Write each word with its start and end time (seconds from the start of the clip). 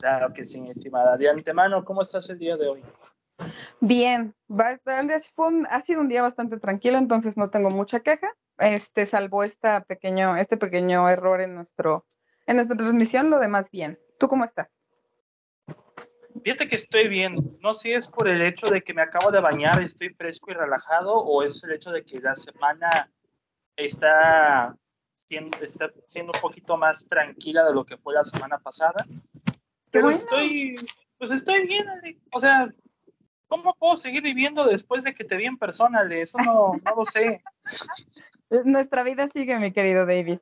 Claro 0.00 0.32
que 0.32 0.46
sí, 0.46 0.66
estimada. 0.68 1.16
De 1.16 1.28
antemano, 1.28 1.84
¿cómo 1.84 2.00
estás 2.02 2.28
el 2.30 2.38
día 2.38 2.56
de 2.56 2.68
hoy? 2.68 2.82
Bien, 3.80 4.34
fue 4.48 4.80
ha 5.70 5.80
sido 5.80 6.00
un 6.00 6.08
día 6.08 6.22
bastante 6.22 6.58
tranquilo, 6.58 6.98
entonces 6.98 7.36
no 7.36 7.50
tengo 7.50 7.70
mucha 7.70 8.00
queja. 8.00 8.28
Este 8.58 9.06
salvó 9.06 9.44
esta 9.44 9.84
pequeño, 9.84 10.36
este 10.36 10.56
pequeño 10.56 11.08
error 11.08 11.40
en, 11.40 11.54
nuestro, 11.54 12.06
en 12.46 12.56
nuestra 12.56 12.76
transmisión, 12.76 13.30
lo 13.30 13.38
demás 13.38 13.70
bien. 13.70 13.98
¿Tú 14.18 14.28
cómo 14.28 14.44
estás? 14.44 14.88
Fíjate 16.44 16.68
que 16.68 16.76
estoy 16.76 17.08
bien. 17.08 17.34
No 17.62 17.74
sé 17.74 17.80
si 17.82 17.92
es 17.92 18.06
por 18.06 18.28
el 18.28 18.40
hecho 18.40 18.70
de 18.70 18.82
que 18.82 18.94
me 18.94 19.02
acabo 19.02 19.30
de 19.30 19.40
bañar, 19.40 19.82
estoy 19.82 20.10
fresco 20.10 20.50
y 20.50 20.54
relajado, 20.54 21.14
o 21.14 21.42
es 21.42 21.62
el 21.64 21.72
hecho 21.72 21.90
de 21.90 22.04
que 22.04 22.20
la 22.20 22.36
semana 22.36 23.10
está 23.76 24.76
siendo, 25.16 25.58
está 25.58 25.90
siendo 26.06 26.32
un 26.34 26.40
poquito 26.40 26.76
más 26.76 27.06
tranquila 27.06 27.64
de 27.64 27.74
lo 27.74 27.84
que 27.84 27.96
fue 27.98 28.14
la 28.14 28.24
semana 28.24 28.58
pasada. 28.58 29.04
Pero 29.90 30.10
estoy, 30.10 30.76
pues 31.18 31.30
estoy 31.30 31.66
bien, 31.66 31.86
O 32.32 32.40
sea, 32.40 32.72
¿cómo 33.48 33.74
puedo 33.74 33.96
seguir 33.96 34.22
viviendo 34.22 34.64
después 34.66 35.04
de 35.04 35.14
que 35.14 35.24
te 35.24 35.36
vi 35.36 35.46
en 35.46 35.58
persona? 35.58 36.02
Eso 36.10 36.38
no, 36.38 36.72
no 36.84 36.96
lo 36.96 37.04
sé. 37.04 37.42
Nuestra 38.64 39.02
vida 39.02 39.28
sigue, 39.28 39.58
mi 39.58 39.72
querido 39.72 40.06
David. 40.06 40.38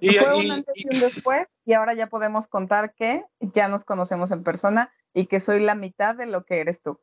Y, 0.00 0.14
Fue 0.14 0.34
un 0.34 0.50
antes 0.50 0.74
y 0.76 0.92
un 0.92 1.00
después 1.00 1.56
y 1.64 1.74
ahora 1.74 1.94
ya 1.94 2.08
podemos 2.08 2.48
contar 2.48 2.94
que 2.94 3.24
ya 3.38 3.68
nos 3.68 3.84
conocemos 3.84 4.32
en 4.32 4.42
persona 4.42 4.92
y 5.14 5.26
que 5.26 5.38
soy 5.38 5.60
la 5.60 5.74
mitad 5.74 6.16
de 6.16 6.26
lo 6.26 6.44
que 6.44 6.58
eres 6.58 6.82
tú. 6.82 6.98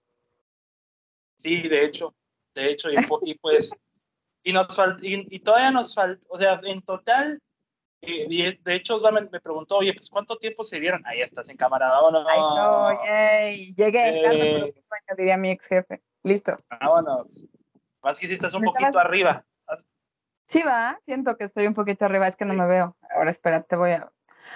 Sí, 1.38 1.70
de 1.70 1.86
hecho, 1.86 2.14
de 2.53 2.72
hecho, 2.72 2.89
y, 2.91 3.36
pues, 3.36 3.72
y 4.44 4.52
nos 4.52 4.67
y, 5.02 5.39
todavía 5.39 5.72
nos 5.72 5.95
falta, 5.95 6.27
o 6.30 6.38
sea, 6.38 6.59
en 6.64 6.81
total, 6.81 7.41
y, 8.02 8.58
de 8.58 8.76
hecho 8.76 8.95
Osvaldo 8.95 9.30
me, 9.30 9.39
preguntó, 9.41 9.77
oye, 9.77 9.94
pues 9.94 10.09
¿cuánto 10.09 10.38
tiempo 10.38 10.63
se 10.63 10.80
dieron? 10.80 11.05
Ahí 11.05 11.21
estás 11.21 11.49
en 11.49 11.58
cámara, 11.58 11.89
vámonos. 11.89 12.25
Ay, 12.30 12.39
no, 12.39 13.05
yay. 13.05 13.73
llegué, 13.75 14.66
eh, 14.66 14.73
diría 15.17 15.38
mi 15.38 15.52
ex 15.52 15.67
jefe. 15.67 16.02
Listo. 16.23 16.58
Vámonos. 16.70 17.45
Más 18.02 18.17
que 18.17 18.27
si 18.27 18.33
estás 18.33 18.53
un 18.53 18.64
poquito 18.64 19.00
arriba. 19.00 19.45
Sí, 20.47 20.64
va, 20.64 20.97
siento 21.02 21.38
que 21.38 21.44
estoy 21.44 21.67
un 21.67 21.75
poquito 21.75 22.05
arriba, 22.05 22.27
es 22.27 22.36
que 22.36 22.45
no 22.45 22.55
me 22.55 22.66
veo. 22.66 22.97
Ahora 23.16 23.30
espérate, 23.30 23.75
voy 23.75 23.92
a. 23.92 24.11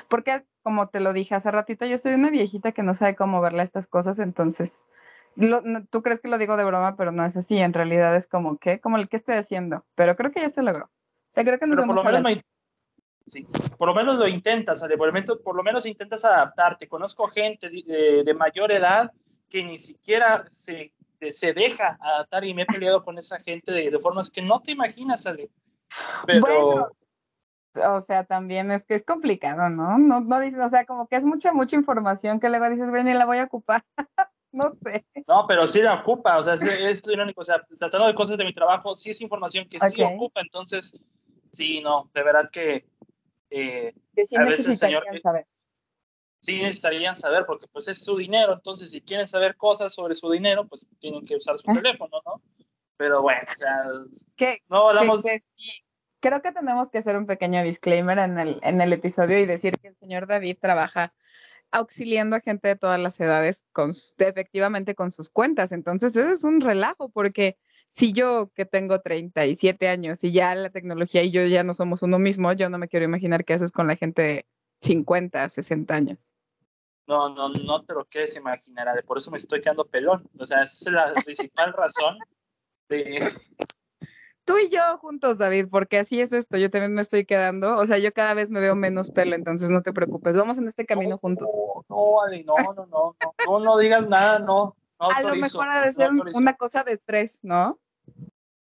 Porque, 0.08 0.44
como 0.64 0.90
te 0.90 1.00
lo 1.00 1.14
dije 1.14 1.36
hace 1.36 1.52
ratito, 1.52 1.86
yo 1.86 1.98
soy 1.98 2.14
una 2.14 2.32
viejita 2.32 2.72
que 2.72 2.82
no 2.82 2.96
sabe 2.96 3.16
cómo 3.16 3.42
verle 3.42 3.62
estas 3.62 3.86
cosas, 3.86 4.18
entonces. 4.20 4.84
tú 5.92 6.02
crees 6.02 6.20
que 6.20 6.30
lo 6.30 6.40
digo 6.40 6.58
de 6.58 6.64
broma, 6.64 6.96
pero 6.96 7.12
no 7.12 7.24
es 7.26 7.38
así. 7.38 7.60
En 7.60 7.74
realidad 7.74 8.16
es 8.16 8.28
como 8.28 8.58
que, 8.58 8.80
como 8.80 8.98
el 8.98 9.08
que 9.08 9.18
estoy 9.18 9.36
haciendo. 9.36 9.86
Pero 9.94 10.16
creo 10.16 10.32
que 10.32 10.42
ya 10.42 10.50
se 10.50 10.64
logró. 10.64 10.86
O 10.86 11.34
sea, 11.34 11.44
creo 11.44 11.60
que 11.60 11.68
nos 11.68 11.78
por 11.86 11.96
lo 11.96 12.04
menos 12.04 12.44
sí, 13.26 13.46
por 13.78 13.88
lo 13.88 13.96
menos 13.96 14.18
lo 14.18 14.28
intentas, 14.28 14.82
Por 14.82 15.08
lo 15.08 15.14
menos, 15.14 15.38
por 15.40 15.56
lo 15.56 15.64
menos 15.64 15.86
intentas 15.86 16.26
adaptarte. 16.26 16.88
Conozco 16.88 17.28
gente 17.28 17.70
de, 17.70 18.24
de 18.24 18.34
mayor 18.34 18.72
edad 18.72 19.12
que 19.50 19.64
ni 19.64 19.78
siquiera 19.78 20.46
se, 20.50 20.94
se 21.32 21.54
deja 21.54 21.98
adaptar 22.02 22.44
y 22.44 22.54
me 22.54 22.64
he 22.64 22.66
peleado 22.66 23.04
con 23.04 23.18
esa 23.18 23.40
gente 23.40 23.72
de, 23.72 23.92
de 23.92 24.00
formas 24.00 24.30
que 24.30 24.42
no 24.42 24.62
te 24.62 24.72
imaginas, 24.72 25.26
Ale. 25.26 25.50
Bueno, 26.42 26.90
o 27.76 28.00
sea, 28.00 28.24
también 28.24 28.72
es 28.72 28.86
que 28.86 28.96
es 28.96 29.04
complicado, 29.04 29.70
¿no? 29.70 29.98
No, 29.98 30.22
no 30.22 30.40
dices, 30.40 30.60
o 30.60 30.70
sea, 30.70 30.86
como 30.86 31.08
que 31.08 31.16
es 31.16 31.26
mucha, 31.26 31.54
mucha 31.54 31.76
información 31.76 32.40
que 32.40 32.50
luego 32.50 32.70
dices, 32.70 32.90
güey, 32.90 33.04
ni 33.04 33.14
la 33.14 33.26
voy 33.26 33.38
a 33.40 33.46
ocupar. 33.46 33.84
no 34.52 34.72
sé. 34.84 35.06
No, 35.28 35.46
pero 35.48 35.68
sí 35.68 35.82
la 35.82 35.96
ocupa, 35.96 36.38
o 36.38 36.44
sea, 36.44 36.54
es, 36.54 37.02
irónico, 37.08 37.42
o 37.42 37.44
sea, 37.44 37.66
tratando 37.80 38.08
de 38.08 38.16
cosas 38.16 38.38
de 38.38 38.46
mi 38.46 38.54
trabajo, 38.54 38.96
sí 38.96 39.10
es 39.10 39.22
información 39.22 39.68
que 39.68 39.80
sí 39.80 40.04
ocupa, 40.04 40.42
entonces, 40.42 40.96
sí, 41.52 41.82
no, 41.82 42.10
de 42.14 42.24
verdad 42.24 42.50
que... 42.52 42.86
Eh, 43.56 43.94
que 44.16 44.26
sí 44.26 44.36
a 44.36 44.46
veces, 44.46 44.80
señor, 44.80 45.04
saber. 45.22 45.46
Sí 46.40 46.60
necesitarían 46.60 47.16
saber, 47.16 47.46
porque 47.46 47.68
pues 47.72 47.88
es 47.88 48.04
su 48.04 48.18
dinero, 48.18 48.54
entonces 48.54 48.90
si 48.90 49.00
quieren 49.00 49.28
saber 49.28 49.56
cosas 49.56 49.94
sobre 49.94 50.16
su 50.16 50.30
dinero, 50.32 50.68
pues 50.68 50.88
tienen 51.00 51.24
que 51.24 51.36
usar 51.36 51.60
su 51.60 51.72
teléfono, 51.72 52.20
¿no? 52.26 52.42
Pero 52.98 53.22
bueno, 53.22 53.48
o 53.52 53.56
sea, 53.56 53.84
no 54.70 54.90
hablamos... 54.90 55.24
creo 56.20 56.42
que 56.42 56.52
tenemos 56.52 56.90
que 56.90 56.98
hacer 56.98 57.16
un 57.16 57.28
pequeño 57.28 57.62
disclaimer 57.62 58.18
en 58.18 58.40
el, 58.40 58.60
en 58.64 58.82
el 58.82 58.92
episodio 58.92 59.38
y 59.38 59.46
decir 59.46 59.78
que 59.80 59.90
el 59.90 59.96
señor 59.98 60.26
David 60.26 60.58
trabaja 60.60 61.14
auxiliando 61.70 62.36
a 62.36 62.40
gente 62.40 62.70
de 62.70 62.76
todas 62.76 63.00
las 63.00 63.20
edades 63.20 63.66
con, 63.72 63.92
efectivamente 64.18 64.96
con 64.96 65.12
sus 65.12 65.30
cuentas. 65.30 65.72
Entonces, 65.72 66.16
ese 66.16 66.34
es 66.34 66.44
un 66.44 66.60
relajo 66.60 67.10
porque 67.10 67.58
si 67.94 68.12
yo 68.12 68.52
que 68.56 68.66
tengo 68.66 69.00
37 69.02 69.88
años 69.88 70.24
y 70.24 70.32
ya 70.32 70.56
la 70.56 70.72
tecnología 70.72 71.22
y 71.22 71.30
yo 71.30 71.46
ya 71.46 71.64
no 71.64 71.76
somos 71.76 72.02
uno 72.02 72.18
mismo, 72.18 72.52
yo 72.54 72.68
no 72.70 72.80
me 72.80 72.88
quiero 72.88 73.06
imaginar 73.06 73.46
qué 73.46 73.54
haces 73.54 73.72
con 73.72 73.86
la 73.86 73.96
gente 73.96 74.22
de 74.24 74.46
50, 74.82 75.48
60 75.48 75.94
años. 75.94 76.34
No, 77.06 77.30
no, 77.30 77.50
no 77.50 77.84
te 77.86 77.94
lo 77.94 78.06
quieres 78.06 78.36
imaginar, 78.36 78.88
por 79.06 79.20
eso 79.20 79.30
me 79.30 79.38
estoy 79.38 79.62
quedando 79.62 79.86
pelón. 79.86 80.28
O 80.40 80.46
sea, 80.46 80.64
esa 80.64 80.90
es 80.90 80.92
la 80.92 81.14
principal 81.24 81.72
razón 81.74 82.18
Tú 84.46 84.58
y 84.58 84.70
yo 84.70 84.98
juntos, 84.98 85.38
David, 85.38 85.68
porque 85.70 86.00
así 86.00 86.20
es 86.20 86.34
esto. 86.34 86.58
Yo 86.58 86.70
también 86.70 86.94
me 86.94 87.02
estoy 87.02 87.26
quedando. 87.26 87.78
O 87.78 87.86
sea, 87.86 87.98
yo 88.00 88.12
cada 88.12 88.34
vez 88.34 88.52
me 88.52 88.60
veo 88.60 88.76
menos 88.76 89.10
pelo, 89.10 89.36
entonces 89.36 89.70
no 89.70 89.82
te 89.82 89.94
preocupes. 89.94 90.36
Vamos 90.36 90.58
en 90.58 90.68
este 90.68 90.86
camino 90.86 91.18
juntos. 91.18 91.48
No, 91.88 92.22
Ali, 92.22 92.44
no, 92.44 92.56
no, 92.76 92.86
no, 92.88 93.16
no, 93.48 93.60
no, 93.60 93.78
digas 93.78 94.08
nada, 94.10 94.40
no. 94.40 94.76
a 94.98 95.22
lo 95.22 95.36
mejor 95.36 95.70
ha 95.70 95.86
de 95.86 95.94
ser 95.94 96.10
una 96.34 96.54
cosa 96.56 96.84
de 96.84 96.92
estrés, 96.92 97.40
¿no? 97.44 97.80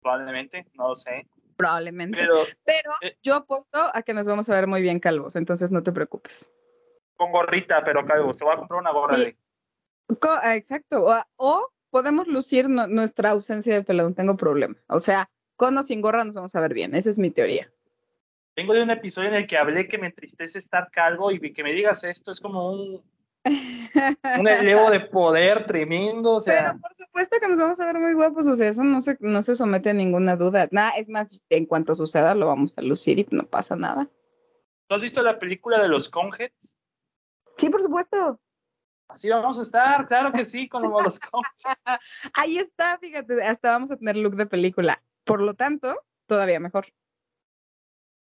Probablemente, 0.00 0.66
no 0.74 0.88
lo 0.88 0.94
sé. 0.94 1.26
Probablemente. 1.56 2.18
Pero, 2.64 2.90
eh, 3.02 3.16
yo 3.22 3.34
apuesto 3.34 3.78
a 3.92 4.02
que 4.02 4.14
nos 4.14 4.26
vamos 4.26 4.48
a 4.48 4.54
ver 4.54 4.66
muy 4.66 4.80
bien 4.80 5.00
calvos, 5.00 5.36
entonces 5.36 5.70
no 5.70 5.82
te 5.82 5.92
preocupes. 5.92 6.52
Con 7.16 7.32
gorrita, 7.32 7.82
pero 7.84 8.06
calvos. 8.06 8.38
Se 8.38 8.44
va 8.44 8.54
a 8.54 8.56
comprar 8.56 8.80
una 8.80 8.92
gorra. 8.92 9.16
de... 9.16 9.36
Exacto. 10.54 11.06
o 11.36 11.68
podemos 11.90 12.26
lucir 12.26 12.68
nuestra 12.68 13.30
ausencia 13.30 13.74
de 13.74 13.82
pelo, 13.82 14.08
no 14.08 14.14
tengo 14.14 14.36
problema. 14.36 14.76
O 14.88 15.00
sea, 15.00 15.30
con 15.56 15.76
o 15.76 15.82
sin 15.82 16.00
gorra 16.00 16.24
nos 16.24 16.34
vamos 16.34 16.54
a 16.54 16.60
ver 16.60 16.74
bien, 16.74 16.94
esa 16.94 17.10
es 17.10 17.18
mi 17.18 17.30
teoría. 17.30 17.70
Tengo 18.54 18.74
de 18.74 18.82
un 18.82 18.90
episodio 18.90 19.28
en 19.28 19.34
el 19.34 19.46
que 19.46 19.56
hablé 19.56 19.88
que 19.88 19.98
me 19.98 20.06
entristece 20.06 20.58
estar 20.58 20.90
calvo 20.90 21.30
y 21.30 21.38
que 21.52 21.62
me 21.62 21.72
digas 21.72 22.04
esto 22.04 22.30
es 22.30 22.40
como 22.40 22.70
un, 22.70 23.02
un 24.38 24.48
elevo 24.48 24.90
de 24.90 25.00
poder 25.00 25.66
tremendo. 25.66 26.34
O 26.34 26.40
sea. 26.40 26.72
Pero 26.72 26.80
por 26.80 26.94
supuesto 26.94 27.36
que 27.40 27.48
nos 27.48 27.58
vamos 27.58 27.80
a 27.80 27.86
ver 27.86 27.98
muy 27.98 28.14
guapos, 28.14 28.46
o 28.48 28.54
sea, 28.54 28.68
eso 28.68 28.84
no 28.84 29.00
se, 29.00 29.16
no 29.20 29.42
se 29.42 29.54
somete 29.54 29.90
a 29.90 29.94
ninguna 29.94 30.36
duda. 30.36 30.68
Nada, 30.70 30.90
es 30.92 31.08
más, 31.08 31.42
en 31.48 31.66
cuanto 31.66 31.94
suceda 31.94 32.34
lo 32.34 32.46
vamos 32.46 32.74
a 32.76 32.82
lucir 32.82 33.18
y 33.18 33.26
no 33.30 33.44
pasa 33.44 33.76
nada. 33.76 34.08
¿Tú 34.88 34.94
has 34.94 35.02
visto 35.02 35.22
la 35.22 35.38
película 35.38 35.82
de 35.82 35.88
los 35.88 36.08
Conheads? 36.08 36.76
Sí, 37.56 37.68
por 37.68 37.82
supuesto. 37.82 38.40
Así 39.08 39.30
vamos 39.30 39.58
a 39.58 39.62
estar, 39.62 40.06
claro 40.06 40.32
que 40.32 40.44
sí, 40.44 40.68
con 40.68 40.82
los 40.82 41.18
Ahí 42.34 42.58
está, 42.58 42.98
fíjate, 42.98 43.42
hasta 43.42 43.70
vamos 43.70 43.90
a 43.90 43.96
tener 43.96 44.16
look 44.16 44.36
de 44.36 44.46
película. 44.46 45.02
Por 45.24 45.40
lo 45.40 45.54
tanto, 45.54 45.94
todavía 46.26 46.60
mejor. 46.60 46.86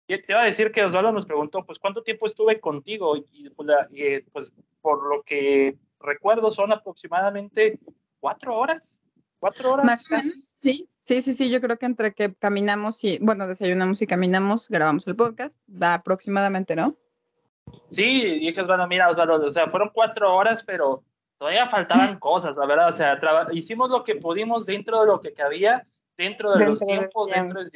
Y 0.06 0.18
te 0.20 0.32
iba 0.32 0.42
a 0.42 0.46
decir 0.46 0.70
que 0.70 0.84
Osvaldo 0.84 1.12
nos 1.12 1.26
preguntó, 1.26 1.64
pues, 1.64 1.78
¿cuánto 1.78 2.02
tiempo 2.02 2.26
estuve 2.26 2.60
contigo? 2.60 3.16
Y, 3.16 3.48
pues, 3.50 3.68
pues 4.32 4.52
por 4.80 5.02
lo 5.08 5.22
que 5.22 5.78
recuerdo, 5.98 6.50
son 6.50 6.72
aproximadamente 6.72 7.78
cuatro 8.20 8.56
horas. 8.56 8.98
¿Cuatro 9.38 9.72
horas? 9.72 9.86
Más 9.86 10.10
o 10.10 10.14
menos, 10.14 10.54
sí. 10.58 10.88
Sí, 11.04 11.20
sí, 11.20 11.34
sí, 11.34 11.50
yo 11.50 11.60
creo 11.60 11.76
que 11.76 11.84
entre 11.84 12.14
que 12.14 12.34
caminamos 12.34 13.04
y, 13.04 13.18
bueno, 13.20 13.46
desayunamos 13.46 14.00
y 14.00 14.06
caminamos, 14.06 14.70
grabamos 14.70 15.06
el 15.06 15.16
podcast, 15.16 15.60
da 15.66 15.92
aproximadamente, 15.92 16.74
¿no? 16.76 16.96
Sí, 17.88 18.38
dije, 18.38 18.62
bueno, 18.62 18.86
mira, 18.86 19.10
Osvaldo, 19.10 19.46
o 19.46 19.52
sea, 19.52 19.68
fueron 19.68 19.90
cuatro 19.92 20.34
horas, 20.34 20.62
pero 20.62 21.04
todavía 21.36 21.68
faltaban 21.68 22.18
cosas, 22.20 22.56
la 22.56 22.64
verdad, 22.64 22.88
o 22.88 22.92
sea, 22.92 23.18
hicimos 23.52 23.90
lo 23.90 24.02
que 24.02 24.16
pudimos 24.16 24.64
dentro 24.64 25.02
de 25.02 25.06
lo 25.06 25.20
que 25.20 25.34
cabía, 25.34 25.86
dentro 26.16 26.54
de 26.54 26.64
los 26.64 26.80
tiempos, 26.80 27.30
dentro, 27.30 27.62
del, 27.62 27.70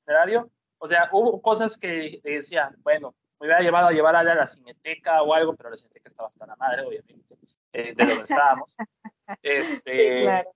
escenario, 0.00 0.50
o 0.82 0.86
sea, 0.86 1.10
hubo 1.12 1.40
cosas 1.42 1.76
que 1.76 2.20
decía, 2.24 2.74
bueno, 2.82 3.14
me 3.38 3.46
hubiera 3.46 3.62
llevado 3.62 3.88
a 3.88 3.92
llevar 3.92 4.16
a 4.16 4.22
la 4.22 4.46
cineteca 4.46 5.22
o 5.22 5.34
algo, 5.34 5.54
pero 5.54 5.70
la 5.70 5.76
cineteca 5.76 6.08
estaba 6.08 6.28
hasta 6.28 6.46
la 6.46 6.56
madre, 6.56 6.82
obviamente, 6.86 7.36
eh, 7.72 7.94
de 7.94 8.04
donde 8.04 8.24
estábamos. 8.24 8.76
Este, 9.42 10.18
sí, 10.18 10.22
claro. 10.24 10.50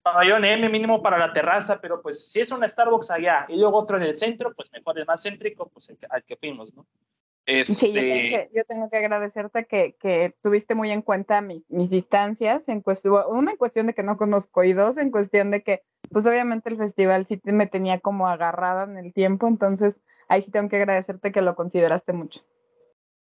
Pabellón 0.00 0.44
M 0.46 0.70
mínimo 0.70 1.02
para 1.02 1.18
la 1.18 1.34
terraza, 1.34 1.78
pero 1.82 2.00
pues 2.00 2.30
si 2.30 2.40
es 2.40 2.50
un 2.50 2.66
Starbucks 2.66 3.10
allá 3.10 3.44
y 3.46 3.58
luego 3.58 3.76
otro 3.76 3.98
en 3.98 4.04
el 4.04 4.14
centro, 4.14 4.54
pues 4.54 4.72
mejor 4.72 4.98
el 4.98 5.04
más 5.04 5.22
céntrico, 5.22 5.68
pues 5.68 5.92
al 6.08 6.24
que 6.24 6.36
fuimos, 6.36 6.72
¿no? 6.74 6.86
Sí, 7.46 7.92
yo 8.52 8.64
tengo, 8.64 8.90
que, 8.90 8.96
agradecerte 8.96 9.66
que, 9.66 10.34
tuviste 10.42 10.74
muy 10.74 10.90
en 10.90 11.00
cuenta 11.00 11.42
mis, 11.42 11.70
mis 11.70 11.90
distancias, 11.90 12.68
en 12.68 12.80
cuestión, 12.80 13.22
una 13.28 13.52
en 13.52 13.56
cuestión 13.56 13.86
de 13.86 13.94
que 13.94 14.02
no 14.02 14.16
conozco 14.16 14.64
y 14.64 14.72
dos 14.72 14.98
en 14.98 15.12
cuestión 15.12 15.52
de 15.52 15.62
que, 15.62 15.82
pues 16.10 16.26
obviamente 16.26 16.70
el 16.70 16.76
festival 16.76 17.24
sí 17.24 17.40
me 17.44 17.68
tenía 17.68 18.00
como 18.00 18.26
agarrada 18.26 18.82
en 18.82 18.96
el 18.96 19.12
tiempo, 19.12 19.46
entonces 19.46 20.02
ahí 20.28 20.42
sí 20.42 20.50
tengo 20.50 20.68
que 20.68 20.76
agradecerte 20.76 21.30
que 21.30 21.40
lo 21.40 21.54
consideraste 21.54 22.12
mucho. 22.12 22.40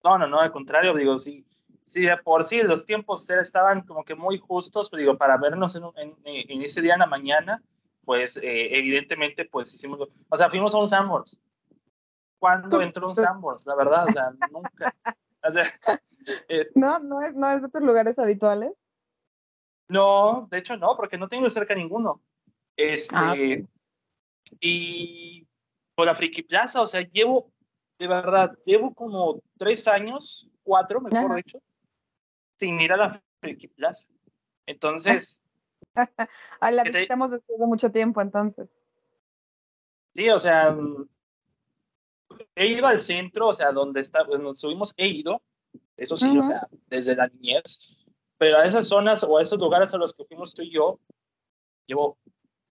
No, 0.04 0.18
no, 0.18 0.28
no, 0.28 0.40
al 0.40 0.52
contrario, 0.52 0.96
digo, 0.96 1.20
sí, 1.20 1.46
sí, 1.84 2.02
de 2.02 2.18
por 2.18 2.44
sí 2.46 2.64
los 2.64 2.86
tiempos 2.86 3.30
estaban 3.30 3.82
como 3.82 4.04
que 4.04 4.16
muy 4.16 4.40
justos, 4.40 4.90
digo, 4.90 5.18
para 5.18 5.38
vernos 5.38 5.76
en, 5.76 5.84
en, 6.24 6.62
ese 6.64 6.82
día 6.82 6.94
en 6.94 7.00
la 7.02 7.06
mañana, 7.06 7.62
pues 8.04 8.38
eh, 8.38 8.78
evidentemente, 8.78 9.46
pues 9.46 9.72
hicimos, 9.74 10.00
o 10.30 10.38
sea, 10.38 10.50
fuimos 10.50 10.74
a 10.74 10.80
un 10.80 10.88
Sanborns, 10.88 11.40
cuando 12.46 12.80
entró 12.80 13.08
un 13.08 13.16
Sanborns, 13.16 13.66
la 13.66 13.74
verdad, 13.74 14.06
o 14.08 14.12
sea, 14.12 14.32
nunca. 14.52 14.94
O 15.44 15.52
sea, 15.52 15.64
Eh, 16.50 16.70
no, 16.76 16.98
no 17.00 17.22
es, 17.22 17.36
no 17.36 17.52
es 17.52 17.62
de 17.62 17.70
tus 17.70 17.82
lugares 17.82 18.18
habituales. 18.18 18.72
No, 19.88 20.48
de 20.50 20.58
hecho 20.58 20.76
no, 20.76 20.96
porque 20.96 21.18
no 21.20 21.28
tengo 21.28 21.48
cerca 21.52 21.76
ninguno. 21.76 22.22
Este, 22.76 23.14
Ah, 23.16 23.36
y 24.60 25.48
por 25.96 26.08
la 26.08 26.16
Friki 26.16 26.42
Plaza, 26.44 26.82
o 26.82 26.88
sea, 26.88 27.02
llevo, 27.02 27.52
de 28.00 28.08
verdad, 28.08 28.58
llevo 28.66 28.94
como 28.94 29.40
tres 29.58 29.88
años, 29.88 30.50
cuatro, 30.64 31.00
mejor 31.02 31.26
Ajá. 31.26 31.36
dicho, 31.36 31.60
sin 32.58 32.80
ir 32.82 32.92
a 32.94 32.98
la 32.98 33.22
Friki 33.42 33.68
Plaza. 33.68 34.08
Entonces, 34.66 35.40
Ah, 36.60 36.72
la 36.72 36.84
te- 36.84 36.90
visitamos 36.90 37.32
después 37.32 37.60
de 37.60 37.68
mucho 37.68 37.92
tiempo, 37.92 38.20
entonces. 38.22 38.84
sí, 40.16 40.28
o 40.30 40.40
sea, 40.40 40.76
he 42.56 42.68
ido 42.68 42.88
al 42.88 43.00
centro, 43.00 43.48
o 43.48 43.54
sea, 43.54 43.72
donde 43.72 44.02
está, 44.02 44.26
pues, 44.26 44.40
nos 44.40 44.60
subimos, 44.60 44.94
he 44.98 45.08
ido, 45.08 45.42
eso 45.98 46.18
sí, 46.18 46.30
o 46.30 46.40
Ujú. 46.40 46.44
sea, 46.44 46.68
desde 46.88 47.16
la 47.16 47.28
niñez, 47.28 47.80
pero 48.38 48.58
a 48.58 48.66
esas 48.66 48.88
zonas 48.88 49.24
o 49.24 49.38
a 49.38 49.42
esos 49.42 49.60
lugares 49.60 49.94
a 49.94 49.98
los 49.98 50.14
que 50.14 50.26
fuimos 50.26 50.54
tú 50.54 50.62
y 50.62 50.72
yo, 50.72 51.00
llevo, 51.86 52.18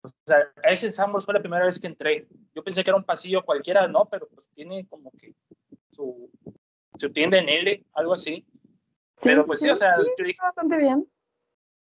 o 0.02 0.08
sea, 0.26 0.52
a 0.62 0.68
ese 0.68 0.90
Sambors 0.90 1.24
fue 1.24 1.34
la 1.34 1.40
primera 1.40 1.64
vez 1.64 1.78
que 1.80 1.86
entré. 1.86 2.28
Yo 2.54 2.62
pensé 2.62 2.84
que 2.84 2.90
era 2.90 2.96
un 2.96 3.04
pasillo 3.04 3.44
cualquiera, 3.44 3.88
no, 3.88 4.06
pero 4.06 4.28
pues 4.28 4.48
tiene 4.50 4.86
como 4.86 5.10
que 5.12 5.34
su, 5.90 6.30
su 6.96 7.10
tienda 7.12 7.38
en 7.38 7.48
L, 7.48 7.84
algo 7.94 8.14
así. 8.14 8.46
Sí, 9.16 9.30
pero 9.30 9.46
pues 9.46 9.60
sí, 9.60 9.70
o 9.70 9.76
sea, 9.76 9.96
sí, 9.98 10.04
yo 10.18 10.24
dije, 10.24 10.38
bastante 10.42 10.76
bien. 10.76 11.08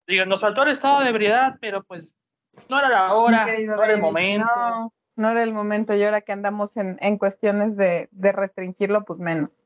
digo, 0.08 0.26
nos 0.26 0.42
faltó 0.42 0.64
el 0.64 0.70
estado 0.70 1.02
de 1.02 1.10
ebriedad, 1.10 1.56
pero 1.62 1.84
pues 1.84 2.16
no 2.68 2.80
era 2.80 2.90
la 2.90 3.14
hora, 3.14 3.46
no 3.46 3.84
era 3.84 3.94
el 3.94 4.02
momento. 4.02 4.46
No, 4.46 4.94
no 5.22 5.32
era 5.32 5.44
el 5.44 5.54
momento. 5.54 5.94
Y 5.94 6.04
ahora 6.04 6.22
que 6.22 6.32
andamos 6.32 6.76
en, 6.78 6.98
en 7.00 7.18
cuestiones 7.18 7.78
de, 7.78 8.10
de 8.12 8.32
restringirlo, 8.32 9.06
pues 9.06 9.20
menos. 9.20 9.66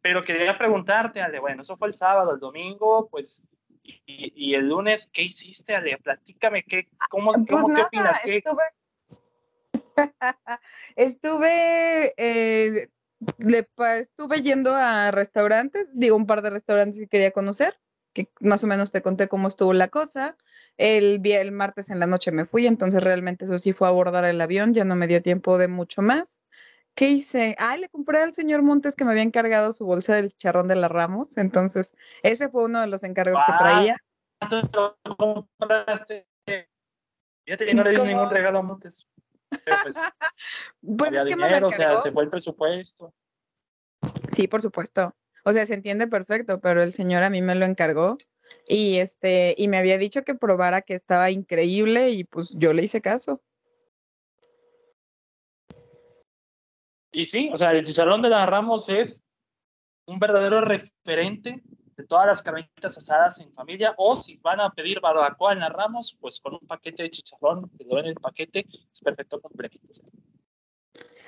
Pero 0.00 0.24
quería 0.24 0.56
preguntarte, 0.56 1.20
Ale, 1.20 1.38
bueno, 1.38 1.62
eso 1.62 1.76
fue 1.76 1.88
el 1.88 1.94
sábado, 1.94 2.34
el 2.34 2.40
domingo, 2.40 3.08
pues, 3.10 3.44
y, 3.82 4.32
y 4.34 4.54
el 4.54 4.68
lunes, 4.68 5.08
¿qué 5.12 5.22
hiciste, 5.22 5.76
Ale? 5.76 5.98
Platícame, 5.98 6.64
¿qué, 6.64 6.88
cómo, 7.10 7.32
Pues 7.32 7.46
cómo, 7.48 7.74
¿qué 7.74 7.82
opinas? 7.82 8.18
¿Qué, 8.20 8.38
estuve, 8.38 8.62
estuve, 10.96 12.12
eh, 12.16 12.88
le 13.38 13.68
estuve 14.00 14.42
yendo 14.42 14.74
a 14.74 15.10
restaurantes, 15.10 15.98
digo, 15.98 16.16
un 16.16 16.26
par 16.26 16.42
de 16.42 16.50
restaurantes 16.50 16.98
que 16.98 17.08
quería 17.08 17.30
conocer, 17.30 17.78
que 18.16 18.30
más 18.40 18.64
o 18.64 18.66
menos 18.66 18.92
te 18.92 19.02
conté 19.02 19.28
cómo 19.28 19.46
estuvo 19.46 19.74
la 19.74 19.88
cosa. 19.88 20.36
El, 20.78 21.20
el 21.22 21.52
martes 21.52 21.90
en 21.90 22.00
la 22.00 22.06
noche 22.06 22.32
me 22.32 22.46
fui, 22.46 22.66
entonces 22.66 23.02
realmente 23.02 23.44
eso 23.44 23.58
sí 23.58 23.74
fue 23.74 23.88
abordar 23.88 24.24
el 24.24 24.40
avión, 24.40 24.72
ya 24.72 24.84
no 24.84 24.96
me 24.96 25.06
dio 25.06 25.20
tiempo 25.20 25.58
de 25.58 25.68
mucho 25.68 26.00
más. 26.00 26.44
¿Qué 26.94 27.10
hice? 27.10 27.54
Ah, 27.58 27.76
le 27.76 27.90
compré 27.90 28.22
al 28.22 28.32
señor 28.32 28.62
Montes 28.62 28.96
que 28.96 29.04
me 29.04 29.10
había 29.10 29.22
encargado 29.22 29.72
su 29.72 29.84
bolsa 29.84 30.14
del 30.14 30.30
chicharrón 30.30 30.66
de 30.66 30.76
la 30.76 30.88
Ramos, 30.88 31.36
entonces 31.36 31.94
ese 32.22 32.48
fue 32.48 32.64
uno 32.64 32.80
de 32.80 32.86
los 32.86 33.04
encargos 33.04 33.38
que 33.46 33.52
Ah, 33.52 33.58
traía. 33.58 33.96
¿Cuánto 34.38 34.66
te 34.66 35.08
lo 35.08 35.16
compraste? 35.16 36.26
Fíjate 37.44 37.66
que 37.66 37.74
no 37.74 37.84
le 37.84 37.90
di 37.90 38.00
ningún 38.00 38.30
regalo 38.30 38.58
a 38.58 38.62
Montes. 38.62 39.06
Pero 39.64 39.76
pues, 39.82 39.94
Pues 40.98 41.12
es 41.12 41.24
que 41.24 41.36
me 41.36 41.62
o 41.62 41.70
sea, 41.70 42.00
se 42.00 42.12
fue 42.12 42.24
el 42.24 42.30
presupuesto. 42.30 43.12
Sí, 44.32 44.48
por 44.48 44.62
supuesto. 44.62 45.14
O 45.48 45.52
sea, 45.52 45.64
se 45.64 45.74
entiende 45.74 46.08
perfecto, 46.08 46.60
pero 46.60 46.82
el 46.82 46.92
señor 46.92 47.22
a 47.22 47.30
mí 47.30 47.40
me 47.40 47.54
lo 47.54 47.66
encargó 47.66 48.18
y 48.66 48.96
este 48.96 49.54
y 49.56 49.68
me 49.68 49.78
había 49.78 49.96
dicho 49.96 50.22
que 50.22 50.34
probara 50.34 50.82
que 50.82 50.94
estaba 50.94 51.30
increíble 51.30 52.10
y 52.10 52.24
pues 52.24 52.52
yo 52.58 52.72
le 52.72 52.82
hice 52.82 53.00
caso. 53.00 53.40
Y 57.12 57.26
sí, 57.26 57.48
o 57.52 57.56
sea, 57.56 57.70
el 57.70 57.86
chicharrón 57.86 58.22
de 58.22 58.28
la 58.28 58.44
Ramos 58.44 58.88
es 58.88 59.22
un 60.06 60.18
verdadero 60.18 60.62
referente 60.62 61.62
de 61.96 62.04
todas 62.04 62.26
las 62.26 62.42
carnitas 62.42 62.98
asadas 62.98 63.38
en 63.38 63.52
familia. 63.54 63.94
O 63.98 64.20
si 64.20 64.38
van 64.38 64.60
a 64.60 64.70
pedir 64.70 65.00
barbacoa 65.00 65.52
en 65.52 65.60
la 65.60 65.68
Ramos, 65.68 66.16
pues 66.20 66.40
con 66.40 66.54
un 66.54 66.66
paquete 66.66 67.04
de 67.04 67.10
chicharrón 67.10 67.70
que 67.78 67.84
lo 67.84 67.94
ven 67.94 68.06
en 68.06 68.10
el 68.10 68.16
paquete, 68.16 68.66
es 68.68 69.00
perfecto 69.00 69.40
complemento. 69.40 69.78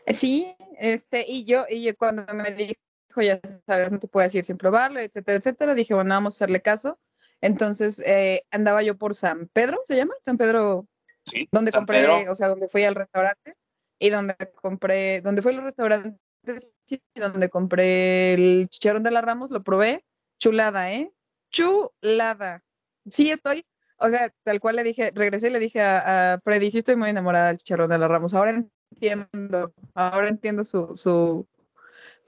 Sí, 0.09 0.57
este 0.77 1.25
y 1.29 1.45
yo 1.45 1.67
y 1.71 1.85
yo 1.85 1.97
cuando 1.97 2.27
me 2.35 2.51
dijo 2.51 2.88
ya 3.17 3.41
sabes 3.67 3.93
no 3.93 3.99
te 3.99 4.09
puedes 4.09 4.35
ir 4.35 4.45
sin 4.45 4.57
probarlo, 4.57 5.01
etcétera, 5.01 5.39
etcétera, 5.39 5.75
dije 5.75 5.95
bueno 5.95 6.15
vamos 6.15 6.35
a 6.35 6.37
hacerle 6.37 6.61
caso. 6.63 6.99
Entonces 7.41 8.01
eh, 8.07 8.43
andaba 8.51 8.83
yo 8.83 8.97
por 8.97 9.15
San 9.15 9.49
Pedro, 9.53 9.81
¿se 9.85 9.97
llama? 9.97 10.15
San 10.21 10.37
Pedro 10.39 10.87
Sí, 11.25 11.49
donde 11.53 11.71
San 11.71 11.81
compré, 11.81 12.01
Pedro. 12.03 12.33
o 12.33 12.35
sea, 12.35 12.49
donde 12.49 12.69
fui 12.69 12.85
al 12.85 12.95
restaurante 12.95 13.55
y 13.99 14.11
donde 14.11 14.35
compré, 14.61 15.21
donde 15.21 15.43
fui 15.43 15.53
a 15.53 15.57
los 15.57 15.65
restaurantes 15.65 16.75
y 16.89 17.01
donde 17.21 17.49
compré 17.51 18.33
el 18.33 18.69
chicharrón 18.71 19.03
de 19.03 19.11
la 19.11 19.21
Ramos, 19.21 19.51
lo 19.51 19.63
probé, 19.63 20.05
chulada, 20.39 20.93
¿eh? 20.93 21.13
Chulada. 21.51 22.65
Sí 23.11 23.31
estoy, 23.31 23.67
o 23.99 24.09
sea, 24.09 24.31
tal 24.45 24.61
cual 24.61 24.77
le 24.77 24.85
dije, 24.85 25.11
regresé 25.15 25.49
y 25.49 25.51
le 25.51 25.59
dije 25.59 25.83
a, 25.83 26.35
a 26.35 26.41
Freddy, 26.41 26.71
sí 26.71 26.79
estoy 26.79 26.97
muy 26.97 27.11
enamorada 27.11 27.49
del 27.49 27.59
chicharrón 27.59 27.91
de 27.91 27.99
la 27.99 28.09
Ramos, 28.09 28.33
ahora 28.35 28.65
entiendo, 28.93 29.73
ahora 29.95 30.29
entiendo 30.29 30.65
su, 30.65 30.95
su, 30.95 31.47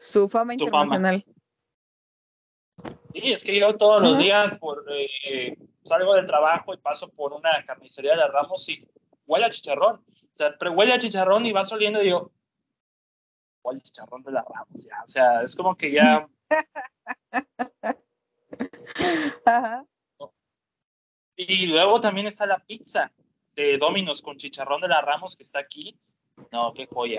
su 0.00 0.29
fama 0.31 0.55
Su 0.55 0.67
fama. 0.67 0.85
internacional. 0.85 1.25
Sí, 3.12 3.32
es 3.32 3.43
que 3.43 3.61
yo 3.61 3.76
todos 3.76 4.02
los 4.02 4.17
días 4.17 4.56
por, 4.56 4.87
eh, 4.91 5.58
salgo 5.85 6.14
del 6.14 6.26
trabajo 6.26 6.73
y 6.73 6.79
paso 6.79 7.11
por 7.11 7.35
una 7.35 7.62
carnicería 7.67 8.12
de 8.12 8.19
la 8.19 8.29
Ramos 8.29 8.67
y 8.70 8.79
huele 9.26 9.44
a 9.44 9.50
chicharrón. 9.50 9.97
O 9.97 10.02
sea, 10.32 10.56
pero 10.58 10.73
huele 10.73 10.94
a 10.94 10.99
chicharrón 10.99 11.44
y 11.44 11.52
vas 11.52 11.70
oliendo 11.70 12.00
y 12.00 12.06
digo, 12.06 12.32
huele 13.62 13.81
a 13.81 13.82
chicharrón 13.82 14.23
de 14.23 14.32
la 14.32 14.43
Ramos. 14.43 14.82
Ya. 14.82 15.02
O 15.05 15.08
sea, 15.08 15.43
es 15.43 15.55
como 15.55 15.76
que 15.76 15.93
ya 15.93 16.26
Ajá. 19.44 19.85
Y 21.37 21.67
luego 21.67 22.00
también 22.00 22.26
está 22.26 22.46
la 22.46 22.58
pizza 22.58 23.12
de 23.55 23.76
Domino's 23.76 24.23
con 24.23 24.38
chicharrón 24.38 24.81
de 24.81 24.88
la 24.88 25.03
Ramos 25.03 25.37
que 25.37 25.43
está 25.43 25.58
aquí. 25.58 26.00
No, 26.53 26.73
qué 26.73 26.87
joya. 26.87 27.19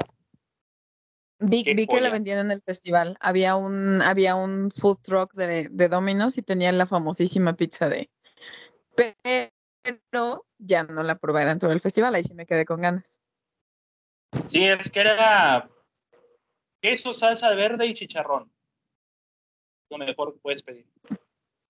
Vi, 1.41 1.63
que 1.63 2.01
la 2.01 2.11
vendían 2.11 2.39
en 2.39 2.51
el 2.51 2.61
festival. 2.61 3.17
Había 3.19 3.55
un, 3.55 4.01
había 4.01 4.35
un 4.35 4.69
food 4.71 4.99
truck 5.01 5.33
de, 5.33 5.69
de 5.71 5.89
Domino's 5.89 6.37
y 6.37 6.43
tenían 6.43 6.77
la 6.77 6.85
famosísima 6.85 7.55
pizza 7.55 7.89
de. 7.89 8.09
Pero 8.95 10.45
ya 10.59 10.83
no 10.83 11.01
la 11.01 11.17
probé 11.17 11.45
dentro 11.45 11.69
del 11.69 11.79
festival, 11.79 12.13
ahí 12.13 12.23
sí 12.23 12.35
me 12.35 12.45
quedé 12.45 12.65
con 12.65 12.81
ganas. 12.81 13.19
Sí, 14.47 14.65
es 14.65 14.89
que 14.91 14.99
era 14.99 15.69
queso, 16.79 17.13
salsa 17.13 17.49
verde 17.55 17.87
y 17.87 17.93
chicharrón. 17.93 18.51
Lo 19.89 19.97
mejor 19.97 20.33
que 20.33 20.39
puedes 20.39 20.61
pedir. 20.61 20.85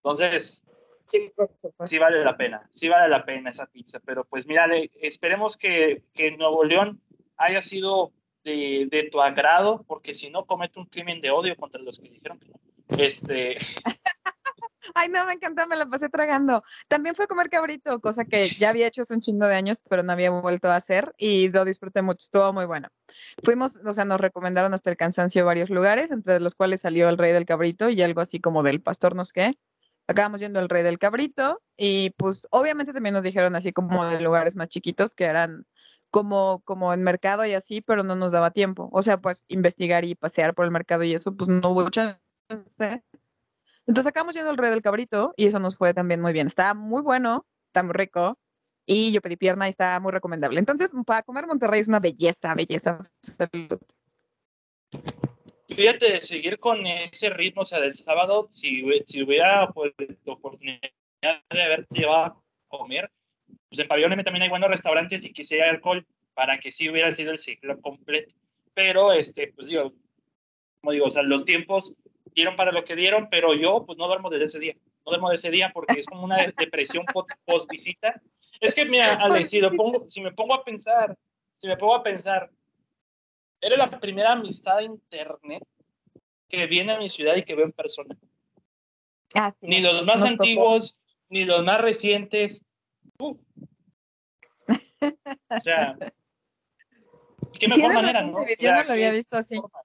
Entonces, 0.04 0.64
Sí, 1.06 2.00
vale 2.00 2.24
la 2.24 2.38
pena, 2.38 2.70
sí 2.72 2.88
vale 2.88 3.10
la 3.10 3.26
pena 3.26 3.50
esa 3.50 3.66
pizza. 3.66 4.00
Pero 4.00 4.24
pues 4.24 4.48
mira, 4.48 4.68
esperemos 5.02 5.58
que, 5.58 6.04
que 6.14 6.32
Nuevo 6.38 6.64
León 6.64 7.02
haya 7.36 7.62
sido 7.62 8.14
de, 8.44 8.88
de 8.90 9.10
tu 9.12 9.22
agrado, 9.22 9.84
porque 9.88 10.14
si 10.14 10.30
no 10.30 10.46
comete 10.46 10.80
un 10.80 10.86
crimen 10.86 11.22
de 11.22 11.32
odio 11.32 11.56
contra 11.56 11.82
los 11.82 12.00
que 12.00 12.10
dijeron 12.10 12.40
que 12.40 12.50
no. 12.50 12.60
Este, 12.98 13.58
Ay, 14.96 15.10
no, 15.10 15.26
me 15.26 15.34
encantó, 15.34 15.68
me 15.68 15.76
la 15.76 15.86
pasé 15.86 16.10
tragando. 16.10 16.64
También 16.88 17.16
fue 17.16 17.28
comer 17.28 17.50
cabrito, 17.50 18.00
cosa 18.02 18.26
que 18.26 18.48
ya 18.50 18.70
había 18.70 18.88
hecho 18.88 19.02
hace 19.02 19.14
un 19.14 19.22
chingo 19.22 19.48
de 19.48 19.56
años, 19.56 19.82
pero 19.90 20.04
no 20.04 20.12
había 20.12 20.32
vuelto 20.32 20.70
a 20.70 20.76
hacer 20.76 21.14
y 21.18 21.50
lo 21.50 21.66
disfruté 21.66 22.02
mucho, 22.02 22.20
estuvo 22.20 22.52
muy 22.54 22.66
bueno. 22.66 22.90
Fuimos, 23.44 23.80
o 23.86 23.94
sea, 23.94 24.06
nos 24.06 24.20
recomendaron 24.20 24.74
hasta 24.74 24.90
el 24.90 24.98
cansancio 24.98 25.46
varios 25.46 25.70
lugares, 25.70 26.12
entre 26.12 26.40
los 26.40 26.56
cuales 26.56 26.82
salió 26.82 27.10
el 27.10 27.18
Rey 27.18 27.32
del 27.32 27.46
Cabrito 27.46 27.90
y 27.90 28.02
algo 28.02 28.22
así 28.22 28.40
como 28.40 28.64
del 28.64 28.82
Pastor 28.82 29.16
no 29.16 29.26
sé. 29.26 29.58
Acabamos 30.08 30.42
yendo 30.42 30.60
al 30.60 30.68
Rey 30.68 30.84
del 30.84 31.00
Cabrito 31.00 31.62
y 31.78 32.10
pues 32.18 32.48
obviamente 32.52 32.92
también 32.92 33.14
nos 33.14 33.24
dijeron 33.24 33.56
así 33.56 33.72
como 33.72 34.06
de 34.06 34.20
lugares 34.20 34.56
más 34.56 34.68
chiquitos 34.68 35.16
que 35.16 35.26
eran 35.26 35.66
como, 36.12 36.62
como 36.66 36.94
en 36.94 37.02
mercado 37.02 37.46
y 37.46 37.54
así, 37.54 37.82
pero 37.82 38.04
no 38.04 38.16
nos 38.16 38.34
daba 38.34 38.52
tiempo. 38.52 38.90
O 38.92 39.02
sea, 39.02 39.20
pues 39.20 39.46
investigar 39.48 40.06
y 40.06 40.14
pasear 40.16 40.54
por 40.54 40.66
el 40.66 40.72
mercado 40.72 41.04
y 41.04 41.14
eso, 41.14 41.36
pues 41.36 41.50
no 41.50 41.70
hubo 41.70 41.90
chance. 41.90 42.20
Entonces 43.88 44.10
acabamos 44.10 44.36
yendo 44.36 44.52
al 44.52 44.58
Rey 44.58 44.70
del 44.70 44.82
Cabrito 44.82 45.34
y 45.38 45.48
eso 45.48 45.60
nos 45.60 45.76
fue 45.76 45.94
también 45.94 46.22
muy 46.22 46.34
bien. 46.34 46.48
Estaba 46.48 46.74
muy 46.74 47.02
bueno, 47.02 47.48
está 47.68 47.82
muy 47.82 47.94
rico 47.94 48.38
y 48.86 49.12
yo 49.12 49.22
pedí 49.22 49.38
pierna 49.38 49.68
y 49.68 49.70
está 49.70 50.00
muy 50.00 50.12
recomendable. 50.12 50.60
Entonces, 50.60 50.92
para 51.06 51.24
comer 51.24 51.48
Monterrey 51.48 51.80
es 51.80 51.88
una 51.88 52.00
belleza, 52.00 52.54
belleza. 52.54 53.00
fíjate, 55.70 56.22
seguir 56.22 56.60
con 56.60 56.86
ese 56.86 57.30
ritmo, 57.30 57.62
o 57.62 57.66
sea, 57.66 57.80
del 57.80 57.96
sábado, 57.96 58.48
si, 58.52 58.84
si 59.06 59.24
hubiera 59.24 59.70
pues, 59.70 59.94
oportunidad 60.26 60.82
de 61.22 61.62
haberte 61.62 61.96
llevado 61.96 62.26
a 62.26 62.44
comer, 62.68 63.10
pues 63.72 63.80
en 63.80 63.88
Pabellón 63.88 64.12
M 64.12 64.22
también 64.26 64.44
hay 64.44 64.50
buenos 64.50 64.70
restaurantes 64.70 65.24
y 65.24 65.32
quisiera 65.32 65.70
alcohol 65.70 66.06
para 66.34 66.60
que 66.60 66.72
sí 66.72 66.90
hubiera 66.90 67.10
sido 67.14 67.32
el 67.32 67.40
ciclo 67.40 67.80
completo. 67.80 68.36
Pero, 68.74 69.14
este, 69.14 69.54
pues 69.56 69.68
digo, 69.70 69.94
como 70.82 70.92
digo, 70.92 71.06
o 71.06 71.10
sea, 71.10 71.24
los 71.24 71.46
tiempos 71.46 71.94
dieron 72.36 72.58
para 72.58 72.74
lo 72.74 72.84
que 72.84 72.98
dieron, 72.98 73.30
pero 73.32 73.54
yo 73.54 73.86
pues 73.86 73.98
no 73.98 74.08
duermo 74.08 74.30
desde 74.30 74.46
ese 74.46 74.60
día. 74.60 74.76
No 75.06 75.12
duermo 75.12 75.30
de 75.30 75.36
ese 75.36 75.50
día 75.52 75.72
porque 75.74 76.02
es 76.02 76.06
como 76.06 76.24
una 76.26 76.36
de- 76.38 76.54
depresión 76.58 77.06
post, 77.14 77.30
post 77.46 77.70
visita. 77.72 78.22
Es 78.60 78.76
que, 78.76 78.84
mira, 78.86 79.14
Ale, 79.14 79.46
si, 79.46 79.62
lo 79.62 79.72
pongo, 79.72 80.10
si 80.10 80.20
me 80.20 80.34
pongo 80.34 80.54
a 80.54 80.66
pensar, 80.66 81.18
si 81.56 81.68
me 81.70 81.78
pongo 81.78 81.96
a 81.96 82.04
pensar, 82.04 82.52
era 83.62 83.78
la 83.78 83.88
primera 83.88 84.34
amistad 84.34 84.80
de 84.80 84.84
internet 84.84 85.64
que 86.50 86.68
viene 86.68 86.92
a 86.92 86.98
mi 87.00 87.10
ciudad 87.10 87.38
y 87.38 87.44
que 87.46 87.56
veo 87.56 87.64
en 87.66 87.72
persona. 87.72 88.18
Ah, 89.34 89.52
sí, 89.58 89.66
Ni 89.66 89.80
los 89.80 90.06
más 90.06 90.20
nos 90.20 90.32
tocó. 90.32 90.44
antiguos, 90.44 90.98
ni 91.30 91.46
los 91.46 91.64
más 91.64 91.80
recientes. 91.80 92.62
Uh. 93.22 93.38
O 95.50 95.60
sea, 95.60 95.96
qué 97.60 97.68
mejor 97.68 97.94
manera, 97.94 98.22
¿no? 98.24 98.46
Yo 98.60 98.74
no 98.74 98.84
lo 98.84 98.94
había 98.94 99.12
visto 99.12 99.36
así. 99.38 99.56
forma. 99.56 99.80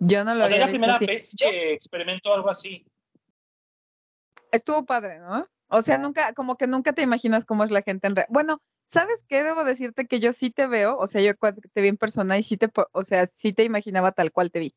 Yo 0.00 0.24
no 0.24 0.34
lo 0.34 0.44
O 0.44 0.48
sea, 0.48 0.56
había 0.56 0.56
es 0.56 0.60
la 0.60 0.66
visto 0.66 0.70
primera 0.72 0.96
así. 0.96 1.06
vez 1.06 1.30
que 1.38 1.72
experimento 1.72 2.34
algo 2.34 2.50
así. 2.50 2.86
estuvo 4.52 4.84
padre, 4.84 5.20
¿no? 5.20 5.46
O 5.68 5.82
sea, 5.82 5.98
nunca, 5.98 6.32
como 6.34 6.56
que 6.56 6.66
nunca 6.66 6.92
te 6.92 7.02
imaginas 7.02 7.44
cómo 7.44 7.62
es 7.62 7.70
la 7.70 7.82
gente 7.82 8.08
en 8.08 8.16
re- 8.16 8.26
Bueno, 8.28 8.60
¿sabes 8.84 9.24
qué? 9.28 9.44
Debo 9.44 9.62
decirte 9.62 10.06
que 10.06 10.18
yo 10.18 10.32
sí 10.32 10.50
te 10.50 10.66
veo, 10.66 10.96
o 10.98 11.06
sea, 11.06 11.22
yo 11.22 11.32
te 11.72 11.80
vi 11.80 11.88
en 11.88 11.96
persona 11.96 12.36
y 12.38 12.42
sí 12.42 12.56
te, 12.56 12.68
o 12.92 13.02
sea, 13.04 13.26
sí 13.28 13.52
te 13.52 13.62
imaginaba 13.62 14.10
tal 14.10 14.32
cual 14.32 14.50
te 14.50 14.58
vi. 14.58 14.74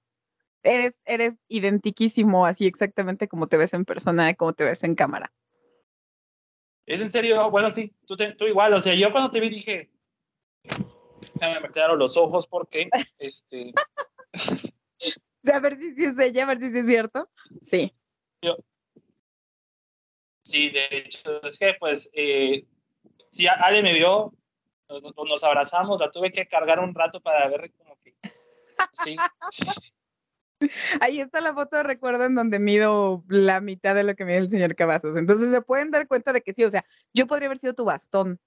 Eres, 0.61 1.01
eres 1.05 1.39
identiquísimo, 1.47 2.45
así 2.45 2.67
exactamente 2.67 3.27
como 3.27 3.47
te 3.47 3.57
ves 3.57 3.73
en 3.73 3.85
persona, 3.85 4.33
como 4.35 4.53
te 4.53 4.63
ves 4.65 4.83
en 4.83 4.93
cámara. 4.93 5.33
¿Es 6.85 7.01
en 7.01 7.09
serio? 7.09 7.49
Bueno, 7.49 7.69
sí, 7.69 7.93
tú, 8.05 8.15
te- 8.15 8.33
tú 8.33 8.45
igual. 8.45 8.73
O 8.73 8.81
sea, 8.81 8.93
yo 8.93 9.11
cuando 9.11 9.31
te 9.31 9.39
vi 9.39 9.49
dije, 9.49 9.91
déjame 11.35 11.61
me 11.61 11.67
aclaro 11.67 11.95
los 11.95 12.17
ojos 12.17 12.47
porque, 12.47 12.89
este, 13.19 13.73
a 15.53 15.59
ver 15.59 15.77
si 15.77 15.93
es 16.03 16.19
ella, 16.19 16.43
a 16.43 16.47
ver 16.47 16.57
si 16.59 16.71
sí 16.71 16.79
es 16.79 16.87
cierto. 16.87 17.29
Sí. 17.61 17.93
sí, 20.43 20.69
de 20.69 20.87
hecho, 20.91 21.41
es 21.43 21.57
que 21.57 21.75
pues, 21.79 22.09
eh, 22.13 22.65
sí, 23.31 23.47
Ale 23.47 23.81
me 23.81 23.93
vio, 23.93 24.33
nos, 24.89 25.01
nos 25.15 25.43
abrazamos, 25.43 25.99
la 25.99 26.11
tuve 26.11 26.31
que 26.31 26.47
cargar 26.47 26.79
un 26.79 26.93
rato 26.93 27.21
para 27.21 27.47
ver 27.47 27.73
como 27.73 27.97
que, 28.03 28.15
sí, 28.91 29.15
Ahí 31.01 31.19
está 31.21 31.41
la 31.41 31.53
foto 31.53 31.77
de 31.77 31.83
recuerdo 31.83 32.25
en 32.25 32.35
donde 32.35 32.59
mido 32.59 33.23
la 33.27 33.61
mitad 33.61 33.95
de 33.95 34.03
lo 34.03 34.15
que 34.15 34.25
mide 34.25 34.37
el 34.37 34.49
señor 34.49 34.75
Cavazos. 34.75 35.15
Entonces 35.17 35.51
se 35.51 35.61
pueden 35.61 35.91
dar 35.91 36.07
cuenta 36.07 36.33
de 36.33 36.41
que 36.41 36.53
sí, 36.53 36.63
o 36.63 36.69
sea, 36.69 36.85
yo 37.13 37.27
podría 37.27 37.47
haber 37.47 37.57
sido 37.57 37.73
tu 37.73 37.85
bastón. 37.85 38.39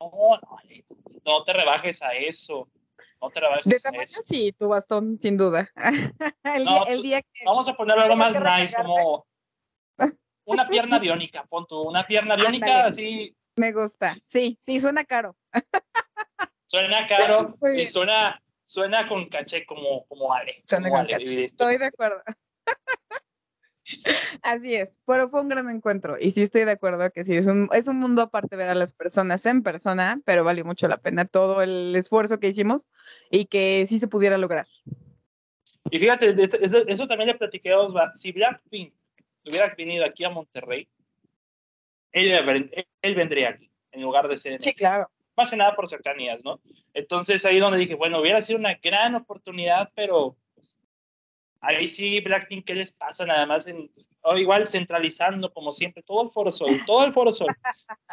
no, 0.00 0.10
no, 0.10 0.58
no 1.24 1.44
te 1.44 1.52
rebajes 1.52 2.02
a 2.02 2.14
eso, 2.14 2.68
no 3.20 3.30
te 3.30 3.40
rebajes 3.40 3.66
De 3.66 3.76
a 3.76 3.80
tamaño, 3.80 4.02
eso. 4.04 4.20
sí, 4.24 4.52
tu 4.58 4.68
bastón, 4.68 5.18
sin 5.20 5.36
duda. 5.36 5.70
el, 6.44 6.64
No, 6.64 6.70
día, 6.72 6.82
el 6.88 6.96
tú- 6.96 7.02
día 7.02 7.22
que. 7.22 7.44
Vamos 7.44 7.68
a 7.68 7.74
ponerlo 7.74 8.02
algo 8.02 8.16
más 8.16 8.34
nice, 8.40 8.74
como 8.76 9.26
una 10.44 10.66
pierna 10.68 10.98
biónica, 10.98 11.44
pon 11.44 11.66
tú, 11.66 11.82
una 11.82 12.02
pierna 12.04 12.36
biónica 12.36 12.66
Ándale. 12.66 12.88
así, 12.88 13.36
Me 13.56 13.72
gusta. 13.72 14.16
Sí, 14.24 14.58
sí, 14.62 14.78
suena 14.78 15.04
caro. 15.04 15.36
suena 16.66 17.06
caro 17.06 17.56
y 17.76 17.84
suena, 17.86 18.40
suena 18.70 19.08
con 19.08 19.28
caché 19.28 19.66
como, 19.66 20.06
como 20.06 20.32
Ale. 20.32 20.62
Suena 20.64 20.88
como 20.90 21.00
con 21.02 21.06
Ale, 21.06 21.14
evidentemente. 21.16 21.44
Estoy 21.44 21.78
de 21.78 21.86
acuerdo. 21.86 22.22
Así 24.42 24.76
es, 24.76 25.00
pero 25.06 25.28
fue 25.28 25.40
un 25.40 25.48
gran 25.48 25.68
encuentro 25.68 26.16
y 26.20 26.30
sí 26.30 26.42
estoy 26.42 26.64
de 26.64 26.70
acuerdo 26.70 27.10
que 27.10 27.24
sí, 27.24 27.34
es 27.36 27.48
un, 27.48 27.68
es 27.72 27.88
un 27.88 27.98
mundo 27.98 28.22
aparte 28.22 28.54
ver 28.54 28.68
a 28.68 28.74
las 28.76 28.92
personas 28.92 29.44
en 29.46 29.64
persona, 29.64 30.20
pero 30.24 30.44
valió 30.44 30.64
mucho 30.64 30.86
la 30.86 30.98
pena 30.98 31.24
todo 31.24 31.62
el 31.62 31.96
esfuerzo 31.96 32.38
que 32.38 32.48
hicimos 32.48 32.88
y 33.30 33.46
que 33.46 33.84
sí 33.88 33.98
se 33.98 34.06
pudiera 34.06 34.38
lograr. 34.38 34.68
Y 35.90 35.98
fíjate, 35.98 36.36
eso, 36.64 36.86
eso 36.86 37.06
también 37.08 37.28
le 37.28 37.34
platiqué 37.34 37.72
a 37.72 37.80
Osva. 37.80 38.14
Si 38.14 38.30
Blackpink 38.30 38.94
hubiera 39.48 39.74
venido 39.74 40.04
aquí 40.04 40.22
a 40.22 40.30
Monterrey, 40.30 40.88
él, 42.12 42.30
él- 42.30 42.86
él 43.02 43.14
vendría 43.16 43.48
aquí, 43.48 43.72
en 43.90 44.02
lugar 44.02 44.28
de 44.28 44.36
ser 44.36 44.52
en 44.52 44.60
Sí, 44.60 44.72
claro. 44.74 45.10
Más 45.40 45.50
que 45.50 45.56
nada 45.56 45.74
por 45.74 45.88
cercanías, 45.88 46.44
¿no? 46.44 46.60
Entonces 46.94 47.44
ahí 47.44 47.58
donde 47.58 47.78
dije, 47.78 47.94
bueno, 47.94 48.20
hubiera 48.20 48.42
sido 48.42 48.58
una 48.58 48.74
gran 48.74 49.14
oportunidad, 49.14 49.90
pero 49.94 50.36
pues, 50.54 50.80
ahí 51.60 51.88
sí, 51.88 52.20
Blackpink, 52.20 52.64
¿qué 52.64 52.74
les 52.74 52.92
pasa? 52.92 53.24
Nada 53.24 53.46
más, 53.46 53.66
en, 53.66 53.90
o 54.22 54.36
igual 54.36 54.66
centralizando 54.68 55.52
como 55.52 55.72
siempre, 55.72 56.02
todo 56.02 56.24
el 56.24 56.30
Foro 56.30 56.52
Sol, 56.52 56.80
todo 56.86 57.04
el 57.04 57.12
Foro 57.12 57.32
Sol. 57.32 57.48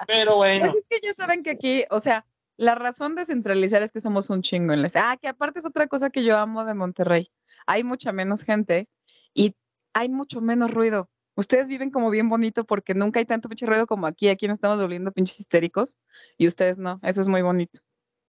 Pero 0.08 0.38
bueno, 0.38 0.72
Pues 0.72 0.78
es 0.78 0.88
que 0.90 1.06
ya 1.06 1.14
saben 1.14 1.44
que 1.44 1.52
aquí, 1.52 1.84
o 1.90 2.00
sea, 2.00 2.26
la 2.58 2.74
razón 2.74 3.16
de 3.16 3.26
centralizar 3.26 3.84
es 3.84 3.92
que 3.92 4.02
somos 4.02 4.30
un 4.30 4.42
chingo 4.42 4.74
en 4.74 4.82
la 4.82 4.90
ciudad. 4.90 5.06
Ah, 5.10 5.18
que 5.18 5.28
aparte 5.28 5.60
es 5.60 5.66
otra 5.66 5.88
cosa 5.88 6.10
que 6.10 6.24
yo 6.24 6.38
amo 6.38 6.66
de 6.66 6.74
Monterrey. 6.74 7.32
Hay 7.68 7.84
mucha 7.84 8.12
menos 8.12 8.44
gente 8.44 8.88
y 9.34 9.56
hay 9.94 10.10
mucho 10.10 10.42
menos 10.42 10.72
ruido. 10.72 11.10
Ustedes 11.38 11.68
viven 11.68 11.92
como 11.92 12.10
bien 12.10 12.28
bonito 12.30 12.66
porque 12.66 12.94
nunca 12.94 13.20
hay 13.20 13.26
tanto 13.26 13.48
pinche 13.48 13.66
ruido 13.66 13.88
como 13.88 14.08
aquí. 14.08 14.28
Aquí 14.28 14.48
nos 14.48 14.56
estamos 14.56 14.82
volviendo 14.82 15.12
pinches 15.12 15.40
histéricos 15.40 15.96
y 16.38 16.48
ustedes 16.48 16.80
no. 16.80 17.00
Eso 17.04 17.22
es 17.22 17.28
muy 17.28 17.44
bonito. 17.44 17.80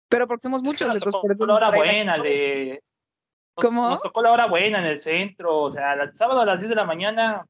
Pero 0.09 0.27
porque 0.27 0.41
somos 0.41 0.61
muchos, 0.61 0.87
nos 0.87 0.99
tocó 0.99 1.45
la 1.45 1.53
hora 1.55 1.71
buena, 1.71 2.17
le... 2.17 2.83
Nos, 3.55 3.65
¿Cómo? 3.65 3.89
nos 3.89 4.01
tocó 4.01 4.21
la 4.21 4.31
hora 4.31 4.45
buena 4.45 4.79
en 4.79 4.85
el 4.85 4.99
centro, 4.99 5.57
o 5.57 5.69
sea, 5.69 5.93
el 5.93 6.15
sábado 6.15 6.41
a 6.41 6.45
las 6.45 6.59
10 6.59 6.69
de 6.69 6.75
la 6.75 6.85
mañana 6.85 7.47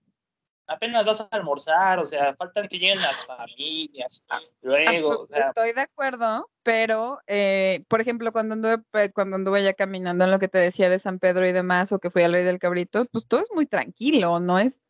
apenas 0.68 1.06
vas 1.06 1.22
a 1.22 1.28
almorzar, 1.32 2.00
o 2.00 2.06
sea, 2.06 2.36
faltan 2.36 2.68
que 2.68 2.78
lleguen 2.78 3.02
las 3.02 3.26
familias, 3.26 4.24
luego, 4.62 5.22
o 5.24 5.28
sea, 5.28 5.48
Estoy 5.48 5.74
de 5.74 5.82
acuerdo, 5.82 6.50
pero 6.64 7.20
eh, 7.26 7.84
por 7.88 8.02
ejemplo, 8.02 8.32
cuando 8.32 8.54
anduve, 8.54 8.78
pe- 8.92 9.12
cuando 9.12 9.36
anduve 9.38 9.64
ya 9.64 9.74
caminando 9.74 10.26
en 10.26 10.32
lo 10.32 10.40
que 10.40 10.48
te 10.48 10.58
decía 10.58 10.90
de 10.90 11.00
San 11.00 11.20
Pedro 11.20 11.48
y 11.48 11.52
demás, 11.52 11.92
o 11.92 12.00
que 12.00 12.10
fui 12.12 12.24
al 12.24 12.34
Rey 12.34 12.44
del 12.44 12.60
Cabrito, 12.60 13.06
pues 13.12 13.28
todo 13.28 13.42
es 13.42 13.50
muy 13.54 13.66
tranquilo, 13.66 14.40
no 14.40 14.60
es, 14.60 14.82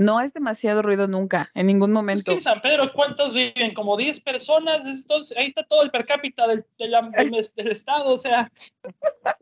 no 0.00 0.20
es 0.20 0.32
demasiado 0.32 0.82
ruido 0.82 1.06
nunca, 1.06 1.50
en 1.54 1.66
ningún 1.66 1.90
es 1.90 1.94
momento. 1.94 2.24
que 2.24 2.32
en 2.32 2.40
San 2.40 2.60
Pedro, 2.60 2.92
¿cuántos 2.92 3.34
viven? 3.34 3.74
Como 3.74 3.96
10 3.96 4.18
personas, 4.20 4.80
entonces, 4.84 5.36
ahí 5.36 5.46
está 5.46 5.62
todo 5.64 5.82
el 5.82 5.90
per 5.90 6.06
cápita 6.06 6.46
del, 6.48 6.64
del, 6.78 6.92
del- 7.12 7.50
del 7.54 7.68
estado, 7.70 8.12
o 8.12 8.16
sea, 8.16 8.50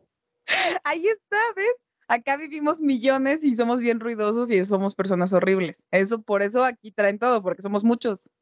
Ahí 0.84 1.06
está, 1.06 1.36
¿ves? 1.56 1.74
Acá 2.08 2.36
vivimos 2.38 2.80
millones 2.80 3.44
y 3.44 3.54
somos 3.54 3.80
bien 3.80 4.00
ruidosos 4.00 4.50
y 4.50 4.64
somos 4.64 4.94
personas 4.94 5.32
horribles. 5.34 5.86
Eso, 5.90 6.22
por 6.22 6.40
eso 6.42 6.64
aquí 6.64 6.90
traen 6.90 7.18
todo, 7.18 7.42
porque 7.42 7.60
somos 7.62 7.84
muchos. 7.84 8.32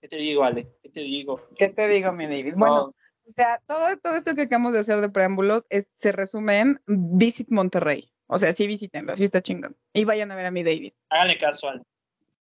¿qué 0.00 0.08
te 0.08 0.16
digo, 0.16 0.42
Ale? 0.42 0.66
¿Qué 0.82 0.88
te 0.88 1.00
digo? 1.00 1.40
¿Qué 1.56 1.68
te 1.68 1.86
digo, 1.86 2.10
mi 2.12 2.24
David? 2.24 2.54
No, 2.54 2.58
Bueno, 2.58 2.80
o 2.82 3.32
sea, 3.36 3.60
todo, 3.66 3.86
todo 4.02 4.16
esto 4.16 4.34
que 4.34 4.42
acabamos 4.42 4.72
de 4.74 4.80
hacer 4.80 5.00
de 5.00 5.08
preámbulos 5.10 5.64
es- 5.70 5.88
se 5.94 6.10
resume 6.10 6.58
en 6.58 6.80
Visit 6.86 7.48
Monterrey. 7.50 8.10
O 8.32 8.38
sea, 8.38 8.52
sí 8.52 8.66
visítenlo, 8.66 9.16
sí 9.16 9.24
está 9.24 9.42
chingón. 9.42 9.76
Y 9.92 10.04
vayan 10.04 10.30
a 10.30 10.36
ver 10.36 10.46
a 10.46 10.50
mi 10.50 10.62
David. 10.62 10.92
háganle 11.08 11.36
caso 11.38 11.68
a 11.68 11.72
Ale. 11.72 11.82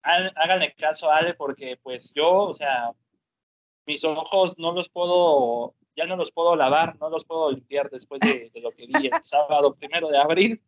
Há- 0.03 0.31
Háganle 0.35 0.73
caso 0.75 1.09
a 1.11 1.17
Ale 1.17 1.33
porque 1.33 1.77
pues 1.81 2.13
yo, 2.13 2.31
o 2.31 2.53
sea, 2.53 2.91
mis 3.85 4.03
ojos 4.03 4.57
no 4.59 4.71
los 4.73 4.89
puedo, 4.89 5.73
ya 5.95 6.05
no 6.05 6.15
los 6.15 6.31
puedo 6.31 6.55
lavar, 6.55 6.97
no 6.99 7.09
los 7.09 7.25
puedo 7.25 7.51
limpiar 7.51 7.89
después 7.89 8.21
de, 8.21 8.49
de 8.53 8.61
lo 8.61 8.71
que 8.71 8.85
vi 8.85 9.07
el 9.07 9.11
sábado 9.23 9.73
primero 9.75 10.09
de 10.09 10.17
abril. 10.17 10.61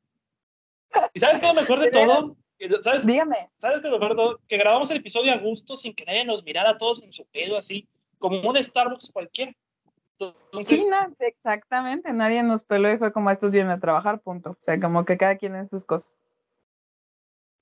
¿Y 1.13 1.19
sabes 1.19 1.39
qué 1.39 1.47
es 1.47 1.53
lo 1.55 1.61
mejor 1.61 1.79
de 1.79 1.91
todo? 1.91 2.35
Que- 2.57 2.69
¿Sabes, 2.81 3.05
Dígame. 3.05 3.49
¿Sabes 3.57 3.81
qué 3.81 3.89
lo 3.89 3.99
mejor 3.99 4.15
de 4.15 4.23
todo? 4.23 4.39
Que 4.47 4.57
grabamos 4.57 4.89
el 4.89 4.97
episodio 4.97 5.33
a 5.33 5.37
gusto 5.37 5.77
sin 5.77 5.93
que 5.93 6.05
nadie 6.05 6.25
nos 6.25 6.43
mirara 6.43 6.77
todos 6.77 7.03
en 7.03 7.11
su 7.11 7.25
pedo 7.25 7.57
así, 7.57 7.87
como 8.17 8.41
un 8.49 8.57
Starbucks 8.63 9.11
cualquiera. 9.11 9.53
Entonces, 10.19 10.67
Sí, 10.67 10.87
no, 10.89 11.13
exactamente. 11.19 12.13
Nadie 12.13 12.41
nos 12.43 12.63
peló 12.63 12.91
y 12.91 12.97
fue 12.97 13.11
como 13.11 13.29
estos 13.29 13.51
vienen 13.51 13.71
a 13.71 13.79
trabajar, 13.79 14.21
punto. 14.21 14.51
O 14.51 14.57
sea, 14.59 14.79
como 14.79 15.05
que 15.05 15.17
cada 15.17 15.37
quien 15.37 15.55
en 15.55 15.67
sus 15.67 15.85
cosas. 15.85 16.19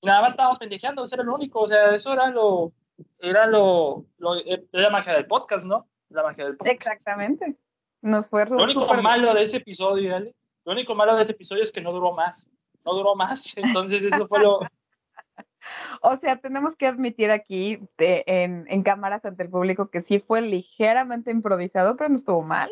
nada 0.02 0.20
más 0.20 0.30
estábamos 0.32 0.58
pendejeando, 0.58 1.04
eso 1.04 1.14
era 1.14 1.24
lo 1.24 1.34
único, 1.34 1.60
o 1.60 1.68
sea, 1.68 1.94
eso 1.94 2.12
era 2.12 2.30
lo, 2.30 2.72
era 3.18 3.46
lo, 3.46 4.04
lo 4.18 4.36
eh, 4.36 4.64
la 4.72 4.90
magia 4.90 5.14
del 5.14 5.26
podcast, 5.26 5.64
¿no? 5.64 5.88
La 6.10 6.22
magia 6.22 6.44
del 6.44 6.56
podcast. 6.56 6.74
Exactamente. 6.74 7.56
Nos 8.02 8.28
fue 8.28 8.44
Lo 8.46 8.62
único 8.62 8.86
bien. 8.86 9.02
malo 9.02 9.32
de 9.32 9.42
ese 9.42 9.56
episodio, 9.56 10.12
¿vale? 10.12 10.34
Lo 10.64 10.72
único 10.72 10.94
malo 10.94 11.16
de 11.16 11.22
ese 11.22 11.32
episodio 11.32 11.62
es 11.62 11.72
que 11.72 11.80
no 11.80 11.90
duró 11.92 12.12
más. 12.12 12.46
No 12.84 12.94
duró 12.94 13.14
más, 13.16 13.56
entonces 13.56 14.02
eso 14.02 14.28
fue 14.28 14.40
lo... 14.40 14.60
O 16.02 16.16
sea, 16.16 16.36
tenemos 16.36 16.76
que 16.76 16.86
admitir 16.86 17.30
aquí 17.30 17.80
de- 17.98 18.24
en, 18.26 18.64
en 18.68 18.82
cámaras 18.82 19.24
ante 19.24 19.42
el 19.44 19.50
público 19.50 19.90
que 19.90 20.00
sí 20.00 20.18
fue 20.20 20.40
ligeramente 20.40 21.30
improvisado, 21.30 21.96
pero 21.96 22.10
no 22.10 22.16
estuvo 22.16 22.42
mal. 22.42 22.70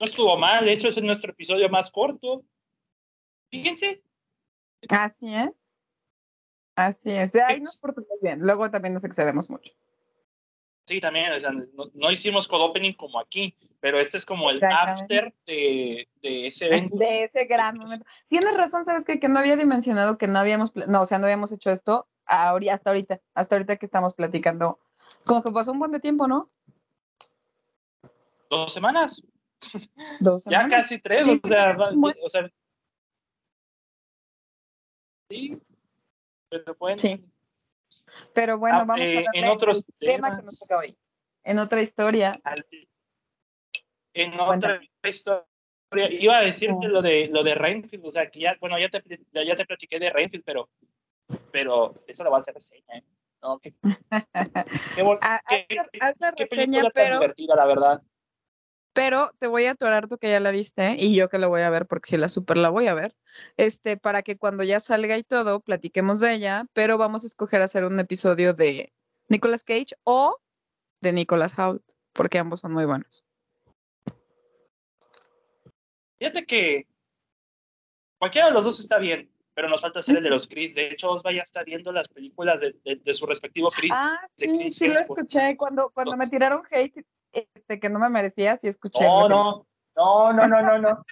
No 0.00 0.06
estuvo 0.06 0.36
mal, 0.36 0.64
de 0.64 0.72
hecho 0.72 0.88
es 0.88 1.02
nuestro 1.02 1.32
episodio 1.32 1.68
más 1.68 1.90
corto. 1.90 2.44
Fíjense, 3.50 4.02
Así 4.88 5.34
es. 5.34 5.78
Así 6.76 7.10
es. 7.10 7.34
Ahí 7.34 7.60
nos 7.60 7.76
portamos 7.76 8.08
bien. 8.22 8.38
Luego 8.40 8.70
también 8.70 8.94
nos 8.94 9.02
excedemos 9.04 9.50
mucho. 9.50 9.72
sí, 10.86 11.00
también, 11.00 11.32
o 11.32 11.40
sea, 11.40 11.50
no, 11.50 11.90
no 11.94 12.10
hicimos 12.12 12.46
code 12.46 12.64
opening 12.64 12.92
como 12.92 13.18
aquí, 13.18 13.56
pero 13.80 14.00
este 14.00 14.16
es 14.18 14.24
como 14.26 14.50
el 14.50 14.62
after 14.64 15.32
de, 15.46 16.08
de 16.22 16.46
ese 16.46 16.66
evento. 16.66 16.96
De 16.96 17.24
ese 17.24 17.44
gran 17.44 17.78
momento. 17.78 18.04
Tienes 18.28 18.54
razón, 18.56 18.84
¿sabes 18.84 19.04
qué? 19.04 19.20
Que 19.20 19.28
no 19.28 19.38
había 19.38 19.56
dimensionado 19.56 20.18
que 20.18 20.26
no 20.26 20.38
habíamos, 20.38 20.74
no, 20.74 21.02
o 21.02 21.04
sea, 21.04 21.18
no 21.18 21.26
habíamos 21.26 21.52
hecho 21.52 21.70
esto 21.70 22.08
hasta 22.26 22.90
ahorita, 22.90 23.20
hasta 23.34 23.54
ahorita 23.54 23.76
que 23.76 23.86
estamos 23.86 24.14
platicando. 24.14 24.78
Como 25.24 25.42
que 25.42 25.50
pasó 25.50 25.72
un 25.72 25.78
buen 25.78 25.92
de 25.92 26.00
tiempo, 26.00 26.26
¿no? 26.26 26.50
Dos 28.50 28.72
semanas, 28.72 29.22
Dos 30.20 30.44
ya 30.44 30.50
semanas. 30.62 30.70
casi 30.72 30.98
tres, 31.00 31.26
Sí, 31.26 31.40
o 31.42 31.48
sea, 31.48 31.76
muy- 31.92 32.14
o 32.22 32.28
sea, 32.28 32.48
sí, 35.30 35.58
pero 36.48 36.74
bueno, 36.78 36.98
Sí. 36.98 37.24
Pero 38.34 38.58
bueno, 38.58 38.78
Ah, 38.80 38.84
vamos 38.84 39.04
eh, 39.04 39.24
a 39.26 39.38
en 39.38 39.48
otros 39.48 39.84
el 40.00 40.08
tema 40.08 40.36
que 40.36 40.42
nos 40.42 40.58
toca 40.58 40.78
hoy. 40.78 40.96
En 41.44 41.58
otra 41.58 41.80
historia, 41.82 42.32
al- 42.42 42.66
en 44.22 44.38
otra 44.38 44.80
historia 45.02 45.44
Iba 45.90 46.38
a 46.38 46.42
decirte 46.42 46.86
lo 46.88 47.00
de 47.00 47.28
lo 47.28 47.42
de 47.42 47.54
Rainfield, 47.54 48.04
o 48.04 48.10
sea, 48.10 48.28
que 48.28 48.40
ya, 48.40 48.56
bueno, 48.60 48.78
ya 48.78 48.90
te, 48.90 49.02
ya 49.32 49.56
te 49.56 49.64
platiqué 49.64 49.98
de 49.98 50.10
Rainfield, 50.10 50.44
pero, 50.44 50.68
pero 51.50 51.94
eso 52.06 52.24
lo 52.24 52.30
va 52.30 52.36
a 52.36 52.40
hacer 52.40 52.54
reseña, 52.54 52.98
¿eh? 52.98 53.04
No, 53.40 53.58
qué, 53.58 53.72
qué, 54.96 55.02
reseña, 56.36 56.82
pero, 56.92 57.20
divertida, 57.20 57.56
la 57.56 57.66
verdad. 57.66 58.02
Pero 58.92 59.30
te 59.38 59.46
voy 59.46 59.64
a 59.66 59.70
atorar 59.70 60.08
tú 60.08 60.18
que 60.18 60.28
ya 60.28 60.40
la 60.40 60.50
viste 60.50 60.96
y 60.98 61.14
yo 61.14 61.28
que 61.28 61.38
la 61.38 61.46
voy 61.46 61.62
a 61.62 61.70
ver 61.70 61.86
porque 61.86 62.10
si 62.10 62.16
la 62.16 62.28
super 62.28 62.56
la 62.56 62.68
voy 62.68 62.88
a 62.88 62.94
ver, 62.94 63.14
este, 63.56 63.96
para 63.96 64.22
que 64.22 64.36
cuando 64.36 64.64
ya 64.64 64.80
salga 64.80 65.16
y 65.16 65.22
todo, 65.22 65.60
platiquemos 65.60 66.20
de 66.20 66.34
ella, 66.34 66.66
pero 66.74 66.98
vamos 66.98 67.22
a 67.22 67.28
escoger 67.28 67.62
hacer 67.62 67.84
un 67.84 67.98
episodio 68.00 68.54
de 68.54 68.92
Nicolas 69.28 69.62
Cage 69.62 69.94
o 70.04 70.36
de 71.00 71.12
Nicolas 71.12 71.56
Hoult, 71.58 71.84
porque 72.12 72.38
ambos 72.38 72.60
son 72.60 72.72
muy 72.74 72.84
buenos. 72.84 73.24
Fíjate 76.18 76.44
que 76.46 76.86
cualquiera 78.18 78.48
de 78.48 78.54
los 78.54 78.64
dos 78.64 78.80
está 78.80 78.98
bien, 78.98 79.30
pero 79.54 79.68
nos 79.68 79.80
falta 79.80 80.00
hacer 80.00 80.16
el 80.16 80.22
de 80.22 80.30
los 80.30 80.46
Chris. 80.46 80.74
De 80.74 80.88
hecho, 80.88 81.10
Osva 81.10 81.32
ya 81.32 81.42
está 81.42 81.62
viendo 81.62 81.92
las 81.92 82.08
películas 82.08 82.60
de, 82.60 82.74
de, 82.84 83.14
su 83.14 83.26
respectivo 83.26 83.70
Chris. 83.70 83.92
Ah, 83.94 84.20
sí, 84.36 84.70
sí 84.70 84.88
lo 84.88 85.00
escuché. 85.00 85.56
Cuando, 85.56 85.90
cuando 85.90 86.16
me 86.16 86.28
tiraron 86.28 86.62
hate, 86.70 87.04
este, 87.32 87.80
que 87.80 87.88
no 87.88 87.98
me 87.98 88.08
merecía, 88.08 88.56
sí 88.56 88.68
escuché. 88.68 89.04
No, 89.04 89.28
no, 89.28 89.66
no, 89.96 90.32
no, 90.32 90.48
no, 90.48 90.62
no, 90.62 90.78
no. 90.78 91.04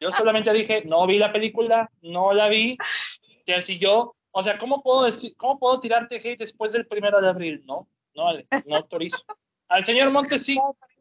Yo 0.00 0.10
solamente 0.10 0.52
dije, 0.52 0.84
no 0.84 1.06
vi 1.06 1.18
la 1.18 1.32
película, 1.32 1.90
no 2.00 2.32
la 2.32 2.48
vi. 2.48 2.76
O 2.80 3.44
sea, 3.44 3.62
si 3.62 3.78
yo, 3.78 4.16
o 4.30 4.42
sea, 4.42 4.58
¿cómo 4.58 4.82
puedo, 4.82 5.04
decir, 5.04 5.36
¿cómo 5.36 5.58
puedo 5.58 5.80
tirarte 5.80 6.16
hate 6.16 6.38
después 6.38 6.72
del 6.72 6.86
primero 6.86 7.20
de 7.20 7.28
abril? 7.28 7.62
No, 7.66 7.88
no, 8.14 8.32
no 8.66 8.76
autorizo. 8.76 9.22
Al 9.68 9.84
señor 9.84 10.10
Montes 10.10 10.44
sí, 10.44 10.58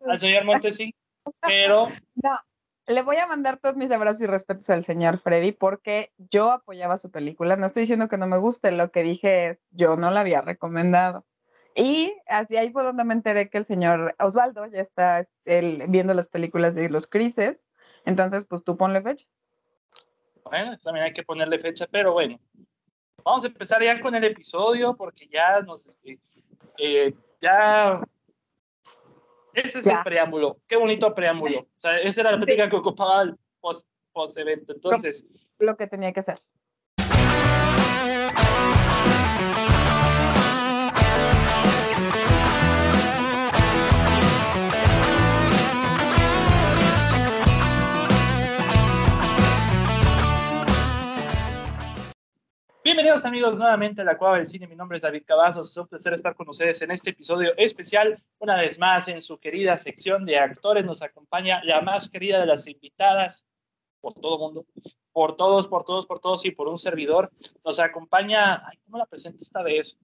al 0.07 0.19
señor 0.19 0.45
Montes 0.45 0.75
sí, 0.75 0.93
pero... 1.41 1.89
No, 2.15 2.39
le 2.87 3.01
voy 3.03 3.17
a 3.17 3.27
mandar 3.27 3.57
todos 3.57 3.75
mis 3.75 3.91
abrazos 3.91 4.21
y 4.21 4.27
respetos 4.27 4.69
al 4.69 4.83
señor 4.83 5.19
Freddy 5.19 5.51
porque 5.51 6.11
yo 6.17 6.51
apoyaba 6.51 6.97
su 6.97 7.11
película. 7.11 7.55
No 7.55 7.65
estoy 7.65 7.81
diciendo 7.81 8.07
que 8.07 8.17
no 8.17 8.27
me 8.27 8.37
guste, 8.37 8.71
lo 8.71 8.91
que 8.91 9.03
dije 9.03 9.47
es, 9.49 9.61
yo 9.71 9.95
no 9.95 10.11
la 10.11 10.21
había 10.21 10.41
recomendado. 10.41 11.25
Y 11.75 12.13
así 12.27 12.57
ahí 12.57 12.71
fue 12.71 12.83
donde 12.83 13.03
me 13.03 13.13
enteré 13.13 13.49
que 13.49 13.57
el 13.57 13.65
señor 13.65 14.15
Osvaldo 14.19 14.65
ya 14.65 14.81
está 14.81 15.25
viendo 15.45 16.13
las 16.13 16.27
películas 16.27 16.75
de 16.75 16.89
los 16.89 17.07
Crises. 17.07 17.63
Entonces, 18.05 18.45
pues 18.45 18.63
tú 18.63 18.77
ponle 18.77 19.01
fecha. 19.01 19.25
Bueno, 20.43 20.77
también 20.79 21.05
hay 21.05 21.13
que 21.13 21.23
ponerle 21.23 21.59
fecha, 21.59 21.87
pero 21.89 22.13
bueno. 22.13 22.39
Vamos 23.23 23.43
a 23.43 23.47
empezar 23.47 23.81
ya 23.83 24.01
con 24.01 24.15
el 24.15 24.23
episodio 24.23 24.95
porque 24.95 25.27
ya 25.27 25.61
nos... 25.61 25.87
Eh, 26.03 26.17
eh, 26.77 27.13
ya... 27.39 28.01
Ese 29.53 29.79
es 29.79 29.87
el 29.87 29.97
preámbulo. 30.03 30.57
Qué 30.67 30.77
bonito 30.77 31.13
preámbulo. 31.13 31.59
O 31.59 31.67
sea, 31.75 31.99
esa 31.99 32.21
era 32.21 32.31
la 32.31 32.37
plática 32.37 32.69
que 32.69 32.75
ocupaba 32.75 33.21
el 33.23 33.35
post-evento. 34.13 34.73
Entonces... 34.73 35.25
Lo 35.59 35.75
que 35.77 35.87
tenía 35.87 36.11
que 36.11 36.21
ser. 36.21 36.39
Bienvenidos 52.83 53.25
amigos 53.25 53.59
nuevamente 53.59 54.01
a 54.01 54.03
la 54.03 54.17
Cueva 54.17 54.37
del 54.37 54.47
Cine, 54.47 54.65
mi 54.65 54.75
nombre 54.75 54.95
es 54.95 55.03
David 55.03 55.21
Cavazos, 55.27 55.69
es 55.69 55.77
un 55.77 55.85
placer 55.85 56.13
estar 56.13 56.33
con 56.33 56.49
ustedes 56.49 56.81
en 56.81 56.89
este 56.89 57.11
episodio 57.11 57.53
especial. 57.55 58.19
Una 58.39 58.55
vez 58.55 58.79
más 58.79 59.07
en 59.07 59.21
su 59.21 59.37
querida 59.37 59.77
sección 59.77 60.25
de 60.25 60.39
actores 60.39 60.83
nos 60.83 61.03
acompaña 61.03 61.63
la 61.63 61.81
más 61.81 62.09
querida 62.09 62.39
de 62.39 62.47
las 62.47 62.65
invitadas 62.65 63.45
por 63.99 64.15
todo 64.15 64.39
mundo, 64.39 64.65
por 65.11 65.35
todos, 65.35 65.67
por 65.67 65.83
todos, 65.83 66.07
por 66.07 66.19
todos 66.19 66.43
y 66.45 66.51
por 66.51 66.67
un 66.67 66.79
servidor. 66.79 67.31
Nos 67.63 67.79
acompaña, 67.79 68.67
ay, 68.67 68.79
¿cómo 68.83 68.97
la 68.97 69.05
presento 69.05 69.43
esta 69.43 69.61
vez? 69.61 69.95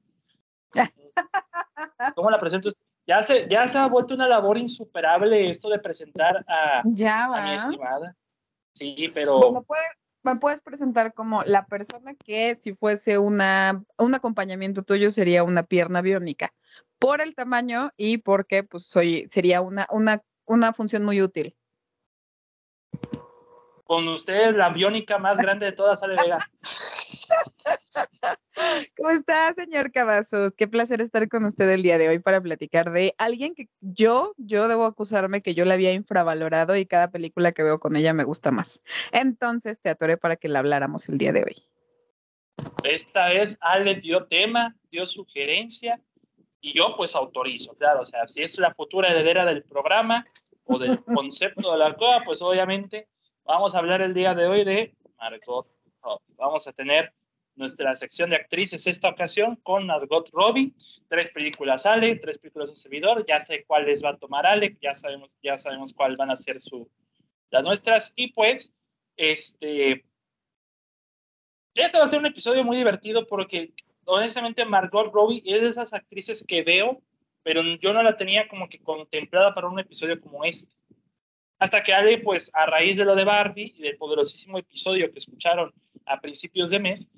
¿Cómo 2.16 2.30
la 2.30 2.40
presento? 2.40 2.70
Ya 3.08 3.24
se, 3.24 3.48
ya 3.50 3.68
se 3.68 3.80
ha 3.80 3.88
vuelto 3.88 4.14
una 4.14 4.28
labor 4.28 4.56
insuperable 4.56 5.50
esto 5.50 5.68
de 5.70 5.80
presentar 5.80 6.46
a, 6.48 6.84
ya 6.86 7.26
a 7.26 7.42
mi 7.42 7.56
estimada. 7.56 8.16
Sí, 8.76 9.10
pero 9.16 9.66
me 10.24 10.36
puedes 10.36 10.62
presentar 10.62 11.14
como 11.14 11.42
la 11.44 11.66
persona 11.66 12.14
que 12.16 12.56
si 12.56 12.74
fuese 12.74 13.18
una, 13.18 13.84
un 13.98 14.16
acompañamiento 14.16 14.84
tuyo 14.84 15.10
sería 15.10 15.44
una 15.44 15.64
pierna 15.64 16.02
biónica, 16.02 16.54
por 17.00 17.22
el 17.22 17.36
tamaño 17.36 17.92
y 17.98 18.18
porque 18.18 18.64
pues 18.64 18.86
soy, 18.86 19.28
sería 19.30 19.62
una, 19.62 19.88
una, 19.92 20.22
una 20.46 20.74
función 20.74 21.06
muy 21.06 21.22
útil. 21.22 21.56
Con 23.84 24.08
ustedes 24.10 24.56
la 24.56 24.70
biónica 24.70 25.18
más 25.18 25.38
grande 25.38 25.68
de 25.68 25.72
todas, 25.72 26.04
Ale 26.04 26.18
Vega. 26.22 26.50
¿Cómo 28.98 29.10
está, 29.10 29.54
señor 29.54 29.92
Cavazos? 29.92 30.54
Qué 30.54 30.68
placer 30.68 31.02
estar 31.02 31.28
con 31.30 31.46
usted 31.46 31.70
el 31.70 31.84
día 31.84 31.98
de 31.98 32.10
hoy 32.10 32.20
para 32.20 32.42
platicar 32.42 32.92
de 32.92 33.14
alguien 33.18 33.56
que 33.56 33.70
yo, 33.82 34.34
yo 34.38 34.68
debo 34.68 34.86
acusarme 34.86 35.42
que 35.42 35.54
yo 35.54 35.66
la 35.66 35.76
había 35.76 35.94
infravalorado 35.94 36.76
y 36.76 36.86
cada 36.86 37.12
película 37.12 37.52
que 37.52 37.64
veo 37.64 37.80
con 37.80 37.96
ella 37.96 38.14
me 38.14 38.24
gusta 38.24 38.52
más. 38.52 38.82
Entonces 39.12 39.80
te 39.82 39.90
atoré 39.90 40.18
para 40.18 40.36
que 40.36 40.50
la 40.50 40.60
habláramos 40.60 41.08
el 41.10 41.18
día 41.18 41.32
de 41.32 41.44
hoy. 41.44 41.64
Esta 42.84 43.28
vez 43.30 43.58
Ale 43.62 43.96
dio 43.96 44.26
tema, 44.26 44.76
dio 44.90 45.06
sugerencia 45.06 46.02
y 46.60 46.74
yo 46.74 46.96
pues 46.98 47.16
autorizo, 47.16 47.76
claro, 47.76 48.02
o 48.02 48.06
sea, 48.06 48.28
si 48.28 48.42
es 48.42 48.58
la 48.58 48.74
futura 48.74 49.10
heredera 49.10 49.46
del 49.46 49.64
programa 49.64 50.26
o 50.66 50.80
del 50.80 51.04
concepto 51.06 51.72
de 51.72 51.78
la 51.78 51.96
cosa, 51.96 52.24
pues 52.26 52.42
obviamente 52.42 53.08
vamos 53.44 53.76
a 53.76 53.78
hablar 53.78 54.02
el 54.02 54.14
día 54.14 54.34
de 54.34 54.48
hoy 54.48 54.66
de 54.66 54.96
Margot 55.20 55.77
Vamos 56.38 56.68
a 56.68 56.74
tener 56.74 57.14
nuestra 57.58 57.96
sección 57.96 58.30
de 58.30 58.36
actrices 58.36 58.88
esta 58.88 59.10
ocasión 59.10 59.58
con 59.58 59.86
Margot 59.86 60.30
Robbie. 60.32 60.74
Tres 61.08 61.30
películas 61.32 61.86
Ale, 61.86 62.16
tres 62.18 62.38
películas 62.38 62.70
un 62.70 62.78
servidor. 62.78 63.26
Ya 63.28 63.40
sé 63.40 63.66
cuáles 63.66 64.04
va 64.04 64.12
a 64.12 64.18
tomar 64.18 64.46
Ale, 64.46 64.78
ya 64.82 64.94
sabemos, 64.94 65.30
ya 65.42 65.58
sabemos 65.58 65.94
cuáles 65.94 66.18
van 66.18 66.32
a 66.32 66.36
ser 66.36 66.58
las 67.50 67.64
nuestras. 67.64 68.14
Y 68.16 68.32
pues, 68.32 68.74
este. 69.18 70.06
Este 71.74 71.98
va 71.98 72.06
a 72.06 72.08
ser 72.08 72.20
un 72.20 72.26
episodio 72.26 72.64
muy 72.64 72.78
divertido 72.78 73.28
porque, 73.28 73.74
honestamente, 74.06 74.66
Margot 74.66 75.12
Robbie 75.14 75.44
es 75.46 75.62
de 75.62 75.70
esas 75.70 75.94
actrices 75.94 76.44
que 76.48 76.64
veo, 76.64 77.02
pero 77.44 77.62
yo 77.80 77.94
no 77.94 78.02
la 78.02 78.18
tenía 78.18 78.48
como 78.48 78.68
que 78.68 78.80
contemplada 78.80 79.54
para 79.54 79.68
un 79.68 79.80
episodio 79.80 80.20
como 80.20 80.44
este. 80.44 80.77
Hasta 81.60 81.82
que 81.82 81.94
Ale, 81.94 82.20
pues, 82.20 82.52
a 82.54 82.66
raíz 82.66 82.98
de 82.98 83.06
lo 83.06 83.16
de 83.16 83.24
Barbie 83.24 83.74
y 83.78 83.82
del 83.82 83.98
poderosísimo 83.98 84.58
episodio 84.58 85.12
que 85.12 85.20
escucharon 85.20 85.74
a 86.06 86.20
principios 86.20 86.70
de 86.70 86.80
mes, 86.80 87.10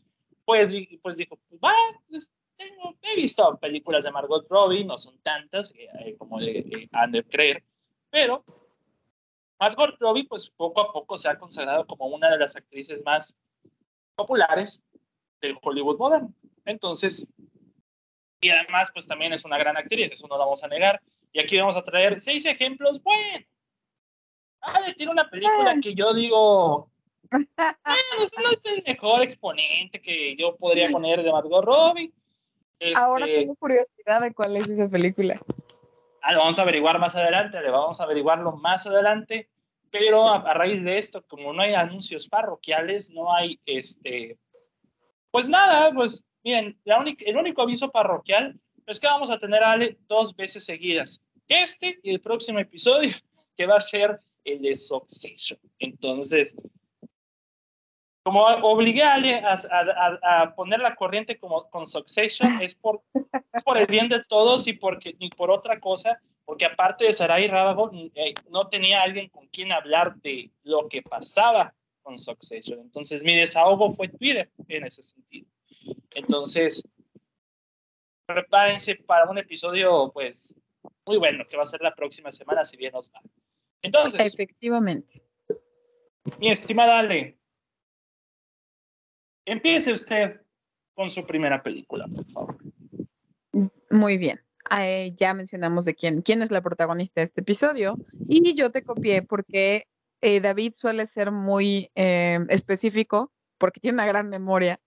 pues, 0.45 0.73
pues 1.01 1.17
dijo, 1.17 1.37
pues 1.49 1.61
va, 1.61 1.73
pues, 2.09 2.31
tengo, 2.57 2.95
he 3.01 3.15
visto 3.15 3.57
películas 3.57 4.03
de 4.03 4.11
Margot 4.11 4.45
Robbie, 4.49 4.83
no 4.83 4.97
son 4.97 5.17
tantas 5.21 5.73
eh, 5.75 6.15
como 6.17 6.39
de, 6.39 6.89
de 7.09 7.23
creer, 7.23 7.63
pero 8.09 8.43
Margot 9.59 9.95
Robbie, 9.99 10.25
pues 10.25 10.49
poco 10.49 10.81
a 10.81 10.91
poco 10.91 11.17
se 11.17 11.29
ha 11.29 11.37
consagrado 11.37 11.85
como 11.85 12.07
una 12.07 12.29
de 12.29 12.37
las 12.37 12.55
actrices 12.55 13.03
más 13.03 13.37
populares 14.15 14.81
del 15.41 15.57
Hollywood 15.61 15.97
moderno. 15.97 16.33
Entonces, 16.65 17.29
y 18.41 18.49
además, 18.49 18.89
pues 18.93 19.05
también 19.05 19.33
es 19.33 19.43
una 19.43 19.57
gran 19.57 19.75
actriz, 19.75 20.11
eso 20.11 20.27
no 20.27 20.37
lo 20.37 20.45
vamos 20.45 20.63
a 20.63 20.67
negar. 20.67 21.01
Y 21.33 21.41
aquí 21.41 21.57
vamos 21.57 21.75
a 21.75 21.83
traer 21.83 22.19
seis 22.21 22.45
ejemplos, 22.45 23.03
bueno. 23.03 23.45
Ah, 24.61 24.81
tiene 24.95 25.11
una 25.11 25.29
película 25.29 25.75
que 25.81 25.95
yo 25.95 26.13
digo, 26.13 26.89
no 27.31 28.51
es 28.51 28.65
el 28.65 28.83
mejor 28.85 29.21
exponente 29.21 30.01
que 30.01 30.35
yo 30.35 30.55
podría 30.55 30.89
poner 30.89 31.23
de 31.23 31.31
Margot 31.31 31.63
Robbie. 31.63 32.11
Ahora 32.95 33.25
este, 33.25 33.39
tengo 33.39 33.55
curiosidad 33.55 34.21
de 34.21 34.33
cuál 34.33 34.55
es 34.55 34.69
esa 34.69 34.89
película. 34.89 35.39
Ah, 36.21 36.33
lo 36.33 36.39
vamos 36.39 36.59
a 36.59 36.63
averiguar 36.63 36.99
más 36.99 37.15
adelante, 37.15 37.61
le 37.61 37.69
vamos 37.69 37.99
a 37.99 38.03
averiguarlo 38.03 38.53
más 38.53 38.85
adelante, 38.87 39.49
pero 39.91 40.27
a, 40.29 40.53
raíz 40.53 40.83
de 40.83 40.97
esto, 40.97 41.23
como 41.27 41.53
no 41.53 41.61
hay 41.61 41.73
anuncios 41.73 42.27
parroquiales, 42.27 43.09
no 43.09 43.33
hay 43.33 43.59
este, 43.65 44.37
pues 45.31 45.47
nada, 45.47 45.91
pues 45.93 46.25
miren, 46.43 46.79
la 46.83 46.99
única, 46.99 47.23
el 47.25 47.37
único 47.37 47.61
aviso 47.61 47.91
parroquial 47.91 48.59
es 48.85 48.99
que 48.99 49.07
vamos 49.07 49.29
a 49.29 49.39
tener 49.39 49.63
a 49.63 49.73
Ale 49.73 49.97
dos 50.07 50.35
veces 50.35 50.65
seguidas. 50.65 51.21
Este 51.47 51.99
y 52.03 52.11
el 52.11 52.21
próximo 52.21 52.59
episodio, 52.59 53.11
que 53.55 53.65
va 53.65 53.77
a 53.77 53.81
ser 53.81 54.19
el 54.43 54.61
de 54.61 54.75
Succession. 54.75 55.59
Entonces, 55.79 56.55
como 58.23 58.43
obligué 58.43 59.03
a 59.03 59.13
Ale 59.13 59.41
a, 59.43 60.53
poner 60.55 60.79
la 60.79 60.95
corriente 60.95 61.37
como 61.37 61.69
con 61.69 61.87
Succession, 61.87 62.61
es 62.61 62.75
por, 62.75 63.01
por 63.63 63.77
el 63.77 63.87
bien 63.87 64.09
de 64.09 64.23
todos 64.23 64.67
y 64.67 64.73
porque, 64.73 65.15
ni 65.19 65.29
por 65.29 65.49
otra 65.49 65.79
cosa, 65.79 66.21
porque 66.45 66.65
aparte 66.65 67.05
de 67.05 67.13
Sarai 67.13 67.47
Rábago, 67.47 67.91
eh, 67.93 68.33
no 68.49 68.67
tenía 68.67 69.01
alguien 69.01 69.29
con 69.29 69.47
quien 69.47 69.71
hablar 69.71 70.15
de 70.17 70.51
lo 70.63 70.87
que 70.87 71.01
pasaba 71.01 71.73
con 72.01 72.17
Succession. 72.17 72.79
Entonces, 72.79 73.23
mi 73.23 73.35
desahogo 73.35 73.93
fue 73.93 74.09
Twitter 74.09 74.51
en 74.67 74.85
ese 74.85 75.03
sentido. 75.03 75.47
Entonces, 76.11 76.83
prepárense 78.25 78.95
para 78.95 79.29
un 79.29 79.37
episodio, 79.37 80.11
pues, 80.13 80.55
muy 81.05 81.17
bueno, 81.17 81.47
que 81.47 81.57
va 81.57 81.63
a 81.63 81.67
ser 81.67 81.81
la 81.81 81.95
próxima 81.95 82.31
semana, 82.31 82.65
si 82.65 82.77
bien 82.77 82.93
nos 82.93 83.11
va. 83.11 83.21
Entonces. 83.81 84.33
Efectivamente. 84.33 85.21
Mi 86.39 86.51
estimada 86.51 86.99
Ale, 86.99 87.39
empiece 89.45 89.91
usted 89.91 90.41
con 90.93 91.09
su 91.09 91.25
primera 91.25 91.63
película, 91.63 92.05
por 92.07 92.25
favor. 92.25 92.57
Muy 93.89 94.17
bien. 94.17 94.41
Eh, 94.77 95.13
ya 95.15 95.33
mencionamos 95.33 95.85
de 95.85 95.95
quién, 95.95 96.21
quién 96.21 96.41
es 96.41 96.51
la 96.51 96.61
protagonista 96.61 97.21
de 97.21 97.25
este 97.25 97.41
episodio 97.41 97.97
y 98.27 98.53
yo 98.53 98.69
te 98.71 98.83
copié 98.83 99.23
porque 99.23 99.87
eh, 100.21 100.41
David 100.41 100.73
suele 100.75 101.05
ser 101.05 101.31
muy 101.31 101.89
eh, 101.95 102.39
específico 102.49 103.31
porque 103.57 103.79
tiene 103.79 103.95
una 103.95 104.05
gran 104.05 104.29
memoria 104.29 104.79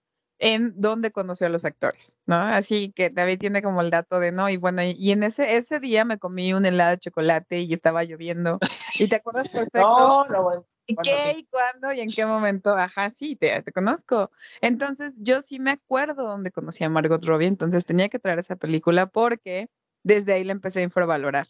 en 0.43 0.73
dónde 0.75 1.11
conoció 1.11 1.47
a 1.47 1.49
los 1.49 1.63
actores, 1.63 2.19
¿no? 2.25 2.35
Así 2.35 2.91
que 2.91 3.09
David 3.09 3.39
tiene 3.39 3.61
como 3.61 3.79
el 3.81 3.89
dato 3.89 4.19
de 4.19 4.33
no, 4.33 4.49
y 4.49 4.57
bueno, 4.57 4.81
y, 4.83 5.11
en 5.11 5.23
ese, 5.23 5.55
ese 5.55 5.79
día 5.79 6.03
me 6.03 6.19
comí 6.19 6.53
un 6.53 6.65
helado 6.65 6.91
de 6.91 6.97
chocolate 6.97 7.61
y 7.61 7.71
estaba 7.71 8.03
lloviendo. 8.03 8.59
¿Y 8.99 9.07
te 9.07 9.15
acuerdas 9.15 9.47
perfecto? 9.71 9.79
No, 9.79 10.25
no, 10.25 10.43
bueno. 10.43 10.65
¿Y 10.85 10.97
qué 10.97 11.37
y 11.37 11.45
cuándo 11.45 11.93
y 11.93 12.01
en 12.01 12.09
qué 12.09 12.25
momento? 12.25 12.75
Ajá, 12.75 13.09
sí, 13.09 13.37
te, 13.37 13.61
te, 13.61 13.71
conozco. 13.71 14.31
Entonces, 14.59 15.15
yo 15.19 15.39
sí 15.39 15.59
me 15.59 15.71
acuerdo 15.71 16.23
dónde 16.25 16.51
conocí 16.51 16.83
a 16.83 16.89
Margot 16.89 17.23
Robbie, 17.23 17.47
entonces 17.47 17.85
tenía 17.85 18.09
que 18.09 18.19
traer 18.19 18.39
esa 18.39 18.57
película 18.57 19.05
porque 19.05 19.69
desde 20.03 20.33
ahí 20.33 20.43
la 20.43 20.51
empecé 20.51 20.81
a 20.81 20.83
infravalorar. 20.83 21.47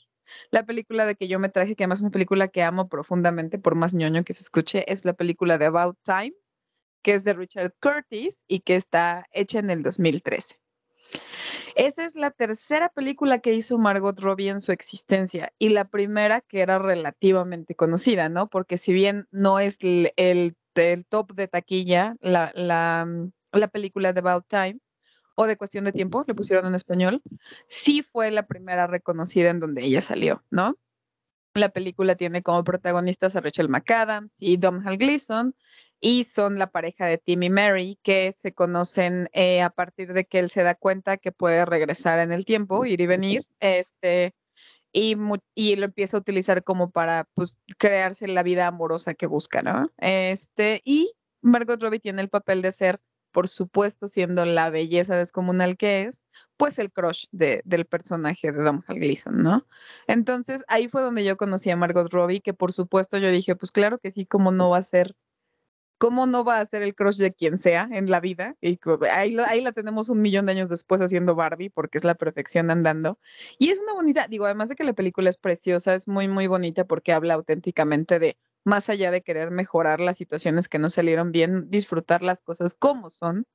La 0.51 0.67
película 0.67 1.07
de 1.07 1.15
que 1.15 1.27
yo 1.27 1.39
me 1.39 1.49
traje, 1.49 1.75
que 1.75 1.83
además 1.83 1.99
es 1.99 2.03
una 2.03 2.11
película 2.11 2.47
que 2.47 2.61
amo 2.61 2.87
profundamente, 2.89 3.57
por 3.57 3.73
más 3.73 3.95
ñoño 3.95 4.23
que 4.23 4.33
se 4.33 4.43
escuche, 4.43 4.85
es 4.91 5.03
la 5.03 5.13
película 5.13 5.57
de 5.57 5.65
About 5.65 5.97
Time, 6.03 6.33
que 7.03 7.13
es 7.13 7.23
de 7.23 7.33
Richard 7.33 7.73
Curtis 7.79 8.45
y 8.47 8.61
que 8.61 8.75
está 8.75 9.27
hecha 9.31 9.59
en 9.59 9.69
el 9.69 9.83
2013. 9.83 10.59
Esa 11.75 12.05
es 12.05 12.15
la 12.15 12.31
tercera 12.31 12.89
película 12.89 13.39
que 13.39 13.53
hizo 13.53 13.77
Margot 13.77 14.19
Robbie 14.19 14.49
en 14.49 14.61
su 14.61 14.71
existencia 14.71 15.53
y 15.57 15.69
la 15.69 15.85
primera 15.85 16.41
que 16.41 16.61
era 16.61 16.79
relativamente 16.79 17.75
conocida, 17.75 18.29
¿no? 18.29 18.47
Porque 18.47 18.77
si 18.77 18.93
bien 18.93 19.27
no 19.31 19.59
es 19.59 19.77
el, 19.81 20.55
top 21.09 21.33
de 21.33 21.47
taquilla, 21.47 22.15
la, 22.21 22.51
la, 22.55 23.07
la 23.51 23.67
película 23.67 24.13
de 24.13 24.19
About 24.19 24.45
Time, 24.47 24.79
o 25.35 25.47
de 25.47 25.57
cuestión 25.57 25.85
de 25.85 25.91
tiempo, 25.91 26.23
le 26.27 26.35
pusieron 26.35 26.67
en 26.67 26.75
español, 26.75 27.21
sí 27.65 28.03
fue 28.03 28.31
la 28.31 28.45
primera 28.45 28.87
reconocida 28.87 29.49
en 29.49 29.59
donde 29.59 29.83
ella 29.83 30.01
salió, 30.01 30.43
¿no? 30.51 30.77
La 31.55 31.69
película 31.69 32.15
tiene 32.15 32.41
como 32.41 32.63
protagonistas 32.63 33.35
a 33.35 33.41
Rachel 33.41 33.69
McAdams 33.69 34.35
y 34.39 34.57
Domhnall 34.57 34.97
Gleeson 34.97 35.55
y 36.03 36.25
son 36.25 36.59
la 36.59 36.67
pareja 36.67 37.05
de 37.05 37.17
Tim 37.17 37.43
y 37.43 37.49
Mary 37.49 37.97
que 38.03 38.33
se 38.33 38.53
conocen 38.53 39.29
eh, 39.31 39.61
a 39.61 39.69
partir 39.69 40.11
de 40.11 40.25
que 40.25 40.39
él 40.39 40.49
se 40.49 40.61
da 40.61 40.75
cuenta 40.75 41.15
que 41.15 41.31
puede 41.31 41.63
regresar 41.63 42.19
en 42.19 42.33
el 42.33 42.43
tiempo, 42.43 42.85
ir 42.85 42.99
y 42.99 43.07
venir, 43.07 43.47
este, 43.61 44.35
y, 44.91 45.15
y 45.55 45.77
lo 45.77 45.85
empieza 45.85 46.17
a 46.17 46.19
utilizar 46.19 46.61
como 46.65 46.91
para 46.91 47.29
pues, 47.35 47.57
crearse 47.77 48.27
la 48.27 48.43
vida 48.43 48.67
amorosa 48.67 49.13
que 49.13 49.27
busca, 49.27 49.61
¿no? 49.61 49.91
Este, 49.97 50.81
y 50.83 51.13
Margot 51.41 51.81
Robbie 51.81 52.01
tiene 52.01 52.21
el 52.21 52.29
papel 52.29 52.61
de 52.61 52.73
ser 52.73 52.99
por 53.31 53.47
supuesto, 53.47 54.07
siendo 54.07 54.45
la 54.45 54.69
belleza 54.69 55.15
descomunal 55.15 55.75
que 55.75 56.03
es, 56.03 56.23
pues 56.55 56.77
el 56.77 56.91
crush 56.91 57.25
del 57.31 57.85
personaje 57.85 58.51
de 58.51 58.61
Dom 58.61 58.83
Gleason, 58.87 59.41
¿no? 59.41 59.65
Entonces 60.07 60.63
ahí 60.67 60.87
fue 60.87 61.01
donde 61.01 61.23
yo 61.23 61.35
conocí 61.35 61.71
a 61.71 61.75
Margot 61.75 62.13
Robbie, 62.13 62.41
que 62.41 62.53
por 62.53 62.71
supuesto 62.71 63.17
yo 63.17 63.31
dije, 63.31 63.55
pues 63.55 63.71
claro 63.71 63.97
que 63.97 64.11
sí, 64.11 64.27
¿cómo 64.27 64.51
no 64.51 64.69
va 64.69 64.77
a 64.77 64.81
ser? 64.83 65.15
¿Cómo 66.03 66.25
no 66.25 66.43
va 66.43 66.59
a 66.59 66.65
ser 66.65 66.81
el 66.81 66.95
crush 66.95 67.15
de 67.15 67.33
quien 67.33 67.57
sea 67.57 67.87
en 67.89 68.11
la 68.11 68.19
vida? 68.19 68.57
Y 68.59 68.77
ahí, 69.09 69.37
ahí 69.47 69.61
la 69.61 69.71
tenemos 69.71 70.09
un 70.09 70.21
millón 70.21 70.45
de 70.45 70.51
años 70.51 70.67
después 70.67 71.01
haciendo 71.01 71.33
Barbie, 71.33 71.69
porque 71.69 71.97
es 71.97 72.03
la 72.03 72.15
perfección 72.15 72.69
andando. 72.69 73.17
Y 73.57 73.69
es 73.69 73.79
una 73.79 73.93
bonita, 73.93 74.27
digo, 74.27 74.43
además 74.43 74.67
de 74.67 74.75
que 74.75 74.83
la 74.83 74.91
película 74.91 75.29
es 75.29 75.37
preciosa, 75.37 75.95
es 75.95 76.09
muy, 76.09 76.27
muy 76.27 76.47
bonita 76.47 76.83
porque 76.83 77.13
habla 77.13 77.35
auténticamente 77.35 78.19
de 78.19 78.37
más 78.65 78.89
allá 78.89 79.11
de 79.11 79.21
querer 79.21 79.49
mejorar 79.51 80.01
las 80.01 80.17
situaciones 80.17 80.67
que 80.67 80.77
no 80.77 80.89
salieron 80.89 81.31
bien, 81.31 81.69
disfrutar 81.69 82.21
las 82.21 82.41
cosas 82.41 82.75
como 82.75 83.09
son 83.09 83.45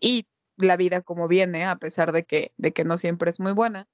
y 0.00 0.26
la 0.56 0.78
vida 0.78 1.02
como 1.02 1.28
viene, 1.28 1.66
a 1.66 1.76
pesar 1.76 2.12
de 2.12 2.24
que, 2.24 2.54
de 2.56 2.72
que 2.72 2.84
no 2.84 2.96
siempre 2.96 3.28
es 3.28 3.38
muy 3.38 3.52
buena. 3.52 3.86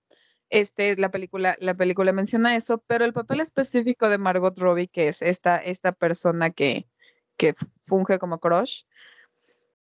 Este, 0.50 0.94
la 0.96 1.10
película, 1.10 1.56
la 1.58 1.74
película 1.74 2.12
menciona 2.12 2.54
eso, 2.54 2.78
pero 2.86 3.04
el 3.04 3.12
papel 3.12 3.40
específico 3.40 4.08
de 4.08 4.18
Margot 4.18 4.56
Robbie, 4.56 4.86
que 4.86 5.08
es 5.08 5.20
esta, 5.20 5.56
esta 5.56 5.90
persona 5.90 6.50
que, 6.50 6.86
que 7.36 7.54
funge 7.82 8.18
como 8.18 8.38
crush, 8.38 8.82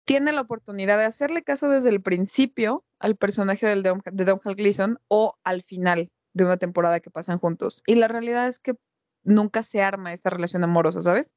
tiene 0.04 0.32
la 0.32 0.42
oportunidad 0.42 0.98
de 0.98 1.04
hacerle 1.04 1.42
caso 1.42 1.68
desde 1.68 1.88
el 1.88 2.02
principio 2.02 2.84
al 2.98 3.16
personaje 3.16 3.66
de 3.66 4.24
Don 4.24 4.40
Hal 4.44 4.54
Gleason 4.54 4.98
o 5.08 5.38
al 5.44 5.62
final 5.62 6.12
de 6.34 6.44
una 6.44 6.56
temporada 6.56 7.00
que 7.00 7.10
pasan 7.10 7.38
juntos. 7.38 7.82
Y 7.86 7.94
la 7.94 8.08
realidad 8.08 8.46
es 8.48 8.58
que 8.58 8.74
nunca 9.22 9.62
se 9.62 9.82
arma 9.82 10.12
esa 10.12 10.30
relación 10.30 10.64
amorosa, 10.64 11.00
¿sabes? 11.00 11.34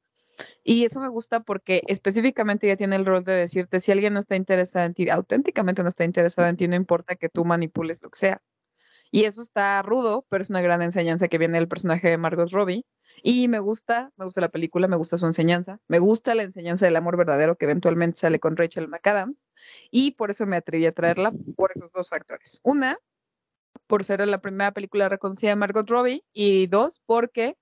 Y 0.62 0.84
eso 0.84 1.00
me 1.00 1.08
gusta 1.08 1.40
porque 1.40 1.82
específicamente 1.88 2.68
ya 2.68 2.76
tiene 2.76 2.96
el 2.96 3.06
rol 3.06 3.24
de 3.24 3.32
decirte 3.32 3.80
si 3.80 3.90
alguien 3.90 4.14
no 4.14 4.20
está 4.20 4.36
interesado 4.36 4.86
en 4.86 4.94
ti, 4.94 5.08
auténticamente 5.08 5.82
no 5.82 5.88
está 5.88 6.04
interesado 6.04 6.48
en 6.48 6.56
ti, 6.56 6.68
no 6.68 6.76
importa 6.76 7.16
que 7.16 7.28
tú 7.28 7.44
manipules 7.44 8.00
lo 8.02 8.10
que 8.10 8.18
sea. 8.18 8.42
Y 9.10 9.24
eso 9.24 9.42
está 9.42 9.82
rudo, 9.82 10.26
pero 10.28 10.42
es 10.42 10.50
una 10.50 10.60
gran 10.60 10.82
enseñanza 10.82 11.28
que 11.28 11.38
viene 11.38 11.58
del 11.58 11.68
personaje 11.68 12.08
de 12.08 12.18
Margot 12.18 12.50
Robbie. 12.50 12.84
Y 13.22 13.48
me 13.48 13.58
gusta, 13.58 14.12
me 14.16 14.24
gusta 14.24 14.40
la 14.40 14.48
película, 14.48 14.86
me 14.86 14.96
gusta 14.96 15.18
su 15.18 15.26
enseñanza, 15.26 15.80
me 15.88 15.98
gusta 15.98 16.34
la 16.34 16.44
enseñanza 16.44 16.86
del 16.86 16.96
amor 16.96 17.16
verdadero 17.16 17.56
que 17.56 17.64
eventualmente 17.64 18.18
sale 18.18 18.38
con 18.38 18.56
Rachel 18.56 18.88
McAdams. 18.88 19.46
Y 19.90 20.12
por 20.12 20.30
eso 20.30 20.46
me 20.46 20.56
atreví 20.56 20.86
a 20.86 20.92
traerla 20.92 21.32
por 21.56 21.72
esos 21.74 21.90
dos 21.92 22.08
factores. 22.10 22.60
Una, 22.62 22.98
por 23.86 24.04
ser 24.04 24.26
la 24.26 24.40
primera 24.40 24.72
película 24.72 25.08
reconocida 25.08 25.50
de 25.50 25.56
Margot 25.56 25.88
Robbie. 25.88 26.24
Y 26.32 26.66
dos, 26.66 27.02
porque 27.06 27.56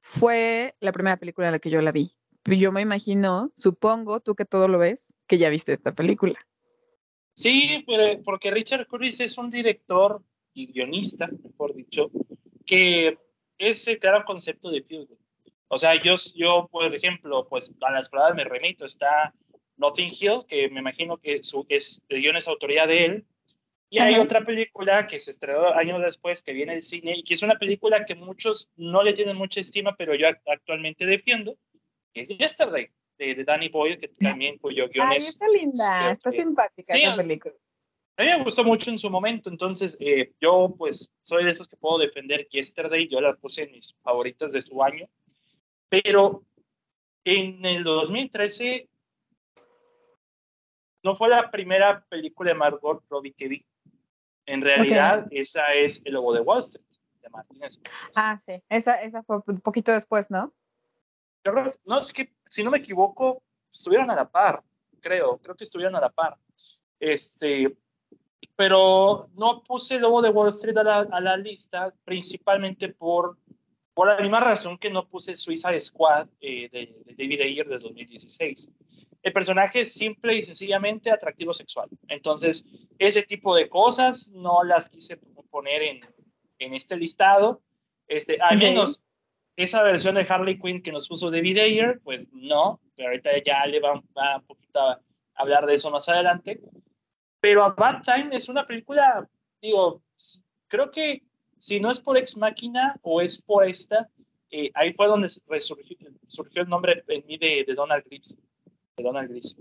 fue 0.00 0.74
la 0.80 0.92
primera 0.92 1.16
película 1.16 1.48
en 1.48 1.52
la 1.52 1.58
que 1.58 1.70
yo 1.70 1.82
la 1.82 1.92
vi. 1.92 2.14
Yo 2.44 2.72
me 2.72 2.80
imagino, 2.80 3.52
supongo, 3.54 4.20
tú 4.20 4.34
que 4.34 4.46
todo 4.46 4.68
lo 4.68 4.78
ves, 4.78 5.16
que 5.26 5.36
ya 5.36 5.50
viste 5.50 5.72
esta 5.72 5.94
película. 5.94 6.38
Sí, 7.34 7.84
porque 8.24 8.50
Richard 8.50 8.86
Curtis 8.86 9.20
es 9.20 9.36
un 9.36 9.50
director 9.50 10.22
y 10.54 10.72
guionista, 10.72 11.28
mejor 11.42 11.74
dicho, 11.74 12.10
que 12.66 13.18
es 13.58 13.86
el 13.88 13.98
gran 13.98 14.22
concepto 14.24 14.70
de 14.70 14.82
Field. 14.82 15.08
O 15.68 15.78
sea, 15.78 16.00
yo, 16.02 16.14
yo, 16.34 16.68
por 16.70 16.94
ejemplo, 16.94 17.46
pues 17.48 17.70
a 17.82 17.92
las 17.92 18.08
palabras 18.08 18.36
me 18.36 18.44
remito, 18.44 18.84
está 18.86 19.34
Nothing 19.76 20.10
Hill, 20.10 20.40
que 20.48 20.68
me 20.70 20.80
imagino 20.80 21.18
que 21.18 21.42
su, 21.42 21.66
es, 21.68 22.02
el 22.08 22.22
guion 22.22 22.36
es 22.36 22.48
autoría 22.48 22.86
de 22.86 23.04
él, 23.04 23.26
y 23.90 24.00
hay 24.00 24.16
otra 24.16 24.44
película 24.44 25.06
que 25.06 25.18
se 25.18 25.30
estrenó 25.30 25.72
años 25.72 26.02
después, 26.02 26.42
que 26.42 26.52
viene 26.52 26.74
del 26.74 26.82
cine, 26.82 27.16
y 27.16 27.22
que 27.22 27.34
es 27.34 27.42
una 27.42 27.54
película 27.54 28.04
que 28.04 28.14
muchos 28.14 28.68
no 28.76 29.02
le 29.02 29.14
tienen 29.14 29.36
mucha 29.36 29.60
estima, 29.60 29.96
pero 29.96 30.14
yo 30.14 30.28
actualmente 30.46 31.06
defiendo, 31.06 31.56
que 32.12 32.22
es 32.22 32.28
Yesterday, 32.28 32.90
de, 33.18 33.44
Danny 33.44 33.68
Boyle, 33.68 33.98
que 33.98 34.08
también 34.08 34.58
cuyo 34.58 34.88
guion 34.88 35.08
Ay, 35.08 35.18
está 35.18 35.48
linda, 35.48 36.10
está 36.12 36.30
simpática 36.30 36.94
esa 36.96 37.16
película. 37.16 37.54
A 38.18 38.24
mí 38.24 38.30
me 38.30 38.42
gustó 38.42 38.64
mucho 38.64 38.90
en 38.90 38.98
su 38.98 39.08
momento, 39.08 39.48
entonces 39.48 39.96
eh, 40.00 40.32
yo 40.40 40.74
pues 40.76 41.08
soy 41.22 41.44
de 41.44 41.52
esos 41.52 41.68
que 41.68 41.76
puedo 41.76 41.98
defender 41.98 42.48
Yesterday, 42.48 43.06
yo 43.08 43.20
la 43.20 43.36
puse 43.36 43.62
en 43.62 43.70
mis 43.70 43.94
favoritas 44.02 44.50
de 44.50 44.60
su 44.60 44.82
año, 44.82 45.08
pero 45.88 46.44
en 47.22 47.64
el 47.64 47.84
2013 47.84 48.88
no 51.04 51.14
fue 51.14 51.28
la 51.28 51.48
primera 51.48 52.04
película 52.08 52.50
de 52.50 52.58
Margot 52.58 53.04
Robbie 53.08 53.34
que 53.34 53.46
vi. 53.46 53.66
En 54.46 54.62
realidad, 54.62 55.28
esa 55.30 55.72
es 55.74 56.02
el 56.04 56.14
logo 56.14 56.34
de 56.34 56.40
Wall 56.40 56.58
Street, 56.58 56.84
de 57.22 57.28
Martínez. 57.30 57.78
Ah, 58.16 58.36
sí, 58.36 58.60
esa, 58.68 59.00
esa 59.00 59.22
fue 59.22 59.36
un 59.46 59.60
poquito 59.60 59.92
después, 59.92 60.28
¿no? 60.28 60.52
Yo 61.44 61.52
creo, 61.52 61.72
no, 61.84 62.00
es 62.00 62.12
que, 62.12 62.34
si 62.48 62.64
no 62.64 62.72
me 62.72 62.78
equivoco, 62.78 63.44
estuvieron 63.70 64.10
a 64.10 64.16
la 64.16 64.28
par, 64.28 64.64
creo, 65.00 65.38
creo 65.38 65.54
que 65.54 65.62
estuvieron 65.62 65.94
a 65.94 66.00
la 66.00 66.10
par. 66.10 66.36
Este, 66.98 67.76
pero 68.58 69.28
no 69.36 69.62
puse 69.62 69.94
el 69.94 70.02
logo 70.02 70.20
de 70.20 70.30
Wall 70.30 70.48
Street 70.48 70.76
a 70.78 70.82
la, 70.82 70.98
a 71.12 71.20
la 71.20 71.36
lista, 71.36 71.94
principalmente 72.04 72.88
por 72.88 73.38
por 73.94 74.06
la 74.06 74.16
misma 74.20 74.38
razón 74.38 74.78
que 74.78 74.90
no 74.90 75.08
puse 75.08 75.34
Suicide 75.34 75.80
Squad 75.80 76.28
eh, 76.40 76.68
de, 76.70 77.14
David 77.16 77.40
Ayer 77.40 77.66
de 77.66 77.78
2016. 77.78 78.70
El 79.24 79.32
personaje 79.32 79.80
es 79.80 79.92
simple 79.92 80.36
y 80.36 80.44
sencillamente 80.44 81.10
atractivo 81.10 81.52
sexual. 81.52 81.88
Entonces, 82.06 82.64
ese 83.00 83.22
tipo 83.22 83.56
de 83.56 83.68
cosas 83.68 84.30
no 84.36 84.62
las 84.62 84.88
quise 84.88 85.16
poner 85.50 85.82
en, 85.82 86.00
en 86.60 86.74
este 86.74 86.96
listado. 86.96 87.60
Este, 88.06 88.38
al 88.40 88.58
menos 88.58 89.00
esa 89.56 89.82
versión 89.82 90.14
de 90.14 90.26
Harley 90.28 90.60
Quinn 90.60 90.80
que 90.80 90.92
nos 90.92 91.08
puso 91.08 91.32
David 91.32 91.58
Ayer, 91.58 92.00
pues 92.04 92.28
no, 92.30 92.80
pero 92.94 93.08
ahorita 93.08 93.30
ya 93.44 93.66
le 93.66 93.80
va, 93.80 94.00
va 94.16 94.36
un 94.36 94.46
poquito 94.46 94.78
a 94.78 95.00
hablar 95.34 95.66
de 95.66 95.74
eso 95.74 95.90
más 95.90 96.08
adelante. 96.08 96.60
Pero 97.40 97.64
A 97.64 97.70
Bad 97.70 98.02
Time 98.02 98.34
es 98.34 98.48
una 98.48 98.66
película, 98.66 99.28
digo, 99.60 100.02
creo 100.66 100.90
que 100.90 101.22
si 101.56 101.80
no 101.80 101.90
es 101.90 102.00
por 102.00 102.16
Ex 102.16 102.36
Máquina 102.36 102.98
o 103.02 103.20
es 103.20 103.40
por 103.40 103.64
esta, 103.64 104.08
eh, 104.50 104.70
ahí 104.74 104.92
fue 104.94 105.06
donde 105.06 105.28
surgió, 105.28 105.76
surgió, 106.26 106.62
el 106.62 106.68
nombre 106.68 107.04
en 107.06 107.26
mí 107.26 107.36
de, 107.36 107.64
Donald 107.74 108.04
Grips. 108.04 108.36
De 108.96 109.04
Donald 109.04 109.28
Grips. 109.30 109.56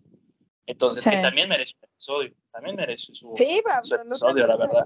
Entonces, 0.65 1.03
que 1.03 1.21
también 1.21 1.47
merece 1.47 1.75
un 1.81 1.89
episodio, 1.89 2.33
también 2.51 2.75
merece 2.75 3.13
su, 3.13 3.31
sí, 3.35 3.61
episodio, 3.63 4.47
la 4.47 4.57
verdad. 4.57 4.85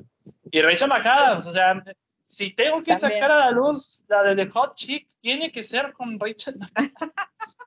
Y 0.52 0.62
Rachel 0.62 0.90
McAdams, 0.90 1.48
o 1.48 1.52
sea, 1.52 1.84
si 2.24 2.52
tengo 2.54 2.84
que 2.84 2.96
sacar 2.96 3.32
a 3.32 3.38
la 3.40 3.52
luz 3.52 4.06
la 4.08 4.22
de 4.24 4.36
The 4.36 4.52
Hot 4.52 4.76
Chick, 4.76 5.08
tiene 5.22 5.52
que 5.52 5.64
ser 5.64 5.92
con 5.94 6.20
Rachel 6.20 6.58
McAdams. 6.60 7.58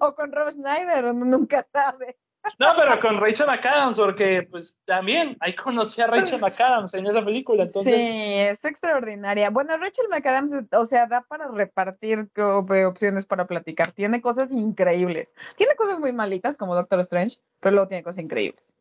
o 0.00 0.14
con 0.14 0.32
Rob 0.32 0.50
Schneider, 0.50 1.04
uno 1.06 1.26
nunca 1.26 1.66
sabe. 1.70 2.16
No, 2.58 2.74
pero 2.76 2.98
con 2.98 3.20
Rachel 3.20 3.46
McAdams, 3.46 3.96
porque 3.96 4.42
pues 4.50 4.76
también 4.84 5.36
ahí 5.40 5.54
conocí 5.54 6.00
a 6.00 6.08
Rachel 6.08 6.40
McAdams 6.40 6.92
en 6.94 7.06
esa 7.06 7.24
película. 7.24 7.62
Entonces... 7.62 7.94
Sí, 7.94 8.34
es 8.38 8.64
extraordinaria. 8.64 9.50
Bueno, 9.50 9.76
Rachel 9.76 10.06
McAdams, 10.10 10.52
o 10.72 10.84
sea, 10.84 11.06
da 11.06 11.22
para 11.22 11.48
repartir 11.48 12.28
opciones 12.36 13.26
para 13.26 13.46
platicar. 13.46 13.92
Tiene 13.92 14.20
cosas 14.20 14.50
increíbles. 14.50 15.34
Tiene 15.56 15.76
cosas 15.76 16.00
muy 16.00 16.12
malitas 16.12 16.56
como 16.56 16.74
Doctor 16.74 17.00
Strange, 17.00 17.38
pero 17.60 17.74
luego 17.74 17.88
tiene 17.88 18.02
cosas 18.02 18.24
increíbles. 18.24 18.74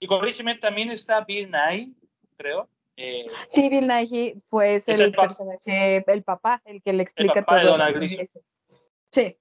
Y 0.00 0.06
corrígeme, 0.06 0.56
también 0.56 0.90
está 0.90 1.20
Bill 1.24 1.50
Nye, 1.50 1.92
creo. 2.36 2.68
Eh, 2.96 3.26
sí, 3.48 3.68
Bill 3.68 3.86
Nye 3.86 4.36
fue 4.44 4.80
el, 4.86 5.00
el 5.00 5.12
personaje, 5.12 6.04
el 6.06 6.22
papá, 6.22 6.60
el 6.64 6.82
que 6.82 6.92
le 6.92 7.02
explica 7.02 7.38
el 7.38 7.44
papá 7.44 7.62
todo. 7.62 7.78
De 7.78 8.28
Sí. 9.10 9.36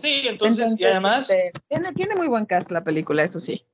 Sí, 0.00 0.22
entonces, 0.24 0.78
y 0.78 0.84
además... 0.84 1.30
Este, 1.30 1.52
tiene, 1.68 1.92
tiene 1.92 2.14
muy 2.14 2.28
buen 2.28 2.46
cast 2.46 2.70
la 2.70 2.84
película, 2.84 3.22
eso 3.22 3.40
sí. 3.40 3.64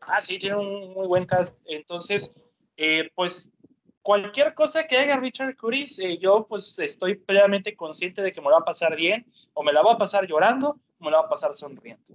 Ah, 0.00 0.20
sí, 0.20 0.38
tiene 0.38 0.56
un 0.56 0.94
muy 0.94 1.06
buen 1.06 1.24
cast. 1.24 1.56
Entonces, 1.64 2.32
eh, 2.76 3.10
pues 3.14 3.50
cualquier 4.02 4.54
cosa 4.54 4.86
que 4.86 4.98
haga 4.98 5.16
Richard 5.16 5.56
Curtis, 5.56 5.98
eh, 5.98 6.18
yo 6.18 6.46
pues 6.48 6.78
estoy 6.78 7.16
plenamente 7.16 7.74
consciente 7.74 8.22
de 8.22 8.32
que 8.32 8.40
me 8.40 8.46
la 8.46 8.56
va 8.56 8.58
a 8.60 8.64
pasar 8.64 8.94
bien, 8.94 9.26
o 9.54 9.62
me 9.62 9.72
la 9.72 9.82
va 9.82 9.94
a 9.94 9.98
pasar 9.98 10.26
llorando, 10.26 10.78
o 10.98 11.04
me 11.04 11.10
la 11.10 11.18
va 11.18 11.26
a 11.26 11.28
pasar 11.28 11.54
sonriendo. 11.54 12.14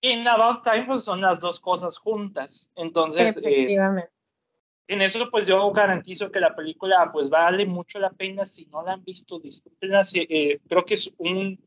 Y 0.00 0.10
en 0.10 0.28
About 0.28 0.62
Time 0.62 0.84
pues 0.86 1.04
son 1.04 1.20
las 1.20 1.40
dos 1.40 1.58
cosas 1.60 1.96
juntas. 1.96 2.70
Entonces, 2.74 3.36
eh, 3.42 3.78
en 4.88 5.00
eso 5.00 5.30
pues 5.30 5.46
yo 5.46 5.70
garantizo 5.70 6.30
que 6.30 6.40
la 6.40 6.54
película 6.54 7.10
pues 7.12 7.30
vale 7.30 7.64
mucho 7.64 7.98
la 7.98 8.10
pena. 8.10 8.44
Si 8.44 8.66
no 8.66 8.82
la 8.82 8.94
han 8.94 9.04
visto, 9.04 9.38
disfrútenla. 9.38 10.02
creo 10.68 10.84
que 10.84 10.94
es 10.94 11.14
un 11.18 11.58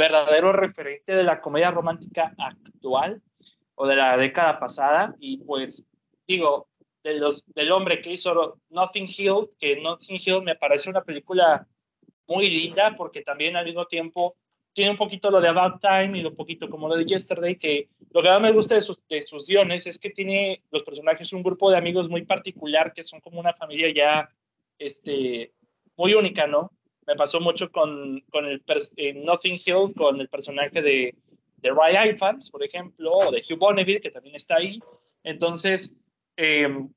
verdadero 0.00 0.52
referente 0.52 1.14
de 1.14 1.22
la 1.22 1.42
comedia 1.42 1.70
romántica 1.70 2.34
actual 2.38 3.22
o 3.74 3.86
de 3.86 3.96
la 3.96 4.16
década 4.16 4.58
pasada. 4.58 5.14
Y 5.20 5.38
pues 5.44 5.84
digo, 6.26 6.68
de 7.04 7.14
los, 7.18 7.44
del 7.54 7.70
hombre 7.70 8.00
que 8.00 8.12
hizo 8.12 8.58
Nothing 8.70 9.08
Hill, 9.14 9.50
que 9.58 9.76
Nothing 9.80 10.18
Hill 10.24 10.42
me 10.42 10.56
parece 10.56 10.88
una 10.88 11.02
película 11.02 11.66
muy 12.26 12.48
linda 12.48 12.94
porque 12.96 13.20
también 13.20 13.56
al 13.56 13.66
mismo 13.66 13.86
tiempo 13.86 14.36
tiene 14.72 14.92
un 14.92 14.96
poquito 14.96 15.30
lo 15.30 15.40
de 15.40 15.48
About 15.48 15.80
Time 15.80 16.18
y 16.18 16.24
un 16.24 16.34
poquito 16.34 16.70
como 16.70 16.88
lo 16.88 16.96
de 16.96 17.04
Yesterday, 17.04 17.56
que 17.56 17.88
lo 18.12 18.22
que 18.22 18.30
más 18.30 18.40
me 18.40 18.52
gusta 18.52 18.76
de 18.76 18.82
sus, 18.82 19.06
de 19.06 19.20
sus 19.20 19.46
guiones 19.46 19.86
es 19.86 19.98
que 19.98 20.10
tiene 20.10 20.62
los 20.70 20.82
personajes 20.82 21.32
un 21.34 21.42
grupo 21.42 21.70
de 21.70 21.76
amigos 21.76 22.08
muy 22.08 22.22
particular 22.24 22.92
que 22.94 23.04
son 23.04 23.20
como 23.20 23.38
una 23.38 23.52
familia 23.52 23.92
ya 23.92 24.30
este, 24.78 25.52
muy 25.96 26.14
única, 26.14 26.46
¿no? 26.46 26.70
Me 27.06 27.16
pasó 27.16 27.40
mucho 27.40 27.70
con, 27.70 28.20
con 28.30 28.46
el 28.46 28.62
Nothing 29.24 29.58
Hill, 29.64 29.94
con 29.96 30.20
el 30.20 30.28
personaje 30.28 30.82
de, 30.82 31.14
de 31.56 31.70
Ray 31.70 32.10
Ifans, 32.10 32.50
por 32.50 32.62
ejemplo, 32.62 33.12
o 33.12 33.30
de 33.30 33.40
Hugh 33.40 33.58
Bonneville, 33.58 34.00
que 34.00 34.10
también 34.10 34.36
está 34.36 34.56
ahí. 34.56 34.80
Entonces, 35.24 35.94
em, 36.36 36.88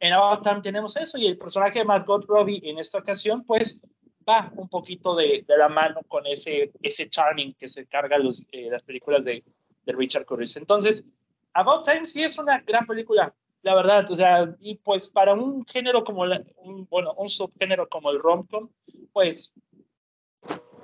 en 0.00 0.12
About 0.12 0.42
Time 0.42 0.60
tenemos 0.60 0.96
eso, 0.96 1.18
y 1.18 1.26
el 1.26 1.38
personaje 1.38 1.80
de 1.80 1.84
Margot 1.84 2.24
Robbie 2.26 2.60
en 2.64 2.78
esta 2.78 2.98
ocasión, 2.98 3.44
pues 3.44 3.82
va 4.28 4.52
un 4.56 4.68
poquito 4.68 5.16
de, 5.16 5.44
de 5.46 5.56
la 5.56 5.68
mano 5.68 6.00
con 6.06 6.26
ese, 6.26 6.70
ese 6.82 7.08
charming 7.08 7.54
que 7.54 7.68
se 7.68 7.86
carga 7.86 8.18
los, 8.18 8.42
eh, 8.52 8.68
las 8.70 8.82
películas 8.82 9.24
de, 9.24 9.42
de 9.84 9.92
Richard 9.92 10.26
Curtis. 10.26 10.56
Entonces, 10.56 11.04
About 11.54 11.84
Time 11.84 12.04
sí 12.04 12.22
es 12.22 12.38
una 12.38 12.60
gran 12.60 12.86
película, 12.86 13.34
la 13.62 13.74
verdad, 13.74 14.10
o 14.10 14.14
sea, 14.14 14.54
y 14.60 14.76
pues 14.76 15.08
para 15.08 15.34
un 15.34 15.64
género 15.66 16.04
como, 16.04 16.22
un, 16.22 16.86
bueno, 16.88 17.12
un 17.14 17.28
subgénero 17.28 17.88
como 17.88 18.10
el 18.10 18.20
romcom, 18.20 18.70
pues 19.12 19.52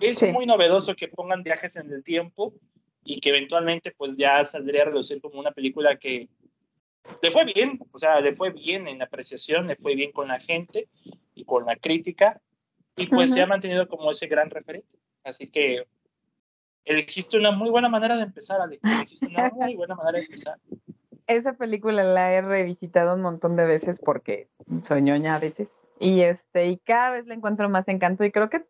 es 0.00 0.32
muy 0.32 0.44
novedoso 0.44 0.94
que 0.94 1.08
pongan 1.08 1.42
viajes 1.42 1.76
en 1.76 1.92
el 1.92 2.02
tiempo 2.02 2.54
y 3.04 3.20
que 3.20 3.30
eventualmente 3.30 3.92
pues 3.92 4.16
ya 4.16 4.44
saldría 4.44 4.82
a 4.82 4.86
reducir 4.86 5.20
como 5.20 5.38
una 5.38 5.52
película 5.52 5.96
que 5.96 6.28
le 7.22 7.30
fue 7.30 7.44
bien, 7.44 7.78
o 7.92 7.98
sea, 7.98 8.20
le 8.20 8.34
fue 8.34 8.50
bien 8.50 8.88
en 8.88 9.02
apreciación, 9.02 9.66
le 9.66 9.76
fue 9.76 9.94
bien 9.94 10.10
con 10.10 10.28
la 10.28 10.40
gente 10.40 10.88
y 11.34 11.44
con 11.44 11.66
la 11.66 11.76
crítica 11.76 12.40
y 12.96 13.06
pues 13.06 13.32
se 13.32 13.42
ha 13.42 13.46
mantenido 13.46 13.86
como 13.88 14.10
ese 14.10 14.26
gran 14.26 14.50
referente. 14.50 14.98
Así 15.22 15.48
que 15.48 15.86
elegiste 16.84 17.36
una 17.36 17.50
muy 17.50 17.70
buena 17.70 17.88
manera 17.88 18.16
de 18.16 18.22
empezar, 18.22 18.60
Ale. 18.60 18.80
Elegiste 18.82 19.26
una 19.26 19.50
muy 19.50 19.74
buena 19.74 19.94
manera 19.94 20.18
de 20.18 20.24
empezar 20.24 20.58
esa 21.26 21.54
película 21.54 22.02
la 22.02 22.32
he 22.32 22.42
revisitado 22.42 23.14
un 23.14 23.22
montón 23.22 23.56
de 23.56 23.64
veces 23.64 24.00
porque 24.00 24.48
soy 24.82 25.02
ñoña 25.02 25.36
a 25.36 25.38
veces. 25.38 25.88
Y 25.98 26.22
este, 26.22 26.66
y 26.66 26.78
cada 26.78 27.10
vez 27.10 27.26
le 27.26 27.34
encuentro 27.34 27.68
más 27.68 27.88
encanto. 27.88 28.24
Y 28.24 28.32
creo 28.32 28.50
que 28.50 28.64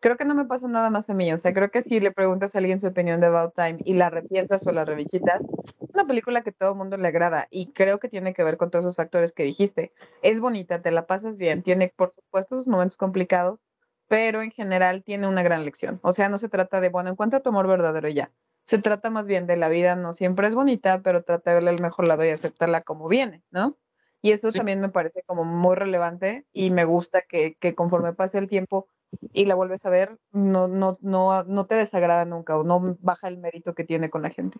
creo 0.00 0.16
que 0.16 0.24
no 0.24 0.34
me 0.34 0.44
pasa 0.44 0.68
nada 0.68 0.90
más 0.90 1.10
a 1.10 1.14
mí. 1.14 1.32
O 1.32 1.38
sea, 1.38 1.52
creo 1.52 1.70
que 1.70 1.82
si 1.82 2.00
le 2.00 2.12
preguntas 2.12 2.54
a 2.54 2.58
alguien 2.58 2.80
su 2.80 2.86
opinión 2.86 3.20
de 3.20 3.26
About 3.26 3.54
Time 3.54 3.78
y 3.84 3.94
la 3.94 4.10
repiensas 4.10 4.66
o 4.66 4.72
la 4.72 4.84
revisitas, 4.84 5.40
es 5.42 5.90
una 5.94 6.06
película 6.06 6.42
que 6.42 6.52
todo 6.52 6.72
el 6.72 6.78
mundo 6.78 6.96
le 6.96 7.08
agrada. 7.08 7.48
Y 7.50 7.72
creo 7.72 7.98
que 7.98 8.08
tiene 8.08 8.34
que 8.34 8.44
ver 8.44 8.56
con 8.56 8.70
todos 8.70 8.84
esos 8.84 8.96
factores 8.96 9.32
que 9.32 9.44
dijiste. 9.44 9.92
Es 10.22 10.40
bonita, 10.40 10.82
te 10.82 10.90
la 10.90 11.06
pasas 11.06 11.36
bien, 11.36 11.62
tiene, 11.62 11.92
por 11.94 12.12
supuesto, 12.14 12.56
sus 12.56 12.68
momentos 12.68 12.96
complicados, 12.96 13.64
pero 14.08 14.42
en 14.42 14.50
general 14.50 15.02
tiene 15.04 15.26
una 15.28 15.42
gran 15.42 15.64
lección. 15.64 16.00
O 16.02 16.12
sea, 16.12 16.28
no 16.28 16.38
se 16.38 16.48
trata 16.48 16.80
de, 16.80 16.88
bueno, 16.88 17.10
encuentra 17.10 17.40
tu 17.40 17.50
amor 17.50 17.66
verdadero 17.66 18.08
ya 18.08 18.32
se 18.68 18.76
trata 18.76 19.08
más 19.08 19.26
bien 19.26 19.46
de 19.46 19.56
la 19.56 19.70
vida, 19.70 19.96
no 19.96 20.12
siempre 20.12 20.46
es 20.46 20.54
bonita, 20.54 21.00
pero 21.00 21.22
trata 21.22 21.50
de 21.50 21.54
verle 21.54 21.70
el 21.70 21.80
mejor 21.80 22.06
lado 22.06 22.22
y 22.22 22.28
aceptarla 22.28 22.82
como 22.82 23.08
viene, 23.08 23.42
¿no? 23.50 23.78
Y 24.20 24.32
eso 24.32 24.50
también 24.50 24.82
me 24.82 24.90
parece 24.90 25.22
como 25.22 25.44
muy 25.44 25.74
relevante 25.74 26.44
y 26.52 26.70
me 26.70 26.84
gusta 26.84 27.22
que, 27.22 27.56
que, 27.58 27.74
conforme 27.74 28.12
pase 28.12 28.36
el 28.36 28.46
tiempo 28.46 28.86
y 29.32 29.46
la 29.46 29.54
vuelves 29.54 29.86
a 29.86 29.90
ver, 29.90 30.18
no, 30.32 30.68
no, 30.68 30.98
no, 31.00 31.44
no 31.44 31.66
te 31.66 31.76
desagrada 31.76 32.26
nunca 32.26 32.58
o 32.58 32.62
no 32.62 32.98
baja 33.00 33.28
el 33.28 33.38
mérito 33.38 33.74
que 33.74 33.84
tiene 33.84 34.10
con 34.10 34.20
la 34.20 34.28
gente. 34.28 34.58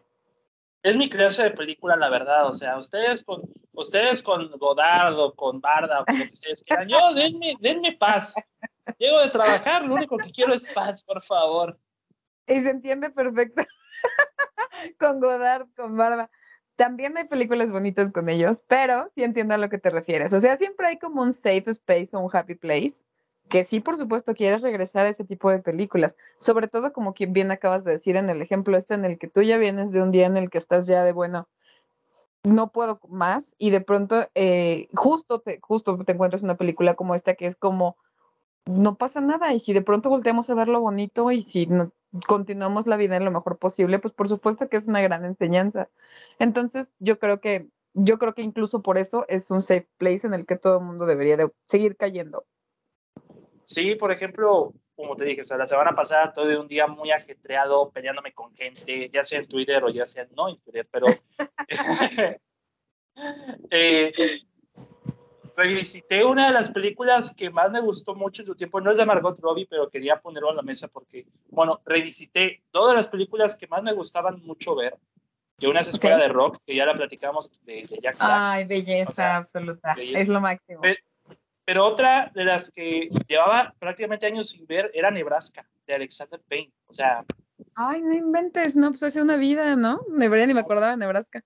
Es 0.82 0.96
mi 0.96 1.10
clase 1.10 1.42
de 1.42 1.50
película, 1.50 1.94
la 1.94 2.08
verdad. 2.08 2.46
O 2.46 2.54
sea, 2.54 2.78
ustedes 2.78 3.22
con, 3.22 3.42
ustedes 3.72 4.22
con 4.22 4.50
Godard 4.52 5.34
con 5.36 5.60
Barda 5.60 6.00
o 6.00 6.04
con 6.06 6.18
lo 6.18 6.24
que 6.24 6.32
ustedes 6.32 6.62
quieran, 6.62 6.88
yo 6.88 7.12
denme, 7.12 7.56
denme 7.60 7.92
paz. 7.92 8.34
Llego 8.96 9.18
de 9.18 9.28
trabajar, 9.28 9.84
lo 9.84 9.96
único 9.96 10.16
que 10.16 10.32
quiero 10.32 10.54
es 10.54 10.66
paz, 10.72 11.04
por 11.04 11.20
favor. 11.20 11.78
Y 12.46 12.62
se 12.62 12.70
entiende 12.70 13.10
perfecto. 13.10 13.64
con 14.98 15.20
Godard, 15.20 15.66
con 15.76 15.96
Barba. 15.96 16.30
También 16.76 17.16
hay 17.16 17.24
películas 17.24 17.72
bonitas 17.72 18.10
con 18.12 18.28
ellos, 18.28 18.62
pero 18.68 19.10
sí 19.14 19.24
entiendo 19.24 19.54
a 19.54 19.58
lo 19.58 19.68
que 19.68 19.78
te 19.78 19.90
refieres. 19.90 20.32
O 20.32 20.38
sea, 20.38 20.56
siempre 20.56 20.86
hay 20.86 20.98
como 20.98 21.22
un 21.22 21.32
safe 21.32 21.64
space 21.66 22.10
o 22.12 22.20
un 22.20 22.30
happy 22.32 22.54
place 22.54 23.04
que 23.48 23.64
sí, 23.64 23.80
por 23.80 23.96
supuesto, 23.96 24.34
quieres 24.34 24.60
regresar 24.60 25.06
a 25.06 25.08
ese 25.08 25.24
tipo 25.24 25.50
de 25.50 25.58
películas. 25.58 26.16
Sobre 26.38 26.68
todo, 26.68 26.92
como 26.92 27.14
bien 27.16 27.50
acabas 27.50 27.84
de 27.84 27.92
decir 27.92 28.16
en 28.16 28.30
el 28.30 28.42
ejemplo 28.42 28.76
este 28.76 28.94
en 28.94 29.04
el 29.04 29.18
que 29.18 29.28
tú 29.28 29.42
ya 29.42 29.56
vienes 29.58 29.92
de 29.92 30.02
un 30.02 30.12
día 30.12 30.26
en 30.26 30.36
el 30.36 30.50
que 30.50 30.58
estás 30.58 30.86
ya 30.86 31.02
de, 31.02 31.12
bueno, 31.12 31.48
no 32.44 32.70
puedo 32.70 33.00
más 33.08 33.54
y 33.58 33.70
de 33.70 33.80
pronto 33.80 34.26
eh, 34.34 34.88
justo, 34.94 35.40
te, 35.40 35.58
justo 35.60 35.98
te 36.04 36.12
encuentras 36.12 36.42
una 36.42 36.56
película 36.56 36.94
como 36.94 37.14
esta 37.14 37.34
que 37.34 37.46
es 37.46 37.56
como 37.56 37.96
no 38.66 38.96
pasa 38.96 39.20
nada. 39.20 39.52
Y 39.52 39.60
si 39.60 39.72
de 39.72 39.82
pronto 39.82 40.10
volteamos 40.10 40.48
a 40.50 40.54
ver 40.54 40.68
lo 40.68 40.80
bonito 40.80 41.30
y 41.32 41.42
si 41.42 41.66
no, 41.66 41.92
continuamos 42.26 42.86
la 42.86 42.96
vida 42.96 43.16
en 43.16 43.24
lo 43.24 43.30
mejor 43.30 43.58
posible, 43.58 43.98
pues 43.98 44.14
por 44.14 44.28
supuesto 44.28 44.68
que 44.68 44.76
es 44.76 44.86
una 44.86 45.00
gran 45.00 45.24
enseñanza. 45.24 45.88
Entonces, 46.38 46.92
yo 46.98 47.18
creo 47.18 47.40
que, 47.40 47.68
yo 47.94 48.18
creo 48.18 48.34
que 48.34 48.42
incluso 48.42 48.82
por 48.82 48.98
eso 48.98 49.24
es 49.28 49.50
un 49.50 49.62
safe 49.62 49.88
place 49.98 50.26
en 50.26 50.34
el 50.34 50.46
que 50.46 50.56
todo 50.56 50.78
el 50.78 50.84
mundo 50.84 51.06
debería 51.06 51.36
de 51.36 51.50
seguir 51.66 51.96
cayendo. 51.96 52.46
Sí, 53.64 53.94
por 53.96 54.10
ejemplo, 54.12 54.72
como 54.96 55.14
te 55.14 55.26
dije, 55.26 55.42
o 55.42 55.44
sea, 55.44 55.58
la 55.58 55.66
semana 55.66 55.94
pasada 55.94 56.32
tuve 56.32 56.58
un 56.58 56.68
día 56.68 56.86
muy 56.86 57.10
ajetreado 57.10 57.90
peleándome 57.90 58.32
con 58.32 58.54
gente, 58.54 59.10
ya 59.10 59.22
sea 59.22 59.40
en 59.40 59.46
Twitter 59.46 59.84
o 59.84 59.90
ya 59.90 60.06
sea 60.06 60.26
no 60.34 60.48
en 60.48 60.58
Twitter, 60.58 60.88
pero 60.90 61.06
eh, 63.70 64.12
revisité 65.58 66.24
una 66.24 66.46
de 66.46 66.52
las 66.52 66.70
películas 66.70 67.34
que 67.34 67.50
más 67.50 67.72
me 67.72 67.80
gustó 67.80 68.14
mucho 68.14 68.42
en 68.42 68.46
su 68.46 68.54
tiempo. 68.54 68.80
No 68.80 68.92
es 68.92 68.96
de 68.96 69.04
Margot 69.04 69.38
Robbie, 69.40 69.66
pero 69.68 69.90
quería 69.90 70.20
ponerlo 70.20 70.50
en 70.50 70.56
la 70.56 70.62
mesa 70.62 70.86
porque, 70.86 71.26
bueno, 71.48 71.80
revisité 71.84 72.62
todas 72.70 72.94
las 72.94 73.08
películas 73.08 73.56
que 73.56 73.66
más 73.66 73.82
me 73.82 73.92
gustaban 73.92 74.40
mucho 74.42 74.76
ver. 74.76 74.96
Y 75.58 75.66
una 75.66 75.80
es 75.80 75.88
Escuela 75.88 76.16
de 76.16 76.28
Rock, 76.28 76.58
que 76.64 76.76
ya 76.76 76.86
la 76.86 76.94
platicamos 76.94 77.50
de, 77.64 77.82
Jack 77.82 78.18
Black. 78.18 78.20
Ay, 78.20 78.64
belleza 78.66 79.36
absoluta. 79.36 79.96
Es 80.00 80.28
lo 80.28 80.40
máximo. 80.40 80.80
Pero, 81.64 81.84
otra 81.84 82.30
de 82.32 82.44
las 82.44 82.70
que 82.70 83.08
llevaba 83.26 83.74
prácticamente 83.80 84.26
años 84.26 84.50
sin 84.50 84.64
ver 84.64 84.92
era 84.94 85.10
Nebraska, 85.10 85.68
de 85.88 85.94
Alexander 85.96 86.40
Payne. 86.48 86.72
O 86.86 86.94
sea. 86.94 87.24
Ay, 87.74 88.00
no 88.00 88.14
inventes, 88.14 88.76
no, 88.76 88.90
pues 88.90 89.02
hace 89.02 89.20
una 89.20 89.36
vida, 89.36 89.74
¿no? 89.74 90.00
Ni 90.08 90.28
me 90.28 90.60
acordaba 90.60 90.92
de 90.92 90.98
Nebraska. 90.98 91.42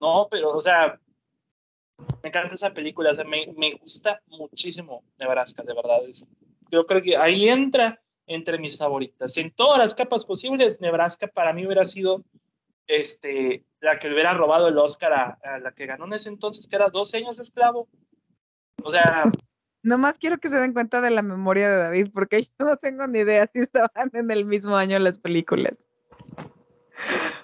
No, 0.00 0.28
pero, 0.30 0.56
o 0.56 0.62
sea, 0.62 1.00
me 2.22 2.28
encanta 2.28 2.54
esa 2.54 2.72
película, 2.72 3.10
o 3.10 3.14
sea, 3.14 3.24
me, 3.24 3.46
me, 3.56 3.72
gusta 3.72 4.20
muchísimo 4.28 5.02
Nebraska, 5.18 5.62
de 5.62 5.74
verdad. 5.74 6.00
yo 6.70 6.86
creo 6.86 7.02
que 7.02 7.16
ahí 7.16 7.48
entra 7.48 8.00
entre 8.26 8.58
mis 8.58 8.78
favoritas. 8.78 9.36
En 9.36 9.50
todas 9.50 9.78
las 9.78 9.94
capas 9.94 10.24
posibles, 10.24 10.80
Nebraska 10.80 11.26
para 11.26 11.52
mí 11.52 11.66
hubiera 11.66 11.84
sido 11.84 12.24
este, 12.86 13.64
la 13.80 13.98
que 13.98 14.08
hubiera 14.08 14.34
robado 14.34 14.68
el 14.68 14.78
Oscar 14.78 15.12
a, 15.12 15.58
la 15.58 15.72
que 15.72 15.86
ganó 15.86 16.06
en 16.06 16.14
ese 16.14 16.28
entonces, 16.28 16.66
que 16.66 16.76
era 16.76 16.88
12 16.88 17.18
años 17.18 17.38
esclavo. 17.38 17.88
O 18.82 18.90
sea... 18.90 19.24
Nomás 19.82 20.18
quiero 20.18 20.38
que 20.38 20.48
se 20.48 20.56
den 20.56 20.72
cuenta 20.72 21.02
de 21.02 21.10
la 21.10 21.20
memoria 21.20 21.68
de 21.68 21.76
David, 21.76 22.08
porque 22.14 22.42
yo 22.42 22.64
no 22.64 22.78
tengo 22.78 23.06
ni 23.06 23.18
idea 23.18 23.46
si 23.52 23.58
estaban 23.58 24.10
en 24.14 24.30
el 24.30 24.46
mismo 24.46 24.76
año 24.76 24.98
las 24.98 25.18
películas. 25.18 25.74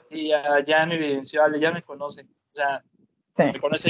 Y 0.09 0.29
ya, 0.29 0.65
ya 0.65 0.87
me 0.87 0.95
evidenció, 0.95 1.43
ya 1.59 1.71
me 1.71 1.83
conoce. 1.83 2.23
O 2.23 2.55
sea, 2.55 2.83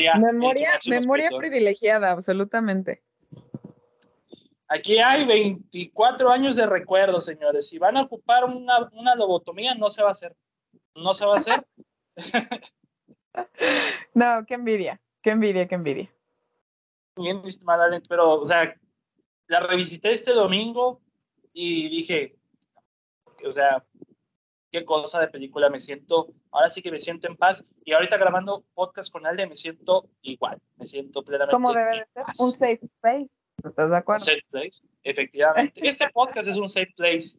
ya. 0.02 0.14
Memoria 0.16 1.30
privilegiada, 1.36 2.10
absolutamente. 2.12 3.02
Aquí 4.68 4.98
hay 4.98 5.24
24 5.24 6.30
años 6.30 6.54
de 6.54 6.64
recuerdo, 6.64 7.20
señores. 7.20 7.68
Si 7.68 7.78
van 7.78 7.96
a 7.96 8.02
ocupar 8.02 8.44
una, 8.44 8.88
una 8.92 9.16
lobotomía, 9.16 9.74
no 9.74 9.90
se 9.90 10.02
va 10.02 10.10
a 10.10 10.12
hacer. 10.12 10.36
No 10.94 11.12
se 11.12 11.26
va 11.26 11.34
a 11.34 11.38
hacer. 11.38 11.66
no, 14.14 14.44
qué 14.46 14.54
envidia, 14.54 15.00
qué 15.22 15.30
envidia, 15.30 15.66
qué 15.66 15.74
envidia. 15.74 16.14
Bien, 17.16 17.42
pero, 18.08 18.40
o 18.40 18.46
sea, 18.46 18.76
la 19.48 19.60
revisité 19.60 20.14
este 20.14 20.32
domingo 20.32 21.00
y 21.52 21.88
dije, 21.88 22.36
o 23.44 23.52
sea, 23.52 23.84
qué 24.70 24.84
cosa 24.84 25.20
de 25.20 25.28
película 25.28 25.68
me 25.68 25.80
siento, 25.80 26.32
ahora 26.50 26.70
sí 26.70 26.82
que 26.82 26.90
me 26.90 27.00
siento 27.00 27.26
en 27.26 27.36
paz 27.36 27.64
y 27.84 27.92
ahorita 27.92 28.16
grabando 28.16 28.64
podcast 28.74 29.12
con 29.12 29.26
alguien 29.26 29.48
me 29.48 29.56
siento 29.56 30.08
igual, 30.22 30.60
me 30.76 30.86
siento 30.86 31.22
plenamente 31.24 31.52
Como 31.52 31.72
debe 31.72 31.98
de 31.98 32.06
ser, 32.12 32.24
un 32.38 32.52
safe 32.52 32.80
space, 32.82 33.30
¿estás 33.64 33.90
de 33.90 33.96
acuerdo? 33.96 34.24
Un 34.24 34.26
safe 34.26 34.44
place, 34.50 34.82
efectivamente. 35.02 35.80
este 35.88 36.08
podcast 36.10 36.48
es 36.48 36.56
un 36.56 36.68
safe 36.68 36.92
place. 36.96 37.36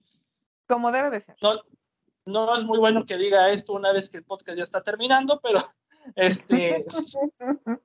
Como 0.67 0.91
debe 0.91 1.09
de 1.09 1.21
ser. 1.21 1.35
No, 1.41 1.61
no 2.25 2.55
es 2.55 2.63
muy 2.63 2.79
bueno 2.79 3.05
que 3.05 3.17
diga 3.17 3.49
esto 3.49 3.73
una 3.73 3.93
vez 3.93 4.09
que 4.09 4.17
el 4.17 4.23
podcast 4.23 4.57
ya 4.57 4.63
está 4.63 4.83
terminando, 4.83 5.39
pero 5.41 5.59
este... 6.15 6.85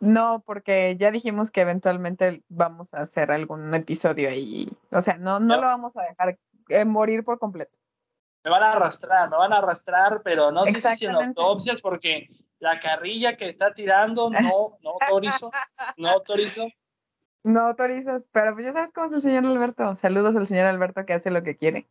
No, 0.00 0.42
porque 0.46 0.96
ya 0.98 1.10
dijimos 1.10 1.50
que 1.50 1.60
eventualmente 1.60 2.42
vamos 2.48 2.94
a 2.94 3.02
hacer 3.02 3.30
algún 3.30 3.74
episodio 3.74 4.30
ahí. 4.30 4.66
O 4.90 5.02
sea, 5.02 5.18
no, 5.18 5.40
no, 5.40 5.56
lo 5.56 5.62
vamos 5.62 5.94
a 5.96 6.02
dejar 6.02 6.38
eh, 6.68 6.84
morir 6.86 7.22
por 7.22 7.38
completo. 7.38 7.78
Me 8.46 8.52
van 8.52 8.62
a 8.62 8.72
arrastrar, 8.74 9.28
me 9.28 9.36
van 9.36 9.52
a 9.52 9.56
arrastrar, 9.56 10.22
pero 10.22 10.52
no 10.52 10.64
sé 10.66 10.94
si 10.94 11.04
en 11.04 11.16
autopsias, 11.16 11.80
porque 11.80 12.30
la 12.60 12.78
carrilla 12.78 13.36
que 13.36 13.48
está 13.48 13.74
tirando 13.74 14.30
no, 14.30 14.78
no 14.82 14.90
autorizo, 15.00 15.50
no 15.96 16.10
autorizo. 16.10 16.68
No 17.42 17.62
autorizas, 17.62 18.28
pero 18.30 18.52
pues 18.54 18.66
ya 18.66 18.72
sabes 18.72 18.92
cómo 18.92 19.08
es 19.08 19.14
el 19.14 19.20
señor 19.20 19.46
Alberto. 19.46 19.96
Saludos 19.96 20.36
al 20.36 20.46
señor 20.46 20.66
Alberto 20.66 21.04
que 21.04 21.14
hace 21.14 21.32
lo 21.32 21.42
que 21.42 21.56
quiere. 21.56 21.88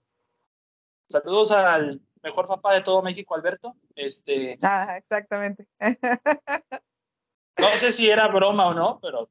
Saludos 1.09 1.51
al 1.51 2.01
mejor 2.23 2.47
papá 2.47 2.73
de 2.73 2.83
todo 2.83 3.01
México, 3.01 3.35
Alberto. 3.35 3.75
Este. 3.93 4.57
Ah, 4.61 4.95
exactamente. 4.95 5.67
No 7.57 7.67
sé 7.77 7.91
si 7.91 8.09
era 8.09 8.29
broma 8.29 8.67
o 8.67 8.73
no, 8.73 8.99
pero. 9.01 9.29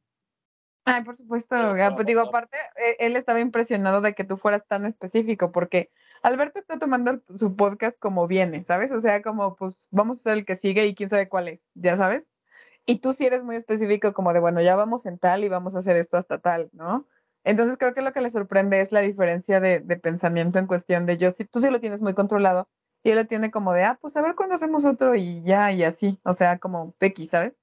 Ay, 0.85 1.05
por 1.05 1.17
supuesto, 1.17 1.57
pues 1.95 2.07
digo, 2.07 2.21
aparte, 2.21 2.59
e, 2.77 3.07
él 3.07 3.17
estaba 3.17 3.41
impresionado 3.41 4.03
de 4.03 4.15
que 4.15 4.25
tú 4.25 4.37
fueras 4.37 4.67
tan 4.67 4.85
específico, 4.85 5.53
porque 5.53 5.91
Alberto 6.25 6.59
está 6.59 6.79
tomando 6.79 7.21
su 7.35 7.55
podcast 7.55 7.99
como 7.99 8.27
viene, 8.27 8.65
¿sabes? 8.65 8.91
O 8.93 8.99
sea, 8.99 9.21
como, 9.21 9.57
pues, 9.57 9.89
vamos 9.91 10.21
a 10.21 10.23
ser 10.23 10.39
el 10.39 10.47
que 10.47 10.57
sigue 10.57 10.87
y 10.87 10.95
quién 10.95 11.11
sabe 11.11 11.29
cuál 11.29 11.49
es, 11.49 11.67
¿ya 11.75 11.99
sabes? 11.99 12.31
Y 12.87 13.01
tú 13.01 13.13
sí 13.13 13.27
eres 13.27 13.45
muy 13.45 13.57
específico, 13.57 14.15
como 14.15 14.33
de, 14.33 14.41
bueno, 14.41 14.63
ya 14.63 14.75
vamos 14.75 15.05
en 15.05 15.19
tal 15.19 15.45
y 15.45 15.51
vamos 15.51 15.75
a 15.75 15.81
hacer 15.81 15.99
esto 15.99 16.17
hasta 16.17 16.39
tal, 16.39 16.71
¿no? 16.73 17.07
Entonces 17.45 17.77
creo 17.77 17.93
que 17.93 18.01
lo 18.01 18.15
que 18.15 18.23
le 18.23 18.31
sorprende 18.31 18.81
es 18.81 18.91
la 18.91 19.01
diferencia 19.01 19.61
de, 19.61 19.81
de 19.81 19.97
pensamiento 19.99 20.59
en 20.59 20.67
cuestión 20.67 21.05
de 21.05 21.19
yo, 21.19 21.31
si 21.31 21.45
tú 21.45 21.61
sí 21.61 21.69
lo 21.69 21.79
tienes 21.79 22.01
muy 22.01 22.15
controlado, 22.15 22.71
y 23.03 23.11
él 23.11 23.17
lo 23.17 23.27
tiene 23.27 23.51
como 23.51 23.75
de, 23.75 23.85
ah, 23.85 23.99
pues 24.01 24.17
a 24.17 24.23
ver 24.23 24.35
cuándo 24.35 24.55
hacemos 24.55 24.87
otro 24.87 25.15
y 25.15 25.43
ya, 25.43 25.73
y 25.73 25.85
así, 25.85 26.19
o 26.25 26.33
sea, 26.33 26.59
como 26.59 26.95
X, 27.01 27.29
¿sabes? 27.33 27.55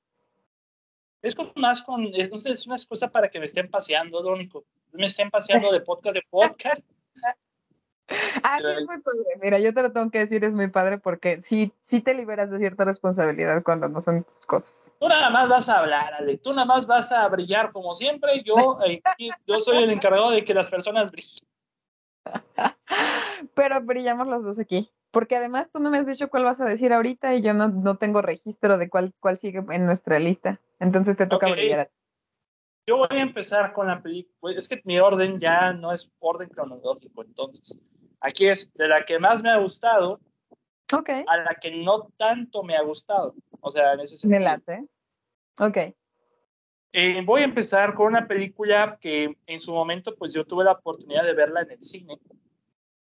Es 1.24 1.34
como 1.34 1.52
más 1.56 1.82
con, 1.82 2.06
es, 2.13 2.32
es 2.45 2.67
una 2.67 2.76
excusa 2.76 3.10
para 3.10 3.28
que 3.30 3.39
me 3.39 3.47
estén 3.47 3.71
paseando, 3.71 4.21
lo 4.21 4.34
único. 4.34 4.65
Me 4.91 5.08
estén 5.08 5.32
paseando 5.32 5.71
de 5.71 5.82
podcast 5.82 6.15
de 6.15 6.24
podcast. 6.30 6.86
Es 8.69 8.86
muy 8.86 9.00
padre. 9.00 9.24
Mira, 9.41 9.60
yo 9.60 9.74
te 9.74 9.82
lo 9.82 9.91
tengo 9.91 10.10
que 10.12 10.19
decir, 10.19 10.43
es 10.43 10.54
muy 10.54 10.67
padre 10.67 10.97
porque 10.97 11.41
sí, 11.41 11.74
sí 11.82 12.02
te 12.02 12.13
liberas 12.13 12.52
de 12.52 12.58
cierta 12.58 12.86
responsabilidad 12.86 13.63
cuando 13.63 13.89
no 13.89 14.02
son 14.02 14.24
tus 14.24 14.45
cosas. 14.45 14.93
Tú 15.00 15.08
nada 15.08 15.30
más 15.30 15.50
vas 15.50 15.69
a 15.69 15.80
hablar, 15.80 16.13
Ale. 16.13 16.38
Tú 16.38 16.54
nada 16.54 16.65
más 16.65 16.86
vas 16.86 17.12
a 17.12 17.28
brillar 17.28 17.71
como 17.71 17.95
siempre. 17.95 18.43
Yo, 18.43 18.78
yo 19.47 19.62
soy 19.62 19.84
el 19.84 19.89
encargado 19.89 20.32
de 20.32 20.45
que 20.45 20.54
las 20.54 20.69
personas 20.69 21.12
brillen. 21.12 21.45
Pero 23.56 23.82
brillamos 23.82 24.28
los 24.28 24.43
dos 24.43 24.60
aquí. 24.60 24.91
Porque 25.12 25.36
además 25.36 25.69
tú 25.71 25.80
no 25.80 25.89
me 25.89 25.97
has 25.97 26.08
dicho 26.08 26.30
cuál 26.30 26.45
vas 26.45 26.62
a 26.62 26.65
decir 26.65 26.93
ahorita 26.93 27.36
y 27.36 27.41
yo 27.41 27.54
no, 27.54 27.67
no 27.67 27.97
tengo 27.97 28.21
registro 28.21 28.78
de 28.78 28.89
cuál, 28.89 29.13
cuál 29.19 29.38
sigue 29.38 29.63
en 29.69 29.86
nuestra 29.86 30.19
lista. 30.19 30.62
Entonces 30.80 31.17
te 31.17 31.28
toca 31.28 31.52
brillar. 31.52 31.91
Yo 32.88 32.97
voy 32.97 33.08
a 33.12 33.21
empezar 33.21 33.74
con 33.74 33.88
la 33.88 34.02
película. 34.02 34.56
Es 34.58 34.67
que 34.67 34.82
mi 34.86 35.00
orden 35.00 35.39
ya 35.39 35.74
no 35.74 35.91
es 35.91 36.12
orden 36.19 36.50
cronológico. 36.50 37.24
Entonces, 37.24 37.78
aquí 38.22 38.48
es 38.48 38.72
de 38.74 38.88
la 38.88 39.04
que 39.04 39.20
más 39.20 39.44
me 39.44 39.50
ha 39.50 39.58
gustado 39.58 40.22
okay. 40.92 41.26
a 41.28 41.38
la 41.38 41.56
que 41.56 41.72
no 41.72 42.08
tanto 42.18 42.64
me 42.64 42.76
ha 42.76 42.82
gustado. 42.82 43.36
O 43.60 43.72
sea, 43.72 43.94
en 43.94 44.02
ese 44.02 44.18
sentido. 44.18 44.40
Me 44.40 44.46
late. 44.46 44.86
Ok. 45.60 45.78
Eh, 46.94 47.22
voy 47.26 47.42
a 47.42 47.46
empezar 47.46 47.94
con 47.94 48.08
una 48.08 48.28
película 48.28 48.98
que 49.00 49.38
en 49.46 49.60
su 49.60 49.74
momento, 49.74 50.16
pues 50.16 50.34
yo 50.34 50.46
tuve 50.46 50.64
la 50.64 50.74
oportunidad 50.74 51.24
de 51.24 51.34
verla 51.34 51.62
en 51.62 51.72
el 51.72 51.82
cine, 51.82 52.20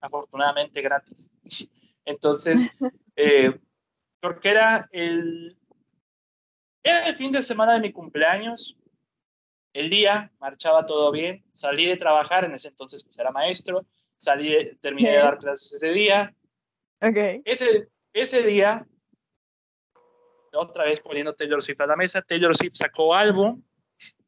afortunadamente 0.01 0.81
gratis. 0.81 1.31
Entonces, 2.05 2.67
eh, 3.15 3.57
porque 4.19 4.49
era 4.49 4.89
el, 4.91 5.57
era 6.83 7.07
el 7.07 7.15
fin 7.15 7.31
de 7.31 7.43
semana 7.43 7.73
de 7.73 7.81
mi 7.81 7.91
cumpleaños, 7.91 8.77
el 9.73 9.89
día, 9.89 10.31
marchaba 10.39 10.85
todo 10.85 11.11
bien, 11.11 11.45
salí 11.53 11.85
de 11.85 11.97
trabajar, 11.97 12.45
en 12.45 12.55
ese 12.55 12.69
entonces 12.69 13.03
pues 13.03 13.17
era 13.19 13.31
maestro, 13.31 13.85
salí, 14.17 14.75
terminé 14.81 15.11
de 15.11 15.17
dar 15.17 15.37
clases 15.37 15.73
ese 15.73 15.89
día. 15.89 16.35
Okay. 17.01 17.41
Ese, 17.45 17.87
ese 18.13 18.43
día, 18.43 18.85
otra 20.53 20.85
vez 20.85 20.99
poniendo 20.99 21.33
Taylor 21.35 21.63
Swift 21.63 21.81
a 21.81 21.87
la 21.87 21.95
mesa, 21.95 22.21
Taylor 22.21 22.55
Swift 22.55 22.75
sacó 22.75 23.13
álbum. 23.13 23.61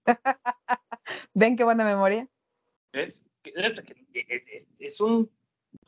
¿Ven 1.33 1.55
qué 1.55 1.63
buena 1.63 1.83
memoria? 1.83 2.27
Es, 2.93 3.23
es, 3.43 4.67
es 4.79 5.01
un 5.01 5.29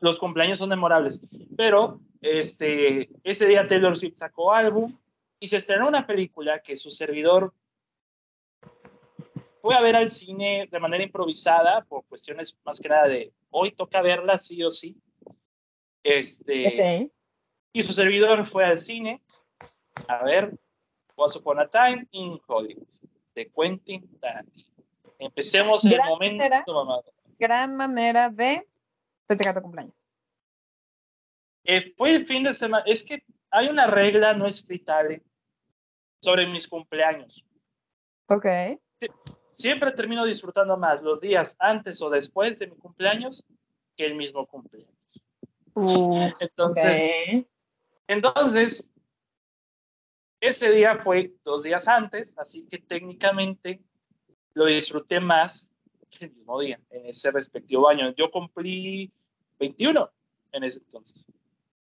los 0.00 0.18
cumpleaños 0.18 0.58
son 0.58 0.68
memorables. 0.68 1.20
Pero 1.56 2.00
este, 2.20 3.08
ese 3.24 3.46
día 3.46 3.64
Taylor 3.64 3.96
Swift 3.96 4.16
sacó 4.16 4.52
álbum 4.52 4.96
y 5.40 5.48
se 5.48 5.56
estrenó 5.56 5.88
una 5.88 6.06
película 6.06 6.60
que 6.60 6.76
su 6.76 6.90
servidor 6.90 7.54
fue 9.62 9.76
a 9.76 9.80
ver 9.80 9.94
al 9.94 10.10
cine 10.10 10.68
de 10.70 10.80
manera 10.80 11.04
improvisada 11.04 11.84
por 11.84 12.04
cuestiones 12.06 12.58
más 12.64 12.80
que 12.80 12.88
nada 12.88 13.06
de 13.06 13.32
hoy 13.50 13.70
toca 13.72 14.02
verla 14.02 14.36
sí 14.36 14.62
o 14.64 14.72
sí. 14.72 15.00
Este, 16.02 17.10
Y 17.72 17.82
su 17.82 17.92
servidor 17.92 18.44
fue 18.44 18.64
al 18.64 18.76
cine 18.76 19.22
a 20.08 20.24
ver 20.24 20.58
Once 21.14 21.38
Upon 21.38 21.60
a 21.60 21.68
Time 21.68 22.08
in 22.10 22.40
Hollywood 22.44 22.88
de 23.36 23.50
Quentin 23.52 24.18
Tarantino. 24.18 24.68
Empecemos 25.20 25.84
en 25.84 25.92
el 25.92 26.00
momento, 26.08 26.44
Gran 27.38 27.76
manera 27.76 28.28
de 28.28 28.68
festejar 29.28 29.54
tu 29.54 29.62
cumpleaños? 29.62 30.04
Eh, 31.62 31.94
fue 31.96 32.16
el 32.16 32.26
fin 32.26 32.42
de 32.42 32.52
semana. 32.52 32.82
Es 32.84 33.04
que 33.04 33.24
hay 33.48 33.68
una 33.68 33.86
regla 33.86 34.34
no 34.34 34.48
escrita 34.48 35.00
sobre 36.20 36.46
mis 36.48 36.66
cumpleaños. 36.66 37.46
Ok. 38.26 38.46
Siempre 39.52 39.92
termino 39.92 40.24
disfrutando 40.24 40.76
más 40.76 41.02
los 41.02 41.20
días 41.20 41.56
antes 41.58 42.00
o 42.02 42.10
después 42.10 42.58
de 42.58 42.66
mi 42.66 42.76
cumpleaños 42.76 43.44
que 43.96 44.06
el 44.06 44.14
mismo 44.14 44.46
cumpleaños. 44.46 45.22
Uh, 45.74 46.30
entonces, 46.40 47.44
entonces, 48.06 48.90
ese 50.40 50.70
día 50.72 50.98
fue 50.98 51.34
dos 51.44 51.62
días 51.62 51.88
antes, 51.88 52.36
así 52.36 52.66
que 52.68 52.78
técnicamente 52.78 53.82
lo 54.54 54.66
disfruté 54.66 55.20
más 55.20 55.72
que 56.10 56.26
el 56.26 56.32
mismo 56.32 56.60
día, 56.60 56.80
en 56.90 57.06
ese 57.06 57.30
respectivo 57.30 57.88
año. 57.88 58.12
Yo 58.14 58.30
cumplí 58.30 59.10
21 59.58 60.10
en 60.52 60.64
ese 60.64 60.78
entonces. 60.80 61.26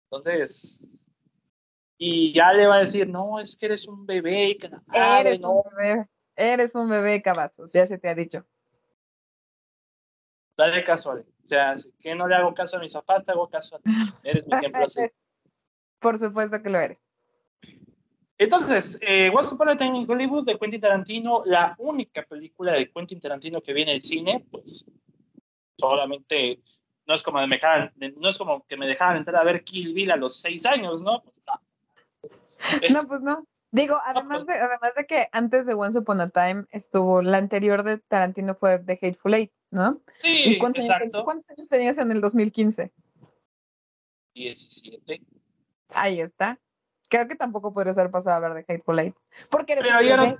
Entonces, 0.04 1.06
y 1.98 2.32
ya 2.32 2.52
le 2.52 2.66
va 2.66 2.76
a 2.76 2.80
decir, 2.80 3.08
no, 3.08 3.38
es 3.38 3.56
que 3.56 3.66
eres 3.66 3.86
un 3.86 4.06
bebé, 4.06 4.56
que 4.56 4.70
eres, 4.94 5.40
un 5.42 5.62
bebé 5.76 6.08
eres 6.38 6.74
un 6.74 6.88
bebé, 6.88 7.20
cabazos, 7.20 7.72
ya 7.72 7.86
se 7.86 7.98
te 7.98 8.08
ha 8.08 8.14
dicho. 8.14 8.46
Dale 10.56 10.82
caso 10.82 11.12
a 11.12 11.14
él. 11.16 11.26
O 11.42 11.46
sea, 11.46 11.74
que 11.98 12.14
no 12.14 12.26
le 12.26 12.34
hago 12.34 12.54
caso 12.54 12.76
a 12.76 12.80
mis 12.80 12.92
papás, 12.92 13.24
te 13.24 13.32
hago 13.32 13.48
caso 13.48 13.76
a 13.76 13.78
ti. 13.80 13.90
Eres 14.24 14.46
mi 14.46 14.56
ejemplo 14.56 14.84
así. 14.84 15.02
Por 16.00 16.18
supuesto 16.18 16.62
que 16.62 16.70
lo 16.70 16.78
eres. 16.78 16.98
Entonces, 18.38 18.98
eh, 19.02 19.30
What's 19.30 19.52
Upon 19.52 19.68
a 19.68 19.76
Time 19.76 19.98
in 19.98 20.10
Hollywood 20.10 20.44
de 20.44 20.56
Quentin 20.58 20.80
Tarantino, 20.80 21.42
la 21.44 21.74
única 21.78 22.22
película 22.22 22.72
de 22.72 22.90
Quentin 22.90 23.20
Tarantino 23.20 23.60
que 23.60 23.72
viene 23.72 23.92
al 23.92 24.02
cine, 24.02 24.46
pues 24.50 24.86
solamente 25.76 26.60
no 27.06 27.14
es 27.14 27.22
como 27.22 27.44
me 27.46 27.58
no 28.16 28.28
es 28.28 28.38
como 28.38 28.64
que 28.66 28.76
me 28.76 28.86
dejaban 28.86 29.16
entrar 29.16 29.36
a 29.36 29.44
ver 29.44 29.64
Kill 29.64 29.92
Bill 29.92 30.12
a 30.12 30.16
los 30.16 30.40
seis 30.40 30.66
años, 30.66 31.00
¿no? 31.00 31.22
Pues 31.22 31.42
no. 31.46 31.60
No, 33.02 33.08
pues 33.08 33.20
no. 33.22 33.44
Digo, 33.70 33.98
además, 34.04 34.44
pues 34.44 34.46
de, 34.46 34.54
además 34.64 34.94
de 34.94 35.06
que 35.06 35.28
antes 35.32 35.66
de 35.66 35.74
Once 35.74 35.98
Upon 35.98 36.20
a 36.22 36.28
Time 36.28 36.64
estuvo, 36.70 37.20
la 37.20 37.36
anterior 37.38 37.82
de 37.82 37.98
Tarantino 37.98 38.54
fue 38.54 38.78
The 38.78 38.94
Hateful 38.94 39.34
Eight, 39.34 39.52
¿no? 39.70 40.00
Sí, 40.22 40.56
cuántos, 40.58 40.84
exacto. 40.84 41.18
Años, 41.18 41.24
¿Cuántos 41.24 41.50
años 41.50 41.68
tenías 41.68 41.98
en 41.98 42.10
el 42.10 42.20
2015? 42.22 42.92
17. 44.34 45.20
Ahí 45.90 46.20
está. 46.20 46.58
Creo 47.08 47.26
que 47.28 47.34
tampoco 47.34 47.72
podría 47.72 47.92
ser 47.92 48.10
pasado 48.10 48.36
a 48.36 48.48
ver 48.48 48.64
de 48.64 48.72
Hateful 48.74 48.98
Eight. 48.98 49.14
Porque 49.50 49.76
Pero 49.76 50.16
no- 50.16 50.38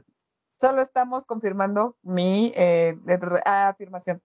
solo 0.58 0.82
estamos 0.82 1.24
confirmando 1.24 1.96
mi 2.02 2.52
eh, 2.54 2.96
afirmación. 3.44 4.22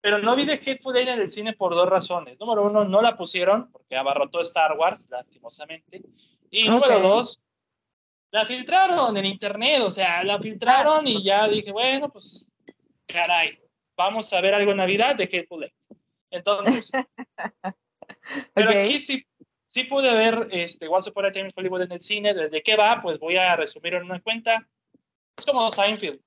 Pero 0.00 0.18
no 0.18 0.36
vi 0.36 0.44
de 0.44 0.54
Hateful 0.54 0.96
Eight 0.96 1.08
en 1.08 1.20
el 1.20 1.28
cine 1.28 1.54
por 1.54 1.74
dos 1.74 1.88
razones. 1.88 2.38
Número 2.38 2.64
uno, 2.66 2.84
no 2.84 3.02
la 3.02 3.16
pusieron 3.16 3.70
porque 3.72 3.96
abarrotó 3.96 4.40
Star 4.40 4.76
Wars, 4.78 5.08
lastimosamente. 5.10 6.02
Y 6.50 6.68
número 6.68 7.00
dos, 7.00 7.42
la 8.30 8.44
filtraron 8.44 9.16
en 9.16 9.24
internet, 9.24 9.82
o 9.82 9.90
sea, 9.90 10.22
la 10.24 10.38
filtraron 10.38 11.06
y 11.06 11.24
ya 11.24 11.48
dije, 11.48 11.72
bueno, 11.72 12.08
pues, 12.10 12.52
caray, 13.06 13.58
vamos 13.96 14.32
a 14.32 14.40
ver 14.40 14.54
algo 14.54 14.72
en 14.72 14.78
Navidad 14.78 15.16
de 15.16 15.24
Hateful 15.24 15.64
Eight. 15.64 15.74
Entonces, 16.30 16.90
pero 18.54 18.70
Ok. 18.70 18.76
aquí 18.76 19.00
sí, 19.00 19.26
sí 19.66 19.84
pude 19.84 20.12
ver 20.12 20.48
este, 20.50 20.88
Once 20.88 21.10
Upon 21.10 21.26
a 21.26 21.32
Time 21.32 21.46
in 21.46 21.52
Hollywood 21.56 21.82
en 21.82 21.92
el 21.92 22.00
cine. 22.00 22.34
¿Desde 22.34 22.62
qué 22.62 22.76
va? 22.76 23.00
Pues 23.00 23.18
voy 23.18 23.36
a 23.36 23.56
resumir 23.56 23.94
en 23.94 24.04
una 24.04 24.20
cuenta. 24.20 24.68
Es 25.38 25.46
como 25.46 25.70
Seinfeld. 25.70 26.20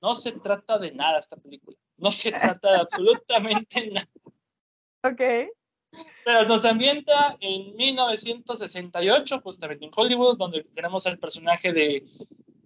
No 0.00 0.14
se 0.14 0.32
trata 0.32 0.78
de 0.78 0.92
nada 0.92 1.20
esta 1.20 1.36
película. 1.36 1.76
No 1.96 2.10
se 2.10 2.32
trata 2.32 2.72
de 2.72 2.78
absolutamente 2.80 3.88
nada. 3.88 4.08
Ok. 5.04 5.52
Pero 6.24 6.44
nos 6.44 6.64
ambienta 6.64 7.36
en 7.40 7.76
1968, 7.76 9.40
justamente 9.42 9.84
en 9.84 9.90
Hollywood, 9.94 10.38
donde 10.38 10.64
tenemos 10.74 11.06
al 11.06 11.18
personaje 11.18 11.72
de, 11.72 12.04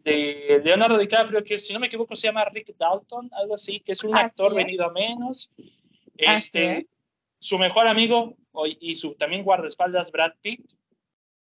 de 0.04 0.60
Leonardo 0.64 0.98
DiCaprio, 0.98 1.42
que 1.42 1.58
si 1.58 1.72
no 1.72 1.80
me 1.80 1.86
equivoco 1.86 2.14
se 2.14 2.28
llama 2.28 2.44
Rick 2.46 2.76
Dalton, 2.76 3.30
algo 3.32 3.54
así, 3.54 3.80
que 3.80 3.92
es 3.92 4.04
un 4.04 4.14
Así 4.14 4.26
actor 4.26 4.52
es. 4.52 4.56
venido 4.56 4.84
a 4.86 4.92
menos. 4.92 5.50
Así 5.58 6.56
Este, 6.56 6.78
es. 6.78 7.04
su 7.38 7.58
mejor 7.58 7.88
amigo 7.88 8.36
y 8.80 8.94
su 8.96 9.14
también 9.14 9.42
guardaespaldas 9.42 10.10
Brad 10.12 10.32
Pitt. 10.40 10.64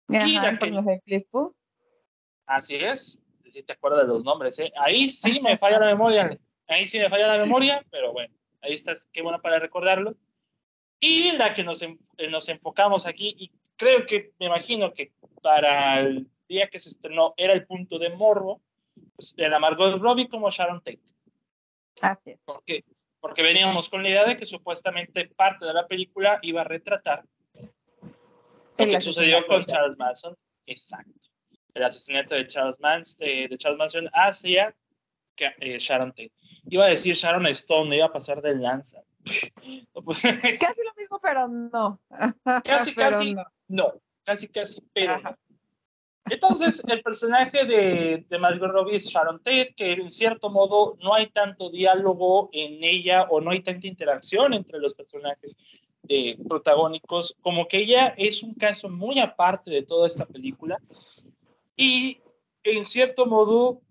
Ajá, 0.08 0.26
la 0.42 0.48
el 0.50 0.58
que-. 0.58 0.66
Así 2.46 2.76
es. 2.76 3.20
Si 3.50 3.62
te 3.62 3.72
acuerdas 3.72 4.02
de 4.02 4.08
los 4.08 4.24
nombres, 4.24 4.58
¿eh? 4.58 4.72
Ahí 4.76 5.10
sí 5.10 5.40
me 5.40 5.56
falla 5.58 5.78
la 5.80 5.86
memoria. 5.86 6.38
Ahí 6.68 6.86
sí 6.86 6.98
me 6.98 7.08
falla 7.08 7.26
la 7.28 7.38
memoria, 7.38 7.84
pero 7.90 8.12
bueno, 8.12 8.34
ahí 8.60 8.74
estás, 8.74 9.06
qué 9.12 9.22
bueno 9.22 9.40
para 9.40 9.58
recordarlo. 9.58 10.14
Y 11.00 11.32
la 11.32 11.54
que 11.54 11.62
nos, 11.62 11.82
eh, 11.82 11.96
nos 12.30 12.48
enfocamos 12.48 13.06
aquí, 13.06 13.34
y 13.38 13.50
creo 13.76 14.06
que, 14.06 14.32
me 14.38 14.46
imagino 14.46 14.92
que 14.92 15.12
para 15.42 16.00
el 16.00 16.26
día 16.48 16.68
que 16.68 16.78
se 16.78 16.88
estrenó 16.88 17.34
era 17.36 17.52
el 17.52 17.66
punto 17.66 17.98
de 17.98 18.10
morbo, 18.10 18.62
pues 19.14 19.34
era 19.36 19.58
Margot 19.58 20.00
Robbie 20.00 20.28
como 20.28 20.50
Sharon 20.50 20.80
Tate. 20.80 21.00
Así 22.00 22.30
es. 22.30 22.44
¿Por 22.44 22.62
qué? 22.64 22.84
Porque 23.20 23.42
veníamos 23.42 23.88
con 23.88 24.02
la 24.02 24.08
idea 24.08 24.24
de 24.24 24.36
que 24.36 24.46
supuestamente 24.46 25.28
parte 25.28 25.66
de 25.66 25.74
la 25.74 25.86
película 25.86 26.38
iba 26.42 26.60
a 26.60 26.64
retratar 26.64 27.24
lo 28.78 28.86
que 28.86 29.00
sucedió 29.00 29.46
con 29.46 29.64
Charles 29.64 29.96
Manson. 29.96 30.36
Exacto. 30.66 31.28
El 31.74 31.84
asesinato 31.84 32.34
de 32.34 32.46
Charles, 32.46 32.80
Mans, 32.80 33.16
eh, 33.20 33.48
de 33.48 33.56
Charles 33.58 33.78
Manson 33.78 34.08
hacia 34.12 34.74
eh, 35.38 35.78
Sharon 35.78 36.10
Tate. 36.10 36.32
Iba 36.68 36.86
a 36.86 36.88
decir 36.88 37.14
Sharon 37.14 37.46
Stone, 37.48 37.94
iba 37.94 38.06
a 38.06 38.12
pasar 38.12 38.40
de 38.40 38.54
lanza. 38.54 39.02
Pues, 39.92 40.18
Casi 40.60 40.80
lo 40.84 40.94
mismo, 40.96 41.18
pero 41.20 41.48
no. 41.48 42.00
Casi, 42.64 42.92
Pero 42.92 43.10
casi. 43.10 43.34
no. 43.34 43.44
no, 43.68 43.92
casi, 44.24 44.48
casi, 44.48 44.80
pero 44.92 45.14
Ajá. 45.14 45.38
Entonces, 46.28 46.82
el 46.88 47.02
personaje 47.02 47.64
de, 47.64 48.26
de 48.28 48.38
Margot 48.38 48.68
Robbie 48.70 48.96
es 48.96 49.06
Sharon 49.06 49.38
Tate, 49.38 49.74
que 49.76 49.92
en 49.92 50.10
cierto 50.10 50.50
modo 50.50 50.96
no 51.00 51.14
hay 51.14 51.28
tanto 51.30 51.70
diálogo 51.70 52.48
en 52.52 52.82
ella 52.82 53.24
o 53.30 53.40
no 53.40 53.52
hay 53.52 53.62
tanta 53.62 53.86
interacción 53.86 54.52
entre 54.52 54.80
los 54.80 54.94
personajes 54.94 55.56
eh, 56.08 56.36
protagónicos, 56.48 57.36
como 57.42 57.68
que 57.68 57.78
ella 57.78 58.08
es 58.16 58.42
un 58.42 58.54
caso 58.54 58.88
muy 58.88 59.20
aparte 59.20 59.70
de 59.70 59.82
toda 59.82 60.08
esta 60.08 60.26
película. 60.26 60.78
Y 61.76 62.20
en 62.64 62.84
cierto 62.84 63.26
modo, 63.26 63.82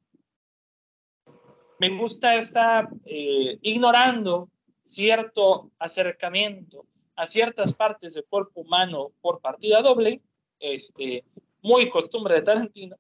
me 1.80 1.90
gusta 1.90 2.36
estar 2.36 2.90
eh, 3.06 3.60
ignorando 3.62 4.50
cierto 4.86 5.72
acercamiento 5.80 6.86
a 7.16 7.26
ciertas 7.26 7.74
partes 7.74 8.14
del 8.14 8.26
cuerpo 8.26 8.62
humano 8.62 9.12
por 9.22 9.42
partida 9.42 9.82
doble, 9.82 10.22
este, 10.60 11.24
muy 11.62 11.90
costumbre 11.90 12.36
de 12.36 12.42
Tarantino. 12.44 12.96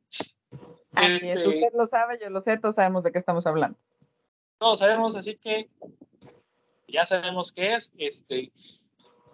Así 0.93 1.29
es. 1.29 1.39
Este, 1.39 1.47
Usted 1.47 1.73
lo 1.73 1.85
sabe, 1.85 2.17
yo 2.19 2.29
lo 2.29 2.39
sé, 2.39 2.57
todos 2.57 2.75
sabemos 2.75 3.03
de 3.03 3.11
qué 3.11 3.19
estamos 3.19 3.45
hablando. 3.45 3.77
todos 4.57 4.79
sabemos, 4.79 5.15
así 5.15 5.35
que 5.35 5.69
ya 6.87 7.05
sabemos 7.05 7.51
qué 7.51 7.75
es. 7.75 7.91
Este, 7.97 8.51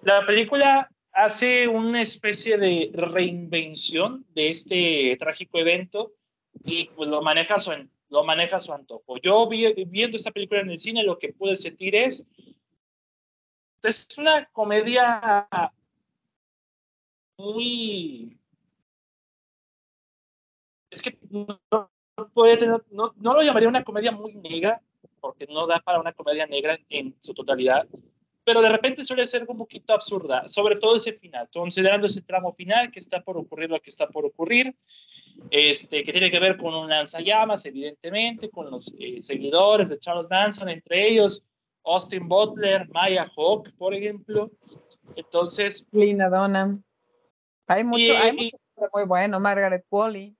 la 0.01 0.25
película 0.25 0.89
hace 1.13 1.67
una 1.67 2.01
especie 2.01 2.57
de 2.57 2.91
reinvención 2.93 4.25
de 4.33 4.49
este 4.49 5.15
trágico 5.19 5.59
evento 5.59 6.13
y 6.65 6.85
pues 6.95 7.09
lo 7.09 7.21
maneja 7.21 7.55
a 7.55 7.59
su, 7.59 7.71
lo 8.12 8.24
maneja 8.24 8.57
a 8.57 8.59
su 8.59 8.74
antojo. 8.74 9.18
Yo 9.18 9.47
vi- 9.47 9.74
viendo 9.86 10.18
esta 10.18 10.32
película 10.32 10.62
en 10.62 10.70
el 10.70 10.78
cine 10.78 11.03
lo 11.03 11.18
que 11.18 11.34
pude 11.34 11.55
sentir 11.55 11.95
es 11.95 12.28
es 13.84 14.07
una 14.20 14.45
comedia 14.51 15.47
muy 17.38 18.38
es 20.91 21.01
que 21.01 21.18
no, 21.32 21.59
no, 22.91 23.14
no 23.16 23.34
lo 23.34 23.41
llamaría 23.41 23.70
una 23.70 23.84
comedia 23.84 24.12
muy 24.12 24.36
negra 24.36 24.82
porque 25.20 25.47
no 25.47 25.66
da 25.66 25.80
para 25.80 25.99
una 25.99 26.14
comedia 26.14 26.45
negra 26.45 26.78
en 26.89 27.16
su 27.20 27.34
totalidad 27.34 27.88
pero 28.51 28.61
de 28.61 28.67
repente 28.67 29.05
suele 29.05 29.25
ser 29.27 29.45
un 29.47 29.57
poquito 29.57 29.93
absurda, 29.93 30.45
sobre 30.49 30.75
todo 30.75 30.97
ese 30.97 31.13
final, 31.13 31.47
considerando 31.53 32.05
ese 32.07 32.21
tramo 32.21 32.51
final 32.51 32.91
que 32.91 32.99
está 32.99 33.21
por 33.21 33.37
ocurrir 33.37 33.69
lo 33.69 33.79
que 33.79 33.89
está 33.89 34.09
por 34.09 34.25
ocurrir, 34.25 34.75
este, 35.49 36.03
que 36.03 36.11
tiene 36.11 36.29
que 36.29 36.37
ver 36.37 36.57
con 36.57 36.73
un 36.73 36.89
lanzallamas, 36.89 37.65
evidentemente, 37.65 38.49
con 38.49 38.69
los 38.69 38.93
eh, 38.99 39.21
seguidores 39.23 39.87
de 39.87 39.99
Charles 39.99 40.27
Manson, 40.29 40.67
entre 40.67 41.07
ellos 41.07 41.45
Austin 41.85 42.27
Butler, 42.27 42.89
Maya 42.89 43.31
Hawke, 43.37 43.71
por 43.77 43.93
ejemplo. 43.93 44.51
Entonces, 45.15 45.87
Lina 45.93 46.27
Dunham. 46.29 46.83
Hay 47.67 47.85
mucho, 47.85 48.01
Y- 48.03 48.09
hay 48.11 48.33
mucho 48.33 48.57
muy 48.93 49.05
bueno. 49.05 49.39
Margaret 49.39 49.85
Qualley. 49.87 50.35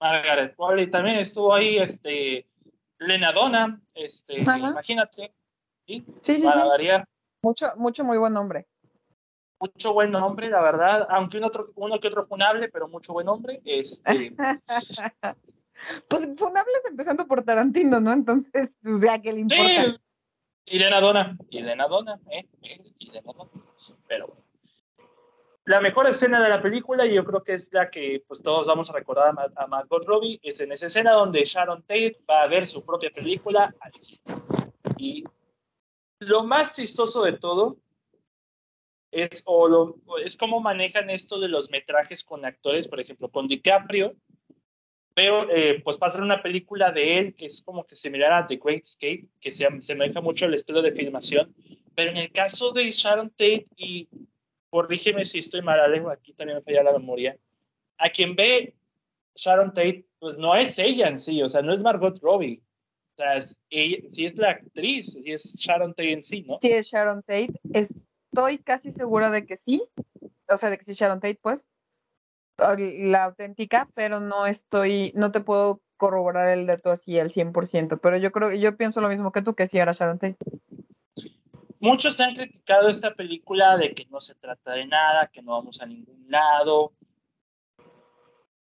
Margaret 0.00 0.56
Qualley 0.56 0.88
también 0.90 1.18
estuvo 1.18 1.54
ahí, 1.54 1.78
este, 1.78 2.44
Lena 2.98 3.30
Donna, 3.30 3.80
este, 3.94 4.42
Ajá. 4.42 4.58
imagínate, 4.58 5.32
¿sí? 5.86 6.04
Sí, 6.22 6.38
sí, 6.38 6.44
para 6.44 6.64
variar. 6.64 7.08
Mucho, 7.42 7.66
mucho 7.76 8.04
muy 8.04 8.18
buen 8.18 8.32
nombre. 8.32 8.66
mucho 9.60 9.92
buen 9.92 10.10
nombre, 10.10 10.50
la 10.50 10.60
verdad, 10.62 11.06
aunque 11.10 11.38
uno, 11.38 11.46
otro, 11.48 11.72
uno 11.76 11.98
que 11.98 12.08
otro 12.08 12.26
funable, 12.26 12.68
pero 12.68 12.88
mucho 12.88 13.12
buen 13.12 13.26
nombre. 13.26 13.60
Este, 13.64 14.34
Pues 16.08 16.26
funables 16.38 16.82
empezando 16.88 17.26
por 17.26 17.42
Tarantino, 17.42 18.00
¿no? 18.00 18.10
Entonces, 18.12 18.74
o 18.90 18.96
sea, 18.96 19.20
¿qué 19.20 19.32
le 19.32 19.40
importa? 19.40 19.84
sí, 19.84 19.96
Irena 20.66 21.00
Dona, 21.00 21.36
Irena 21.50 21.86
Dona, 21.86 22.18
¿eh? 22.30 22.48
¿eh? 22.62 22.80
Irena 22.98 23.32
Dona. 23.32 23.50
Pero 24.08 24.26
bueno. 24.28 24.42
La 25.66 25.80
mejor 25.80 26.06
escena 26.06 26.42
de 26.42 26.48
la 26.48 26.62
película, 26.62 27.04
y 27.06 27.12
yo 27.14 27.24
creo 27.24 27.42
que 27.42 27.54
es 27.54 27.70
la 27.72 27.90
que 27.90 28.22
pues, 28.26 28.40
todos 28.42 28.66
vamos 28.68 28.88
a 28.88 28.92
recordar 28.94 29.28
a, 29.28 29.32
Ma- 29.32 29.52
a 29.56 29.66
Margot 29.66 30.04
Robbie, 30.06 30.38
es 30.42 30.60
en 30.60 30.72
esa 30.72 30.86
escena 30.86 31.12
donde 31.12 31.44
Sharon 31.44 31.82
Tate 31.82 32.18
va 32.28 32.42
a 32.42 32.46
ver 32.46 32.66
su 32.66 32.84
propia 32.84 33.10
película 33.10 33.74
al 33.80 33.92
cine. 33.96 34.20
Y 34.96 35.24
lo 36.18 36.44
más 36.44 36.74
chistoso 36.74 37.22
de 37.22 37.32
todo 37.32 37.78
es, 39.10 39.42
o 39.46 39.96
es 40.18 40.36
cómo 40.36 40.60
manejan 40.60 41.10
esto 41.10 41.38
de 41.38 41.48
los 41.48 41.70
metrajes 41.70 42.24
con 42.24 42.44
actores, 42.44 42.88
por 42.88 43.00
ejemplo, 43.00 43.30
con 43.30 43.46
DiCaprio. 43.46 44.14
Veo, 45.14 45.48
eh, 45.50 45.80
pues 45.82 45.96
pasar 45.96 46.22
una 46.22 46.42
película 46.42 46.92
de 46.92 47.18
él 47.18 47.34
que 47.34 47.46
es 47.46 47.62
como 47.62 47.86
que 47.86 47.96
similar 47.96 48.32
a 48.32 48.46
The 48.46 48.56
Great 48.56 48.82
Escape, 48.82 49.26
que 49.40 49.50
se 49.52 49.64
asemeja 49.66 50.20
mucho 50.20 50.44
al 50.44 50.52
estilo 50.52 50.82
de 50.82 50.92
filmación, 50.92 51.54
pero 51.94 52.10
en 52.10 52.18
el 52.18 52.30
caso 52.32 52.72
de 52.72 52.90
Sharon 52.90 53.30
Tate, 53.30 53.64
y 53.78 54.08
corrígeme 54.68 55.24
si 55.24 55.38
estoy 55.38 55.62
mal, 55.62 55.80
Alejo, 55.80 56.10
aquí 56.10 56.34
también 56.34 56.58
me 56.58 56.62
falla 56.62 56.82
la 56.82 56.98
memoria, 56.98 57.38
a 57.96 58.10
quien 58.10 58.36
ve 58.36 58.74
Sharon 59.34 59.72
Tate, 59.72 60.04
pues 60.18 60.36
no 60.36 60.54
es 60.54 60.78
ella 60.78 61.08
en 61.08 61.18
sí, 61.18 61.42
o 61.42 61.48
sea, 61.48 61.62
no 61.62 61.72
es 61.72 61.82
Margot 61.82 62.18
Robbie, 62.20 62.60
o 63.16 63.22
sea, 63.22 63.36
es 63.36 63.58
ella, 63.70 63.98
sí 64.10 64.26
es 64.26 64.36
la 64.36 64.50
actriz, 64.50 65.12
sí 65.12 65.22
es 65.24 65.54
Sharon 65.54 65.94
Tate 65.94 66.12
en 66.12 66.22
sí, 66.22 66.42
¿no? 66.42 66.58
Sí, 66.60 66.70
es 66.70 66.86
Sharon 66.86 67.22
Tate. 67.22 67.58
Estoy 67.72 68.58
casi 68.58 68.90
segura 68.90 69.30
de 69.30 69.46
que 69.46 69.56
sí. 69.56 69.82
O 70.48 70.56
sea, 70.58 70.68
de 70.68 70.76
que 70.76 70.84
sí, 70.84 70.92
Sharon 70.92 71.20
Tate, 71.20 71.38
pues. 71.40 71.66
La 72.58 73.24
auténtica, 73.24 73.88
pero 73.94 74.20
no 74.20 74.46
estoy, 74.46 75.12
no 75.14 75.32
te 75.32 75.40
puedo 75.40 75.82
corroborar 75.96 76.50
el 76.50 76.66
dato 76.66 76.92
así 76.92 77.18
al 77.18 77.30
100%. 77.30 78.00
Pero 78.02 78.18
yo 78.18 78.32
creo, 78.32 78.52
yo 78.52 78.76
pienso 78.76 79.00
lo 79.00 79.08
mismo 79.08 79.32
que 79.32 79.40
tú, 79.40 79.54
que 79.54 79.66
sí 79.66 79.78
era 79.78 79.92
Sharon 79.92 80.18
Tate. 80.18 80.36
Muchos 81.80 82.20
han 82.20 82.34
criticado 82.34 82.90
esta 82.90 83.14
película 83.14 83.78
de 83.78 83.94
que 83.94 84.04
no 84.06 84.20
se 84.20 84.34
trata 84.34 84.72
de 84.72 84.86
nada, 84.86 85.30
que 85.32 85.40
no 85.40 85.52
vamos 85.52 85.80
a 85.80 85.86
ningún 85.86 86.26
lado. 86.28 86.92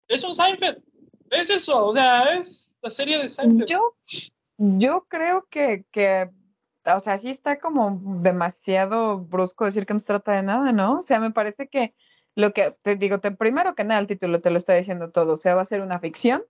Es 0.08 0.22
un 0.22 0.34
Seinfeld, 0.34 0.82
es 1.30 1.50
eso, 1.50 1.86
o 1.86 1.94
sea, 1.94 2.36
es 2.36 2.76
la 2.82 2.90
serie 2.90 3.18
de 3.18 3.28
Seinfeld. 3.28 3.68
Yo, 3.68 3.96
yo 4.58 5.06
creo 5.08 5.46
que, 5.50 5.84
que 5.90 6.30
o 6.86 7.00
sea, 7.00 7.18
sí 7.18 7.30
está 7.30 7.58
como 7.58 8.00
demasiado 8.20 9.18
brusco 9.18 9.64
decir 9.64 9.86
que 9.86 9.94
no 9.94 10.00
se 10.00 10.06
trata 10.06 10.32
de 10.32 10.42
nada, 10.42 10.72
¿no? 10.72 10.98
O 10.98 11.02
sea, 11.02 11.20
me 11.20 11.30
parece 11.30 11.68
que 11.68 11.94
lo 12.34 12.52
que 12.52 12.76
te 12.82 12.96
digo, 12.96 13.20
te, 13.20 13.30
primero 13.30 13.74
que 13.74 13.84
nada, 13.84 14.00
el 14.00 14.06
título 14.06 14.40
te 14.40 14.50
lo 14.50 14.58
está 14.58 14.74
diciendo 14.74 15.10
todo. 15.10 15.34
O 15.34 15.36
sea, 15.36 15.54
va 15.54 15.62
a 15.62 15.66
ser 15.66 15.80
una 15.80 16.00
ficción 16.00 16.44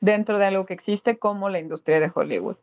dentro 0.00 0.38
de 0.38 0.46
algo 0.46 0.66
que 0.66 0.74
existe 0.74 1.18
como 1.18 1.48
la 1.48 1.58
industria 1.58 2.00
de 2.00 2.10
Hollywood. 2.14 2.56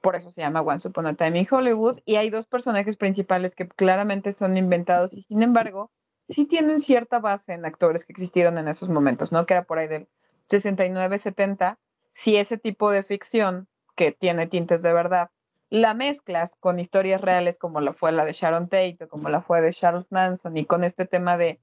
Por 0.00 0.16
eso 0.16 0.30
se 0.30 0.40
llama 0.40 0.62
Once 0.62 0.88
Upon 0.88 1.06
a 1.06 1.14
Time 1.14 1.40
in 1.40 1.48
Hollywood. 1.50 1.98
Y 2.04 2.16
hay 2.16 2.30
dos 2.30 2.46
personajes 2.46 2.96
principales 2.96 3.54
que 3.54 3.68
claramente 3.68 4.32
son 4.32 4.56
inventados 4.56 5.12
y 5.12 5.22
sin 5.22 5.42
embargo 5.42 5.90
sí 6.28 6.46
tienen 6.46 6.80
cierta 6.80 7.18
base 7.18 7.52
en 7.52 7.64
actores 7.64 8.04
que 8.04 8.12
existieron 8.12 8.56
en 8.56 8.68
esos 8.68 8.88
momentos, 8.88 9.32
¿no? 9.32 9.44
Que 9.46 9.54
era 9.54 9.64
por 9.64 9.78
ahí 9.78 9.88
del 9.88 10.08
69, 10.46 11.18
70. 11.18 11.78
Si 12.12 12.36
ese 12.36 12.56
tipo 12.56 12.90
de 12.90 13.02
ficción 13.02 13.68
que 14.00 14.12
tiene 14.12 14.46
tintes 14.46 14.80
de 14.80 14.94
verdad 14.94 15.28
la 15.68 15.92
mezclas 15.92 16.56
con 16.58 16.80
historias 16.80 17.20
reales 17.20 17.58
como 17.58 17.82
la 17.82 17.92
fue 17.92 18.12
la 18.12 18.24
de 18.24 18.32
Sharon 18.32 18.70
Tate 18.70 19.06
como 19.10 19.28
la 19.28 19.42
fue 19.42 19.60
de 19.60 19.74
Charles 19.74 20.10
Manson 20.10 20.56
y 20.56 20.64
con 20.64 20.84
este 20.84 21.04
tema 21.04 21.36
de 21.36 21.60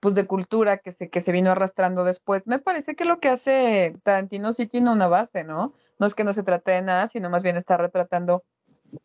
pues 0.00 0.14
de 0.14 0.26
cultura 0.26 0.76
que 0.76 0.92
se, 0.92 1.08
que 1.08 1.20
se 1.20 1.32
vino 1.32 1.50
arrastrando 1.50 2.04
después. 2.04 2.46
Me 2.46 2.58
parece 2.58 2.94
que 2.94 3.06
lo 3.06 3.20
que 3.20 3.30
hace 3.30 3.96
Tarantino 4.02 4.52
sí 4.52 4.66
tiene 4.66 4.90
una 4.90 5.08
base, 5.08 5.44
¿no? 5.44 5.72
No 5.98 6.06
es 6.06 6.14
que 6.14 6.24
no 6.24 6.34
se 6.34 6.42
trate 6.42 6.72
de 6.72 6.82
nada, 6.82 7.08
sino 7.08 7.30
más 7.30 7.42
bien 7.42 7.56
está 7.56 7.78
retratando 7.78 8.44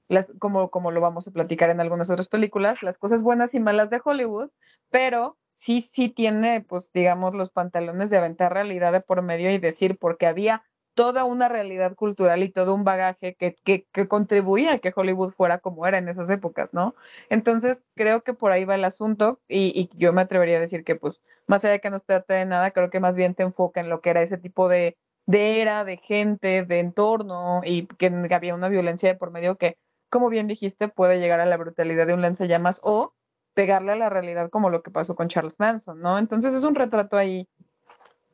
las, 0.09 0.27
como, 0.37 0.69
como 0.69 0.91
lo 0.91 0.99
vamos 0.99 1.25
a 1.27 1.31
platicar 1.31 1.69
en 1.69 1.79
algunas 1.79 2.09
otras 2.09 2.27
películas, 2.27 2.83
las 2.83 2.97
cosas 2.97 3.23
buenas 3.23 3.55
y 3.55 3.61
malas 3.61 3.89
de 3.89 4.01
Hollywood, 4.03 4.49
pero 4.91 5.37
sí, 5.53 5.81
sí 5.81 6.09
tiene, 6.09 6.61
pues, 6.61 6.91
digamos, 6.93 7.33
los 7.33 7.49
pantalones 7.49 8.09
de 8.09 8.17
aventar 8.17 8.53
realidad 8.53 8.91
de 8.91 9.01
por 9.01 9.21
medio 9.21 9.49
y 9.49 9.57
decir, 9.57 9.97
porque 9.97 10.27
había 10.27 10.63
toda 10.93 11.23
una 11.23 11.49
realidad 11.49 11.95
cultural 11.95 12.43
y 12.43 12.49
todo 12.49 12.75
un 12.75 12.83
bagaje 12.83 13.35
que, 13.35 13.55
que, 13.63 14.07
contribuía 14.07 14.73
a 14.73 14.79
que 14.79 14.93
Hollywood 14.95 15.31
fuera 15.31 15.59
como 15.59 15.87
era 15.87 15.97
en 15.97 16.09
esas 16.09 16.29
épocas, 16.29 16.73
¿no? 16.73 16.95
Entonces, 17.29 17.83
creo 17.95 18.23
que 18.23 18.33
por 18.33 18.51
ahí 18.51 18.65
va 18.65 18.75
el 18.75 18.83
asunto 18.83 19.41
y, 19.47 19.89
yo 19.95 20.13
me 20.13 20.21
atrevería 20.21 20.57
a 20.57 20.59
decir 20.59 20.83
que, 20.83 20.95
pues, 20.95 21.21
más 21.47 21.63
allá 21.63 21.73
de 21.73 21.79
que 21.81 21.89
no 21.89 21.99
se 21.99 22.05
trate 22.05 22.33
de 22.35 22.45
nada, 22.45 22.71
creo 22.71 22.89
que 22.89 22.99
más 22.99 23.15
bien 23.15 23.35
te 23.35 23.43
enfoca 23.43 23.81
en 23.81 23.89
lo 23.89 24.01
que 24.01 24.11
era 24.11 24.21
ese 24.21 24.37
tipo 24.37 24.69
de, 24.69 24.97
de 25.25 25.61
era, 25.61 25.83
de 25.83 25.97
gente, 25.97 26.63
de 26.63 26.79
entorno 26.79 27.61
y 27.65 27.87
que 27.87 28.11
había 28.31 28.55
una 28.55 28.69
violencia 28.69 29.09
de 29.09 29.15
por 29.15 29.31
medio 29.31 29.57
que, 29.57 29.77
como 30.09 30.29
bien 30.29 30.47
dijiste, 30.47 30.87
puede 30.89 31.19
llegar 31.19 31.39
a 31.39 31.45
la 31.45 31.57
brutalidad 31.57 32.07
de 32.07 32.13
un 32.13 32.21
lanzallamas 32.21 32.79
o 32.83 33.13
pegarle 33.53 33.91
a 33.93 33.95
la 33.95 34.09
realidad 34.09 34.49
como 34.49 34.69
lo 34.69 34.83
que 34.83 34.91
pasó 34.91 35.15
con 35.15 35.27
Charles 35.27 35.59
Manson, 35.59 35.99
¿no? 36.01 36.17
Entonces 36.17 36.53
es 36.53 36.63
un 36.63 36.75
retrato 36.75 37.17
ahí 37.17 37.47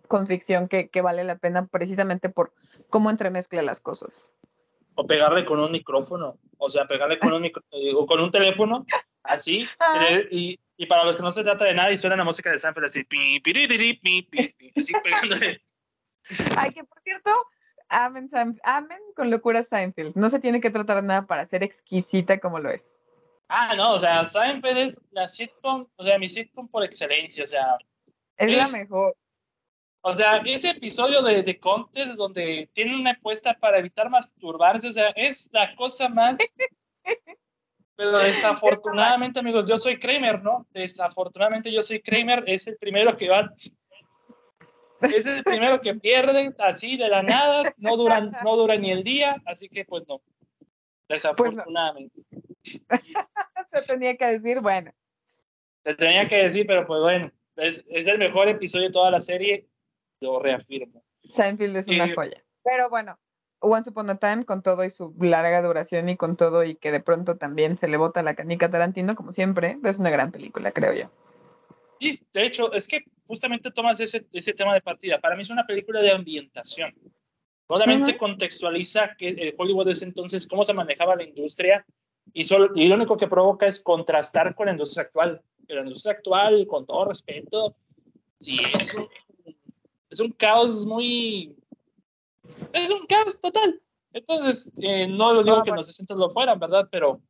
con 0.10 0.28
ficción 0.28 0.68
que, 0.68 0.89
que, 0.89 1.01
vale 1.01 1.24
la 1.24 1.38
pena 1.38 1.68
precisamente 1.68 2.30
por 2.30 2.51
cómo 2.89 3.10
entremezcla 3.10 3.62
las 3.62 3.80
cosas. 3.80 4.34
O 4.95 5.05
pegarle 5.05 5.45
con 5.45 5.60
un 5.60 5.72
micrófono, 5.72 6.38
o 6.57 6.70
sea, 6.70 6.86
pegarle 6.86 7.20
con 7.20 7.32
un, 7.32 7.45
eh, 7.45 7.93
o 7.95 8.05
con 8.05 8.20
un 8.20 8.32
teléfono, 8.32 8.86
así, 9.24 9.70
y, 10.32 10.60
y, 10.76 10.86
para 10.88 11.05
los 11.05 11.16
que 11.16 11.22
no 11.22 11.32
se 11.32 11.43
trata 11.43 11.64
de 11.64 11.76
nada 11.76 11.91
y 11.91 11.97
suena 11.97 12.18
la 12.18 12.26
música 12.26 12.51
de 12.51 12.57
Sanford 12.57 12.86
así, 12.86 13.05
pi, 13.05 13.41
así 14.76 14.93
pegándole. 15.03 15.62
Ay, 16.57 16.72
que 16.74 16.84
por 16.84 16.99
cierto, 17.01 17.32
amen, 17.88 18.30
amen 18.64 18.99
con 19.16 19.30
locura 19.30 19.62
Seinfeld. 19.62 20.16
No 20.16 20.30
se 20.30 20.39
tiene 20.39 20.60
que 20.60 20.72
tratar 20.72 21.03
nada 21.03 21.28
para 21.28 21.45
ser 21.45 21.64
exquisita 21.64 22.39
como 22.39 22.60
lo 22.60 22.72
es. 22.72 22.99
Ah, 23.47 23.76
no, 23.76 23.93
o 23.93 23.99
sea, 23.99 24.26
Seinfeld 24.26 24.78
es 24.78 24.95
la 25.12 25.28
sitcom, 25.28 25.88
o 25.95 26.03
sea, 26.03 26.18
mi 26.18 26.30
sitcom 26.30 26.68
por 26.68 26.84
excelencia, 26.84 27.43
o 27.43 27.47
sea. 27.47 27.78
Es, 28.38 28.51
es 28.51 28.57
la 28.57 28.68
mejor. 28.68 29.16
O 30.02 30.16
sea, 30.16 30.38
ese 30.45 30.70
episodio 30.70 31.22
de, 31.22 31.43
de 31.43 31.60
Contest 31.60 32.16
donde 32.16 32.70
tiene 32.74 32.95
una 32.95 33.12
apuesta 33.12 33.54
para 33.54 33.80
evitar 33.80 34.10
masturbarse, 34.10 34.88
o 34.88 34.91
sea, 34.91 35.10
es 35.10 35.50
la 35.52 35.76
cosa 35.76 36.08
más... 36.08 36.38
Pero 37.95 38.18
desafortunadamente, 38.18 39.41
amigos, 39.41 39.68
yo 39.68 39.78
soy 39.78 40.00
Kramer, 40.00 40.41
¿no? 40.41 40.66
Desafortunadamente 40.70 41.70
yo 41.70 41.82
soy 41.82 42.00
Kramer, 42.00 42.45
es 42.47 42.66
el 42.68 42.78
primero 42.78 43.18
que 43.18 43.28
va... 43.28 43.54
Es 45.02 45.26
el 45.26 45.43
primero 45.43 45.82
que 45.82 45.95
pierde 45.95 46.54
así 46.60 46.95
de 46.95 47.10
la 47.10 47.22
nada, 47.22 47.74
no 47.78 47.97
dura, 47.97 48.22
no 48.22 48.56
dura 48.56 48.78
ni 48.78 48.91
el 48.91 49.04
día, 49.04 49.36
así 49.45 49.68
que 49.68 49.84
pues 49.84 50.06
no. 50.08 50.22
Desafortunadamente. 51.10 52.22
Pues 52.30 52.82
no. 52.89 53.00
Se 53.74 53.82
tenía 53.86 54.16
que 54.16 54.28
decir, 54.28 54.62
bueno. 54.62 54.91
Se 55.84 55.93
tenía 55.93 56.28
que 56.28 56.43
decir, 56.43 56.66
pero 56.68 56.88
pues 56.88 57.02
bueno, 57.02 57.32
es, 57.58 57.84
es 57.89 58.08
el 58.08 58.18
mejor 58.18 58.47
episodio 58.47 58.88
de 58.88 58.93
toda 58.93 59.12
la 59.12 59.22
serie 59.22 59.68
lo 60.22 60.39
reafirmo. 60.39 61.03
Seinfeld 61.24 61.78
es 61.78 61.88
una 61.88 62.13
joya. 62.13 62.43
Pero 62.63 62.89
bueno, 62.89 63.17
Once 63.59 63.89
Upon 63.89 64.09
a 64.09 64.17
Time, 64.17 64.45
con 64.45 64.63
todo 64.63 64.84
y 64.84 64.89
su 64.89 65.13
larga 65.20 65.61
duración 65.61 66.09
y 66.09 66.15
con 66.15 66.38
todo 66.38 66.63
y 66.63 66.76
que 66.76 66.91
de 66.91 67.01
pronto 67.01 67.38
también 67.38 67.78
se 67.78 67.88
le 67.88 67.97
bota 67.97 68.24
la 68.24 68.36
canica 68.36 68.70
Tarantino, 68.70 69.15
como 69.15 69.34
siempre, 69.34 69.78
es 69.84 69.99
una 69.99 70.09
gran 70.09 70.32
película, 70.32 70.72
creo 70.72 70.93
yo. 70.93 71.11
Sí, 71.99 72.20
de 72.34 72.45
hecho, 72.45 72.72
es 72.72 72.88
que 72.88 73.03
justamente 73.28 73.72
tomas 73.72 73.99
ese, 73.99 74.26
ese 74.32 74.53
tema 74.53 74.74
de 74.74 74.82
partida. 74.82 75.20
Para 75.20 75.36
mí 75.36 75.41
es 75.41 75.49
una 75.49 75.67
película 75.67 76.01
de 76.01 76.11
ambientación. 76.11 76.93
Solamente 77.67 78.11
uh 78.11 78.15
-huh. 78.15 78.17
contextualiza 78.17 79.15
que 79.17 79.30
eh, 79.30 79.55
Hollywood 79.57 79.89
es 79.89 80.01
entonces 80.01 80.47
cómo 80.47 80.63
se 80.63 80.74
manejaba 80.74 81.15
la 81.15 81.24
industria 81.24 81.86
y, 82.34 82.45
solo, 82.45 82.72
y 82.76 82.88
lo 82.88 82.95
único 82.95 83.17
que 83.17 83.28
provoca 83.28 83.67
es 83.67 83.80
contrastar 83.80 84.55
con 84.55 84.67
la 84.67 84.72
industria 84.72 85.03
actual. 85.03 85.41
La 85.67 85.82
industria 85.82 86.13
actual, 86.13 86.65
con 86.65 86.86
todo 86.86 87.05
respeto, 87.05 87.76
sí 88.39 88.59
es 88.74 88.95
es 90.10 90.20
un 90.20 90.32
caos 90.32 90.86
muy... 90.86 91.55
Es 92.74 92.89
un 92.89 93.05
caos 93.05 93.39
total. 93.39 93.82
Entonces, 94.12 94.72
eh, 94.78 95.07
no 95.07 95.34
lo 95.34 95.43
digo 95.43 95.57
no, 95.57 95.64
que 95.64 95.72
bueno. 95.72 95.82
los 95.82 95.88
60 95.88 96.16
lo 96.16 96.30
fueran, 96.30 96.60
¿verdad? 96.60 96.88
Pero... 96.91 97.22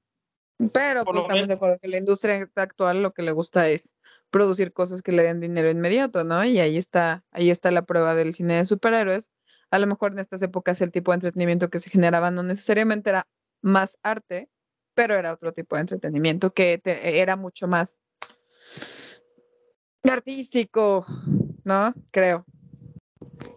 Pero 0.73 1.05
pues, 1.05 1.17
estamos 1.17 1.33
menos... 1.33 1.47
de 1.49 1.55
acuerdo 1.55 1.79
que 1.79 1.87
la 1.87 1.97
industria 1.97 2.49
actual 2.55 3.01
lo 3.01 3.13
que 3.13 3.21
le 3.21 3.31
gusta 3.31 3.69
es 3.69 3.95
producir 4.29 4.73
cosas 4.73 5.01
que 5.01 5.11
le 5.11 5.23
den 5.23 5.39
dinero 5.39 5.69
inmediato, 5.69 6.23
¿no? 6.23 6.43
Y 6.43 6.59
ahí 6.59 6.77
está, 6.77 7.23
ahí 7.31 7.49
está 7.49 7.71
la 7.71 7.83
prueba 7.83 8.15
del 8.15 8.33
cine 8.33 8.55
de 8.55 8.65
superhéroes. 8.65 9.31
A 9.71 9.79
lo 9.79 9.87
mejor 9.87 10.11
en 10.11 10.19
estas 10.19 10.41
épocas 10.41 10.81
el 10.81 10.91
tipo 10.91 11.11
de 11.11 11.15
entretenimiento 11.15 11.69
que 11.69 11.79
se 11.79 11.89
generaba 11.89 12.31
no 12.31 12.43
necesariamente 12.43 13.09
era 13.09 13.27
más 13.61 13.97
arte, 14.03 14.49
pero 14.93 15.15
era 15.15 15.33
otro 15.33 15.53
tipo 15.53 15.75
de 15.75 15.81
entretenimiento 15.81 16.53
que 16.53 16.77
te, 16.77 17.21
era 17.21 17.35
mucho 17.35 17.67
más 17.67 18.01
artístico, 20.03 21.05
¿no? 21.63 21.93
Creo. 22.11 22.45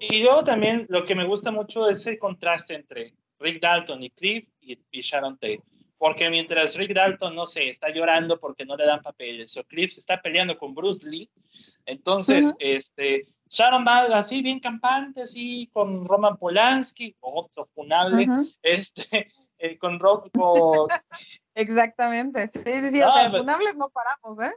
Y 0.01 0.23
luego 0.23 0.45
también 0.45 0.87
lo 0.89 1.05
que 1.05 1.15
me 1.15 1.27
gusta 1.27 1.51
mucho 1.51 1.89
es 1.89 2.07
el 2.07 2.19
contraste 2.19 2.75
entre 2.75 3.15
Rick 3.39 3.61
Dalton 3.61 4.03
y 4.03 4.11
Cliff 4.11 4.49
y, 4.61 4.79
y, 4.91 5.01
Sharon 5.01 5.35
Tate. 5.39 5.63
Porque 5.99 6.29
mientras 6.31 6.75
Rick 6.77 6.95
Dalton, 6.95 7.35
no 7.35 7.47
sé, 7.47 7.69
está 7.69 7.89
llorando 7.91 8.39
porque 8.41 8.65
no 8.65 8.77
le 8.77 8.85
dan 8.87 9.03
papeles, 9.03 9.57
o 9.57 9.65
Cliff 9.65 9.93
se 9.93 10.01
está 10.01 10.21
peleando 10.21 10.59
con 10.59 10.75
Bruce 10.75 11.09
Lee, 11.09 11.31
entonces, 11.87 12.47
uh 12.47 12.49
-huh. 12.51 12.57
este, 12.59 13.27
Sharon 13.49 13.85
va 13.87 14.01
así, 14.19 14.43
bien 14.43 14.59
campante, 14.59 15.23
así, 15.23 15.71
con 15.73 16.05
Roman 16.05 16.39
Polanski, 16.39 17.15
otro 17.21 17.67
funable, 17.75 18.25
uh 18.25 18.33
-huh. 18.33 18.57
este, 18.63 19.29
eh, 19.59 19.79
con 19.79 20.01
Rock, 20.01 20.31
con... 20.37 20.89
Exactamente, 21.55 22.49
sí, 22.49 22.59
sí, 22.65 22.91
sí, 22.91 22.99
no, 22.99 23.11
o 23.11 23.15
sea, 23.15 23.31
pero, 23.31 23.45
funables 23.45 23.77
no 23.77 23.89
paramos, 23.91 24.41
¿eh? 24.41 24.53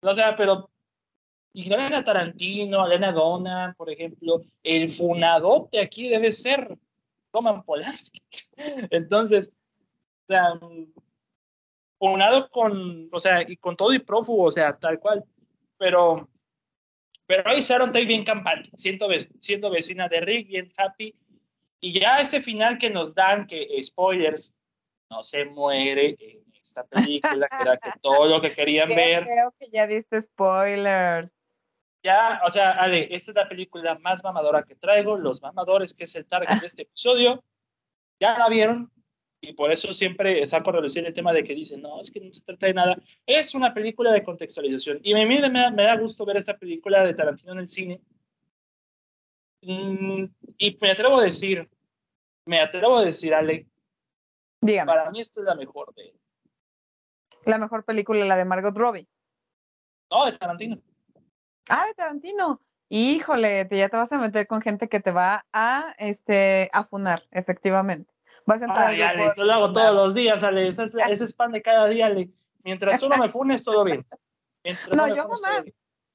O 0.00 0.14
sea, 0.16 0.34
pero 0.34 0.68
ignoran 1.52 1.94
a 1.94 2.04
Tarantino, 2.04 2.82
a 2.82 2.88
Lena 2.88 3.12
Donna, 3.12 3.74
por 3.76 3.90
ejemplo, 3.90 4.42
el 4.62 4.90
funadote 4.90 5.80
aquí 5.80 6.08
debe 6.08 6.32
ser 6.32 6.76
Roman 7.32 7.62
Polanski. 7.62 8.22
Entonces, 8.90 9.48
o 9.48 10.32
sea, 10.32 10.58
funado 11.98 12.48
con, 12.48 13.08
o 13.12 13.20
sea, 13.20 13.42
y 13.42 13.56
con 13.56 13.76
todo 13.76 13.92
y 13.92 13.98
prófugo, 13.98 14.44
o 14.44 14.50
sea, 14.50 14.76
tal 14.78 14.98
cual. 14.98 15.24
Pero, 15.78 16.28
pero 17.26 17.48
ahí 17.48 17.60
Sharon 17.60 17.92
Tate 17.92 18.06
bien 18.06 18.24
campante, 18.24 18.70
siendo, 18.76 19.08
siendo 19.40 19.70
vecina 19.70 20.08
de 20.08 20.20
Rick, 20.20 20.48
bien 20.48 20.72
happy. 20.76 21.14
Y 21.80 21.98
ya 21.98 22.20
ese 22.20 22.40
final 22.40 22.78
que 22.78 22.90
nos 22.90 23.14
dan, 23.14 23.46
que 23.46 23.68
spoilers, 23.82 24.54
no 25.10 25.22
se 25.22 25.44
muere 25.44 26.16
en 26.18 26.44
esta 26.54 26.84
película, 26.84 27.48
que 27.48 27.62
era 27.62 27.76
que 27.76 27.90
todo 28.00 28.26
lo 28.26 28.40
que 28.40 28.52
querían 28.52 28.88
ver. 28.96 29.24
Creo 29.24 29.52
que 29.58 29.68
ya 29.68 29.86
diste 29.86 30.20
spoilers 30.20 31.30
ya, 32.02 32.40
o 32.44 32.50
sea, 32.50 32.72
Ale, 32.72 33.14
esta 33.14 33.30
es 33.30 33.36
la 33.36 33.48
película 33.48 33.96
más 33.98 34.22
mamadora 34.24 34.64
que 34.64 34.74
traigo, 34.74 35.16
Los 35.16 35.40
Mamadores, 35.40 35.94
que 35.94 36.04
es 36.04 36.14
el 36.16 36.26
target 36.26 36.60
de 36.60 36.66
este 36.66 36.82
episodio, 36.82 37.44
ya 38.18 38.38
la 38.38 38.48
vieron, 38.48 38.90
y 39.40 39.52
por 39.52 39.70
eso 39.70 39.92
siempre 39.92 40.46
saco 40.46 40.70
a 40.70 40.74
relucir 40.74 41.04
el 41.06 41.14
tema 41.14 41.32
de 41.32 41.44
que 41.44 41.54
dicen, 41.54 41.82
no, 41.82 42.00
es 42.00 42.10
que 42.10 42.20
no 42.20 42.32
se 42.32 42.44
trata 42.44 42.66
de 42.66 42.74
nada. 42.74 42.96
Es 43.26 43.54
una 43.54 43.72
película 43.74 44.12
de 44.12 44.22
contextualización, 44.22 45.00
y 45.02 45.14
me, 45.14 45.26
me, 45.26 45.70
me 45.70 45.82
da 45.84 45.96
gusto 45.96 46.24
ver 46.24 46.36
esta 46.36 46.56
película 46.56 47.04
de 47.04 47.14
Tarantino 47.14 47.52
en 47.52 47.58
el 47.58 47.68
cine, 47.68 48.00
mm, 49.62 50.24
y 50.58 50.78
me 50.80 50.90
atrevo 50.90 51.20
a 51.20 51.24
decir, 51.24 51.68
me 52.46 52.60
atrevo 52.60 52.98
a 52.98 53.04
decir, 53.04 53.34
Ale, 53.34 53.68
Dígame. 54.60 54.92
para 54.92 55.10
mí 55.10 55.20
esta 55.20 55.40
es 55.40 55.46
la 55.46 55.54
mejor 55.54 55.94
de 55.94 56.08
él. 56.08 56.20
La 57.44 57.58
mejor 57.58 57.84
película, 57.84 58.24
la 58.24 58.36
de 58.36 58.44
Margot 58.44 58.76
Robbie. 58.76 59.08
No, 60.10 60.26
de 60.26 60.32
Tarantino. 60.38 60.80
Ah, 61.68 61.86
de 61.86 61.94
Tarantino. 61.94 62.60
Híjole, 62.88 63.64
te, 63.64 63.78
ya 63.78 63.88
te 63.88 63.96
vas 63.96 64.12
a 64.12 64.18
meter 64.18 64.46
con 64.46 64.60
gente 64.60 64.88
que 64.88 65.00
te 65.00 65.12
va 65.12 65.46
a, 65.52 65.94
este, 65.98 66.68
a 66.72 66.84
funar, 66.84 67.22
efectivamente. 67.30 68.12
Vas 68.44 68.60
a 68.60 68.66
entrar 68.66 68.88
Ay, 68.88 69.00
Ale, 69.00 69.32
yo 69.36 69.44
lo 69.44 69.52
hago 69.52 69.72
todos 69.72 69.94
los 69.94 70.14
días, 70.14 70.42
Ale. 70.42 70.68
Ese 70.68 70.84
es, 70.84 70.94
ese 71.08 71.24
es 71.24 71.32
pan 71.32 71.52
de 71.52 71.62
cada 71.62 71.88
día, 71.88 72.06
Ale. 72.06 72.30
Mientras 72.64 73.00
tú 73.00 73.08
no 73.08 73.16
me 73.16 73.28
funes, 73.28 73.64
todo 73.64 73.84
bien. 73.84 74.04
Mientras 74.62 74.94
No, 74.94 75.08
yo 75.08 75.22
funes, 75.22 75.40
jamás. 75.42 75.64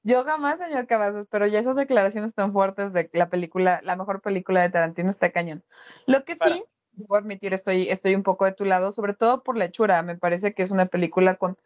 Yo 0.03 0.23
jamás, 0.23 0.59
señor 0.59 0.87
Cavazos, 0.87 1.25
pero 1.29 1.47
ya 1.47 1.59
esas 1.59 1.75
declaraciones 1.75 2.33
tan 2.33 2.53
fuertes 2.53 2.93
de 2.93 3.09
la 3.11 3.29
película, 3.29 3.81
la 3.83 3.97
mejor 3.97 4.21
película 4.21 4.61
de 4.61 4.69
Tarantino 4.69 5.09
está 5.09 5.31
cañón. 5.31 5.65
Lo 6.05 6.23
que 6.23 6.35
Para. 6.35 6.51
sí, 6.51 6.63
debo 6.93 7.15
admitir, 7.15 7.53
estoy, 7.53 7.89
estoy 7.89 8.15
un 8.15 8.23
poco 8.23 8.45
de 8.45 8.53
tu 8.53 8.63
lado, 8.63 8.91
sobre 8.91 9.13
todo 9.13 9.43
por 9.43 9.57
la 9.57 9.65
hechura. 9.65 10.01
Me 10.03 10.15
parece 10.15 10.53
que 10.53 10.63
es 10.63 10.71
una 10.71 10.85
película 10.85 11.35
con 11.35 11.57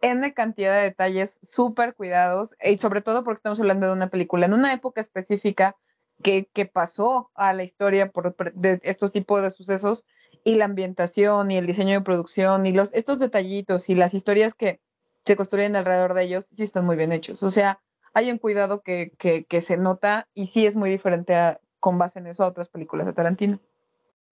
N 0.00 0.32
cantidad 0.34 0.76
de 0.76 0.82
detalles 0.82 1.38
súper 1.42 1.94
cuidados, 1.94 2.56
y 2.62 2.78
sobre 2.78 3.00
todo 3.02 3.24
porque 3.24 3.38
estamos 3.38 3.60
hablando 3.60 3.86
de 3.86 3.92
una 3.92 4.08
película 4.08 4.46
en 4.46 4.54
una 4.54 4.72
época 4.72 5.00
específica 5.00 5.76
que, 6.22 6.48
que 6.52 6.66
pasó 6.66 7.30
a 7.34 7.52
la 7.52 7.64
historia 7.64 8.10
por 8.10 8.34
de 8.54 8.80
estos 8.82 9.12
tipos 9.12 9.42
de 9.42 9.50
sucesos 9.50 10.06
y 10.44 10.54
la 10.56 10.66
ambientación 10.66 11.50
y 11.50 11.58
el 11.58 11.66
diseño 11.66 11.94
de 11.94 12.00
producción 12.00 12.66
y 12.66 12.72
los, 12.72 12.94
estos 12.94 13.18
detallitos 13.18 13.88
y 13.88 13.94
las 13.94 14.14
historias 14.14 14.54
que 14.54 14.80
se 15.24 15.36
construyen 15.36 15.76
alrededor 15.76 16.14
de 16.14 16.24
ellos 16.24 16.46
sí 16.46 16.62
están 16.62 16.86
muy 16.86 16.96
bien 16.96 17.12
hechos. 17.12 17.42
O 17.42 17.48
sea, 17.48 17.80
hay 18.14 18.30
un 18.30 18.38
cuidado 18.38 18.82
que, 18.82 19.12
que, 19.18 19.60
se 19.60 19.76
nota 19.76 20.28
y 20.34 20.46
sí 20.46 20.66
es 20.66 20.76
muy 20.76 20.90
diferente 20.90 21.34
a- 21.34 21.60
con 21.78 21.98
base 21.98 22.18
en 22.18 22.26
eso 22.26 22.42
a 22.44 22.48
otras 22.48 22.68
películas 22.68 23.06
de 23.06 23.12
Tarantino. 23.12 23.60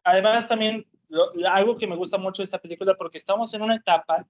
Además, 0.04 0.48
también 0.48 0.86
algo 1.50 1.76
que 1.76 1.86
me 1.86 1.96
gusta 1.96 2.18
mucho 2.18 2.42
de 2.42 2.44
esta 2.44 2.58
película, 2.58 2.94
porque 2.94 3.18
estamos 3.18 3.52
en 3.54 3.62
una 3.62 3.76
etapa 3.76 4.26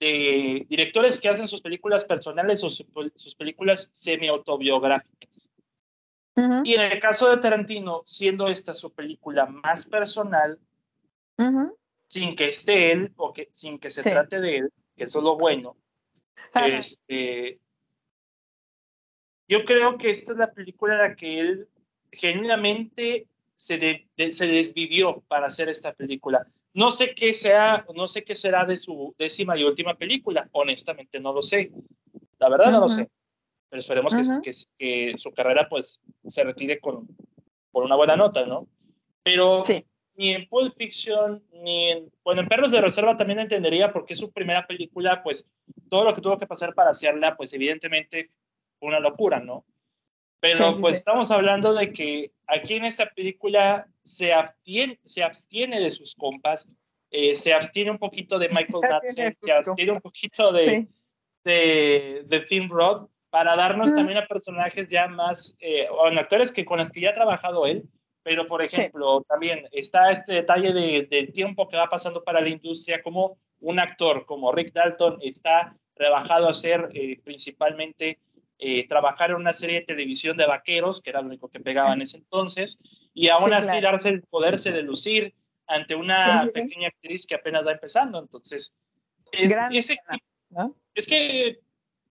de 0.00 0.64
directores 0.68 1.18
que 1.18 1.28
hacen 1.28 1.48
sus 1.48 1.60
películas 1.60 2.04
personales 2.04 2.62
o 2.62 2.70
su- 2.70 2.86
sus 3.16 3.34
películas 3.34 3.90
semi-autobiográficas. 3.92 5.50
Y 6.64 6.74
en 6.74 6.80
el 6.82 6.98
caso 7.00 7.28
de 7.28 7.38
Tarantino, 7.38 8.02
siendo 8.06 8.46
esta 8.46 8.72
su 8.72 8.92
película 8.92 9.46
más 9.46 9.86
personal, 9.86 10.58
sin 12.06 12.36
que 12.36 12.48
esté 12.48 12.92
él 12.92 13.12
o 13.16 13.32
que 13.32 13.48
sin 13.52 13.78
que 13.78 13.90
se 13.90 14.02
Sí. 14.02 14.10
trate 14.10 14.40
de 14.40 14.58
él, 14.58 14.72
que 14.96 15.04
eso 15.04 15.18
es 15.18 15.24
lo 15.24 15.36
bueno, 15.36 15.76
este, 16.54 17.60
yo 19.48 19.64
creo 19.64 19.98
que 19.98 20.10
esta 20.10 20.32
es 20.32 20.38
la 20.38 20.52
película 20.52 20.94
en 20.94 21.00
la 21.10 21.16
que 21.16 21.40
él 21.40 21.68
genuinamente 22.12 23.26
se, 23.58 23.76
de- 23.76 24.06
de- 24.16 24.30
se 24.30 24.46
desvivió 24.46 25.20
para 25.26 25.46
hacer 25.48 25.68
esta 25.68 25.92
película. 25.92 26.46
No 26.74 26.92
sé 26.92 27.12
qué 27.14 27.34
sea, 27.34 27.84
no 27.94 28.06
sé 28.06 28.22
qué 28.22 28.36
será 28.36 28.64
de 28.64 28.76
su 28.76 29.14
décima 29.18 29.56
y 29.58 29.64
última 29.64 29.96
película, 29.96 30.48
honestamente 30.52 31.18
no 31.18 31.32
lo 31.32 31.42
sé. 31.42 31.72
La 32.38 32.48
verdad 32.48 32.70
no 32.70 32.80
lo 32.80 32.88
sé. 32.88 33.08
Pero 33.68 33.80
esperemos 33.80 34.14
que, 34.14 34.22
que, 34.42 34.52
que 34.78 35.18
su 35.18 35.32
carrera 35.32 35.68
pues 35.68 36.00
se 36.28 36.44
retire 36.44 36.78
con, 36.78 37.08
con 37.72 37.84
una 37.84 37.96
buena 37.96 38.16
nota, 38.16 38.46
¿no? 38.46 38.68
Pero 39.24 39.62
Sí. 39.64 39.84
ni 40.14 40.34
en 40.34 40.48
Pulp 40.48 40.76
Fiction, 40.76 41.42
ni 41.52 41.90
en, 41.90 42.12
bueno, 42.22 42.42
en 42.42 42.48
Perros 42.48 42.70
de 42.70 42.80
Reserva 42.80 43.16
también 43.16 43.40
entendería 43.40 43.92
porque 43.92 44.14
su 44.14 44.30
primera 44.30 44.66
película, 44.68 45.20
pues 45.24 45.44
todo 45.90 46.04
lo 46.04 46.14
que 46.14 46.20
tuvo 46.20 46.38
que 46.38 46.46
pasar 46.46 46.74
para 46.74 46.90
hacerla, 46.90 47.36
pues 47.36 47.52
evidentemente 47.52 48.28
fue 48.78 48.88
una 48.88 49.00
locura, 49.00 49.40
¿no? 49.40 49.64
Pero 50.40 50.72
Sí, 50.72 50.80
pues 50.80 50.92
sí. 50.94 50.98
estamos 50.98 51.30
hablando 51.30 51.74
de 51.74 51.92
que 51.92 52.32
aquí 52.46 52.74
en 52.74 52.84
esta 52.84 53.06
película 53.10 53.86
se 54.02 54.32
abstiene, 54.32 54.98
se 55.02 55.22
abstiene 55.22 55.80
de 55.80 55.90
sus 55.90 56.14
compas, 56.14 56.68
eh, 57.10 57.34
se 57.34 57.52
abstiene 57.52 57.90
un 57.90 57.98
poquito 57.98 58.38
de 58.38 58.48
Michael 58.50 58.82
Madsen, 58.90 59.36
se 59.40 59.52
abstiene 59.52 59.92
un 59.92 60.00
poquito 60.00 60.52
de, 60.52 60.64
Sí. 60.64 60.88
de, 61.44 62.22
de 62.26 62.40
Tim 62.40 62.68
Roth 62.70 63.10
para 63.30 63.56
darnos 63.56 63.90
Ujú. 63.90 63.96
también 63.98 64.18
a 64.18 64.26
personajes 64.26 64.88
ya 64.88 65.08
más, 65.08 65.56
eh, 65.60 65.86
o 65.90 66.08
en 66.08 66.18
actores 66.18 66.52
que 66.52 66.64
con 66.64 66.78
los 66.78 66.90
que 66.90 67.00
ya 67.00 67.10
ha 67.10 67.14
trabajado 67.14 67.66
él, 67.66 67.84
pero 68.22 68.46
por 68.46 68.62
ejemplo, 68.62 69.22
también 69.28 69.66
está 69.72 70.10
este 70.12 70.34
detalle 70.34 70.72
de, 70.72 71.06
del 71.10 71.32
tiempo 71.32 71.68
que 71.68 71.76
va 71.76 71.88
pasando 71.88 72.22
para 72.22 72.40
la 72.40 72.48
industria, 72.48 73.02
como 73.02 73.38
un 73.60 73.80
actor 73.80 74.24
como 74.24 74.52
Rick 74.52 74.72
Dalton 74.72 75.18
está 75.20 75.74
rebajado 75.96 76.48
a 76.48 76.54
ser 76.54 76.90
eh, 76.94 77.18
principalmente 77.24 78.18
eh, 78.58 78.88
trabajar 78.88 79.30
en 79.30 79.36
una 79.36 79.52
serie 79.52 79.80
de 79.80 79.86
televisión 79.86 80.36
de 80.36 80.46
vaqueros, 80.46 81.00
que 81.00 81.10
era 81.10 81.20
lo 81.20 81.28
único 81.28 81.48
que 81.48 81.60
pegaba 81.60 81.94
en 81.94 82.02
ese 82.02 82.16
entonces, 82.18 82.78
y 83.14 83.28
aún 83.28 83.44
Sí, 83.46 83.52
así 83.52 83.66
claro. 83.68 83.82
darse 83.92 84.08
el 84.08 84.22
poderse 84.22 84.72
de 84.72 84.82
lucir 84.82 85.34
ante 85.66 85.94
una 85.94 86.38
Sí, 86.38 86.48
sí, 86.48 86.60
pequeña 86.62 86.88
actriz 86.88 87.26
que 87.26 87.34
apenas 87.36 87.66
va 87.66 87.72
empezando. 87.72 88.18
Entonces, 88.18 88.72
Gran 89.32 89.74
ese 89.74 89.98
¿no? 90.50 90.74
es 90.94 91.06
que 91.06 91.60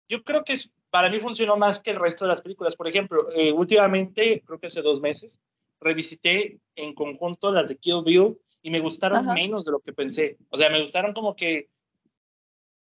yo 0.09 0.23
creo 0.25 0.43
que 0.43 0.55
es, 0.55 0.71
para 0.91 1.11
mí 1.11 1.21
funcionó 1.21 1.57
más 1.57 1.79
que 1.81 1.91
el 1.91 2.01
resto 2.01 2.25
de 2.25 2.31
las 2.31 2.41
películas. 2.41 2.75
Por 2.77 2.89
ejemplo, 2.89 3.31
eh, 3.33 3.53
últimamente, 3.53 4.43
creo 4.45 4.59
que 4.59 4.67
hace 4.67 4.83
dos 4.83 5.01
meses, 5.01 5.41
revisité 5.81 6.59
en 6.77 6.95
conjunto 6.95 7.53
las 7.53 7.69
de 7.69 7.77
Kill 7.77 8.03
Bill 8.05 8.39
y 8.63 8.71
me 8.71 8.81
gustaron 8.81 9.21
Ajá. 9.21 9.35
menos 9.35 9.65
de 9.65 9.73
lo 9.73 9.81
que 9.81 9.93
pensé. 9.93 10.39
O 10.49 10.59
sea, 10.59 10.71
me 10.71 10.81
gustaron 10.81 11.13
como 11.13 11.35
que, 11.37 11.69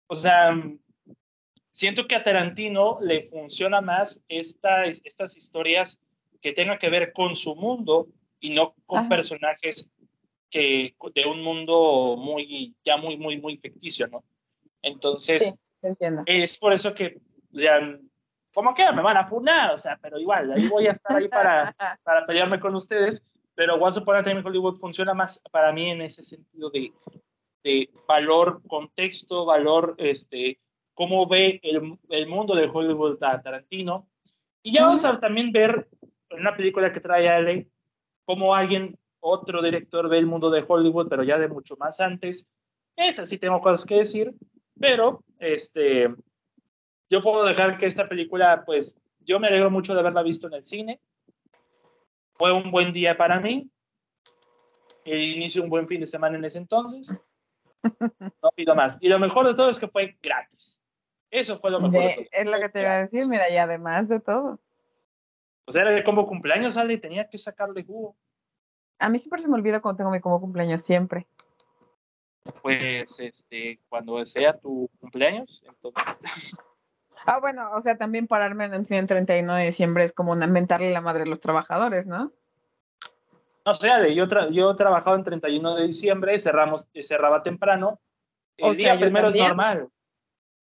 o 0.08 0.16
sea, 0.16 0.56
siento 1.78 2.08
que 2.08 2.16
a 2.16 2.24
Tarantino 2.24 2.98
le 3.02 3.22
funciona 3.22 3.82
más 3.82 4.24
esta, 4.28 4.86
estas 4.86 5.38
historias 5.38 6.02
que 6.42 6.52
tengan 6.52 6.80
que 6.80 6.90
ver 6.90 7.14
con 7.14 7.36
su 7.36 7.56
mundo 7.56 8.08
y 8.40 8.50
no 8.50 8.74
con 8.88 9.02
Ajá. 9.02 9.10
personajes 9.10 9.94
que 10.50 10.96
de 11.14 11.26
un 11.28 11.44
mundo 11.44 12.16
muy, 12.18 12.76
ya 12.84 12.98
muy, 12.98 13.16
muy, 13.16 13.40
muy 13.40 13.58
ficticio, 13.58 14.08
¿no? 14.08 14.24
Entonces, 14.82 15.38
Sí, 15.40 15.54
te 15.80 15.90
entiendo. 15.90 16.24
es 16.26 16.58
por 16.58 16.74
eso 16.74 16.96
que, 16.96 17.20
ya, 17.52 17.80
como 18.56 18.74
que 18.74 18.92
me 18.92 19.04
van 19.04 19.18
a 19.18 19.28
funar, 19.28 19.72
o 19.72 19.78
sea, 19.78 20.00
pero 20.02 20.20
igual, 20.20 20.52
ahí 20.54 20.68
voy 20.68 20.88
a 20.88 20.94
estar 20.94 21.16
ahí 21.16 21.28
para, 21.28 21.76
para 22.04 22.26
pelearme 22.26 22.60
con 22.60 22.74
ustedes, 22.74 23.22
pero 23.54 23.76
Once 23.76 24.00
Upon 24.00 24.16
a 24.16 24.24
Time 24.24 24.40
in 24.40 24.48
Hollywood 24.48 24.78
funciona 24.78 25.14
más 25.14 25.44
para 25.52 25.72
mí 25.72 25.92
en 25.92 26.02
ese 26.02 26.24
sentido 26.24 26.72
de, 26.72 26.92
de 27.64 27.88
valor, 28.08 28.64
contexto, 28.68 29.46
valor, 29.46 29.94
este, 30.00 30.60
cómo 30.98 31.28
ve 31.28 31.60
el, 31.62 31.96
el 32.10 32.28
mundo 32.28 32.56
de 32.56 32.68
Hollywood 32.68 33.24
a 33.24 33.40
Tarantino. 33.40 34.10
Y 34.64 34.74
ya 34.74 34.86
vamos 34.86 35.06
a 35.06 35.20
también 35.20 35.52
ver 35.52 35.88
en 36.32 36.40
una 36.40 36.58
película 36.58 36.92
que 36.92 37.00
trae 37.00 37.30
Ale, 37.30 37.70
cómo 38.26 38.56
alguien, 38.56 38.98
otro 39.20 39.62
director 39.62 40.10
ve 40.10 40.18
el 40.18 40.26
mundo 40.26 40.50
de 40.50 40.66
Hollywood, 40.68 41.08
pero 41.08 41.22
ya 41.22 41.38
de 41.38 41.50
mucho 41.50 41.78
más 41.78 42.00
antes. 42.00 42.48
Esa 42.96 43.28
sí 43.28 43.38
tengo 43.38 43.62
cosas 43.62 43.86
que 43.86 43.98
decir, 43.98 44.34
pero 44.80 45.24
este, 45.38 46.10
yo 47.12 47.22
puedo 47.22 47.46
dejar 47.46 47.78
que 47.78 47.86
esta 47.86 48.10
película, 48.10 48.64
pues, 48.66 48.98
yo 49.20 49.40
me 49.40 49.50
alegro 49.50 49.70
mucho 49.70 49.94
de 49.94 50.00
haberla 50.00 50.24
visto 50.24 50.48
en 50.48 50.54
el 50.56 50.64
cine. 50.64 51.00
Fue 52.34 52.52
un 52.52 52.72
buen 52.72 52.92
día 52.92 53.16
para 53.16 53.40
mí. 53.40 53.70
Inicio 55.06 55.62
un 55.62 55.70
buen 55.70 55.88
fin 55.88 56.00
de 56.00 56.08
semana 56.08 56.40
en 56.40 56.46
ese 56.46 56.58
entonces. 56.58 57.14
No 58.44 58.52
pido 58.56 58.76
más. 58.76 58.98
Y 59.00 59.08
lo 59.08 59.20
mejor 59.20 59.48
de 59.48 59.54
todo 59.54 59.70
es 59.70 59.78
que 59.80 59.88
fue 59.88 60.18
gratis. 60.22 60.82
Eso 61.30 61.60
fue 61.60 61.72
lo 61.72 61.80
mejor 61.80 62.04
de 62.04 62.10
todo. 62.14 62.22
De- 62.22 62.30
es 62.32 62.46
lo 62.46 62.60
que 62.60 62.70
te 62.70 62.82
iba 62.82 62.92
a 62.92 63.06
decir, 63.06 63.24
mira, 63.30 63.50
y 63.50 63.58
además 63.58 64.08
de 64.08 64.20
todo. 64.20 64.60
O 65.66 65.72
sea, 65.72 65.82
era 65.82 66.04
como 66.04 66.26
cumpleaños, 66.28 66.76
sale 66.76 66.94
y 66.94 66.98
tenía 67.02 67.28
que 67.30 67.38
sacarle 67.38 67.84
jugo. 67.84 68.16
A 69.00 69.10
mí 69.10 69.20
siempre 69.20 69.42
se 69.42 69.48
me 69.48 69.56
olvida 69.56 69.82
cuando 69.82 69.98
tengo 69.98 70.12
mi 70.12 70.20
como 70.22 70.40
cumpleaños, 70.40 70.82
siempre. 70.82 71.28
Pues, 72.62 73.20
este, 73.20 73.80
cuando 73.90 74.26
sea 74.26 74.58
tu 74.58 74.90
cumpleaños, 75.00 75.62
entonces. 75.68 76.56
Ah, 77.26 77.40
bueno, 77.40 77.70
o 77.74 77.82
sea, 77.82 77.98
también 77.98 78.26
pararme 78.28 78.66
en 78.66 78.74
el 78.74 78.86
cine 78.86 79.02
el 79.02 79.08
31 79.08 79.56
de 79.56 79.66
diciembre 79.66 80.06
es 80.06 80.14
como 80.14 80.34
mentarle 80.36 80.92
la 80.92 81.02
madre 81.02 81.24
a 81.24 81.26
los 81.26 81.42
trabajadores, 81.42 82.08
¿no? 82.08 82.32
No 83.66 83.74
sé, 83.74 83.90
Ale, 83.90 84.16
yo, 84.16 84.28
tra- 84.30 84.50
yo 84.50 84.72
he 84.72 84.76
trabajado 84.76 85.18
en 85.18 85.24
31 85.24 85.76
de 85.76 85.88
diciembre, 85.88 86.40
cerramos, 86.40 86.88
cerraba 87.02 87.44
temprano. 87.44 88.00
El 88.56 88.70
O 88.72 88.74
día 88.74 88.94
sea, 88.94 89.00
primero 89.02 89.28
es 89.28 89.36
normal. 89.36 89.90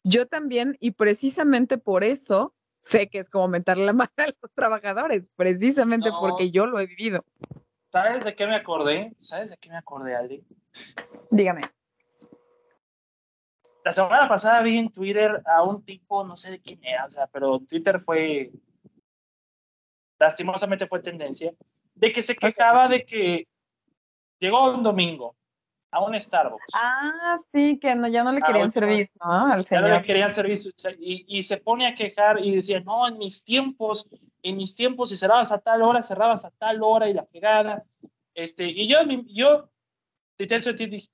Yo 0.05 0.27
también, 0.27 0.77
y 0.81 0.91
precisamente 0.91 1.79
por 1.79 2.05
eso 2.05 2.55
sé 2.79 3.09
que 3.09 3.19
es 3.19 3.31
como 3.31 3.49
mentarle 3.49 3.87
la 3.87 3.93
madre 4.09 4.13
a 4.19 4.27
los 4.27 4.53
trabajadores, 4.55 5.31
precisamente 5.35 6.11
No. 6.11 6.21
porque 6.21 6.51
yo 6.51 6.67
lo 6.67 6.79
he 6.79 6.87
vivido. 6.87 7.25
¿Sabes 7.91 8.23
de 8.23 8.35
qué 8.35 8.47
me 8.47 8.57
acordé? 8.57 9.15
¿Sabes 9.17 9.51
de 9.51 9.57
qué 9.57 9.71
me 9.71 9.77
acordé, 9.77 10.15
Ale? 10.15 10.45
Dígame. 11.31 11.63
La 13.85 13.93
semana 13.93 14.29
pasada 14.29 14.63
vi 14.63 14.79
en 14.79 14.91
Twitter 14.91 15.43
a 15.47 15.63
un 15.63 15.85
tipo, 15.85 16.25
no 16.25 16.37
sé 16.37 16.51
de 16.53 16.61
quién 16.61 16.85
era, 16.85 17.05
o 17.07 17.11
sea, 17.11 17.27
pero 17.27 17.61
Twitter 17.61 18.01
fue, 18.01 18.51
lastimosamente 20.19 20.87
fue 20.87 21.01
tendencia, 21.01 21.55
de 21.95 22.13
que 22.13 22.23
se 22.23 22.35
quejaba 22.35 22.89
de 22.89 23.05
que 23.05 23.47
llegó 24.39 24.75
un 24.75 24.83
domingo 24.83 25.37
a 25.95 26.01
un 26.01 26.19
Starbucks. 26.19 26.75
Ah, 26.75 27.37
sí, 27.53 27.79
que 27.79 27.95
no, 27.95 28.09
ya 28.09 28.25
no 28.25 28.33
le 28.33 28.41
querían 28.41 28.71
servir, 28.71 29.11
¿no? 29.25 29.47
Al 29.47 29.65
ya 29.65 29.81
no 29.81 29.87
señor. 29.87 30.01
le 30.01 30.03
querían 30.03 30.33
sea, 30.33 30.93
y, 30.99 31.25
y 31.29 31.43
se 31.45 31.57
pone 31.59 31.87
a 31.87 31.95
quejar 31.95 32.45
y 32.45 32.57
decía, 32.57 32.81
no, 32.81 33.07
en 33.07 33.17
mis 33.17 33.45
tiempos, 33.45 34.09
en 34.43 34.57
mis 34.57 34.75
tiempos, 34.75 35.11
si 35.11 35.17
cerrabas 35.17 35.53
a 35.53 35.59
tal 35.59 35.83
hora, 35.83 36.03
cerrabas 36.03 36.45
a 36.45 36.51
tal 36.51 36.83
hora 36.83 37.09
y 37.09 37.15
la 37.15 37.25
pegada. 37.25 37.85
Este, 38.35 38.65
y 38.65 38.89
yo, 38.89 38.99
yo 39.29 39.71
cité 40.37 40.57
ese 40.57 40.75
tweet, 40.75 41.09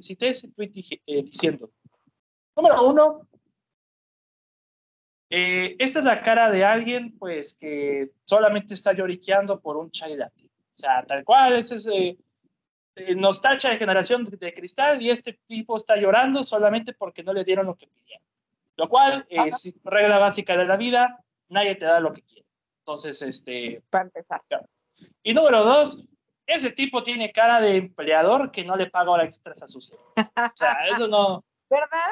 cité 0.00 0.28
ese 0.28 0.48
tweet 0.48 0.72
eh, 1.06 1.22
diciendo, 1.24 1.70
número 2.54 2.88
uno, 2.88 3.28
eh, 5.30 5.74
esa 5.80 5.98
es 5.98 6.04
la 6.04 6.22
cara 6.22 6.48
de 6.50 6.64
alguien 6.64 7.18
pues 7.18 7.54
que 7.54 8.12
solamente 8.24 8.74
está 8.74 8.92
lloriqueando 8.92 9.60
por 9.60 9.76
un 9.76 9.90
chai 9.90 10.16
latte. 10.16 10.44
O 10.44 10.76
sea, 10.76 11.04
tal 11.06 11.24
cual, 11.24 11.54
ese 11.54 11.76
es, 11.76 11.86
eh, 11.88 12.16
nos 13.16 13.40
tacha 13.40 13.70
de 13.70 13.78
generación 13.78 14.24
de, 14.24 14.54
cristal 14.54 15.00
y 15.00 15.10
este 15.10 15.38
tipo 15.46 15.76
está 15.76 15.96
llorando 15.96 16.42
solamente 16.42 16.92
porque 16.92 17.22
no 17.22 17.32
le 17.32 17.44
dieron 17.44 17.66
lo 17.66 17.76
que 17.76 17.86
pidieron. 17.86 18.26
Lo 18.76 18.88
cual 18.88 19.26
es 19.28 19.72
regla 19.84 20.18
básica 20.18 20.56
de 20.56 20.64
la 20.64 20.76
vida, 20.76 21.22
nadie 21.48 21.74
te 21.74 21.86
da 21.86 22.00
lo 22.00 22.12
que 22.12 22.22
quiere. 22.22 22.46
Entonces, 22.80 23.22
este... 23.22 23.82
Para 23.90 24.04
empezar. 24.04 24.42
Y 25.22 25.34
número 25.34 25.64
dos, 25.64 26.04
ese 26.46 26.70
tipo 26.70 27.02
tiene 27.02 27.32
cara 27.32 27.60
de 27.60 27.76
empleador 27.76 28.50
que 28.50 28.64
no 28.64 28.76
le 28.76 28.90
paga 28.90 29.10
hora 29.10 29.24
extras 29.24 29.62
a 29.62 29.68
su 29.68 29.78
O 29.78 29.82
sea, 30.54 30.76
eso 30.90 31.08
no... 31.08 31.44
¿Verdad? 31.70 32.10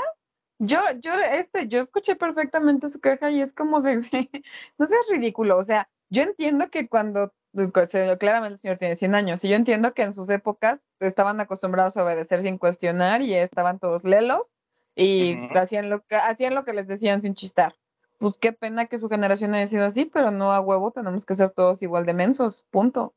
Yo, 0.59 0.79
yo, 1.01 1.15
este, 1.15 1.69
yo 1.69 1.79
escuché 1.79 2.17
perfectamente 2.17 2.89
su 2.89 3.01
queja 3.01 3.31
y 3.31 3.41
es 3.41 3.55
como 3.55 3.81
de, 3.81 3.97
no 4.79 4.87
seas 4.87 5.07
ridículo, 5.11 5.57
o 5.57 5.63
sea, 5.63 5.89
yo 6.11 6.23
entiendo 6.23 6.69
que 6.71 6.87
cuando, 6.87 7.33
claramente 7.53 8.55
el 8.55 8.59
señor 8.59 8.79
tiene 8.79 8.97
100 8.97 9.15
años, 9.15 9.45
y 9.45 9.49
yo 9.49 9.57
entiendo 9.57 9.93
que 9.93 10.03
en 10.03 10.13
sus 10.13 10.31
épocas 10.31 10.89
estaban 11.01 11.41
acostumbrados 11.41 11.97
a 11.97 12.05
obedecer 12.05 12.43
sin 12.43 12.59
cuestionar 12.59 13.23
y 13.23 13.35
estaban 13.35 13.79
todos 13.79 14.05
lelos 14.05 14.57
y 14.95 15.37
hacían, 15.57 15.89
lo 15.91 16.05
que, 16.05 16.17
hacían 16.17 16.55
lo 16.55 16.65
que 16.65 16.73
les 16.73 16.87
decían 16.87 17.21
sin 17.21 17.35
chistar. 17.35 17.75
Pues 18.19 18.35
qué 18.39 18.53
pena 18.53 18.87
que 18.87 18.99
su 18.99 19.09
generación 19.09 19.55
haya 19.55 19.67
sido 19.67 19.87
así, 19.87 20.05
pero 20.05 20.31
no 20.31 20.53
a 20.53 20.61
huevo, 20.61 20.91
tenemos 20.91 21.25
que 21.25 21.35
ser 21.35 21.51
todos 21.51 21.83
igual 21.83 22.05
de 22.05 22.13
mensos, 22.13 22.67
punto. 22.71 23.15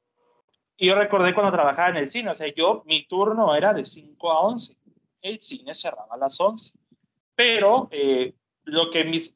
Y 0.77 0.87
yo 0.87 0.95
recordé 0.95 1.33
cuando 1.33 1.51
trabajaba 1.51 1.89
en 1.89 1.97
el 1.97 2.07
cine, 2.07 2.31
o 2.31 2.35
sea, 2.35 2.51
yo, 2.53 2.83
mi 2.85 3.05
turno 3.05 3.53
era 3.55 3.73
de 3.73 3.85
5 3.85 4.31
a 4.31 4.39
11, 4.41 4.77
el 5.21 5.41
cine 5.41 5.75
cerraba 5.75 6.15
a 6.15 6.17
las 6.17 6.39
11, 6.39 6.73
pero 7.35 7.89
eh, 7.91 8.33
lo 8.63 8.89
que 8.89 9.03
mis, 9.03 9.35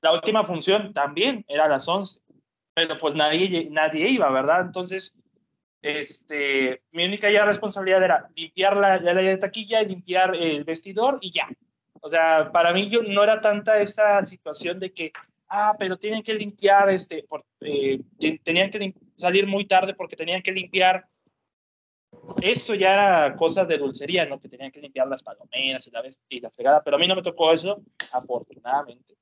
la 0.00 0.12
última 0.12 0.44
función 0.44 0.92
también 0.92 1.44
era 1.48 1.64
a 1.64 1.68
las 1.68 1.88
11 1.88 2.20
pero 2.76 2.98
pues 2.98 3.14
nadie, 3.14 3.68
nadie 3.70 4.06
iba, 4.06 4.30
¿verdad? 4.30 4.60
Entonces, 4.60 5.14
este, 5.80 6.82
mi 6.92 7.06
única 7.06 7.30
ya 7.30 7.46
responsabilidad 7.46 8.04
era 8.04 8.28
limpiar 8.36 8.76
la, 8.76 8.98
la, 8.98 9.38
taquilla 9.38 9.80
y 9.80 9.86
limpiar 9.86 10.36
el 10.36 10.62
vestidor 10.62 11.16
y 11.22 11.32
ya. 11.32 11.48
O 12.02 12.10
sea, 12.10 12.52
para 12.52 12.74
mí 12.74 12.90
yo, 12.90 13.02
no 13.02 13.24
era 13.24 13.40
tanta 13.40 13.80
esa 13.80 14.22
situación 14.26 14.78
de 14.78 14.92
que, 14.92 15.10
ah, 15.48 15.74
pero 15.78 15.96
tienen 15.96 16.22
que 16.22 16.34
limpiar, 16.34 16.90
este, 16.90 17.22
por, 17.22 17.46
eh, 17.60 17.98
tenían 18.44 18.70
que 18.70 18.94
salir 19.14 19.46
muy 19.46 19.64
tarde 19.64 19.94
porque 19.94 20.14
tenían 20.14 20.42
que 20.42 20.52
limpiar. 20.52 21.08
Esto 22.42 22.74
ya 22.74 22.92
era 22.92 23.36
cosas 23.36 23.66
de 23.68 23.78
dulcería, 23.78 24.26
¿no? 24.26 24.38
Que 24.38 24.50
tenían 24.50 24.70
que 24.70 24.82
limpiar 24.82 25.08
las 25.08 25.22
palomeras 25.22 25.86
y 25.86 25.90
la, 25.90 26.02
y 26.28 26.40
la 26.40 26.50
fregada, 26.50 26.82
pero 26.84 26.96
a 26.96 27.00
mí 27.00 27.08
no 27.08 27.16
me 27.16 27.22
tocó 27.22 27.54
eso, 27.54 27.80
afortunadamente. 28.12 29.16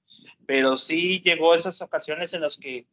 Pero 0.44 0.76
sí 0.76 1.20
llegó 1.20 1.54
esas 1.54 1.80
ocasiones 1.80 2.32
en 2.34 2.40
las 2.40 2.56
que 2.56 2.88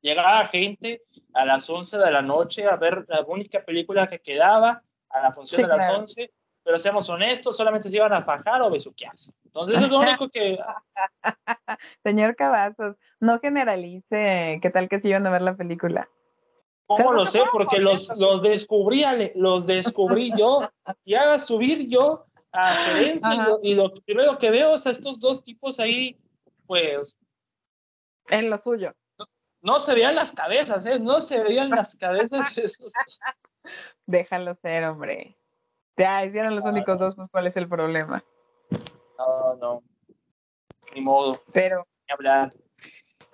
Llegaba 0.00 0.44
gente 0.46 1.02
a 1.34 1.44
las 1.44 1.68
11 1.68 1.98
de 1.98 2.10
la 2.10 2.22
noche 2.22 2.64
a 2.64 2.76
ver 2.76 3.04
la 3.08 3.22
única 3.22 3.64
película 3.64 4.08
que 4.08 4.20
quedaba 4.20 4.82
a 5.10 5.20
la 5.20 5.32
función 5.32 5.62
de 5.62 5.76
las 5.76 5.90
11, 5.90 6.32
pero 6.64 6.78
seamos 6.78 7.08
honestos, 7.08 7.56
solamente 7.56 7.88
se 7.88 7.96
iban 7.96 8.12
a 8.12 8.24
fajar 8.24 8.62
o 8.62 8.70
besuquearse. 8.70 9.32
Entonces 9.44 9.80
es 9.80 9.90
lo 9.90 9.98
único 9.98 10.28
que... 10.28 10.58
Señor 12.04 12.36
Cavazos, 12.36 12.96
no 13.20 13.38
generalice, 13.38 14.58
¿qué 14.62 14.70
tal 14.70 14.88
que 14.88 14.98
se 14.98 15.08
iban 15.08 15.26
a 15.26 15.30
ver 15.30 15.42
la 15.42 15.56
película? 15.56 16.08
¿Cómo 16.86 17.12
lo 17.12 17.26
sé? 17.26 17.42
Porque 17.50 17.78
los, 17.78 18.08
los 18.16 18.42
descubrí, 18.42 19.04
los 19.34 19.66
descubrí 19.66 20.32
yo, 20.36 20.68
y 21.04 21.14
haga 21.14 21.38
subir 21.38 21.88
yo 21.88 22.26
a 22.52 22.72
gerencia, 22.72 23.30
y 23.62 23.74
lo, 23.74 23.94
primero 23.94 24.38
que 24.38 24.50
veo 24.50 24.74
es 24.74 24.86
a 24.86 24.90
estos 24.90 25.20
dos 25.20 25.42
tipos 25.42 25.80
ahí, 25.80 26.18
pues... 26.66 27.16
En 28.28 28.50
lo 28.50 28.58
suyo 28.58 28.92
no 29.62 29.80
se 29.80 29.94
veían 29.94 30.14
las 30.14 30.32
cabezas, 30.32 30.84
¿eh? 30.86 30.98
No 30.98 31.20
se 31.20 31.40
veían 31.42 31.70
las 31.70 31.96
cabezas. 31.96 32.56
Esos. 32.58 32.92
Déjalo 34.06 34.54
ser, 34.54 34.84
hombre. 34.84 35.36
Ya, 35.96 36.24
hicieron 36.24 36.54
los 36.54 36.64
únicos 36.64 36.98
dos, 36.98 37.14
pues 37.14 37.28
¿cuál 37.28 37.46
es 37.46 37.56
el 37.56 37.68
problema? 37.68 38.24
No, 39.18 39.54
no. 39.56 39.82
Ni 40.94 41.00
modo. 41.00 41.40
Pero. 41.52 41.86
Ni 42.08 42.12
hablar. 42.12 42.52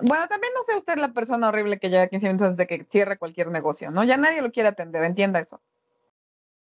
Bueno, 0.01 0.29
también 0.29 0.53
no 0.55 0.63
sea 0.63 0.77
usted 0.77 0.97
la 0.97 1.13
persona 1.13 1.49
horrible 1.49 1.79
que 1.79 1.91
lleva 1.91 2.07
15 2.07 2.27
minutos 2.27 2.47
antes 2.49 2.59
de 2.59 2.67
que 2.67 2.85
cierre 2.85 3.19
cualquier 3.19 3.49
negocio, 3.49 3.91
¿no? 3.91 4.05
Ya 4.05 4.17
nadie 4.17 4.43
lo 4.43 4.53
quiere 4.53 4.69
atender, 4.69 5.03
entienda 5.03 5.41
eso. 5.41 5.61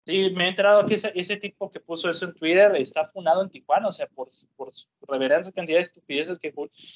Sí, 0.04 0.30
me 0.30 0.46
he 0.46 0.48
enterado 0.48 0.84
que 0.84 0.94
ese, 0.94 1.36
tipo 1.36 1.70
que 1.70 1.78
puso 1.78 2.10
eso 2.10 2.24
en 2.24 2.34
Twitter 2.34 2.74
está 2.74 3.08
fundado 3.08 3.42
en 3.42 3.50
Tijuana, 3.50 3.86
o 3.86 3.92
sea, 3.92 4.08
por, 4.08 4.28
por 4.56 4.72
reverencia 5.06 5.52
cantidad 5.52 5.78
de 5.78 5.82
estupideces 5.82 6.40
que... 6.40 6.52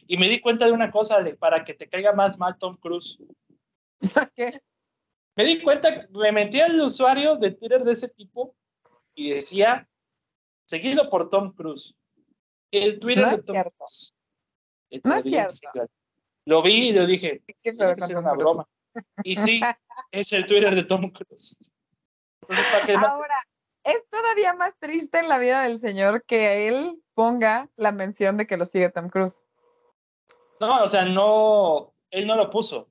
Y 0.08 0.16
me 0.16 0.28
di 0.28 0.40
cuenta 0.40 0.64
de 0.66 0.72
una 0.72 0.90
cosa, 0.90 1.18
para 1.38 1.62
que 1.62 1.74
te 1.74 1.88
caiga 1.88 2.12
más 2.12 2.36
mal 2.36 2.58
Tom 2.58 2.76
Cruise. 2.76 3.18
¿Qué? 4.34 4.60
Me 5.36 5.44
di 5.44 5.62
cuenta, 5.62 6.08
me 6.10 6.32
metí 6.32 6.60
al 6.60 6.80
usuario 6.80 7.36
de 7.36 7.52
Twitter 7.52 7.84
de 7.84 7.92
ese 7.92 8.08
tipo 8.08 8.56
y 9.14 9.30
decía, 9.30 9.88
seguido 10.66 11.08
por 11.08 11.28
Tom 11.28 11.52
Cruise. 11.52 11.94
El 12.72 12.98
Twitter 12.98 13.28
de 13.28 13.42
Tom 13.42 13.56
Cruise. 13.62 14.14
no 15.04 15.14
es 15.14 15.24
cierto. 15.24 15.88
Lo 16.46 16.62
vi 16.62 16.88
y 16.88 16.92
le 16.92 17.06
dije, 17.06 17.42
¿Qué 17.62 17.70
una 17.70 18.32
broma. 18.32 18.68
Y 19.22 19.36
sí, 19.36 19.60
es 20.10 20.32
el 20.32 20.46
Twitter 20.46 20.74
de 20.74 20.84
Tom 20.84 21.10
Cruise. 21.10 21.70
Ahora, 22.96 23.46
es 23.84 24.08
todavía 24.10 24.54
más 24.54 24.76
triste 24.78 25.18
en 25.18 25.28
la 25.28 25.38
vida 25.38 25.62
del 25.62 25.78
señor 25.78 26.24
que 26.24 26.68
él 26.68 27.00
ponga 27.14 27.68
la 27.76 27.92
mención 27.92 28.36
de 28.36 28.46
que 28.46 28.56
lo 28.56 28.66
sigue 28.66 28.90
Tom 28.90 29.08
Cruise. 29.08 29.46
No, 30.60 30.82
o 30.82 30.88
sea, 30.88 31.04
no, 31.04 31.94
él 32.10 32.26
no 32.26 32.36
lo 32.36 32.50
puso. 32.50 32.88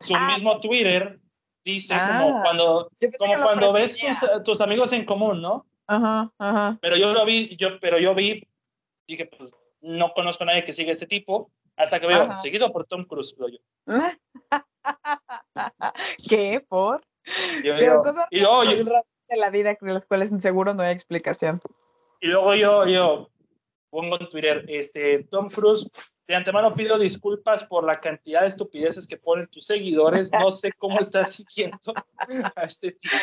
Su 0.00 0.14
ah. 0.14 0.28
mismo 0.32 0.60
Twitter 0.60 1.20
dice 1.64 1.94
como 1.94 2.38
ah. 2.38 2.40
cuando, 2.42 2.90
como 3.18 3.42
cuando 3.42 3.72
ves 3.72 3.96
tus, 4.44 4.60
amigos 4.60 4.92
en 4.92 5.04
común, 5.04 5.40
¿no? 5.40 5.66
Ajá, 5.86 6.32
ajá. 6.38 6.78
Pero 6.80 6.96
yo 6.96 7.12
lo 7.12 7.24
vi, 7.24 7.56
yo, 7.56 7.80
pero 7.80 7.98
yo 7.98 8.14
vi, 8.14 8.46
dije, 9.06 9.26
pues 9.26 9.52
no 9.80 10.12
conozco 10.12 10.44
a 10.44 10.46
nadie 10.46 10.64
que 10.64 10.72
siga 10.72 10.92
este 10.92 11.06
tipo, 11.06 11.50
hasta 11.76 12.00
que 12.00 12.06
veo, 12.06 12.36
seguido 12.36 12.72
por 12.72 12.86
Tom 12.86 13.04
Cruise, 13.04 13.34
yo. 13.38 13.58
¿Qué? 16.28 16.64
¿Por? 16.68 17.02
Yo, 17.62 18.02
cosas 18.02 18.26
y 18.30 18.40
yo, 18.40 18.62
de 18.62 19.36
la 19.36 19.50
vida 19.50 19.76
de 19.80 19.92
las 19.92 20.06
cuales 20.06 20.30
seguro 20.38 20.74
no 20.74 20.82
hay 20.82 20.92
explicación. 20.92 21.60
Y 22.20 22.28
luego 22.28 22.54
yo, 22.54 22.86
yo 22.86 23.30
pongo 23.90 24.20
en 24.20 24.28
Twitter, 24.28 24.64
este, 24.68 25.24
Tom 25.24 25.48
Cruise, 25.50 25.88
de 26.26 26.34
antemano 26.34 26.74
pido 26.74 26.98
disculpas 26.98 27.64
por 27.64 27.84
la 27.84 27.94
cantidad 27.94 28.40
de 28.40 28.48
estupideces 28.48 29.06
que 29.06 29.16
ponen 29.16 29.46
tus 29.48 29.66
seguidores. 29.66 30.30
No 30.32 30.50
sé 30.50 30.72
cómo 30.72 30.98
estás 30.98 31.32
siguiendo 31.32 31.78
a 32.56 32.64
este 32.64 32.92
tipo. 32.92 33.14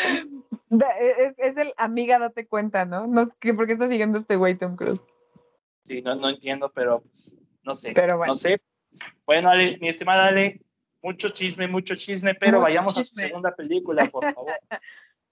E, 0.99 1.33
es, 1.37 1.57
el 1.57 1.73
amiga, 1.77 2.19
date 2.19 2.47
cuenta, 2.47 2.85
¿no? 2.85 3.07
no 3.07 3.27
¿Por 3.27 3.65
qué 3.65 3.73
estás 3.73 3.89
siguiendo 3.89 4.17
a 4.17 4.21
este 4.21 4.35
güey, 4.35 4.55
Tom 4.55 4.75
Cruise? 4.75 5.03
Sí, 5.83 6.01
no, 6.01 6.15
no 6.15 6.29
entiendo, 6.29 6.71
pero 6.73 7.01
pues, 7.01 7.35
no 7.63 7.75
sé. 7.75 7.93
Pero 7.93 8.17
bueno. 8.17 8.33
No 8.33 8.35
sé. 8.35 8.61
Bueno, 9.25 9.49
Ale, 9.49 9.77
mi 9.79 9.89
estimada 9.89 10.27
Ale, 10.27 10.61
mucho 11.01 11.29
chisme, 11.29 11.67
mucho 11.67 11.95
chisme, 11.95 12.35
pero 12.35 12.61
vayamos 12.61 12.97
a 12.97 13.03
su 13.03 13.15
segunda 13.15 13.55
película, 13.55 14.05
por 14.05 14.23
favor. 14.33 14.53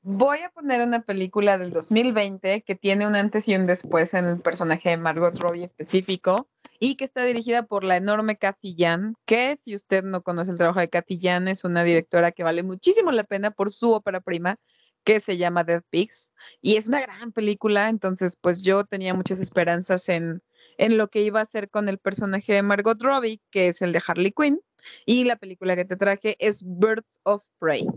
Voy 0.02 0.40
a 0.40 0.50
poner 0.50 0.82
una 0.82 1.02
película 1.02 1.58
del 1.58 1.72
2020 1.72 2.62
que 2.62 2.76
tiene 2.76 3.06
un 3.06 3.18
antes 3.18 3.50
y 3.50 3.56
un 3.56 3.68
después 3.68 4.14
en 4.14 4.26
el 4.26 4.40
personaje 4.40 4.90
de 4.90 4.98
Margot 4.98 5.38
Robbie 5.38 5.66
específico 5.66 6.48
y 6.80 6.96
que 6.96 7.04
está 7.04 7.26
dirigida 7.26 7.64
por 7.64 7.84
la 7.84 7.98
enorme 7.98 8.38
Cathy 8.38 8.76
Yan, 8.76 9.16
que 9.26 9.58
si 9.58 9.76
usted 9.76 10.06
no 10.06 10.24
conoce 10.24 10.52
el 10.52 10.58
trabajo 10.58 10.80
de 10.80 10.90
Cathy 10.90 11.20
Yan, 11.20 11.50
es 11.50 11.66
una 11.66 11.84
directora 11.84 12.32
que 12.32 12.44
vale 12.44 12.64
muchísimo 12.64 13.12
la 13.12 13.26
pena 13.26 13.52
por 13.52 13.72
su 13.72 13.92
ópera 13.92 14.22
prima 14.22 14.56
que 15.04 15.20
se 15.20 15.36
llama 15.36 15.66
Dead 15.66 15.84
Pigs 15.90 16.32
y 16.62 16.78
es 16.78 16.88
una 16.88 17.02
gran 17.02 17.34
película, 17.34 17.90
entonces 17.90 18.38
pues 18.38 18.62
yo 18.62 18.86
tenía 18.86 19.14
muchas 19.14 19.42
esperanzas 19.42 20.08
en, 20.08 20.42
en 20.78 20.98
lo 20.98 21.10
que 21.10 21.24
iba 21.24 21.40
a 21.40 21.44
hacer 21.44 21.70
con 21.70 21.90
el 21.90 21.98
personaje 21.98 22.54
de 22.54 22.64
Margot 22.64 23.02
Robbie, 23.02 23.42
que 23.52 23.68
es 23.68 23.82
el 23.82 23.92
de 23.92 24.02
Harley 24.08 24.32
Quinn 24.32 24.62
y 25.06 25.24
la 25.24 25.36
película 25.36 25.76
que 25.76 25.86
te 25.86 25.96
traje 25.96 26.36
es 26.40 26.64
Birds 26.66 27.20
of 27.24 27.44
Prey. 27.60 27.88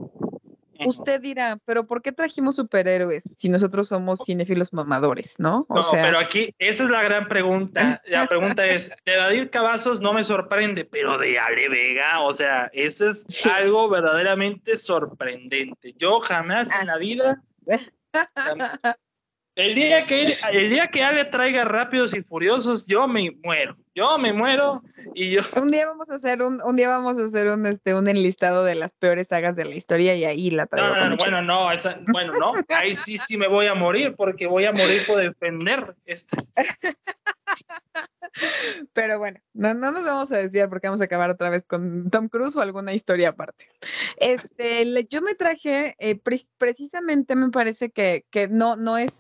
Usted 0.85 1.21
dirá, 1.21 1.59
pero 1.65 1.87
¿por 1.87 2.03
qué 2.03 2.13
trajimos 2.13 2.57
superhéroes 2.57 3.23
si 3.39 3.49
nosotros 3.49 3.89
somos 3.89 4.21
cinéfilos 4.25 4.73
mamadores, 4.73 5.37
no? 5.39 5.67
no, 5.69 5.83
pero 5.93 6.19
aquí, 6.19 6.55
esa 6.59 6.85
es 6.85 6.91
la 6.91 7.03
gran 7.03 7.29
pregunta. 7.29 8.03
La 8.07 8.27
pregunta 8.29 8.67
es, 8.67 8.91
de 9.05 9.17
David 9.17 9.49
Cavazos 9.51 10.01
no 10.01 10.13
me 10.13 10.25
sorprende, 10.25 10.85
pero 10.85 11.19
de 11.19 11.39
Ale 11.39 11.69
Vega, 11.69 12.21
o 12.21 12.33
sea, 12.33 12.71
eso 12.73 13.09
es 13.09 13.47
algo 13.47 13.89
verdaderamente 13.89 14.77
sorprendente. 14.77 15.95
Yo 15.99 16.21
jamás 16.21 16.69
en 16.81 16.87
la 16.87 16.99
vida 16.99 17.43
El 19.55 19.75
día 19.75 20.07
que 20.07 20.39
el 20.53 20.71
día 20.71 20.89
que 20.89 21.03
Ale 21.03 21.27
traiga 21.27 21.65
Rápidos 21.65 22.15
y 22.15 22.23
Furiosos, 22.23 22.87
yo 22.87 23.07
me 23.07 23.37
muero. 23.43 23.77
Yo 23.95 24.17
me 24.17 24.33
muero 24.33 24.83
y 25.15 25.31
yo. 25.31 25.43
Un 25.61 25.69
día 25.69 25.87
vamos 25.87 26.09
a 26.09 26.15
hacer 26.15 26.43
un, 26.43 26.63
un 26.63 26.77
día 26.77 26.89
vamos 26.89 27.19
a 27.19 27.25
hacer 27.25 27.49
un 27.49 27.67
este 27.67 27.95
un 27.95 28.09
enlistado 28.09 28.65
de 28.65 28.75
las 28.75 28.95
peores 28.95 29.29
sagas 29.29 29.55
de 29.55 29.67
la 29.67 29.75
historia 29.75 30.15
y 30.15 30.25
ahí 30.25 30.51
la 30.51 30.67
traigo. 30.67 30.95
No, 30.95 31.11
no, 31.11 31.17
bueno, 31.17 31.43
no, 31.43 31.71
esa, 31.71 31.99
bueno, 32.11 32.33
no, 32.39 32.53
ahí 32.71 32.95
sí 32.95 33.19
sí 33.19 33.37
me 33.37 33.49
voy 33.49 33.67
a 33.67 33.75
morir 33.75 34.15
porque 34.17 34.47
voy 34.47 34.65
a 34.65 34.73
morir 34.73 35.03
por 35.07 35.19
defender 35.19 35.97
estas. 36.07 36.51
Pero 38.93 39.19
bueno, 39.19 39.41
no, 39.53 39.75
no 39.75 39.91
nos 39.91 40.05
vamos 40.05 40.33
a 40.33 40.39
desviar 40.39 40.69
porque 40.69 40.87
vamos 40.87 41.01
a 41.01 41.05
acabar 41.05 41.31
otra 41.31 41.51
vez 41.51 41.67
con 41.67 42.11
Tom 42.11 42.29
Cruise 42.29 42.57
o 42.57 42.61
alguna 42.61 42.95
historia 42.95 43.31
aparte. 43.31 43.69
Este, 44.17 45.07
yo 45.09 45.21
me 45.21 45.35
traje, 45.35 45.95
eh, 45.99 46.19
precisamente 46.59 47.37
me 47.37 47.51
parece 47.51 47.91
que, 47.91 48.25
que 48.31 48.49
no, 48.49 48.77
no, 48.77 48.97
es, 48.97 49.19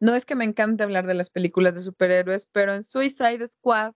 no 0.00 0.14
es 0.14 0.24
que 0.26 0.34
me 0.34 0.44
encante 0.44 0.84
hablar 0.84 1.06
de 1.06 1.14
las 1.14 1.30
películas 1.30 1.74
de 1.74 1.82
superhéroes, 1.82 2.46
pero 2.46 2.74
en 2.74 2.82
Suicide 2.82 3.46
Squad, 3.48 3.92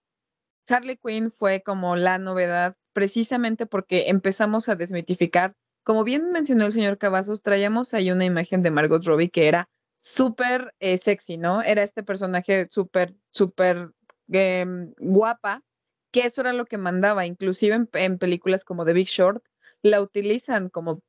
Harley 0.67 0.97
Quinn 0.97 1.31
fue 1.31 1.61
como 1.61 1.95
la 1.95 2.17
novedad 2.17 2.75
precisamente 2.93 3.65
porque 3.65 4.09
empezamos 4.09 4.69
a 4.69 4.75
desmitificar, 4.75 5.55
como 5.83 6.03
bien 6.03 6.31
mencionó 6.31 6.65
el 6.65 6.71
señor 6.71 6.97
Cavazos, 6.97 7.41
traíamos 7.41 7.93
ahí 7.93 8.11
una 8.11 8.25
imagen 8.25 8.61
de 8.61 8.71
Margot 8.71 9.03
Robbie 9.05 9.29
que 9.29 9.47
era 9.47 9.69
súper 9.97 10.73
eh, 10.79 10.97
sexy, 10.97 11.37
¿no? 11.37 11.61
Era 11.61 11.83
este 11.83 12.03
personaje 12.03 12.67
súper, 12.69 13.15
súper 13.31 13.91
em, 14.31 14.93
guapa, 14.99 15.63
que 16.11 16.21
eso 16.25 16.41
era 16.41 16.53
lo 16.53 16.65
que 16.65 16.77
mandaba, 16.77 17.25
inclusive 17.25 17.87
en, 17.93 18.17
películas 18.17 18.63
como 18.63 18.85
The 18.85 18.93
Big 18.93 19.07
Short, 19.07 19.43
la 19.81 20.01
utilizan 20.01 20.69
como 20.69 21.01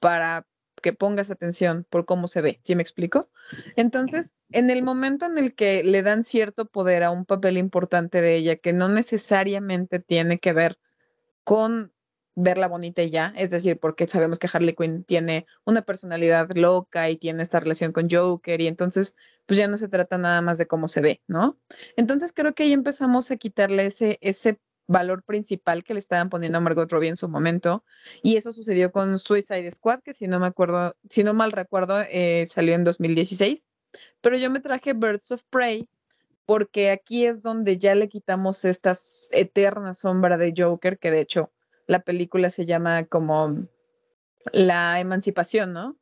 para 0.00 0.46
que 0.82 0.92
pongas 0.92 1.30
atención 1.30 1.86
por 1.88 2.04
cómo 2.06 2.28
se 2.28 2.40
ve, 2.40 2.58
¿sí 2.62 2.74
me 2.74 2.82
explico? 2.82 3.30
Entonces, 3.76 4.34
en 4.50 4.70
el 4.70 4.82
momento 4.82 5.26
en 5.26 5.38
el 5.38 5.54
que 5.54 5.82
le 5.82 6.02
dan 6.02 6.22
cierto 6.22 6.66
poder 6.66 7.04
a 7.04 7.10
un 7.10 7.24
papel 7.24 7.58
importante 7.58 8.20
de 8.20 8.36
ella, 8.36 8.56
que 8.56 8.72
no 8.72 8.88
necesariamente 8.88 9.98
tiene 9.98 10.38
que 10.38 10.52
ver 10.52 10.78
con 11.44 11.92
verla 12.36 12.68
bonita 12.68 13.02
y 13.02 13.10
ya, 13.10 13.32
es 13.36 13.50
decir, 13.50 13.80
porque 13.80 14.06
sabemos 14.06 14.38
que 14.38 14.48
Harley 14.52 14.74
Quinn 14.74 15.04
tiene 15.04 15.46
una 15.64 15.82
personalidad 15.82 16.50
loca 16.54 17.08
y 17.08 17.16
tiene 17.16 17.42
esta 17.42 17.60
relación 17.60 17.92
con 17.92 18.08
Joker 18.10 18.60
y 18.60 18.66
entonces 18.66 19.14
pues 19.46 19.56
ya 19.56 19.68
no 19.68 19.78
se 19.78 19.88
trata 19.88 20.18
nada 20.18 20.42
más 20.42 20.58
de 20.58 20.66
cómo 20.66 20.86
se 20.86 21.00
ve, 21.00 21.22
¿no? 21.26 21.58
Entonces 21.96 22.34
creo 22.34 22.54
que 22.54 22.64
ahí 22.64 22.72
empezamos 22.72 23.30
a 23.30 23.36
quitarle 23.36 23.86
ese, 23.86 24.18
ese 24.20 24.60
valor 24.86 25.22
principal 25.22 25.82
que 25.82 25.94
le 25.94 25.98
estaban 25.98 26.30
poniendo 26.30 26.58
a 26.58 26.60
Margot 26.60 26.90
Robbie 26.90 27.08
en 27.08 27.16
su 27.16 27.28
momento 27.28 27.84
y 28.22 28.36
eso 28.36 28.52
sucedió 28.52 28.92
con 28.92 29.18
Suicide 29.18 29.70
Squad, 29.70 30.00
que 30.02 30.14
si 30.14 30.28
no 30.28 30.38
me 30.38 30.46
acuerdo, 30.46 30.96
si 31.10 31.24
no 31.24 31.34
mal 31.34 31.52
recuerdo, 31.52 32.00
eh, 32.10 32.44
salió 32.46 32.74
en 32.74 32.84
2016, 32.84 33.66
pero 34.20 34.36
yo 34.36 34.50
me 34.50 34.60
traje 34.60 34.92
Birds 34.92 35.32
of 35.32 35.42
Prey 35.50 35.88
porque 36.46 36.90
aquí 36.90 37.26
es 37.26 37.42
donde 37.42 37.76
ya 37.76 37.94
le 37.94 38.08
quitamos 38.08 38.64
esta 38.64 38.92
eterna 39.32 39.94
sombra 39.94 40.38
de 40.38 40.54
Joker, 40.56 40.98
que 40.98 41.10
de 41.10 41.20
hecho 41.20 41.52
la 41.86 42.00
película 42.00 42.50
se 42.50 42.66
llama 42.66 43.04
como 43.04 43.66
la 44.52 45.00
emancipación, 45.00 45.72
¿no? 45.72 45.98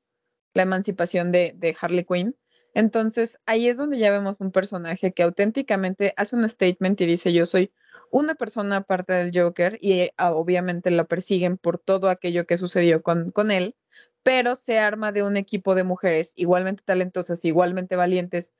La 0.52 0.62
emancipación 0.62 1.32
de, 1.32 1.76
Harley 1.80 2.04
Quinn. 2.04 2.36
Entonces, 2.74 3.38
ahí 3.46 3.68
es 3.68 3.76
donde 3.76 3.98
ya 3.98 4.10
vemos 4.10 4.36
un 4.38 4.50
personaje 4.50 5.12
que 5.12 5.22
auténticamente 5.22 6.12
hace 6.16 6.36
un 6.36 6.48
statement 6.48 7.00
y 7.00 7.06
dice, 7.06 7.32
yo 7.32 7.46
soy 7.46 7.72
una 8.14 8.36
persona 8.36 8.76
aparte 8.76 9.12
del 9.12 9.32
Joker 9.34 9.76
y 9.80 10.08
ah, 10.18 10.32
obviamente 10.34 10.92
la 10.92 11.02
persiguen 11.02 11.58
por 11.58 11.78
todo 11.78 12.08
aquello 12.10 12.46
que 12.46 12.56
sucedió 12.56 13.02
con, 13.02 13.32
con 13.32 13.50
él, 13.50 13.74
pero 14.22 14.54
se 14.54 14.78
arma 14.78 15.10
de 15.10 15.24
un 15.24 15.36
equipo 15.36 15.74
de 15.74 15.82
mujeres 15.82 16.32
igualmente 16.36 16.84
talentosas, 16.84 17.44
igualmente 17.44 17.96
valientes 17.96 18.54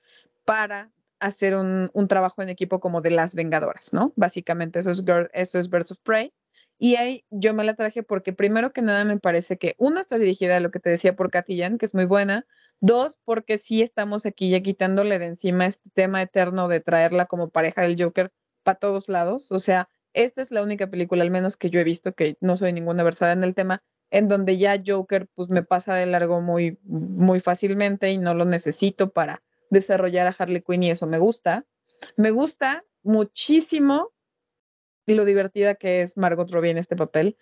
para 0.44 0.90
hacer 1.20 1.55
un, 1.55 1.88
trabajo 2.09 2.42
en 2.42 2.48
equipo 2.48 2.80
como 2.80 3.00
de 3.00 3.12
las 3.12 3.36
vengadoras, 3.36 3.92
¿no? 3.92 4.12
Básicamente 4.16 4.80
eso 4.80 4.90
es, 4.90 5.05
eso 5.32 5.59
es 5.61 5.70
Birds 5.70 5.92
of 5.92 5.98
Prey. 6.02 6.34
Y 6.76 6.96
ahí 6.96 7.24
yo 7.30 7.55
me 7.55 7.62
la 7.62 7.76
traje 7.76 8.02
porque 8.02 8.32
primero 8.32 8.72
que 8.72 8.82
nada 8.82 9.05
me 9.05 9.20
parece 9.20 9.57
que 9.57 9.76
una 9.78 10.00
está 10.00 10.18
dirigida 10.18 10.57
a 10.57 10.61
lo 10.61 10.72
que 10.72 10.80
te 10.80 10.90
decía 10.90 11.14
por 11.14 11.30
Katy 11.30 11.57
que 11.78 11.86
es 11.86 11.94
muy 11.94 12.07
buena. 12.07 12.44
Dos, 12.80 13.20
porque 13.24 13.59
sí 13.59 13.82
estamos 13.82 14.26
aquí 14.26 14.50
ya 14.50 14.61
quitándole 14.61 15.20
de 15.20 15.26
encima 15.26 15.66
este 15.66 15.90
tema 15.90 16.20
eterno 16.22 16.66
de 16.66 16.80
traerla 16.80 17.26
como 17.26 17.50
pareja 17.50 17.82
del 17.82 17.96
Joker 18.02 18.32
para 18.64 18.78
todos 18.78 19.08
lados. 19.08 19.52
O 19.52 19.60
sea, 19.60 19.88
esta 20.12 20.42
es 20.42 20.50
la 20.50 20.62
única 20.62 20.90
película, 20.90 21.22
al 21.22 21.30
menos 21.30 21.56
que 21.56 21.70
yo 21.70 21.80
he 21.80 21.84
visto, 21.84 22.14
que 22.14 22.36
no 22.40 22.56
soy 22.56 22.72
ninguna 22.72 23.02
versada 23.02 23.32
en 23.32 23.44
el 23.44 23.54
tema, 23.54 23.82
en 24.10 24.28
donde 24.28 24.58
ya 24.58 24.80
Joker 24.84 25.28
pues 25.34 25.50
me 25.50 25.62
pasa 25.62 25.94
de 25.94 26.06
largo 26.06 26.40
muy, 26.40 26.78
muy 26.84 27.40
fácilmente 27.40 28.10
y 28.10 28.18
no 28.18 28.34
lo 28.34 28.44
necesito 28.44 29.12
para 29.12 29.42
desarrollar 29.70 30.26
a 30.26 30.34
Harley 30.36 30.62
Quinn 30.62 30.82
y 30.82 30.90
eso 30.90 31.06
me 31.06 31.18
gusta. 31.18 31.66
Me 32.16 32.30
gusta 32.30 32.84
muchísimo 33.02 34.12
lo 35.06 35.24
divertida 35.24 35.74
que 35.74 36.02
es 36.02 36.16
Margot 36.16 36.50
Robbie 36.50 36.70
en 36.70 36.78
este 36.78 36.96
papel. 36.96 37.36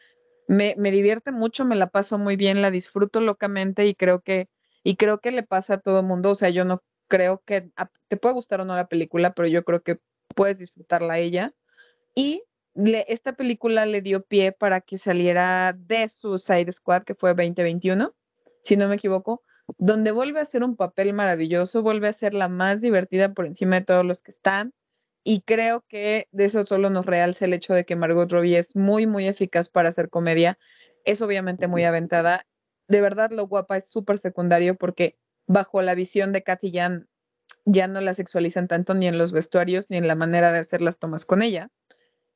Me, 0.48 0.74
me, 0.76 0.90
divierte 0.90 1.30
mucho, 1.30 1.64
me 1.64 1.76
la 1.76 1.88
paso 1.88 2.18
muy 2.18 2.36
bien, 2.36 2.62
la 2.62 2.70
disfruto 2.70 3.20
locamente 3.20 3.86
y 3.86 3.94
creo 3.94 4.20
que, 4.20 4.48
y 4.82 4.96
creo 4.96 5.20
que 5.20 5.30
le 5.30 5.42
pasa 5.42 5.74
a 5.74 5.80
todo 5.80 6.00
el 6.00 6.06
mundo. 6.06 6.30
O 6.30 6.34
sea, 6.34 6.48
yo 6.50 6.64
no 6.64 6.82
creo 7.08 7.42
que 7.44 7.70
te 8.08 8.16
puede 8.16 8.34
gustar 8.34 8.62
o 8.62 8.64
no 8.64 8.74
la 8.74 8.88
película, 8.88 9.34
pero 9.34 9.46
yo 9.46 9.64
creo 9.64 9.82
que 9.82 10.00
puedes 10.32 10.58
disfrutarla 10.58 11.18
ella. 11.18 11.54
Y 12.14 12.42
esta 13.08 13.34
película 13.34 13.86
le 13.86 14.00
dio 14.00 14.24
pie 14.24 14.52
para 14.52 14.80
que 14.80 14.98
saliera 14.98 15.72
de 15.72 16.08
Suicide 16.08 16.72
Squad, 16.72 17.02
que 17.04 17.14
fue 17.14 17.30
2021, 17.30 18.14
si 18.62 18.76
no 18.76 18.88
me 18.88 18.94
equivoco, 18.96 19.42
donde 19.78 20.12
vuelve 20.12 20.40
a 20.40 20.44
ser 20.44 20.64
un 20.64 20.76
papel 20.76 21.12
maravilloso, 21.12 21.82
vuelve 21.82 22.08
a 22.08 22.12
ser 22.12 22.34
la 22.34 22.48
más 22.48 22.80
divertida 22.80 23.32
por 23.34 23.46
encima 23.46 23.76
de 23.76 23.86
todos 23.86 24.04
los 24.04 24.22
que 24.22 24.30
están 24.30 24.72
y 25.24 25.42
creo 25.42 25.84
que 25.88 26.28
de 26.32 26.44
eso 26.46 26.66
solo 26.66 26.90
nos 26.90 27.06
realza 27.06 27.44
el 27.44 27.54
hecho 27.54 27.74
de 27.74 27.84
que 27.84 27.96
Margot 27.96 28.30
Robbie 28.30 28.58
es 28.58 28.74
muy, 28.74 29.06
muy 29.06 29.26
eficaz 29.26 29.68
para 29.68 29.88
hacer 29.88 30.08
comedia. 30.08 30.58
Es 31.04 31.22
obviamente 31.22 31.68
muy 31.68 31.84
aventada. 31.84 32.46
De 32.88 33.00
verdad, 33.00 33.30
lo 33.30 33.46
guapa 33.46 33.76
es 33.76 33.88
súper 33.88 34.18
secundario 34.18 34.76
porque 34.76 35.16
bajo 35.46 35.80
la 35.80 35.94
visión 35.94 36.32
de 36.32 36.42
Kathy 36.42 36.72
Jan 36.72 37.08
ya 37.64 37.86
no 37.86 38.00
la 38.00 38.14
sexualizan 38.14 38.68
tanto 38.68 38.94
ni 38.94 39.06
en 39.06 39.18
los 39.18 39.32
vestuarios 39.32 39.90
ni 39.90 39.96
en 39.96 40.08
la 40.08 40.14
manera 40.14 40.52
de 40.52 40.58
hacer 40.58 40.80
las 40.80 40.98
tomas 40.98 41.24
con 41.24 41.42
ella. 41.42 41.70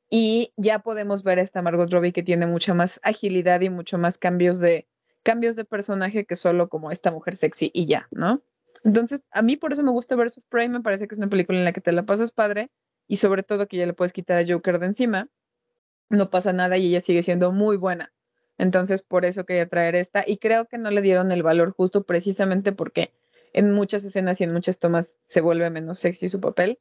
Y 0.09 0.53
ya 0.55 0.79
podemos 0.79 1.23
ver 1.23 1.39
a 1.39 1.41
esta 1.41 1.61
Margot 1.61 1.91
Robbie 1.91 2.13
que 2.13 2.23
tiene 2.23 2.45
mucha 2.45 2.73
más 2.73 2.99
agilidad 3.03 3.61
y 3.61 3.69
mucho 3.69 3.97
más 3.97 4.17
cambios 4.17 4.59
de, 4.59 4.87
cambios 5.23 5.57
de 5.57 5.65
personaje 5.65 6.25
que 6.25 6.37
solo 6.37 6.69
como 6.69 6.91
esta 6.91 7.11
mujer 7.11 7.35
sexy 7.35 7.69
y 7.73 7.85
ya, 7.87 8.07
¿no? 8.11 8.41
Entonces, 8.83 9.23
a 9.31 9.41
mí 9.41 9.57
por 9.57 9.73
eso 9.73 9.83
me 9.83 9.91
gusta 9.91 10.15
Versus 10.15 10.43
Prey, 10.47 10.69
me 10.69 10.81
parece 10.81 11.07
que 11.07 11.15
es 11.15 11.17
una 11.19 11.27
película 11.27 11.57
en 11.57 11.65
la 11.65 11.73
que 11.73 11.81
te 11.81 11.91
la 11.91 12.05
pasas 12.05 12.31
padre 12.31 12.71
y 13.07 13.17
sobre 13.17 13.43
todo 13.43 13.67
que 13.67 13.75
ya 13.75 13.85
le 13.85 13.93
puedes 13.93 14.13
quitar 14.13 14.37
a 14.37 14.45
Joker 14.47 14.79
de 14.79 14.85
encima, 14.85 15.29
no 16.09 16.29
pasa 16.29 16.53
nada 16.53 16.77
y 16.77 16.87
ella 16.87 17.01
sigue 17.01 17.23
siendo 17.23 17.51
muy 17.51 17.75
buena. 17.75 18.13
Entonces, 18.57 19.01
por 19.01 19.25
eso 19.25 19.45
quería 19.45 19.67
traer 19.67 19.95
esta 19.95 20.23
y 20.25 20.37
creo 20.37 20.67
que 20.67 20.77
no 20.77 20.89
le 20.91 21.01
dieron 21.01 21.31
el 21.31 21.43
valor 21.43 21.71
justo 21.71 22.05
precisamente 22.05 22.71
porque 22.71 23.13
en 23.53 23.71
muchas 23.71 24.03
escenas 24.03 24.39
y 24.41 24.43
en 24.43 24.53
muchas 24.53 24.79
tomas 24.79 25.19
se 25.23 25.41
vuelve 25.41 25.69
menos 25.69 25.99
sexy 25.99 26.29
su 26.29 26.39
papel, 26.39 26.79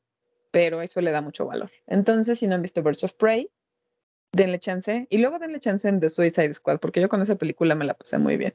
pero 0.50 0.82
eso 0.82 1.00
le 1.00 1.10
da 1.10 1.20
mucho 1.20 1.46
valor. 1.46 1.70
Entonces, 1.86 2.38
si 2.38 2.46
no 2.46 2.54
han 2.54 2.62
visto 2.62 2.82
Birds 2.82 3.04
of 3.04 3.14
Prey, 3.14 3.50
denle 4.32 4.58
chance 4.58 5.06
y 5.10 5.18
luego 5.18 5.38
denle 5.38 5.60
chance 5.60 5.88
en 5.88 6.00
The 6.00 6.08
Suicide 6.08 6.54
Squad 6.54 6.78
porque 6.78 7.00
yo 7.00 7.08
con 7.08 7.22
esa 7.22 7.36
película 7.36 7.74
me 7.74 7.84
la 7.84 7.94
pasé 7.94 8.18
muy 8.18 8.36
bien. 8.36 8.54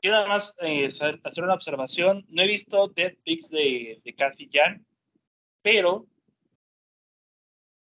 Quiero 0.00 0.16
nada 0.16 0.28
más 0.28 0.54
eh, 0.60 0.86
hacer 0.86 1.44
una 1.44 1.54
observación. 1.54 2.24
No 2.28 2.42
he 2.42 2.46
visto 2.46 2.88
Dead 2.88 3.14
Pigs 3.24 3.50
de, 3.50 4.00
de 4.04 4.14
Kathy 4.14 4.48
Jan, 4.52 4.86
pero 5.62 6.06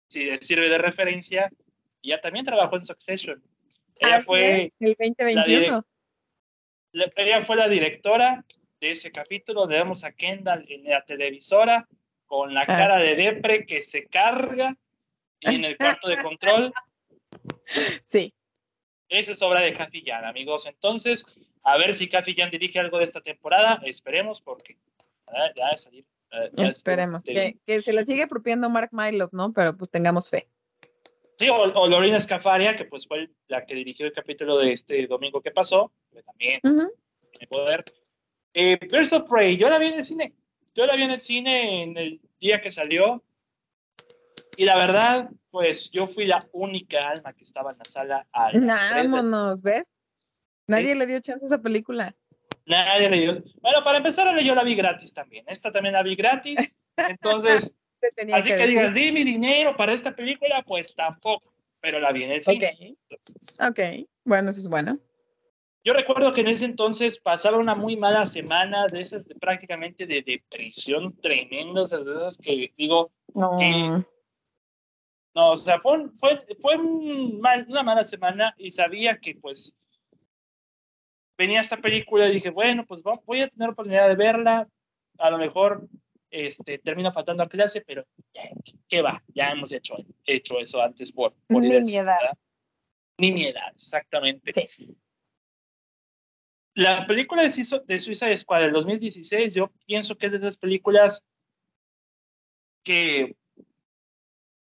si 0.08 0.36
sirve 0.38 0.68
de 0.68 0.78
referencia, 0.78 1.50
ella 2.02 2.20
también 2.20 2.44
trabajó 2.44 2.76
en 2.76 2.84
Succession. 2.84 3.42
Ella 3.96 4.22
fue. 4.22 4.72
El 4.78 4.96
2021. 4.98 5.84
Ella 7.16 7.44
fue 7.44 7.56
la 7.56 7.68
directora 7.68 8.44
de 8.80 8.90
ese 8.90 9.10
capítulo 9.10 9.62
donde 9.62 9.76
vemos 9.76 10.04
a 10.04 10.12
Kendall 10.12 10.64
en 10.68 10.84
la 10.84 11.04
televisora 11.04 11.88
con 12.26 12.54
la 12.54 12.62
ah. 12.62 12.66
cara 12.66 12.98
de 12.98 13.14
depre 13.14 13.66
que 13.66 13.82
se 13.82 14.06
carga 14.06 14.76
y 15.40 15.54
en 15.54 15.64
el 15.64 15.76
cuarto 15.76 16.08
de 16.08 16.22
control. 16.22 16.72
Sí. 18.04 18.32
Esa 19.08 19.32
es 19.32 19.42
obra 19.42 19.60
de 19.60 19.74
Jan, 19.74 20.24
amigos. 20.24 20.66
Entonces, 20.66 21.26
a 21.62 21.76
ver 21.76 21.94
si 21.94 22.08
Jan 22.08 22.50
dirige 22.50 22.78
algo 22.78 22.98
de 22.98 23.04
esta 23.04 23.20
temporada. 23.20 23.80
Esperemos, 23.84 24.40
porque 24.40 24.78
ya, 25.56 25.70
de 25.70 25.78
salir. 25.78 26.04
Esperemos. 26.56 27.24
Que, 27.24 27.58
que, 27.66 27.82
se 27.82 27.92
le 27.92 28.04
sigue 28.04 28.22
apropiando 28.22 28.70
Mark 28.70 28.90
Mylod, 28.92 29.30
¿no? 29.32 29.52
Pero 29.52 29.76
pues 29.76 29.90
tengamos 29.90 30.30
fe. 30.30 30.48
Sí, 31.38 31.48
o, 31.50 31.86
Lorena 31.86 32.16
Escafaria, 32.16 32.76
que 32.76 32.86
pues 32.86 33.06
fue 33.06 33.28
la 33.48 33.66
que 33.66 33.74
dirigió 33.74 34.06
el 34.06 34.12
capítulo 34.12 34.56
de 34.56 34.72
este 34.72 35.06
domingo 35.06 35.42
que 35.42 35.50
pasó, 35.50 35.92
que 36.16 36.22
también 36.22 36.60
tiene 36.62 37.46
poder. 37.50 37.84
Eh, 38.54 38.78
Birds 38.90 39.12
of 39.12 39.28
Prey, 39.28 39.56
yo 39.56 39.68
la 39.68 39.78
vi 39.78 39.88
en 39.88 39.94
el 39.94 40.04
cine. 40.04 40.34
Yo 40.74 40.86
la 40.86 40.96
vi 40.96 41.02
en 41.02 41.10
el 41.10 41.20
cine 41.20 41.82
en 41.82 41.96
el 41.96 42.20
día 42.40 42.60
que 42.60 42.70
salió. 42.70 43.22
Y 44.56 44.64
la 44.64 44.76
verdad, 44.76 45.28
pues 45.50 45.90
yo 45.90 46.06
fui 46.06 46.26
la 46.26 46.48
única 46.52 47.10
alma 47.10 47.34
que 47.34 47.44
estaba 47.44 47.72
en 47.72 47.78
la 47.78 47.84
sala. 47.84 48.26
Vámonos, 48.32 49.62
¿ves? 49.62 49.86
Nadie 50.66 50.94
le 50.94 51.06
dio 51.06 51.20
chance 51.20 51.44
a 51.44 51.48
esa 51.48 51.62
película. 51.62 52.16
Nadie 52.64 53.10
le 53.10 53.20
dio. 53.20 53.44
Bueno, 53.60 53.84
para 53.84 53.98
empezar, 53.98 54.26
yo 54.40 54.54
la 54.54 54.64
vi 54.64 54.74
gratis 54.74 55.12
también. 55.12 55.44
Esta 55.48 55.70
también 55.70 55.92
la 55.92 56.02
vi 56.02 56.16
gratis. 56.16 56.82
Entonces, 56.96 57.74
así 58.32 58.48
que, 58.54 58.66
digas, 58.66 58.94
di 58.94 59.12
mi 59.12 59.22
dinero 59.22 59.76
para 59.76 59.92
esta 59.92 60.16
película, 60.16 60.64
pues 60.66 60.94
tampoco. 60.94 61.52
Pero 61.80 62.00
la 62.00 62.10
vi 62.10 62.24
en 62.24 62.32
el 62.32 62.42
cine. 62.42 62.96
Ok. 63.10 63.68
Ok. 63.68 63.80
Bueno, 64.24 64.50
eso 64.50 64.60
es 64.60 64.68
bueno. 64.68 64.98
Yo 65.86 65.92
recuerdo 65.92 66.32
que 66.32 66.40
en 66.40 66.48
ese 66.48 66.64
entonces 66.64 67.20
pasaba 67.20 67.58
una 67.58 67.76
muy 67.76 67.96
mala 67.96 68.26
semana 68.26 68.88
de 68.88 68.98
esas 68.98 69.24
de, 69.28 69.36
prácticamente 69.36 70.04
de 70.04 70.20
depresión 70.20 71.16
tremenda, 71.20 71.82
o 71.82 71.86
sea, 71.86 71.98
de 71.98 72.10
esas 72.12 72.36
que 72.38 72.74
digo 72.76 73.12
No. 73.32 73.56
que 73.56 74.04
no, 75.34 75.52
o 75.52 75.56
sea, 75.56 75.78
fue, 75.80 76.08
fue, 76.14 76.44
fue 76.60 76.76
un 76.76 77.40
mal- 77.40 77.66
una 77.68 77.84
mala 77.84 78.02
semana 78.02 78.52
y 78.58 78.72
sabía 78.72 79.18
que 79.18 79.36
pues 79.36 79.76
venía 81.38 81.60
esta 81.60 81.76
película 81.76 82.26
y 82.26 82.32
dije, 82.32 82.50
bueno, 82.50 82.84
pues 82.84 83.02
voy 83.02 83.42
a 83.42 83.48
tener 83.48 83.70
oportunidad 83.70 84.08
de 84.08 84.16
verla, 84.16 84.66
a 85.18 85.30
lo 85.30 85.38
mejor 85.38 85.86
este, 86.30 86.78
termino 86.78 87.12
faltando 87.12 87.44
a 87.44 87.48
clase, 87.48 87.82
pero 87.86 88.04
ya, 88.32 88.42
¿qué 88.88 89.02
va? 89.02 89.22
Ya 89.28 89.50
hemos 89.50 89.70
hecho, 89.70 89.94
hecho 90.24 90.58
eso 90.58 90.82
antes 90.82 91.12
por, 91.12 91.32
por 91.46 91.62
Ni 91.62 91.68
mi 91.80 91.96
edad. 91.96 92.18
Ni 93.18 93.30
mi 93.30 93.46
edad, 93.46 93.68
exactamente. 93.72 94.52
Sí. 94.52 94.96
La 96.76 97.06
película 97.06 97.40
de, 97.42 97.48
Suiza- 97.48 97.82
de 97.86 97.98
Suicide 97.98 98.36
Squad 98.36 98.60
del 98.60 98.72
2016, 98.72 99.54
yo 99.54 99.70
pienso 99.86 100.14
que 100.16 100.26
es 100.26 100.32
de 100.32 100.38
esas 100.38 100.58
películas 100.58 101.24
que 102.84 103.34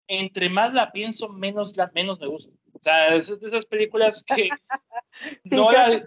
entre 0.09 0.50
más 0.50 0.74
la 0.74 0.90
pienso, 0.90 1.28
menos, 1.28 1.76
la, 1.76 1.90
menos 1.94 2.18
me 2.18 2.26
gusta. 2.26 2.53
O 2.72 2.80
sea, 2.82 3.14
es 3.14 3.28
de 3.40 3.46
esas 3.46 3.64
películas 3.66 4.24
que 4.24 4.34
Sí, 5.44 5.55
no 5.57 5.70
la- 5.70 6.03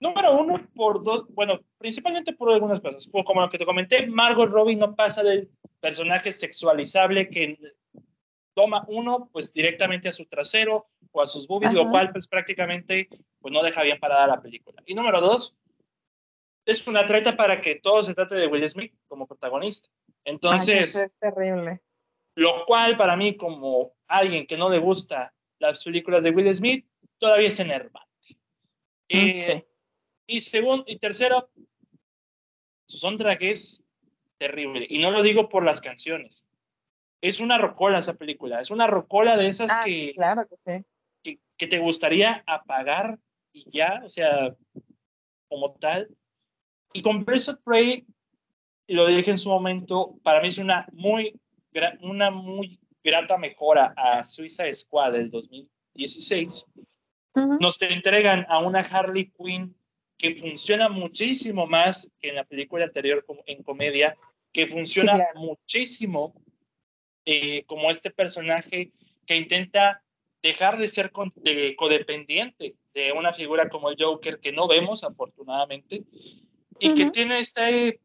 Número 0.00 0.38
uno, 0.38 0.64
por 0.76 1.02
dos, 1.02 1.26
bueno, 1.34 1.58
principalmente 1.76 2.32
por 2.32 2.52
algunas 2.52 2.78
cosas. 2.78 3.10
Como 3.10 3.40
lo 3.40 3.48
que 3.48 3.58
te 3.58 3.66
comenté, 3.66 4.06
Margot 4.06 4.48
Robbie 4.48 4.76
no 4.76 4.94
pasa 4.94 5.24
del 5.24 5.50
personaje 5.80 6.30
sexualizable 6.30 7.28
que 7.28 7.58
toma 8.58 8.84
uno, 8.88 9.28
pues 9.32 9.52
directamente 9.52 10.08
a 10.08 10.12
su 10.12 10.26
trasero 10.26 10.88
o 11.12 11.22
a 11.22 11.28
sus 11.28 11.46
boobies, 11.46 11.72
lo 11.72 11.82
Ajá. 11.82 11.90
cual, 11.92 12.10
pues 12.10 12.26
prácticamente, 12.26 13.08
pues 13.38 13.54
no 13.54 13.62
deja 13.62 13.84
bien 13.84 14.00
parada 14.00 14.26
la 14.26 14.42
película. 14.42 14.82
Y 14.84 14.94
número 14.94 15.20
dos, 15.20 15.54
es 16.66 16.84
una 16.88 17.06
treta 17.06 17.36
para 17.36 17.60
que 17.60 17.76
todo 17.76 18.02
se 18.02 18.14
trate 18.14 18.34
de 18.34 18.48
Will 18.48 18.68
Smith 18.68 18.92
como 19.06 19.28
protagonista. 19.28 19.88
Ay, 20.08 20.14
Entonces, 20.24 20.88
eso 20.88 21.04
es 21.04 21.16
terrible. 21.18 21.80
lo 22.34 22.64
cual 22.66 22.96
para 22.96 23.14
mí, 23.14 23.36
como 23.36 23.94
alguien 24.08 24.44
que 24.44 24.56
no 24.58 24.68
le 24.68 24.78
gusta 24.78 25.32
las 25.60 25.84
películas 25.84 26.24
de 26.24 26.30
Will 26.30 26.52
Smith, 26.56 26.84
todavía 27.18 27.46
es 27.46 27.60
enervante. 27.60 28.08
Eh, 29.08 29.36
Mm, 29.36 29.40
sí. 29.40 29.64
y 30.26 30.40
segundo, 30.40 30.84
y 30.88 30.96
tercero, 30.98 31.48
su 32.88 32.98
soundtrack 32.98 33.40
es 33.42 33.84
terrible. 34.36 34.84
Y 34.90 34.98
no 34.98 35.12
lo 35.12 35.22
digo 35.22 35.48
por 35.48 35.64
las 35.64 35.80
canciones. 35.80 36.44
Es 37.20 37.40
una 37.40 37.58
rocola 37.58 37.98
esa 37.98 38.14
película. 38.14 38.60
Es 38.60 38.70
una 38.70 38.86
rocola 38.86 39.36
de 39.36 39.48
esas 39.48 39.70
Ah, 39.72 39.82
que, 39.84 40.12
claro 40.14 40.46
que 40.48 40.56
sí. 40.56 40.84
que, 41.22 41.38
que 41.56 41.66
te 41.66 41.78
gustaría 41.78 42.42
apagar 42.46 43.18
y 43.52 43.68
ya, 43.70 44.02
o 44.04 44.08
sea, 44.08 44.54
como 45.48 45.72
tal. 45.74 46.08
Y 46.92 47.02
con 47.02 47.24
Birds 47.24 47.48
of 47.48 47.60
Prey, 47.64 48.06
lo 48.86 49.06
dije 49.06 49.30
en 49.30 49.38
su 49.38 49.48
momento, 49.48 50.16
para 50.22 50.40
mí 50.40 50.48
es 50.48 50.58
una 50.58 50.86
muy, 50.92 51.38
una 52.00 52.30
muy 52.30 52.78
grata 53.02 53.36
mejora 53.36 53.92
a 53.96 54.22
Suiza 54.24 54.64
Squad 54.72 55.12
del 55.12 55.30
2016 55.30 56.66
Ujú. 57.34 57.58
nos 57.60 57.78
te 57.78 57.92
entregan 57.92 58.46
a 58.48 58.58
una 58.58 58.80
Harley 58.80 59.30
Quinn 59.30 59.74
que 60.16 60.32
funciona 60.34 60.88
muchísimo 60.88 61.66
más 61.66 62.10
que 62.18 62.30
en 62.30 62.34
la 62.36 62.44
película 62.44 62.84
anterior 62.84 63.24
en 63.46 63.62
comedia, 63.62 64.16
que 64.52 64.66
funciona 64.66 65.12
Sí, 65.12 65.18
claro. 65.18 65.40
muchísimo 65.40 66.34
eh, 67.30 67.64
como 67.66 67.90
este 67.90 68.10
personaje 68.10 68.90
que 69.26 69.36
intenta 69.36 70.02
dejar 70.42 70.78
de 70.78 70.88
ser 70.88 71.10
con- 71.12 71.30
de- 71.36 71.76
codependiente 71.76 72.74
de 72.94 73.12
una 73.12 73.34
figura 73.34 73.68
como 73.68 73.90
el 73.90 73.96
Joker 73.98 74.40
que 74.40 74.50
no 74.50 74.66
vemos 74.66 75.04
afortunadamente 75.04 76.04
y 76.80 76.94
que 76.94 77.02
Ujú. 77.02 77.12
tiene 77.12 77.38
este, 77.40 78.00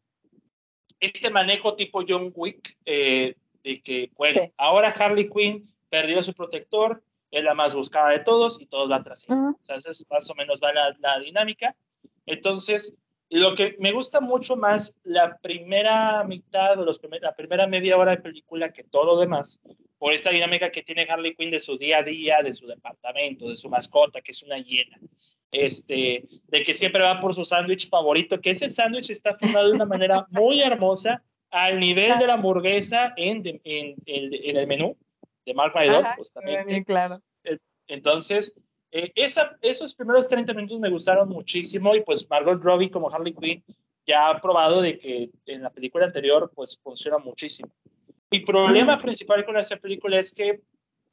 este 1.00 1.30
manejo 1.30 1.76
tipo 1.78 2.04
John 2.06 2.34
Wick 2.36 2.76
eh, 2.86 3.36
de 3.64 3.82
que, 3.82 4.12
bueno, 4.18 4.34
Sí. 4.42 4.52
ahora 4.58 4.90
Harley 4.90 5.30
Quinn 5.30 5.70
perdió 5.90 6.20
a 6.20 6.24
su 6.24 6.34
protector, 6.34 7.02
es 7.32 7.44
la 7.46 7.54
más 7.54 7.74
buscada 7.74 8.10
de 8.10 8.20
todos 8.20 8.60
y 8.60 8.66
todos 8.66 8.90
van 8.90 9.04
tras 9.06 9.24
ella. 9.24 9.36
Ujú. 9.36 9.58
O 9.62 9.66
sea, 9.66 9.78
esa 9.78 9.92
es 9.92 10.06
más 10.10 10.30
o 10.30 10.36
menos 10.36 10.60
va 10.62 10.74
la, 10.74 10.94
la 11.00 11.20
dinámica. 11.20 11.76
Entonces, 12.26 12.94
lo 13.40 13.56
que 13.56 13.76
me 13.80 13.92
gusta 13.92 14.20
mucho 14.22 14.56
más 14.56 14.96
la 15.04 15.38
primera 15.38 16.24
mitad 16.24 16.80
o 16.80 16.86
los 16.86 17.00
primer- 17.00 17.22
la 17.22 17.36
primera 17.36 17.66
media 17.68 17.98
hora 17.98 18.12
de 18.12 18.18
película 18.22 18.72
que 18.72 18.84
todo 18.84 19.06
lo 19.06 19.20
demás, 19.20 19.60
por 19.98 20.14
esta 20.14 20.30
dinámica 20.30 20.72
que 20.72 20.84
tiene 20.84 21.08
Harley 21.10 21.36
Quinn 21.36 21.50
de 21.52 21.60
su 21.60 21.78
día 21.78 22.00
a 22.00 22.04
día, 22.04 22.42
de 22.44 22.54
su 22.54 22.68
departamento, 22.68 23.50
de 23.50 23.56
su 23.58 23.70
mascota, 23.70 24.22
que 24.22 24.32
es 24.32 24.44
una 24.44 24.58
hiena, 24.60 25.00
este, 25.52 26.26
de 26.48 26.64
que 26.64 26.74
siempre 26.74 27.02
va 27.04 27.22
por 27.22 27.34
su 27.34 27.46
sándwich 27.46 27.90
favorito, 27.90 28.40
que 28.42 28.52
ese 28.52 28.70
sándwich 28.70 29.10
está 29.10 29.38
formado 29.38 29.68
de 29.70 29.74
una 29.76 29.86
manera 29.86 30.26
muy 30.30 30.62
hermosa 30.62 31.24
al 31.52 31.80
nivel 31.80 32.18
de 32.20 32.28
la 32.28 32.34
hamburguesa 32.34 33.14
en, 33.16 33.44
en, 33.64 33.96
el- 34.06 34.34
en 34.50 34.58
el 34.58 34.68
menú 34.68 34.98
de 35.46 35.54
Mark 35.54 35.74
Ajá, 35.78 36.16
justamente. 36.18 36.74
sí, 36.76 36.84
claro. 36.84 37.22
Entonces, 37.88 38.54
eh, 38.96 39.12
esa, 39.16 39.58
esos 39.62 39.94
primeros 39.96 40.28
30 40.28 40.54
minutos 40.54 40.80
me 40.80 40.90
gustaron 40.90 41.28
muchísimo 41.30 41.96
y 41.96 42.02
pues 42.02 42.30
Margot 42.30 42.62
Robbie 42.62 42.92
como 42.92 43.10
Harley 43.10 43.34
Quinn 43.34 43.64
ya 44.06 44.30
ha 44.30 44.40
probado 44.42 44.82
de 44.82 45.00
que 45.00 45.30
en 45.48 45.64
la 45.64 45.70
película 45.72 46.06
anterior 46.06 46.52
pues 46.54 46.78
funciona 46.78 47.18
muchísimo. 47.18 47.72
Mi 48.32 48.40
problema 48.42 48.98
principal 49.02 49.44
con 49.46 49.58
esa 49.58 49.78
película 49.78 50.20
es 50.20 50.32
que 50.34 50.62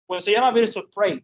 pues 0.06 0.24
se 0.24 0.32
llama 0.32 0.50
Birds 0.50 0.76
of 0.76 0.90
Prey 0.94 1.22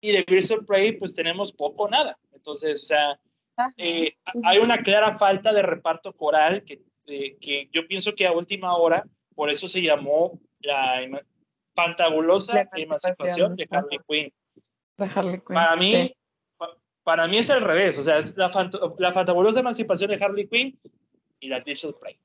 y 0.00 0.12
de 0.12 0.22
Birds 0.28 0.50
of 0.50 0.66
Prey 0.66 0.92
pues 0.98 1.14
tenemos 1.14 1.52
poco 1.52 1.84
o 1.84 1.88
nada. 1.88 2.18
Entonces, 2.32 2.82
o 2.82 2.86
sea, 2.86 3.18
Ajá. 3.56 3.70
eh, 3.78 4.14
Sí, 4.32 4.40
hay 4.44 4.58
una 4.58 4.82
clara 4.82 5.16
falta 5.16 5.52
de 5.52 5.62
reparto 5.62 6.12
coral 6.12 6.64
que, 6.64 6.82
eh, 7.06 7.36
que 7.40 7.68
yo 7.72 7.86
pienso 7.86 8.14
que 8.14 8.26
a 8.26 8.32
última 8.32 8.76
hora, 8.76 9.04
por 9.34 9.48
eso 9.50 9.68
se 9.68 9.80
llamó 9.80 10.38
la 10.60 11.02
ema- 11.02 11.22
fantabulosa 11.74 12.54
La 12.54 12.68
emancipación, 12.74 13.56
de 13.56 13.66
Harley 13.70 13.98
Quinn. 14.08 14.32
De 14.96 15.06
Harley 15.14 15.40
Quinn. 15.40 15.54
Para 15.54 15.76
mí, 15.76 15.90
sí. 15.90 16.16
pa- 16.56 16.76
para 17.02 17.26
mí 17.28 17.38
es 17.38 17.50
al 17.50 17.62
revés, 17.62 17.98
o 17.98 18.02
sea, 18.02 18.18
es 18.18 18.36
la, 18.36 18.50
la 18.98 19.12
fantabulosa 19.12 19.60
emancipación 19.60 20.10
de 20.10 20.24
Harley 20.24 20.48
Quinn 20.48 20.78
y 21.40 21.48
la 21.48 21.58
of 21.58 22.00
Prey. 22.00 22.18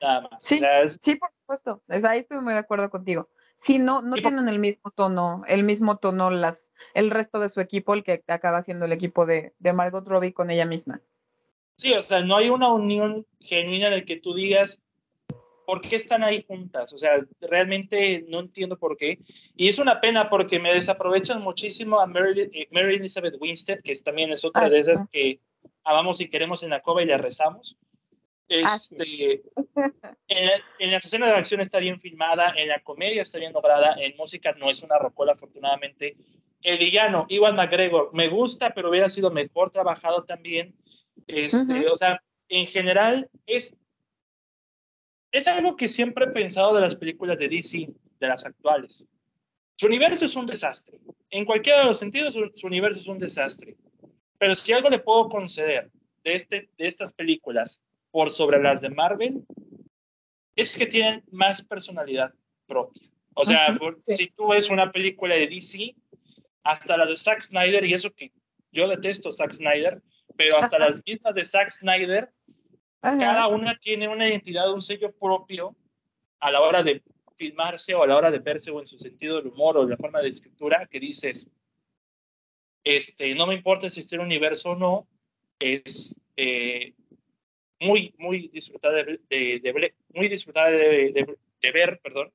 Nada 0.00 0.22
más. 0.22 0.30
Sí. 0.40 0.60
Sí, 1.00 1.16
por 1.16 1.30
supuesto. 1.40 1.82
Es- 1.88 2.04
ahí 2.04 2.20
estoy 2.20 2.40
muy 2.40 2.52
de 2.52 2.60
acuerdo 2.60 2.90
contigo. 2.90 3.28
Sí, 3.56 3.78
no, 3.78 4.02
no 4.02 4.14
tienen 4.14 4.48
el 4.48 4.60
mismo 4.60 4.92
tono, 4.92 5.42
el 5.48 5.64
mismo 5.64 5.96
tono 5.96 6.30
las, 6.30 6.72
el 6.94 7.10
resto 7.10 7.40
de 7.40 7.48
su 7.48 7.60
equipo, 7.60 7.92
el 7.94 8.04
que 8.04 8.22
acaba 8.28 8.62
siendo 8.62 8.84
el 8.84 8.92
equipo 8.92 9.26
de, 9.26 9.52
de 9.58 9.72
Margot 9.72 10.06
Robbie 10.06 10.32
con 10.32 10.50
ella 10.50 10.64
misma. 10.64 11.00
Sí, 11.76 11.92
o 11.92 12.00
sea, 12.00 12.20
no 12.20 12.36
hay 12.36 12.50
una 12.50 12.72
unión 12.72 13.26
genuina 13.40 13.90
de 13.90 14.04
que 14.04 14.16
tú 14.16 14.34
digas, 14.34 14.80
¿por 15.68 15.82
qué 15.82 15.96
están 15.96 16.24
ahí 16.24 16.42
juntas? 16.48 16.94
O 16.94 16.98
sea, 16.98 17.22
realmente 17.42 18.24
no 18.26 18.40
entiendo 18.40 18.78
por 18.78 18.96
qué. 18.96 19.18
Y 19.54 19.68
es 19.68 19.78
una 19.78 20.00
pena 20.00 20.30
porque 20.30 20.58
me 20.58 20.72
desaprovechan 20.72 21.42
muchísimo 21.42 22.00
a 22.00 22.06
Mary, 22.06 22.48
eh, 22.54 22.68
Mary 22.70 22.94
Elizabeth 22.96 23.34
Winstead, 23.38 23.80
que 23.82 23.94
también 23.96 24.32
es 24.32 24.46
otra 24.46 24.64
Ah, 24.64 24.70
de 24.70 24.78
esas 24.80 25.06
que 25.12 25.40
amamos 25.84 26.22
y 26.22 26.30
queremos 26.30 26.62
en 26.62 26.70
la 26.70 26.80
cova 26.80 27.02
y 27.02 27.04
le 27.06 27.18
rezamos. 27.18 27.76
Ah. 28.64 28.76
Este, 28.76 29.42
en, 30.28 30.46
la- 30.46 30.60
en 30.78 30.90
las 30.90 31.04
escenas 31.04 31.28
de 31.28 31.34
acción 31.36 31.60
está 31.60 31.80
bien 31.80 32.00
filmada, 32.00 32.54
en 32.56 32.68
la 32.68 32.80
comedia 32.80 33.20
está 33.20 33.36
bien 33.36 33.52
lograda, 33.52 33.94
en 34.00 34.16
música 34.16 34.52
no 34.58 34.70
es 34.70 34.82
una 34.82 34.96
rocola, 34.98 35.32
afortunadamente. 35.32 36.16
El 36.62 36.78
villano, 36.78 37.26
Iwan 37.28 37.56
McGregor, 37.56 38.08
me 38.14 38.28
gusta, 38.28 38.72
pero 38.72 38.88
hubiera 38.88 39.10
sido 39.10 39.30
mejor 39.30 39.70
trabajado 39.70 40.24
también. 40.24 40.74
Este, 41.26 41.80
Ujú. 41.80 41.92
O 41.92 41.96
sea, 41.96 42.22
en 42.48 42.66
general 42.66 43.28
es, 43.44 43.76
es 45.32 45.46
algo 45.48 45.76
que 45.76 45.88
siempre 45.88 46.26
he 46.26 46.30
pensado 46.30 46.74
de 46.74 46.80
las 46.80 46.94
películas 46.96 47.38
de 47.38 47.48
DC, 47.48 47.88
de 48.20 48.28
las 48.28 48.44
actuales. 48.44 49.06
Su 49.76 49.86
universo 49.86 50.24
es 50.24 50.34
un 50.36 50.46
desastre. 50.46 50.98
En 51.30 51.44
cualquiera 51.44 51.80
de 51.80 51.84
los 51.84 51.98
sentidos, 51.98 52.34
su, 52.34 52.50
su 52.54 52.66
universo 52.66 53.00
es 53.00 53.06
un 53.08 53.18
desastre. 53.18 53.76
Pero 54.38 54.54
si 54.54 54.72
algo 54.72 54.88
le 54.90 54.98
puedo 54.98 55.28
conceder 55.28 55.90
de, 56.24 56.34
este, 56.34 56.70
de 56.76 56.86
estas 56.86 57.12
películas 57.12 57.80
por 58.10 58.30
sobre 58.30 58.62
las 58.62 58.80
de 58.80 58.90
Marvel, 58.90 59.42
es 60.56 60.76
que 60.76 60.86
tienen 60.86 61.22
más 61.30 61.62
personalidad 61.62 62.32
propia. 62.66 63.08
O 63.34 63.44
sea, 63.44 63.70
Ujú, 63.70 63.78
por- 63.78 63.98
sí. 64.02 64.14
si 64.16 64.26
tú 64.28 64.48
ves 64.48 64.70
una 64.70 64.90
película 64.90 65.34
de 65.36 65.46
DC, 65.46 65.94
hasta 66.64 66.96
las 66.96 67.08
de 67.08 67.16
Zack 67.16 67.40
Snyder, 67.42 67.84
y 67.84 67.94
eso 67.94 68.12
que 68.12 68.32
yo 68.72 68.88
detesto 68.88 69.30
Zack 69.30 69.52
Snyder, 69.52 70.02
pero 70.36 70.58
hasta 70.58 70.78
las 71.00 71.02
mismas 71.06 71.34
de 71.34 71.44
Zack 71.44 71.70
Snyder, 71.70 72.30
Cada 73.18 73.46
una 73.48 73.78
tiene 73.78 74.08
una 74.08 74.28
identidad, 74.28 74.72
un 74.72 74.82
sello 74.82 75.12
propio 75.12 75.74
a 76.40 76.50
la 76.50 76.60
hora 76.60 76.82
de 76.82 77.02
filmarse 77.36 77.94
o 77.94 78.02
a 78.02 78.06
la 78.06 78.16
hora 78.16 78.30
de 78.30 78.38
verse 78.40 78.70
o 78.70 78.80
en 78.80 78.86
su 78.86 78.98
sentido 78.98 79.36
del 79.36 79.46
humor 79.48 79.76
o 79.76 79.86
la 79.86 79.96
forma 79.96 80.20
de 80.20 80.28
escritura 80.28 80.86
que 80.90 80.98
dices, 80.98 81.48
este, 82.84 83.34
no 83.34 83.46
me 83.46 83.54
importa 83.54 83.88
si 83.90 84.00
es 84.00 84.12
el 84.12 84.20
universo 84.20 84.70
o 84.70 84.74
no, 84.76 85.06
es 85.60 86.18
eh, 86.36 86.94
muy, 87.80 88.14
muy 88.18 88.48
disfrutable 88.48 89.20
de, 89.28 89.60
de- 89.60 89.72
de- 89.72 89.94
muy 90.14 90.28
disfrutable 90.28 90.76
de, 90.78 91.12
de- 91.12 91.38
de 91.60 91.72
ver, 91.72 92.00
perdón, 92.02 92.32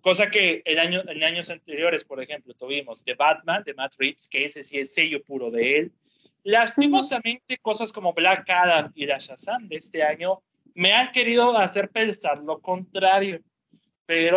cosa 0.00 0.30
que 0.30 0.62
en, 0.64 0.78
año, 0.78 1.02
en 1.08 1.22
años 1.24 1.50
anteriores, 1.50 2.04
por 2.04 2.22
ejemplo, 2.22 2.54
tuvimos 2.54 3.04
The 3.04 3.14
Batman 3.14 3.62
de 3.64 3.74
Matt 3.74 3.94
Reeves, 3.98 4.28
que 4.28 4.44
ese 4.44 4.62
sí 4.62 4.78
es 4.78 4.92
sello 4.94 5.22
puro 5.22 5.50
de 5.50 5.78
él. 5.78 5.92
Lastimosamente, 6.46 7.56
cosas 7.58 7.90
como 7.90 8.12
Black 8.12 8.48
Adam 8.48 8.92
y 8.94 9.04
la 9.04 9.18
Shazam 9.18 9.66
de 9.66 9.78
este 9.78 10.04
año 10.04 10.44
me 10.74 10.92
han 10.92 11.10
querido 11.10 11.56
hacer 11.56 11.90
pensar 11.90 12.38
lo 12.38 12.60
contrario, 12.60 13.40
pero, 14.06 14.36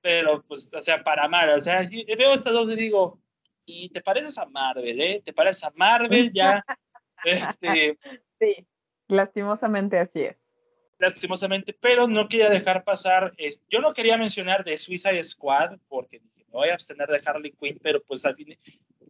pero 0.00 0.44
pues, 0.46 0.72
o 0.72 0.80
sea, 0.80 1.02
para 1.02 1.26
mal, 1.26 1.50
o 1.50 1.60
sea, 1.60 1.84
veo 2.16 2.32
estas 2.32 2.52
dos 2.52 2.70
y 2.70 2.76
digo, 2.76 3.20
y 3.66 3.88
te 3.88 4.00
pareces 4.00 4.38
a 4.38 4.46
Marvel, 4.46 5.00
¿eh? 5.00 5.20
Te 5.24 5.32
pareces 5.32 5.64
a 5.64 5.72
Marvel 5.74 6.32
ya. 6.32 6.64
este, 7.24 7.98
sí, 8.38 8.64
lastimosamente 9.08 9.98
así 9.98 10.20
es. 10.20 10.54
Lastimosamente, 10.98 11.76
pero 11.80 12.06
no 12.06 12.28
quería 12.28 12.50
dejar 12.50 12.84
pasar, 12.84 13.32
es, 13.36 13.64
yo 13.68 13.80
no 13.80 13.92
quería 13.94 14.16
mencionar 14.16 14.62
de 14.62 14.78
Suicide 14.78 15.24
Squad 15.24 15.76
porque 15.88 16.20
dije, 16.20 16.44
me 16.52 16.58
voy 16.58 16.68
a 16.68 16.74
abstener 16.74 17.08
de 17.08 17.20
Harley 17.24 17.50
Quinn, 17.50 17.80
pero 17.82 18.00
pues 18.00 18.24
al 18.24 18.36
fin, 18.36 18.56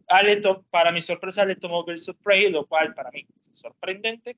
Ale 0.07 0.41
para 0.69 0.91
mi 0.91 1.01
sorpresa 1.01 1.45
le 1.45 1.55
tomó 1.55 1.79
of 1.79 2.17
Prey, 2.23 2.49
lo 2.49 2.65
cual 2.65 2.93
para 2.93 3.11
mí 3.11 3.25
es 3.39 3.57
sorprendente, 3.57 4.37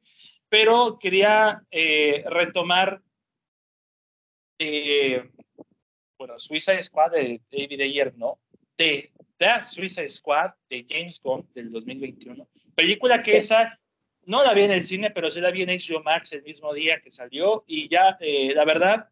pero 0.49 0.97
quería 0.99 1.63
eh, 1.71 2.23
retomar, 2.27 3.01
eh, 4.59 5.29
bueno, 6.17 6.39
Suicide 6.39 6.83
Squad 6.83 7.11
de 7.11 7.41
David 7.51 7.81
Ayer, 7.81 8.13
¿no? 8.15 8.39
De 8.77 9.11
The 9.37 9.63
Suicide 9.63 10.09
Squad 10.09 10.51
de 10.69 10.85
James 10.87 11.21
Bond 11.21 11.51
del 11.53 11.71
2021. 11.71 12.47
Película 12.75 13.19
que 13.19 13.37
esa 13.37 13.79
no 14.25 14.43
la 14.43 14.53
vi 14.53 14.61
en 14.61 14.71
el 14.71 14.83
cine, 14.83 15.11
pero 15.11 15.29
sí 15.29 15.41
la 15.41 15.51
vi 15.51 15.63
en 15.63 15.69
HBO 15.69 16.01
Max 16.03 16.31
el 16.33 16.43
mismo 16.43 16.73
día 16.73 17.01
que 17.01 17.11
salió 17.11 17.63
y 17.67 17.89
ya, 17.89 18.17
eh, 18.19 18.53
la 18.53 18.65
verdad, 18.65 19.09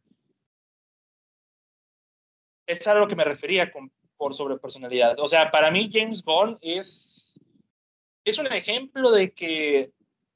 es 2.66 2.88
a 2.88 2.94
lo 2.94 3.08
que 3.08 3.16
me 3.16 3.24
refería 3.24 3.72
con, 3.72 3.92
por 4.22 4.36
sobre 4.36 4.56
personalidad. 4.60 5.20
O 5.20 5.28
sea, 5.28 5.50
para 5.50 5.72
mí 5.72 5.90
James 5.92 6.24
Bond 6.24 6.60
es, 6.62 7.40
es 8.24 8.38
un 8.38 8.46
ejemplo 8.46 9.10
de 9.10 9.32
que 9.32 9.90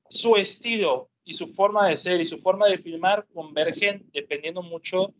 su 0.10 0.38
estilo 0.38 1.12
y 1.24 1.36
su 1.36 1.46
forma 1.46 1.88
de 1.88 1.96
ser 1.96 2.20
y 2.20 2.26
su 2.26 2.40
forma 2.40 2.66
de 2.66 2.80
filmar 2.80 3.28
convergen 3.32 4.04
dependiendo 4.12 4.64
mucho 4.64 5.14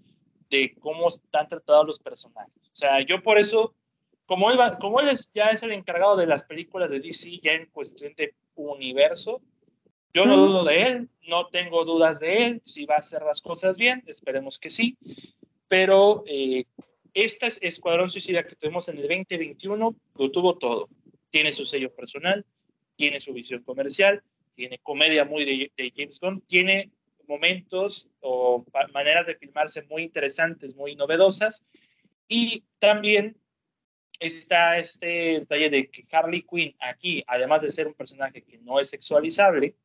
de 0.50 0.74
cómo 0.80 1.10
están 1.10 1.48
tratados 1.48 1.86
los 1.86 2.00
personajes. 2.00 2.56
O 2.74 2.76
sea, 2.76 3.02
yo 3.02 3.22
por 3.22 3.38
eso 3.38 3.76
como 4.26 4.50
él, 4.50 4.58
como 4.82 5.00
él 5.00 5.16
ya 5.36 5.50
es 5.50 5.62
el 5.62 5.72
encargado 5.72 6.18
de 6.18 6.26
las 6.26 6.42
películas 6.42 6.90
de 6.90 7.02
DC, 7.02 7.40
ya 7.44 7.52
en 7.52 7.68
cuestión 7.68 8.16
de 8.16 8.34
universo, 8.56 9.42
yo 10.12 10.26
no 10.26 10.38
dudo 10.38 10.64
de 10.64 10.82
él, 10.82 11.10
no 11.28 11.50
tengo 11.50 11.86
dudas 11.86 12.20
de 12.20 12.48
él, 12.48 12.62
si 12.64 12.88
va 12.88 12.96
a 12.96 13.00
hacer 13.00 13.22
las 13.22 13.42
cosas 13.42 13.78
bien, 13.78 14.04
esperemos 14.08 14.58
que 14.58 14.72
sí, 14.72 14.98
pero 15.68 16.24
eh, 16.26 16.66
este 17.16 17.48
Escuadrón 17.62 18.10
Suicida 18.10 18.44
que 18.44 18.56
tuvimos 18.56 18.90
en 18.90 18.98
el 18.98 19.04
2021 19.04 19.96
lo 20.20 20.32
tuvo 20.32 20.58
todo. 20.58 20.90
Tiene 21.30 21.54
su 21.54 21.66
sello 21.66 21.94
personal, 21.96 22.46
tiene 22.98 23.20
su 23.20 23.34
visión 23.34 23.64
comercial, 23.64 24.22
tiene 24.54 24.80
comedia 24.80 25.24
muy 25.26 25.46
de, 25.46 25.94
James 25.96 26.20
Bond, 26.20 26.46
tiene 26.46 26.92
momentos 27.28 28.08
o 28.20 28.66
maneras 28.94 29.26
de 29.26 29.36
filmarse 29.36 29.82
muy 29.84 30.04
interesantes, 30.04 30.76
muy 30.76 30.96
novedosas, 30.96 31.64
y 32.28 32.64
también 32.80 33.38
está 34.20 34.78
este 34.78 35.40
detalle 35.40 35.70
de 35.70 35.90
que 35.90 36.06
Harley 36.12 36.44
Quinn 36.44 36.76
aquí, 36.80 37.24
además 37.28 37.62
de 37.62 37.72
ser 37.72 37.88
un 37.88 37.94
personaje 37.94 38.44
que 38.44 38.58
no 38.60 38.80
es 38.80 38.90
sexualizable, 38.90 39.76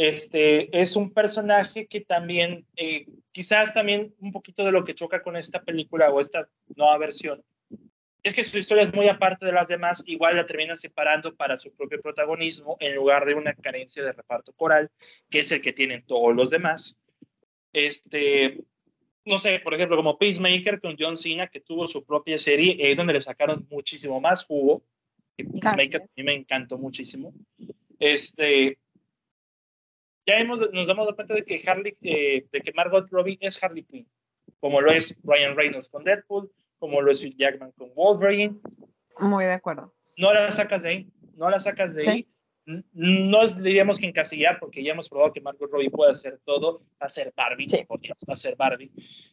este, 0.00 0.80
es 0.80 0.96
un 0.96 1.12
personaje 1.12 1.86
que 1.86 2.00
también, 2.00 2.64
eh, 2.74 3.04
quizás 3.32 3.74
también 3.74 4.14
un 4.20 4.32
poquito 4.32 4.64
de 4.64 4.72
lo 4.72 4.82
que 4.82 4.94
choca 4.94 5.22
con 5.22 5.36
esta 5.36 5.62
película 5.62 6.10
o 6.10 6.20
esta 6.20 6.48
nueva 6.74 6.96
versión, 6.96 7.44
es 8.22 8.32
que 8.32 8.42
su 8.42 8.56
historia 8.56 8.84
es 8.84 8.94
muy 8.94 9.08
aparte 9.08 9.44
de 9.44 9.52
las 9.52 9.68
demás, 9.68 10.02
igual 10.06 10.36
la 10.36 10.46
termina 10.46 10.74
separando 10.74 11.36
para 11.36 11.58
su 11.58 11.70
propio 11.74 12.00
protagonismo 12.00 12.78
en 12.80 12.94
lugar 12.94 13.26
de 13.26 13.34
una 13.34 13.52
carencia 13.52 14.02
de 14.02 14.12
reparto 14.12 14.54
coral, 14.54 14.90
que 15.28 15.40
es 15.40 15.52
el 15.52 15.60
que 15.60 15.74
tienen 15.74 16.02
todos 16.06 16.34
los 16.34 16.48
demás. 16.48 16.98
Este, 17.70 18.58
no 19.26 19.38
sé, 19.38 19.60
por 19.60 19.74
ejemplo, 19.74 19.98
como 19.98 20.16
Peacemaker 20.16 20.80
con 20.80 20.96
John 20.98 21.18
Cena, 21.18 21.48
que 21.48 21.60
tuvo 21.60 21.86
su 21.86 22.06
propia 22.06 22.38
serie, 22.38 22.74
eh, 22.78 22.94
donde 22.94 23.12
le 23.12 23.20
sacaron 23.20 23.66
muchísimo 23.70 24.18
más 24.18 24.46
jugo. 24.46 24.82
Peacemaker 25.36 26.00
a 26.00 26.06
mí 26.16 26.22
me 26.22 26.34
encantó 26.36 26.78
muchísimo. 26.78 27.34
Este, 27.98 28.78
ya 30.30 30.38
hemos, 30.38 30.72
nos 30.72 30.86
damos 30.86 31.12
cuenta 31.14 31.34
de 31.34 31.44
que 31.44 31.60
Harley, 31.66 31.96
eh, 32.02 32.46
de 32.50 32.60
que 32.60 32.72
Margot 32.72 33.08
Robbie 33.10 33.38
es 33.40 33.62
Harley 33.62 33.82
Quinn, 33.82 34.08
como 34.60 34.80
lo 34.80 34.92
es 34.92 35.16
Ryan 35.24 35.56
Reynolds 35.56 35.88
con 35.88 36.04
Deadpool, 36.04 36.50
como 36.78 37.00
lo 37.00 37.10
es 37.10 37.22
Hugh 37.22 37.34
Jackman 37.36 37.72
con 37.72 37.92
Wolverine. 37.94 38.58
Muy 39.18 39.44
de 39.44 39.52
acuerdo. 39.52 39.94
No 40.16 40.32
la 40.32 40.50
sacas 40.50 40.82
de 40.82 40.88
ahí, 40.88 41.12
no 41.36 41.50
la 41.50 41.58
sacas 41.58 41.94
de 41.94 42.08
ahí 42.08 42.28
no 42.92 43.46
diríamos 43.46 43.98
que 43.98 44.06
encasillar, 44.06 44.58
porque 44.60 44.82
ya 44.82 44.92
hemos 44.92 45.08
probado 45.08 45.32
que 45.32 45.40
Margot 45.40 45.70
Robbie 45.70 45.90
puede 45.90 46.12
hacer 46.12 46.40
todo, 46.44 46.82
hacer 46.98 47.32
Barbie, 47.36 47.68
sí. 47.68 47.86
hacer 48.28 48.56
Barbie. 48.56 48.92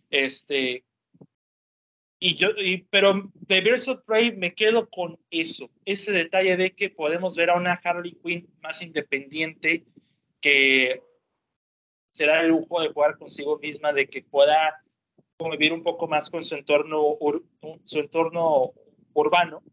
Este, 0.10 0.84
y 2.20 2.36
yo, 2.36 2.50
y, 2.58 2.88
pero 2.90 3.30
de 3.34 3.62
Birds 3.62 3.88
of 3.88 4.04
Prey 4.06 4.36
me 4.36 4.56
quedo 4.56 4.90
con 4.90 5.20
eso, 5.30 5.70
ese 5.86 6.12
detalle 6.12 6.58
de 6.58 6.74
que 6.74 6.90
podemos 6.90 7.36
ver 7.36 7.52
a 7.52 7.56
una 7.56 7.74
Harley 7.74 8.18
Quinn 8.24 8.48
más 8.62 8.82
independiente 8.82 9.86
que 10.42 11.02
se 12.12 12.26
da 12.26 12.42
el 12.42 12.50
lujo 12.50 12.82
de 12.82 12.90
jugar 12.90 13.18
consigo 13.18 13.60
misma, 13.60 13.94
de 13.94 14.08
que 14.08 14.24
pueda 14.24 14.82
convivir 15.38 15.72
un 15.72 15.84
poco 15.84 16.08
más 16.08 16.30
con 16.30 16.44
su 16.44 16.56
entorno, 16.56 17.18
urbano. 19.14 19.64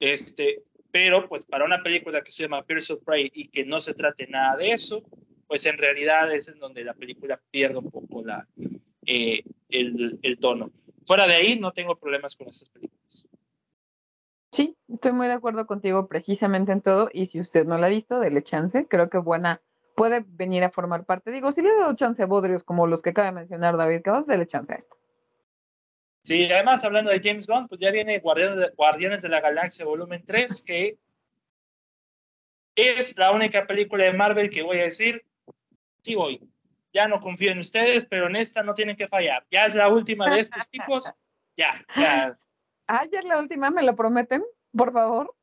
Este, 0.00 0.64
pero 0.90 1.28
pues 1.28 1.44
para 1.44 1.64
una 1.64 1.82
película 1.82 2.22
que 2.22 2.32
se 2.32 2.44
llama 2.44 2.64
Pierce 2.64 2.92
of 2.92 3.04
Prey 3.04 3.30
y 3.34 3.48
que 3.48 3.64
no 3.64 3.80
se 3.80 3.94
trate 3.94 4.26
nada 4.26 4.56
de 4.56 4.72
eso, 4.72 5.02
pues 5.46 5.66
en 5.66 5.78
realidad 5.78 6.32
es 6.32 6.48
en 6.48 6.58
donde 6.58 6.84
la 6.84 6.94
película 6.94 7.40
pierde 7.50 7.78
un 7.78 7.90
poco 7.90 8.24
la, 8.24 8.46
eh, 9.06 9.42
el, 9.68 10.38
tono. 10.40 10.70
Fuera 11.06 11.26
de 11.26 11.34
ahí 11.34 11.58
no 11.58 11.72
tengo 11.72 11.96
problemas 11.96 12.36
con 12.36 12.48
estas 12.48 12.68
películas. 12.68 13.26
Sí, 14.52 14.76
estoy 14.88 15.12
muy 15.12 15.26
de 15.26 15.34
acuerdo 15.34 15.66
contigo 15.66 16.08
precisamente 16.08 16.72
en 16.72 16.80
todo 16.80 17.10
y 17.12 17.26
si 17.26 17.40
usted 17.40 17.66
no 17.66 17.76
la 17.76 17.86
ha 17.86 17.90
visto, 17.90 18.20
dele 18.20 18.42
chance, 18.42 18.86
creo 18.88 19.10
que 19.10 19.18
buena 19.18 19.62
puede 19.98 20.24
venir 20.26 20.62
a 20.62 20.70
formar 20.70 21.04
parte. 21.04 21.32
Digo, 21.32 21.50
si 21.50 21.60
le 21.60 21.70
he 21.70 21.76
dado 21.76 21.94
chance 21.96 22.22
a 22.22 22.26
Bodrios 22.26 22.62
como 22.62 22.86
los 22.86 23.02
que 23.02 23.10
acaba 23.10 23.26
de 23.26 23.32
mencionar 23.32 23.76
David 23.76 24.02
Cabos, 24.02 24.26
dele 24.28 24.46
chance 24.46 24.72
a 24.72 24.76
esto. 24.76 24.96
Sí, 26.22 26.44
además 26.44 26.84
hablando 26.84 27.10
de 27.10 27.20
James 27.20 27.46
Bond, 27.46 27.68
pues 27.68 27.80
ya 27.80 27.90
viene 27.90 28.20
Guardianes 28.20 28.58
de, 28.58 28.70
Guardianes 28.76 29.22
de 29.22 29.28
la 29.28 29.40
Galaxia 29.40 29.84
volumen 29.84 30.22
3, 30.24 30.62
que 30.62 30.98
es 32.76 33.18
la 33.18 33.32
única 33.32 33.66
película 33.66 34.04
de 34.04 34.12
Marvel 34.12 34.50
que 34.50 34.62
voy 34.62 34.78
a 34.78 34.84
decir, 34.84 35.24
sí 36.02 36.14
voy. 36.14 36.40
Ya 36.92 37.08
no 37.08 37.20
confío 37.20 37.50
en 37.50 37.58
ustedes, 37.58 38.04
pero 38.04 38.28
en 38.28 38.36
esta 38.36 38.62
no 38.62 38.74
tienen 38.74 38.96
que 38.96 39.08
fallar. 39.08 39.44
Ya 39.50 39.66
es 39.66 39.74
la 39.74 39.88
última 39.88 40.30
de 40.30 40.40
estos 40.40 40.68
tipos, 40.70 41.12
ya. 41.56 41.72
Sea, 41.90 42.38
ah, 42.86 43.04
ya 43.10 43.18
es 43.18 43.24
la 43.24 43.38
última, 43.38 43.70
¿me 43.70 43.82
lo 43.82 43.96
prometen? 43.96 44.44
Por 44.76 44.92
favor. 44.92 45.34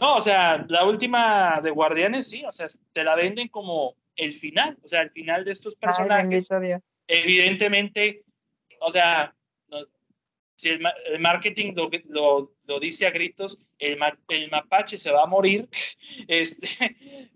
No, 0.00 0.16
o 0.16 0.20
sea, 0.20 0.64
la 0.68 0.84
última 0.84 1.60
de 1.62 1.70
Guardianes, 1.70 2.28
sí, 2.28 2.44
o 2.44 2.52
sea, 2.52 2.66
te 2.92 3.04
la 3.04 3.14
venden 3.14 3.48
como 3.48 3.96
el 4.20 4.34
final, 4.34 4.76
o 4.82 4.88
sea, 4.88 5.00
el 5.00 5.10
final 5.10 5.44
de 5.44 5.52
estos 5.52 5.74
personajes. 5.76 6.50
Ay, 6.50 6.66
Dios. 6.66 7.02
Evidentemente, 7.06 8.22
o 8.80 8.90
sea, 8.90 9.34
si 10.56 10.68
el, 10.68 10.82
marketing 11.20 11.72
lo, 11.74 12.52
lo, 12.66 12.80
dice 12.80 13.06
a 13.06 13.10
gritos, 13.10 13.58
el, 13.78 13.98
el, 14.28 14.50
mapache 14.50 14.98
se 14.98 15.10
va 15.10 15.22
a 15.22 15.26
morir, 15.26 15.68
este, 16.28 16.68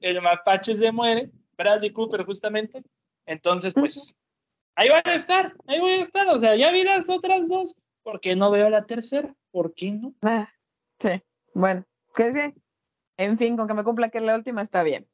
el 0.01 0.21
mapache 0.21 0.77
se 0.77 0.93
muere, 0.93 1.31
Bradley 1.57 1.91
Cooper 1.91 2.25
justamente, 2.25 2.83
entonces 3.25 3.73
pues 3.73 4.15
ahí 4.75 4.91
van 4.91 5.07
a 5.07 5.15
estar, 5.15 5.55
ahí 5.67 5.81
voy 5.81 5.93
a 5.93 6.03
estar, 6.03 6.29
o 6.29 6.39
sea, 6.39 6.55
ya 6.55 6.71
vi 6.71 6.85
las 6.85 7.09
otras 7.09 7.49
dos, 7.49 7.75
¿por 8.03 8.21
qué 8.21 8.37
no 8.37 8.51
veo 8.51 8.69
la 8.69 8.85
tercera? 8.85 9.35
¿Por 9.51 9.73
qué 9.73 9.91
no? 9.93 10.15
Ah, 10.21 10.53
sí, 10.99 11.23
bueno, 11.55 11.87
¿qué 12.15 12.27
dice? 12.27 12.55
En 13.17 13.39
fin, 13.39 13.57
con 13.57 13.69
que 13.69 13.75
me 13.75 13.85
cumpla 13.85 14.11
que 14.11 14.21
la 14.21 14.35
última 14.35 14.61
está 14.61 14.83
bien. 14.83 15.09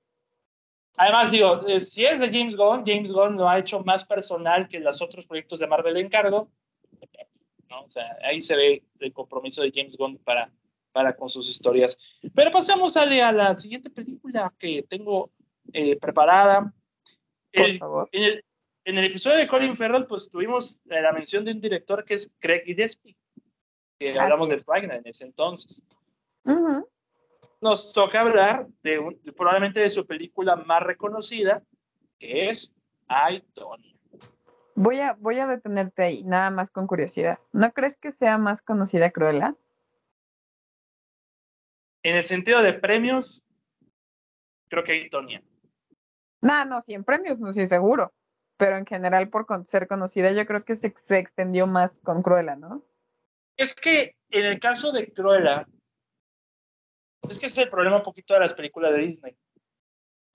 Además, 0.97 1.31
digo, 1.31 1.67
eh, 1.67 1.81
si 1.81 2.05
es 2.05 2.19
de 2.19 2.31
James 2.31 2.57
Gunn, 2.57 2.85
James 2.85 3.13
Gunn 3.13 3.37
lo 3.37 3.49
ha 3.49 3.59
hecho 3.59 3.81
más 3.81 4.05
personal 4.05 4.69
que 4.69 4.81
los 4.81 5.01
otros 5.01 5.27
proyectos 5.27 5.59
de 5.59 5.67
Marvel 5.67 5.97
en 5.97 6.09
cargo. 6.09 6.51
¿no? 7.69 7.85
O 7.85 7.91
sea, 7.91 8.17
ahí 8.23 8.43
se 8.43 8.57
ve 8.57 8.85
el 8.99 9.13
compromiso 9.13 9.63
de 9.63 9.73
James 9.75 9.97
Bond 9.97 10.19
para, 10.23 10.53
para 10.93 11.17
con 11.17 11.29
sus 11.29 11.49
historias. 11.49 11.99
Pero 12.35 12.51
pasamos 12.51 12.97
a 12.97 13.07
la 13.07 13.55
siguiente 13.55 13.91
película 13.91 14.53
que 14.59 14.83
tengo 14.83 15.31
eh, 15.73 15.97
preparada. 15.97 16.73
en, 17.53 17.81
el, 18.13 18.45
en, 18.85 18.99
el, 18.99 19.05
episodio 19.05 19.39
de 19.39 19.47
Colin 19.47 19.77
Farrell, 19.77 20.07
pues 20.07 20.31
tuvimos 20.31 20.81
la 20.85 21.13
mención 21.13 21.45
de 21.45 21.53
un 21.53 21.61
director 21.61 22.05
que 22.05 22.15
es 22.15 22.31
Craig 22.39 22.63
Gillespie, 22.65 23.17
que 23.99 24.19
hablamos 24.19 24.49
de 24.49 24.59
Fragna 24.59 24.97
en 24.97 25.07
ese 25.07 25.25
entonces. 25.25 25.83
Nos 27.61 27.93
toca 27.93 28.21
hablar 28.23 28.67
de, 28.83 28.99
un, 28.99 29.21
probablemente 29.37 29.81
de 29.81 29.91
su 29.91 30.07
película 30.07 30.57
más 30.57 30.83
reconocida, 30.83 31.63
que 32.19 32.49
es 32.49 32.75
I, 33.09 33.45
Voy 34.75 35.01
a, 35.01 35.13
voy 35.15 35.39
a 35.39 35.47
detenerte 35.47 36.03
ahí, 36.03 36.23
nada 36.25 36.51
más 36.51 36.71
con 36.71 36.87
curiosidad. 36.87 37.39
¿No 37.53 37.71
crees 37.73 37.97
que 37.97 38.13
sea 38.13 38.39
más 38.39 38.63
conocida 38.63 39.11
Cruella? 39.11 39.55
En 42.03 42.17
el 42.17 42.23
sentido 42.23 42.63
de 42.63 42.73
premios, 42.73 43.45
creo 44.69 44.85
que 44.85 44.93
hay 44.93 45.11
Tonia. 45.11 45.43
No, 46.41 46.65
no, 46.65 46.81
sí, 46.81 46.95
en 46.95 47.05
premios, 47.05 47.41
no 47.41 47.51
estoy 47.51 47.67
seguro. 47.67 48.15
Pero 48.57 48.77
en 48.77 48.87
general, 48.87 49.29
por 49.29 49.47
ser 49.67 49.87
conocida, 49.87 50.33
yo 50.33 50.47
creo 50.47 50.65
que 50.65 50.77
se, 50.77 50.95
se 50.97 51.19
extendió 51.19 51.67
más 51.67 51.99
con 51.99 52.23
Cruella, 52.23 52.57
¿no? 52.57 52.83
Es 53.57 53.75
que 53.75 54.17
en 54.31 54.47
el 54.47 54.61
caso 54.61 54.93
de 54.93 55.13
Cruella, 55.13 55.67
es 57.29 57.39
que 57.39 57.47
ese 57.47 57.61
es 57.61 57.65
el 57.67 57.71
problema 57.71 57.97
un 57.97 58.03
poquito 58.03 58.35
de 58.35 58.41
las 58.41 58.55
películas 58.55 58.93
de 58.93 58.99
Disney. 58.99 59.37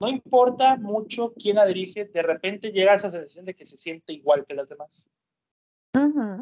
No 0.00 0.08
importa 0.08 0.76
mucho 0.76 1.32
quién 1.32 1.56
la 1.56 1.66
dirige, 1.66 2.04
de 2.04 2.22
repente 2.22 2.70
llega 2.70 2.94
esa 2.94 3.10
sensación 3.10 3.46
de 3.46 3.54
que 3.54 3.64
se 3.64 3.78
siente 3.78 4.12
igual 4.12 4.44
que 4.46 4.54
las 4.54 4.68
demás. 4.68 5.08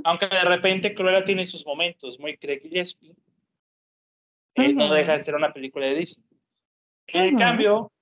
Aunque 0.05 0.27
de 0.27 0.45
repente 0.45 0.95
Cruella 0.95 1.25
tiene 1.25 1.47
sus 1.47 1.65
momentos 1.65 2.19
muy 2.19 2.37
Craig 2.37 2.61
Gillespie, 2.61 3.15
eh, 4.57 4.73
no 4.73 4.93
deja 4.93 5.13
de 5.13 5.21
ser 5.21 5.35
una 5.37 5.53
película 5.53 5.87
de 5.87 5.95
Disney. 5.95 6.27
En 7.07 7.37
cambio, 7.37 7.93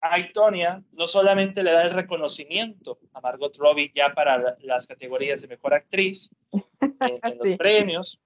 Aitonia 0.00 0.82
no 0.92 1.06
solamente 1.06 1.62
le 1.62 1.72
da 1.72 1.82
el 1.82 1.92
reconocimiento 1.92 2.98
a 3.12 3.20
Margot 3.20 3.56
Robbie 3.56 3.92
ya 3.94 4.14
para 4.14 4.56
las 4.60 4.86
categorías 4.86 5.40
de 5.40 5.48
mejor 5.48 5.74
actriz 5.74 6.30
en, 6.52 7.38
los 7.38 7.54
premios, 7.58 8.20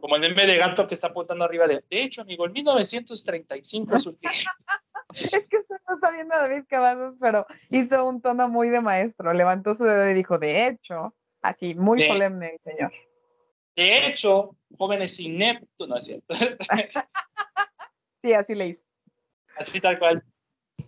como 0.00 0.16
el 0.16 0.22
meme 0.22 0.46
de 0.46 0.56
gato 0.56 0.88
que 0.88 0.94
está 0.94 1.08
apuntando 1.08 1.44
arriba 1.44 1.66
de. 1.66 1.84
De 1.88 2.02
hecho, 2.02 2.22
amigo, 2.22 2.46
en 2.46 2.52
1935 2.52 3.96
es 3.96 4.06
un. 4.06 4.18
es 4.22 5.48
que 5.48 5.56
usted 5.56 5.76
no 5.88 5.94
está 5.94 6.10
viendo 6.10 6.34
a 6.34 6.38
David 6.38 6.64
Cavazos, 6.68 7.16
pero 7.20 7.46
hizo 7.70 8.04
un 8.04 8.20
tono 8.20 8.48
muy 8.48 8.68
de 8.70 8.80
maestro. 8.80 9.32
Levantó 9.32 9.74
su 9.74 9.84
dedo 9.84 10.08
y 10.10 10.14
dijo, 10.14 10.38
de 10.38 10.66
hecho, 10.66 11.14
así, 11.40 11.74
muy 11.74 12.00
solemne 12.02 12.54
el 12.54 12.60
señor. 12.60 12.92
De 13.76 14.06
hecho, 14.06 14.56
jóvenes 14.76 15.18
ineptos, 15.20 15.88
no 15.88 15.96
es 15.96 16.04
cierto. 16.04 16.34
sí, 18.22 18.32
así 18.32 18.54
le 18.54 18.68
hizo. 18.68 18.84
Así 19.56 19.80
tal 19.80 19.98
cual. 19.98 20.24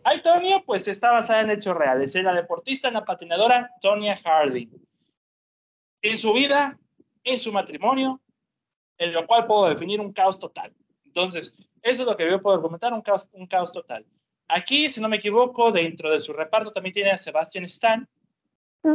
Ay, 0.03 0.23
Tonya, 0.23 0.63
pues 0.65 0.89
está 0.89 1.13
basada 1.13 1.41
en 1.43 1.51
hechos 1.51 1.77
reales. 1.77 2.15
Es 2.15 2.25
la 2.25 2.35
deportista, 2.35 2.91
la 2.91 3.05
patinadora 3.05 3.71
Tonya 3.81 4.17
Harding. 4.17 4.71
En 6.03 6.19
su 6.19 6.33
vida, 6.33 6.79
en 7.25 7.39
su 7.39 7.53
matrimonio, 7.53 8.21
en 8.99 9.13
lo 9.13 9.27
cual 9.27 9.47
puedo 9.47 9.69
definir 9.69 10.01
un 10.01 10.13
caos 10.13 10.39
total. 10.39 10.73
Entonces, 11.05 11.57
eso 11.83 12.03
es 12.03 12.09
lo 12.09 12.17
que 12.17 12.29
yo 12.29 12.41
puedo 12.41 12.61
comentar, 12.61 12.93
un 12.93 13.03
caos, 13.03 13.29
un 13.33 13.47
caos 13.47 13.73
total. 13.73 14.05
Aquí, 14.49 14.89
si 14.91 15.01
no 15.01 15.09
me 15.09 15.17
equivoco, 15.17 15.73
dentro 15.73 16.11
de 16.11 16.21
su 16.21 16.33
reparto 16.33 16.73
también 16.73 16.95
tiene 16.95 17.11
a 17.11 17.19
Sebastian 17.19 17.65
Stan, 17.65 18.09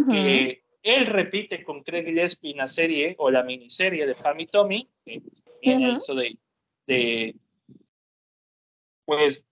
que 0.10 0.64
él 0.84 1.06
repite 1.06 1.64
con 1.64 1.84
Craig 1.84 2.06
Gillespie 2.06 2.56
la 2.56 2.68
serie 2.68 3.16
o 3.18 3.30
la 3.30 3.44
miniserie 3.44 4.06
de 4.06 4.16
Pam 4.16 4.40
y 4.40 4.48
Tommy, 4.48 4.90
que 5.04 5.22
tiene 5.62 5.98
eso 5.98 6.16
de, 6.16 6.38
de, 6.88 7.36
pues, 9.06 9.46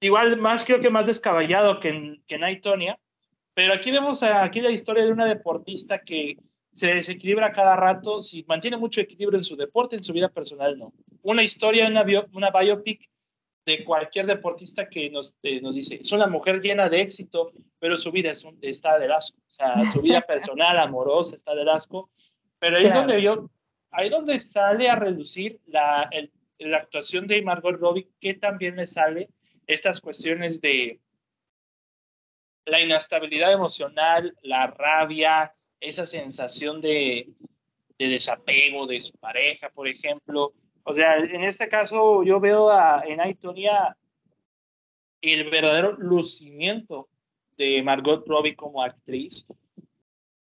igual 0.00 0.40
más 0.40 0.64
creo 0.64 0.80
que 0.80 0.90
más 0.90 1.06
descabellado 1.06 1.80
que 1.80 1.88
en, 1.88 2.22
que 2.26 2.36
en 2.36 2.44
pero 3.54 3.74
aquí 3.74 3.90
vemos 3.90 4.22
aquí 4.22 4.60
la 4.60 4.70
historia 4.70 5.04
de 5.04 5.12
una 5.12 5.26
deportista 5.26 6.02
que 6.02 6.38
se 6.72 6.94
desequilibra 6.94 7.52
cada 7.52 7.76
rato, 7.76 8.20
si 8.20 8.44
mantiene 8.46 8.76
mucho 8.76 9.00
equilibrio 9.00 9.38
en 9.38 9.44
su 9.44 9.56
deporte, 9.56 9.96
en 9.96 10.04
su 10.04 10.12
vida 10.12 10.28
personal, 10.28 10.78
no. 10.78 10.92
Una 11.22 11.42
historia, 11.42 11.88
una, 11.88 12.04
una 12.32 12.50
biopic 12.50 13.08
de 13.66 13.84
cualquier 13.84 14.26
deportista 14.26 14.88
que 14.88 15.10
nos, 15.10 15.36
eh, 15.42 15.60
nos 15.60 15.74
dice, 15.74 15.96
es 15.96 16.12
una 16.12 16.26
mujer 16.26 16.60
llena 16.60 16.88
de 16.88 17.02
éxito, 17.02 17.52
pero 17.78 17.98
su 17.98 18.10
vida 18.10 18.30
es 18.30 18.46
está 18.62 18.98
del 18.98 19.12
asco, 19.12 19.38
o 19.38 19.50
sea, 19.50 19.84
su 19.92 20.00
vida 20.00 20.20
personal, 20.26 20.78
amorosa, 20.78 21.34
está 21.34 21.54
del 21.54 21.68
asco, 21.68 22.10
pero 22.58 22.76
ahí 22.76 22.86
es 22.86 22.94
donde 22.94 23.20
yo, 23.20 23.50
ahí 23.90 24.08
donde 24.08 24.38
sale 24.38 24.88
a 24.88 24.96
reducir 24.96 25.60
la, 25.66 26.08
la 26.58 26.76
actuación 26.78 27.26
de 27.26 27.42
Margot 27.42 27.76
Robbie, 27.78 28.08
que 28.20 28.34
también 28.34 28.76
le 28.76 28.86
sale 28.86 29.28
estas 29.66 30.00
cuestiones 30.00 30.60
de 30.60 31.00
la 32.66 32.80
inestabilidad 32.80 33.52
emocional, 33.52 34.36
la 34.42 34.68
rabia, 34.68 35.54
esa 35.80 36.06
sensación 36.06 36.80
de, 36.80 37.28
desapego 37.98 38.86
de 38.86 39.00
su 39.00 39.12
pareja, 39.18 39.70
por 39.70 39.88
ejemplo. 39.88 40.52
O 40.84 40.94
sea, 40.94 41.16
en 41.16 41.42
este 41.42 41.68
caso 41.68 42.22
yo 42.22 42.40
veo 42.40 42.70
a, 42.70 43.02
en 43.06 43.20
Aitonia 43.20 43.96
el 45.20 45.50
verdadero 45.50 45.92
lucimiento 45.92 47.08
de 47.56 47.82
Margot 47.82 48.26
Robbie 48.26 48.56
como 48.56 48.82
actriz. 48.82 49.46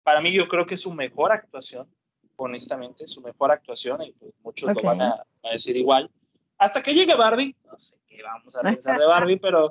Para 0.04 0.22
mí 0.22 0.32
yo 0.32 0.48
creo 0.48 0.66
que 0.66 0.74
es 0.76 0.82
su 0.82 0.92
mejor 0.92 1.32
actuación, 1.32 1.88
honestamente, 2.36 3.08
su 3.08 3.22
mejor 3.22 3.52
actuación, 3.52 4.02
y 4.02 4.12
pues 4.14 4.34
muchos 4.44 4.74
lo 4.74 4.82
van 4.82 5.02
a, 5.02 5.24
decir 5.52 5.78
igual. 5.78 6.10
Hasta 6.58 6.82
que 6.82 6.94
llegue 6.94 7.16
Barbie, 7.16 7.56
no 7.66 7.78
sé 7.78 7.96
qué 8.08 8.22
vamos 8.24 8.56
a 8.56 8.62
pensar 8.62 9.00
de 9.00 9.06
Barbie, 9.06 9.38
pero... 9.38 9.70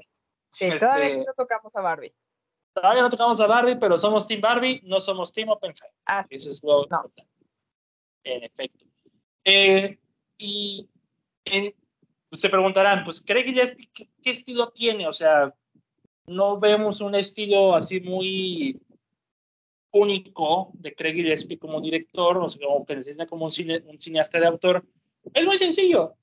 todavía 0.78 1.06
este, 1.06 1.16
no 1.18 1.34
tocamos 1.36 1.74
a 1.74 1.80
Barbie. 1.80 2.14
Todavía 2.72 3.02
no 3.02 3.10
tocamos 3.10 3.40
a 3.40 3.46
Barbie, 3.46 3.76
pero 3.76 3.98
somos 3.98 4.26
Team 4.26 4.40
Barbie, 4.40 4.80
no 4.84 5.00
somos 5.00 5.32
Team 5.32 5.50
Oppenheimer. 5.50 5.92
Ah, 6.06 6.24
Eso 6.30 6.50
es 6.50 6.62
lo 6.64 6.82
importante. 6.82 7.26
En 8.24 8.44
efecto. 8.44 8.86
Eh, 9.44 9.98
y 10.38 10.88
se 12.30 12.48
preguntarán, 12.48 13.04
pues, 13.04 13.20
¿cree 13.20 13.44
Gillespie 13.44 13.90
qué, 13.92 14.08
qué 14.22 14.30
estilo 14.30 14.70
tiene? 14.70 15.06
O 15.06 15.12
sea, 15.12 15.52
no 16.26 16.58
vemos 16.58 17.00
un 17.00 17.14
estilo 17.14 17.74
así 17.74 18.00
muy 18.00 18.80
único 19.92 20.70
de 20.74 20.94
Craig 20.94 21.14
Gillespie 21.14 21.58
como 21.58 21.80
director, 21.80 22.38
o 22.38 22.48
sea, 22.48 22.66
como 22.66 22.84
que 22.84 22.96
necesita 22.96 23.26
como 23.26 23.44
un, 23.44 23.52
cine, 23.52 23.82
un, 23.86 24.00
cineasta 24.00 24.40
de 24.40 24.46
autor. 24.46 24.84
Es 25.34 25.44
muy 25.44 25.56
sencillo. 25.56 26.14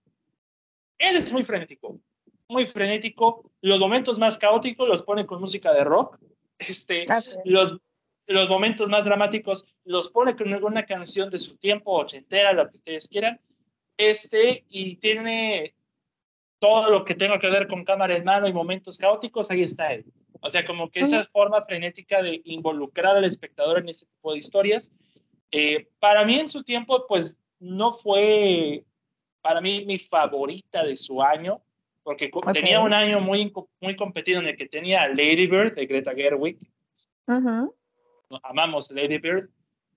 Él 0.98 1.18
es 1.18 1.32
muy 1.32 1.44
frenético, 1.44 2.00
muy 2.48 2.66
frenético. 2.66 3.52
Los 3.62 3.80
momentos 3.80 4.18
más 4.20 4.38
caóticos 4.38 4.88
los 4.88 5.04
pone 5.04 5.26
con 5.26 5.40
música 5.40 5.74
de 5.74 5.84
rock 5.84 6.20
este, 6.60 7.06
los, 7.46 7.78
los 8.28 8.50
momentos 8.50 8.88
más 8.90 9.06
dramáticos 9.06 9.66
los 9.86 10.10
pone 10.10 10.36
con 10.36 10.54
alguna 10.54 10.86
canción 10.86 11.30
de 11.30 11.40
su 11.40 11.58
tiempo, 11.58 11.94
ochentera, 11.94 12.54
lo 12.54 12.70
que 12.70 12.76
ustedes 12.76 13.08
quieran, 13.08 13.40
este, 13.98 14.66
y 14.70 14.98
tiene 14.98 15.76
todo 16.60 16.90
lo 16.90 17.06
que 17.06 17.16
tenga 17.16 17.40
que 17.40 17.50
ver 17.50 17.68
con 17.68 17.86
cámara 17.86 18.16
en 18.16 18.26
mano 18.26 18.48
y 18.48 18.54
momentos 18.54 18.98
caóticos, 18.98 19.50
ahí 19.50 19.64
está 19.64 19.94
él. 19.94 20.06
O 20.42 20.50
sea, 20.50 20.66
como 20.66 20.90
que 20.90 21.02
esa 21.02 21.24
forma 21.26 21.66
frenética 21.66 22.22
de 22.22 22.42
involucrar 22.46 23.18
al 23.18 23.26
espectador 23.26 23.80
en 23.80 23.90
ese 23.90 24.06
tipo 24.06 24.32
de 24.32 24.38
historias, 24.38 24.92
eh, 25.52 25.88
para 26.00 26.24
mí 26.26 26.40
en 26.40 26.48
su 26.48 26.64
tiempo, 26.64 27.06
pues 27.08 27.38
no 27.60 27.94
fue, 27.94 28.86
para 29.42 29.60
mí, 29.60 29.86
mi 29.86 29.98
favorita 29.98 30.84
de 30.84 30.96
su 30.96 31.22
año, 31.22 31.62
porque 32.10 32.32
tenía 32.54 32.80
un 32.80 32.94
año 32.94 33.20
muy, 33.20 33.54
muy 33.80 33.96
competido 33.96 34.40
en 34.40 34.48
el 34.48 34.58
que 34.58 34.68
tenía 34.68 35.08
Lady 35.08 35.48
Bird 35.48 35.76
de 35.76 35.86
Greta 35.86 36.14
Gerwig. 36.14 36.58
Amamos 38.44 38.90
Lady 38.92 39.20
Bird. 39.20 39.50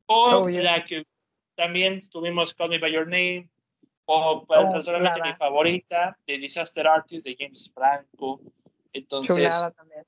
O 0.07 0.47
la 0.49 0.85
que 0.85 1.07
también 1.55 2.01
tuvimos 2.11 2.55
Call 2.55 2.71
Me 2.71 2.79
By 2.79 2.93
Your 2.93 3.07
Name. 3.07 3.49
O 4.05 4.45
oh, 4.47 4.73
personalmente 4.73 5.23
mi 5.23 5.33
favorita, 5.35 6.19
de 6.27 6.37
Disaster 6.39 6.87
Artist 6.87 7.25
de 7.25 7.37
James 7.39 7.71
Franco. 7.73 8.41
Entonces, 8.93 9.37
chulada 9.37 9.71
también. 9.71 10.07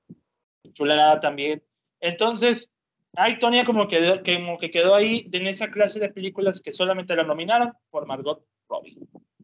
Chulada 0.73 1.21
también. 1.21 1.63
Entonces, 2.01 2.71
hay 3.15 3.39
Tonya 3.39 3.65
como 3.65 3.87
que, 3.87 4.21
como 4.25 4.59
que 4.59 4.71
quedó 4.71 4.95
ahí 4.95 5.31
en 5.33 5.47
esa 5.47 5.71
clase 5.71 6.01
de 6.01 6.11
películas 6.11 6.61
que 6.61 6.73
solamente 6.73 7.17
la 7.17 7.23
nominaron 7.23 7.73
por 7.89 8.05
Margot 8.07 8.45
Robbie. 8.69 8.99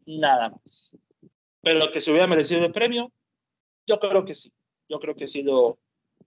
Nada 0.05 0.49
más 0.49 0.97
pero 1.61 1.91
que 1.91 2.01
se 2.01 2.11
hubiera 2.11 2.27
merecido 2.27 2.65
el 2.65 2.71
premio, 2.71 3.11
yo 3.87 3.99
creo 3.99 4.25
que 4.25 4.35
sí, 4.35 4.51
yo 4.89 4.99
creo 4.99 5.15
que 5.15 5.27
sí 5.27 5.43
lo, 5.43 5.79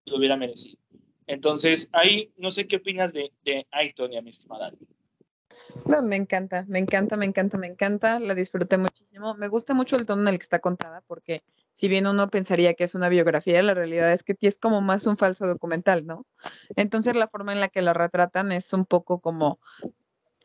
lo 0.05 0.17
hubiera 0.17 0.37
merecido. 0.37 0.79
Entonces, 1.27 1.89
ahí 1.93 2.33
no 2.37 2.51
sé 2.51 2.67
qué 2.67 2.77
opinas 2.77 3.13
de, 3.13 3.33
de 3.45 3.67
Aitonia, 3.71 4.21
mi 4.21 4.31
estimada. 4.31 4.73
No, 5.87 6.03
me 6.03 6.17
encanta, 6.17 6.65
me 6.69 6.79
encanta, 6.79 7.17
me 7.17 7.27
encanta, 7.27 7.59
me 7.59 7.67
encanta, 7.67 8.21
la 8.21 8.35
disfruté 8.35 8.79
muchísimo. 8.79 9.35
Me 9.35 9.49
gusta 9.49 9.75
mucho 9.75 9.97
el 9.97 10.07
tono 10.07 10.23
en 10.23 10.29
el 10.29 10.39
que 10.39 10.45
está 10.45 10.61
contada, 10.61 11.03
porque 11.07 11.43
si 11.73 11.89
bien 11.89 12.07
uno 12.07 12.31
pensaría 12.31 12.75
que 12.75 12.85
es 12.85 12.95
una 12.95 13.09
biografía, 13.09 13.63
la 13.63 13.75
realidad 13.75 14.13
es 14.13 14.23
que 14.23 14.37
es 14.41 14.59
como 14.59 14.81
más 14.81 15.07
un 15.07 15.17
falso 15.17 15.47
documental, 15.47 16.07
¿no? 16.07 16.27
Entonces 16.77 17.17
la 17.17 17.29
forma 17.29 17.53
en 17.53 17.61
la 17.61 17.69
que 17.69 17.83
la 17.83 17.93
retratan 17.93 18.53
es 18.53 18.73
un 18.73 18.87
poco 18.87 19.21
como 19.21 19.59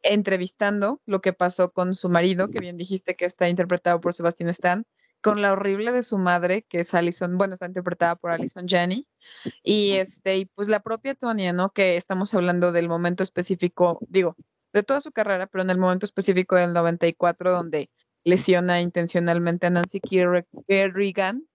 entrevistando 0.03 1.01
lo 1.05 1.21
que 1.21 1.33
pasó 1.33 1.71
con 1.71 1.93
su 1.93 2.09
marido, 2.09 2.49
que 2.49 2.59
bien 2.59 2.77
dijiste 2.77 3.15
que 3.15 3.25
está 3.25 3.49
interpretado 3.49 3.99
por 4.01 4.13
Sebastián 4.13 4.49
Stan, 4.49 4.85
con 5.21 5.41
la 5.41 5.51
horrible 5.51 5.91
de 5.91 6.03
su 6.03 6.17
madre, 6.17 6.63
que 6.69 6.79
es 6.79 6.93
Alison, 6.93 7.37
bueno, 7.37 7.53
está 7.53 7.65
interpretada 7.65 8.15
por 8.15 8.31
Alison 8.31 8.67
Jenny, 8.67 9.07
y 9.63 9.93
este, 9.93 10.37
y 10.37 10.45
pues 10.45 10.69
la 10.69 10.79
propia 10.79 11.15
Tonya, 11.15 11.51
¿no? 11.53 11.71
Que 11.71 11.97
estamos 11.97 12.33
hablando 12.33 12.71
del 12.71 12.87
momento 12.87 13.23
específico, 13.23 13.99
digo, 14.07 14.35
de 14.73 14.83
toda 14.83 15.01
su 15.01 15.11
carrera, 15.11 15.47
pero 15.47 15.63
en 15.63 15.69
el 15.71 15.77
momento 15.77 16.05
específico 16.05 16.55
del 16.55 16.73
94, 16.73 17.51
donde 17.51 17.89
lesiona 18.23 18.81
intencionalmente 18.81 19.67
a 19.67 19.69
Nancy 19.71 19.99
Kerrigan, 19.99 21.47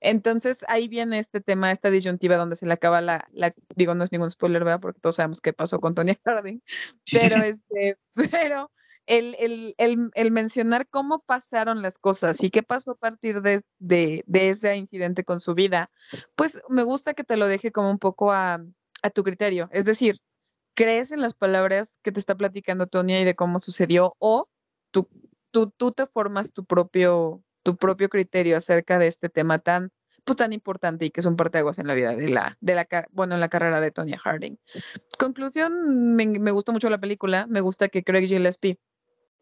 Entonces 0.00 0.64
ahí 0.68 0.88
viene 0.88 1.18
este 1.18 1.40
tema, 1.40 1.72
esta 1.72 1.90
disyuntiva 1.90 2.36
donde 2.36 2.56
se 2.56 2.66
le 2.66 2.74
acaba 2.74 3.00
la, 3.00 3.28
la 3.32 3.54
digo, 3.74 3.94
no 3.94 4.04
es 4.04 4.12
ningún 4.12 4.30
spoiler, 4.30 4.64
¿verdad? 4.64 4.80
Porque 4.80 5.00
todos 5.00 5.16
sabemos 5.16 5.40
qué 5.40 5.52
pasó 5.52 5.80
con 5.80 5.94
Tony 5.94 6.12
Harding, 6.24 6.62
pero 7.10 7.36
este, 7.42 7.98
pero 8.30 8.70
el, 9.06 9.36
el, 9.38 9.74
el, 9.78 10.10
el, 10.14 10.30
mencionar 10.30 10.88
cómo 10.88 11.20
pasaron 11.20 11.80
las 11.80 11.98
cosas 11.98 12.42
y 12.42 12.50
qué 12.50 12.62
pasó 12.62 12.92
a 12.92 12.96
partir 12.96 13.40
de, 13.40 13.62
de, 13.78 14.24
de, 14.26 14.48
ese 14.50 14.76
incidente 14.76 15.24
con 15.24 15.40
su 15.40 15.54
vida, 15.54 15.90
pues 16.34 16.60
me 16.68 16.82
gusta 16.82 17.14
que 17.14 17.24
te 17.24 17.36
lo 17.36 17.46
deje 17.46 17.70
como 17.70 17.90
un 17.90 17.98
poco 17.98 18.32
a, 18.32 18.60
a 19.02 19.10
tu 19.10 19.22
criterio. 19.22 19.68
Es 19.72 19.84
decir, 19.84 20.20
crees 20.74 21.12
en 21.12 21.20
las 21.20 21.34
palabras 21.34 21.98
que 22.02 22.12
te 22.12 22.20
está 22.20 22.36
platicando 22.36 22.86
Tonya 22.86 23.20
y 23.20 23.24
de 23.24 23.34
cómo 23.34 23.58
sucedió 23.58 24.14
o 24.18 24.48
tú, 24.90 25.08
tú, 25.50 25.70
tú 25.70 25.92
te 25.92 26.06
formas 26.06 26.52
tu 26.52 26.64
propio, 26.64 27.42
tu 27.66 27.76
propio 27.76 28.08
criterio 28.08 28.56
acerca 28.56 28.96
de 29.00 29.08
este 29.08 29.28
tema 29.28 29.58
tan 29.58 29.90
pues 30.22 30.36
tan 30.36 30.52
importante 30.52 31.04
y 31.04 31.10
que 31.10 31.18
es 31.18 31.26
un 31.26 31.36
parteaguas 31.36 31.80
en 31.80 31.88
la 31.88 31.94
vida 31.94 32.14
de 32.14 32.28
la, 32.28 32.56
de 32.60 32.74
la, 32.76 32.86
bueno, 33.10 33.34
en 33.34 33.40
la 33.40 33.48
carrera 33.48 33.80
de 33.80 33.90
Tonya 33.92 34.18
Harding. 34.18 34.56
Conclusión, 35.18 36.14
me, 36.14 36.26
me 36.26 36.50
gustó 36.52 36.72
mucho 36.72 36.90
la 36.90 36.98
película, 36.98 37.46
me 37.48 37.60
gusta 37.60 37.88
que 37.88 38.02
Craig 38.02 38.26
Gillespie, 38.26 38.78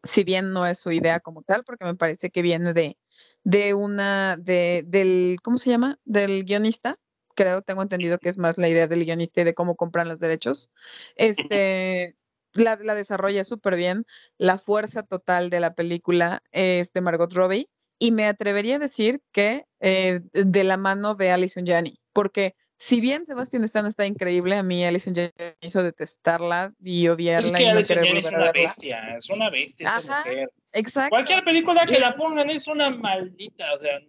si 0.03 0.23
bien 0.23 0.53
no 0.53 0.65
es 0.65 0.79
su 0.79 0.91
idea 0.91 1.19
como 1.19 1.43
tal, 1.43 1.63
porque 1.63 1.85
me 1.85 1.95
parece 1.95 2.29
que 2.29 2.43
viene 2.43 2.73
de, 2.73 2.97
de 3.43 3.73
una, 3.73 4.37
de, 4.37 4.83
del, 4.85 5.37
¿cómo 5.43 5.57
se 5.57 5.71
llama? 5.71 5.99
Del 6.03 6.43
guionista, 6.43 6.99
creo, 7.35 7.61
tengo 7.61 7.81
entendido 7.81 8.19
que 8.19 8.29
es 8.29 8.37
más 8.37 8.57
la 8.59 8.67
idea 8.67 8.87
del 8.87 9.05
guionista 9.05 9.41
y 9.41 9.43
de 9.43 9.55
cómo 9.55 9.75
compran 9.75 10.07
los 10.07 10.19
derechos. 10.19 10.71
Este, 11.15 12.15
la, 12.53 12.77
la 12.81 12.93
desarrolla 12.93 13.43
súper 13.43 13.75
bien. 13.75 14.05
La 14.37 14.59
fuerza 14.59 15.01
total 15.01 15.49
de 15.49 15.59
la 15.59 15.73
película 15.73 16.43
es 16.51 16.93
de 16.93 17.01
Margot 17.01 17.33
Robbie 17.33 17.69
y 17.99 18.11
me 18.11 18.25
atrevería 18.25 18.75
a 18.75 18.79
decir 18.79 19.21
que 19.31 19.65
eh, 19.79 20.21
de 20.33 20.63
la 20.63 20.77
mano 20.77 21.15
de 21.15 21.31
Alison 21.31 21.65
Janney, 21.65 21.99
porque 22.13 22.55
si 22.77 22.99
bien 22.99 23.25
Sebastián 23.25 23.63
Stan 23.63 23.85
está 23.85 24.05
increíble, 24.05 24.55
a 24.55 24.63
mí 24.63 24.83
Alison 24.85 25.15
Janney 25.15 25.31
hizo 25.61 25.81
detestarla 25.81 26.73
y 26.81 27.07
odiarla. 27.07 27.47
Es 27.47 27.51
que 27.51 27.69
Alison 27.69 27.97
Janney 27.97 28.17
es 28.19 28.25
una 28.25 28.51
bestia, 28.51 29.17
es 29.17 29.29
una 29.29 29.49
bestia 29.49 29.87
esa 29.87 30.01
mujer. 30.01 30.51
Exacto. 30.73 31.09
Cualquier 31.09 31.43
película 31.43 31.85
que 31.85 31.99
la 31.99 32.15
pongan 32.15 32.49
es 32.49 32.67
una 32.67 32.89
maldita, 32.89 33.73
o 33.73 33.79
sea. 33.79 33.99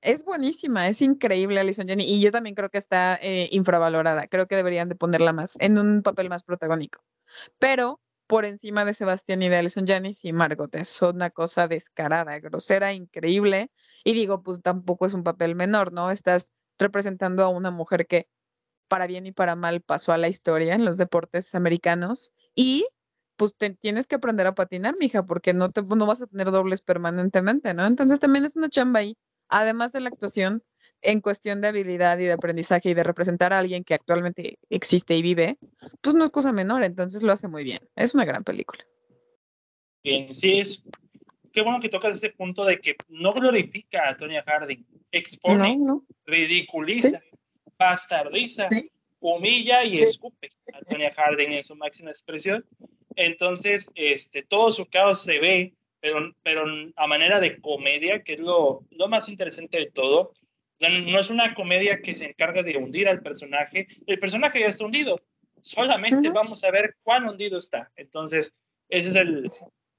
Es 0.00 0.24
buenísima, 0.24 0.86
es 0.86 1.02
increíble 1.02 1.58
Alison 1.58 1.88
Janney 1.88 2.06
y 2.08 2.20
yo 2.20 2.30
también 2.30 2.54
creo 2.54 2.70
que 2.70 2.78
está 2.78 3.18
eh, 3.20 3.48
infravalorada. 3.50 4.28
Creo 4.28 4.46
que 4.46 4.54
deberían 4.54 4.88
de 4.88 4.94
ponerla 4.94 5.32
más 5.32 5.56
en 5.58 5.78
un 5.78 6.02
papel 6.02 6.28
más 6.28 6.44
protagónico. 6.44 7.02
Pero 7.58 8.00
por 8.26 8.44
encima 8.44 8.84
de 8.84 8.94
Sebastián 8.94 9.42
y 9.42 9.48
de 9.48 9.56
Alison 9.56 9.86
Janis 9.86 10.24
y 10.24 10.32
Margot. 10.32 10.74
Es 10.74 11.00
una 11.02 11.30
cosa 11.30 11.68
descarada, 11.68 12.38
grosera, 12.40 12.92
increíble. 12.92 13.70
Y 14.04 14.12
digo, 14.14 14.42
pues 14.42 14.62
tampoco 14.62 15.06
es 15.06 15.14
un 15.14 15.22
papel 15.24 15.54
menor, 15.54 15.92
¿no? 15.92 16.10
Estás 16.10 16.52
representando 16.78 17.44
a 17.44 17.48
una 17.48 17.70
mujer 17.70 18.06
que 18.06 18.28
para 18.88 19.06
bien 19.06 19.26
y 19.26 19.32
para 19.32 19.56
mal 19.56 19.82
pasó 19.82 20.12
a 20.12 20.18
la 20.18 20.28
historia 20.28 20.74
en 20.74 20.84
los 20.84 20.96
deportes 20.98 21.54
americanos 21.54 22.32
y 22.54 22.86
pues 23.36 23.54
tienes 23.80 24.06
que 24.06 24.16
aprender 24.16 24.46
a 24.46 24.54
patinar, 24.54 24.96
mija, 24.98 25.24
porque 25.26 25.52
no 25.52 25.70
te 25.70 25.82
no 25.82 26.06
vas 26.06 26.22
a 26.22 26.26
tener 26.26 26.50
dobles 26.50 26.80
permanentemente, 26.80 27.74
¿no? 27.74 27.86
Entonces 27.86 28.18
también 28.20 28.44
es 28.44 28.56
una 28.56 28.70
chamba 28.70 29.00
ahí, 29.00 29.18
además 29.48 29.92
de 29.92 30.00
la 30.00 30.08
actuación, 30.08 30.62
en 31.02 31.20
cuestión 31.20 31.60
de 31.60 31.68
habilidad 31.68 32.18
y 32.18 32.24
de 32.24 32.32
aprendizaje 32.32 32.90
y 32.90 32.94
de 32.94 33.02
representar 33.02 33.52
a 33.52 33.58
alguien 33.58 33.84
que 33.84 33.94
actualmente 33.94 34.58
existe 34.70 35.14
y 35.16 35.22
vive, 35.22 35.58
pues 36.00 36.14
no 36.14 36.24
es 36.24 36.30
cosa 36.30 36.52
menor, 36.52 36.82
entonces 36.84 37.22
lo 37.22 37.32
hace 37.32 37.48
muy 37.48 37.64
bien. 37.64 37.80
Es 37.94 38.14
una 38.14 38.24
gran 38.24 38.44
película. 38.44 38.84
Bien, 40.02 40.34
sí, 40.34 40.58
es. 40.58 40.82
Qué 41.52 41.62
bueno 41.62 41.80
que 41.80 41.88
tocas 41.88 42.16
ese 42.16 42.30
punto 42.30 42.64
de 42.64 42.80
que 42.80 42.96
no 43.08 43.32
glorifica 43.32 44.08
a 44.08 44.16
Tonya 44.16 44.44
Harding, 44.46 44.84
expone, 45.10 45.78
ridiculiza, 46.26 47.22
bastardiza, 47.78 48.68
humilla 49.20 49.82
y 49.82 49.94
escupe 49.94 50.52
a 50.74 50.80
Tonya 50.82 51.10
Harding 51.10 51.52
en 51.52 51.64
su 51.64 51.74
máxima 51.74 52.10
expresión. 52.10 52.64
Entonces, 53.16 53.90
este, 53.94 54.42
todo 54.42 54.70
su 54.70 54.86
caos 54.86 55.22
se 55.22 55.38
ve, 55.38 55.74
pero, 56.00 56.32
pero 56.42 56.64
a 56.94 57.06
manera 57.06 57.40
de 57.40 57.58
comedia, 57.60 58.22
que 58.22 58.34
es 58.34 58.40
lo, 58.40 58.84
lo 58.90 59.08
más 59.08 59.28
interesante 59.30 59.78
de 59.78 59.90
todo, 59.90 60.32
no 60.80 61.18
es 61.18 61.30
una 61.30 61.54
comedia 61.54 62.00
que 62.02 62.14
se 62.14 62.26
encarga 62.26 62.62
de 62.62 62.76
hundir 62.76 63.08
al 63.08 63.22
personaje. 63.22 63.86
El 64.06 64.18
personaje 64.18 64.60
ya 64.60 64.66
está 64.66 64.84
hundido. 64.84 65.20
Solamente 65.62 66.30
vamos 66.30 66.62
a 66.64 66.70
ver 66.70 66.96
cuán 67.02 67.28
hundido 67.28 67.58
está. 67.58 67.90
Entonces, 67.96 68.54
ese 68.88 69.08
es 69.08 69.14
el, 69.16 69.48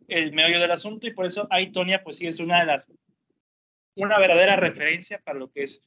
el 0.08 0.34
meollo 0.34 0.60
del 0.60 0.72
asunto 0.72 1.08
y 1.08 1.14
por 1.14 1.26
eso 1.26 1.48
Aitonia, 1.50 2.04
pues 2.04 2.18
sí, 2.18 2.28
es 2.28 2.40
una 2.40 2.60
de 2.60 2.68
las, 2.68 2.88
una 3.96 4.20
verdadera 4.20 4.56
referencia 4.56 5.20
para 5.20 5.40
lo 5.40 5.52
que 5.52 5.64
es 5.64 5.84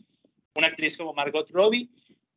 una 0.54 0.66
actriz 0.66 0.96
como 0.96 1.14
Margot 1.14 1.48
Robbie. 1.50 1.88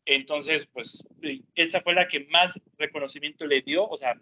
Entonces, 0.05 0.67
pues, 0.67 1.07
esa 1.55 1.81
fue 1.81 1.93
la 1.93 2.07
que 2.07 2.25
más 2.29 2.61
reconocimiento 2.77 3.45
le 3.45 3.61
dio, 3.61 3.87
o 3.87 3.97
sea, 3.97 4.13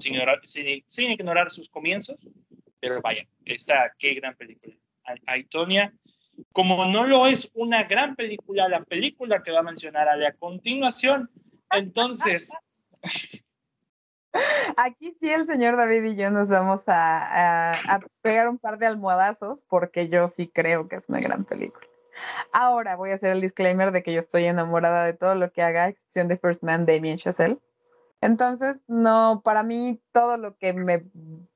sin 0.00 0.14
ignorar, 0.14 0.40
sin, 0.44 0.82
sin 0.86 1.10
ignorar 1.10 1.50
sus 1.50 1.68
comienzos. 1.68 2.26
Pero 2.80 3.00
vaya, 3.00 3.26
esta, 3.44 3.94
qué 3.98 4.14
gran 4.14 4.34
película. 4.36 4.74
Aitonia, 5.26 5.92
como 6.52 6.86
no 6.86 7.06
lo 7.06 7.26
es 7.26 7.50
una 7.54 7.84
gran 7.84 8.16
película, 8.16 8.68
la 8.68 8.82
película 8.84 9.42
que 9.42 9.52
va 9.52 9.60
a 9.60 9.64
mencionar 9.64 10.08
Ale 10.08 10.26
a 10.26 10.34
continuación. 10.34 11.30
Entonces. 11.70 12.50
Aquí 14.76 15.16
sí 15.20 15.30
el 15.30 15.46
señor 15.46 15.76
David 15.76 16.04
y 16.04 16.16
yo 16.16 16.30
nos 16.30 16.50
vamos 16.50 16.84
a, 16.88 18.00
pegar 18.20 18.48
un 18.48 18.58
par 18.58 18.78
de 18.78 18.86
almohadazos 18.86 19.64
porque 19.64 20.08
yo 20.08 20.28
sí 20.28 20.48
creo 20.48 20.88
que 20.88 20.96
es 20.96 21.08
una 21.08 21.20
gran 21.20 21.44
película. 21.44 21.86
Ahora 22.52 22.96
voy 22.96 23.10
a 23.10 23.14
hacer 23.14 23.30
el 23.32 23.40
disclaimer 23.40 23.92
de 23.92 24.02
que 24.02 24.12
yo 24.12 24.20
estoy 24.20 24.44
enamorada 24.44 25.04
de 25.04 25.12
todo 25.12 25.34
lo 25.34 25.52
que 25.52 25.62
haga, 25.62 25.88
excepción 25.88 26.28
de 26.28 26.36
First 26.36 26.62
Man, 26.62 26.86
Damien 26.86 27.18
Chazelle. 27.18 27.58
Entonces, 28.20 28.82
no, 28.86 29.42
para 29.44 29.62
mí 29.62 30.00
todo 30.12 30.36
lo 30.36 30.56
que 30.56 30.72
me 30.72 31.04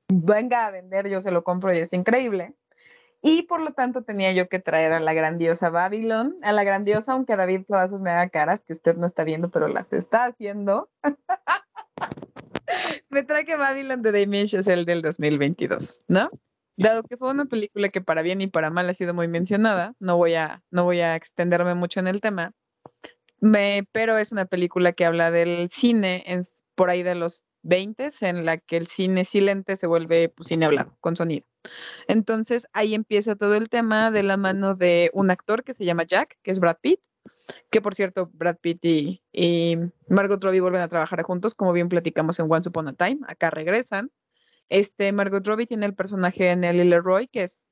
venga 0.07 0.67
a 0.67 0.71
vender 0.71 1.09
yo 1.09 1.21
se 1.21 1.31
lo 1.31 1.43
compro 1.43 1.73
y 1.73 1.79
es 1.79 1.93
increíble. 1.93 2.53
Y 3.21 3.43
por 3.43 3.61
lo 3.61 3.73
tanto 3.73 4.03
tenía 4.03 4.31
yo 4.31 4.49
que 4.49 4.59
traer 4.59 4.93
a 4.93 4.99
la 4.99 5.13
grandiosa 5.13 5.69
Babylon, 5.69 6.37
a 6.41 6.53
la 6.53 6.63
grandiosa, 6.63 7.13
aunque 7.13 7.35
David 7.35 7.65
Clavazos 7.67 8.01
me 8.01 8.09
haga 8.09 8.29
caras 8.29 8.63
que 8.63 8.73
usted 8.73 8.95
no 8.95 9.05
está 9.05 9.23
viendo, 9.23 9.51
pero 9.51 9.67
las 9.67 9.93
está 9.93 10.25
haciendo. 10.25 10.89
me 13.09 13.23
trae 13.23 13.45
que 13.45 13.55
Babylon 13.55 14.01
de 14.01 14.11
Damien 14.11 14.47
Chazelle 14.47 14.85
del 14.85 15.03
2022, 15.03 16.03
¿no? 16.07 16.31
Dado 16.77 17.03
que 17.03 17.17
fue 17.17 17.29
una 17.29 17.45
película 17.45 17.89
que 17.89 18.01
para 18.01 18.23
bien 18.23 18.41
y 18.41 18.47
para 18.47 18.71
mal 18.71 18.89
ha 18.89 18.93
sido 18.93 19.13
muy 19.13 19.27
mencionada, 19.27 19.93
no 19.99 20.17
voy 20.17 20.33
a, 20.33 20.63
no 20.71 20.85
voy 20.85 21.01
a 21.01 21.15
extenderme 21.15 21.75
mucho 21.75 21.99
en 21.99 22.07
el 22.07 22.21
tema, 22.21 22.53
me, 23.39 23.87
pero 23.91 24.17
es 24.17 24.31
una 24.31 24.45
película 24.45 24.93
que 24.93 25.05
habla 25.05 25.31
del 25.31 25.69
cine 25.69 26.23
por 26.75 26.89
ahí 26.89 27.03
de 27.03 27.15
los 27.15 27.45
20 27.63 28.09
en 28.21 28.45
la 28.45 28.57
que 28.57 28.77
el 28.77 28.87
cine 28.87 29.25
silente 29.25 29.75
se 29.75 29.87
vuelve 29.87 30.29
pues, 30.29 30.47
cine 30.47 30.65
hablado, 30.65 30.97
con 30.99 31.15
sonido. 31.15 31.45
Entonces 32.07 32.67
ahí 32.73 32.93
empieza 32.93 33.35
todo 33.35 33.55
el 33.55 33.69
tema 33.69 34.11
de 34.11 34.23
la 34.23 34.37
mano 34.37 34.75
de 34.75 35.11
un 35.13 35.29
actor 35.31 35.63
que 35.63 35.73
se 35.73 35.85
llama 35.85 36.03
Jack, 36.03 36.39
que 36.41 36.51
es 36.51 36.59
Brad 36.59 36.77
Pitt, 36.81 37.01
que 37.69 37.81
por 37.81 37.95
cierto, 37.95 38.29
Brad 38.33 38.57
Pitt 38.57 38.83
y, 38.83 39.77
Margot 40.09 40.43
Robbie 40.43 40.61
vuelven 40.61 40.81
a 40.81 40.87
trabajar 40.87 41.21
juntos, 41.23 41.55
como 41.55 41.73
bien 41.73 41.89
platicamos 41.89 42.39
en 42.39 42.51
Once 42.51 42.69
Upon 42.69 42.87
a 42.87 42.93
Time, 42.93 43.19
acá 43.27 43.49
regresan. 43.49 44.11
Este, 44.69 45.11
Margot 45.11 45.45
Robbie 45.45 45.67
tiene 45.67 45.85
el 45.85 45.93
personaje 45.93 46.45
de 46.45 46.55
Nelly 46.55 46.85
Leroy, 46.85 47.27
que 47.27 47.43
es, 47.43 47.71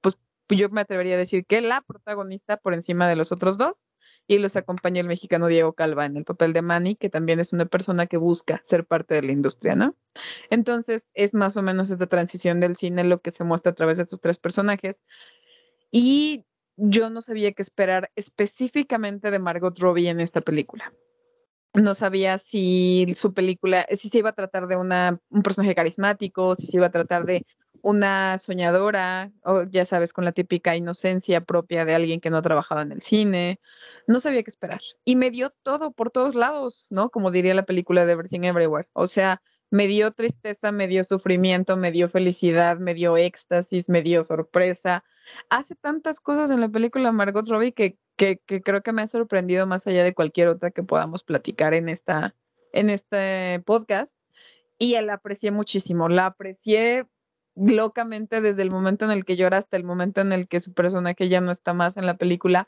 pues 0.00 0.16
yo 0.48 0.68
me 0.68 0.80
atrevería 0.80 1.14
a 1.14 1.18
decir 1.18 1.44
que 1.44 1.60
la 1.60 1.80
protagonista 1.80 2.56
por 2.56 2.74
encima 2.74 3.08
de 3.08 3.16
los 3.16 3.32
otros 3.32 3.58
dos 3.58 3.88
y 4.28 4.38
los 4.38 4.56
acompaña 4.56 5.00
el 5.00 5.08
mexicano 5.08 5.46
Diego 5.46 5.72
Calva 5.72 6.04
en 6.04 6.18
el 6.18 6.24
papel 6.24 6.52
de 6.52 6.60
Manny, 6.60 6.94
que 6.94 7.08
también 7.08 7.40
es 7.40 7.54
una 7.54 7.64
persona 7.64 8.06
que 8.06 8.18
busca 8.18 8.60
ser 8.62 8.84
parte 8.86 9.14
de 9.14 9.22
la 9.22 9.32
industria, 9.32 9.74
¿no? 9.74 9.96
Entonces 10.50 11.08
es 11.14 11.32
más 11.32 11.56
o 11.56 11.62
menos 11.62 11.90
esta 11.90 12.06
transición 12.06 12.60
del 12.60 12.76
cine 12.76 13.04
lo 13.04 13.22
que 13.22 13.30
se 13.30 13.42
muestra 13.42 13.72
a 13.72 13.74
través 13.74 13.96
de 13.96 14.02
estos 14.02 14.20
tres 14.20 14.38
personajes. 14.38 15.02
Y 15.90 16.44
yo 16.76 17.08
no 17.08 17.22
sabía 17.22 17.52
qué 17.52 17.62
esperar 17.62 18.10
específicamente 18.16 19.30
de 19.30 19.38
Margot 19.38 19.76
Robbie 19.78 20.10
en 20.10 20.20
esta 20.20 20.42
película. 20.42 20.92
No 21.72 21.94
sabía 21.94 22.36
si 22.36 23.06
su 23.16 23.32
película, 23.32 23.86
si 23.90 24.10
se 24.10 24.18
iba 24.18 24.30
a 24.30 24.34
tratar 24.34 24.68
de 24.68 24.76
una, 24.76 25.20
un 25.30 25.42
personaje 25.42 25.74
carismático, 25.74 26.54
si 26.54 26.66
se 26.66 26.76
iba 26.76 26.86
a 26.86 26.90
tratar 26.90 27.24
de 27.24 27.46
una 27.82 28.38
soñadora, 28.38 29.32
o 29.44 29.64
ya 29.64 29.84
sabes, 29.84 30.12
con 30.12 30.24
la 30.24 30.32
típica 30.32 30.76
inocencia 30.76 31.40
propia 31.40 31.84
de 31.84 31.94
alguien 31.94 32.20
que 32.20 32.30
no 32.30 32.38
ha 32.38 32.42
trabajado 32.42 32.80
en 32.82 32.92
el 32.92 33.02
cine. 33.02 33.60
No 34.06 34.20
sabía 34.20 34.42
qué 34.42 34.50
esperar. 34.50 34.80
Y 35.04 35.16
me 35.16 35.30
dio 35.30 35.50
todo 35.62 35.92
por 35.92 36.10
todos 36.10 36.34
lados, 36.34 36.88
¿no? 36.90 37.10
Como 37.10 37.30
diría 37.30 37.54
la 37.54 37.64
película 37.64 38.06
de 38.06 38.12
Everything 38.12 38.44
Everywhere. 38.44 38.88
O 38.92 39.06
sea, 39.06 39.42
me 39.70 39.86
dio 39.86 40.12
tristeza, 40.12 40.72
me 40.72 40.88
dio 40.88 41.04
sufrimiento, 41.04 41.76
me 41.76 41.92
dio 41.92 42.08
felicidad, 42.08 42.78
me 42.78 42.94
dio 42.94 43.16
éxtasis, 43.16 43.88
me 43.88 44.02
dio 44.02 44.22
sorpresa. 44.24 45.04
Hace 45.50 45.74
tantas 45.74 46.20
cosas 46.20 46.50
en 46.50 46.60
la 46.60 46.68
película 46.68 47.12
Margot 47.12 47.48
Robbie 47.48 47.72
que, 47.72 47.98
que, 48.16 48.38
que 48.46 48.62
creo 48.62 48.82
que 48.82 48.92
me 48.92 49.02
ha 49.02 49.06
sorprendido 49.06 49.66
más 49.66 49.86
allá 49.86 50.04
de 50.04 50.14
cualquier 50.14 50.48
otra 50.48 50.70
que 50.70 50.82
podamos 50.82 51.22
platicar 51.22 51.74
en, 51.74 51.88
esta, 51.88 52.34
en 52.72 52.90
este 52.90 53.62
podcast. 53.66 54.18
Y 54.78 54.98
la 55.00 55.14
aprecié 55.14 55.50
muchísimo, 55.50 56.08
la 56.08 56.26
aprecié 56.26 57.06
locamente 57.58 58.40
desde 58.40 58.62
el 58.62 58.70
momento 58.70 59.04
en 59.04 59.10
el 59.10 59.24
que 59.24 59.36
llora 59.36 59.58
hasta 59.58 59.76
el 59.76 59.84
momento 59.84 60.20
en 60.20 60.32
el 60.32 60.48
que 60.48 60.60
su 60.60 60.72
personaje 60.72 61.28
ya 61.28 61.40
no 61.40 61.50
está 61.50 61.74
más 61.74 61.96
en 61.96 62.06
la 62.06 62.16
película. 62.16 62.66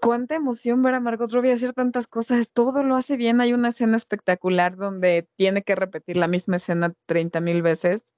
Cuánta 0.00 0.34
emoción 0.34 0.82
ver 0.82 0.94
a 0.94 1.00
Margot 1.00 1.30
Robbie 1.30 1.52
hacer 1.52 1.74
tantas 1.74 2.06
cosas, 2.06 2.50
todo 2.50 2.82
lo 2.82 2.96
hace 2.96 3.16
bien. 3.16 3.40
Hay 3.40 3.52
una 3.52 3.68
escena 3.68 3.96
espectacular 3.96 4.76
donde 4.76 5.28
tiene 5.36 5.62
que 5.62 5.74
repetir 5.74 6.16
la 6.16 6.26
misma 6.26 6.56
escena 6.56 6.94
30 7.06 7.40
mil 7.40 7.60
veces 7.60 8.14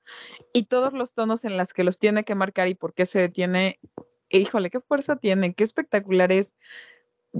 y 0.52 0.66
todos 0.66 0.93
los 0.93 1.14
tonos 1.14 1.44
en 1.44 1.56
las 1.56 1.72
que 1.72 1.82
los 1.82 1.98
tiene 1.98 2.24
que 2.24 2.36
marcar 2.36 2.68
y 2.68 2.74
por 2.74 2.94
qué 2.94 3.05
se 3.05 3.18
detiene. 3.18 3.80
Híjole, 4.30 4.70
qué 4.70 4.80
fuerza 4.80 5.16
tiene, 5.16 5.55
qué 5.55 5.64
espectacular 5.64 6.30
es. 6.30 6.55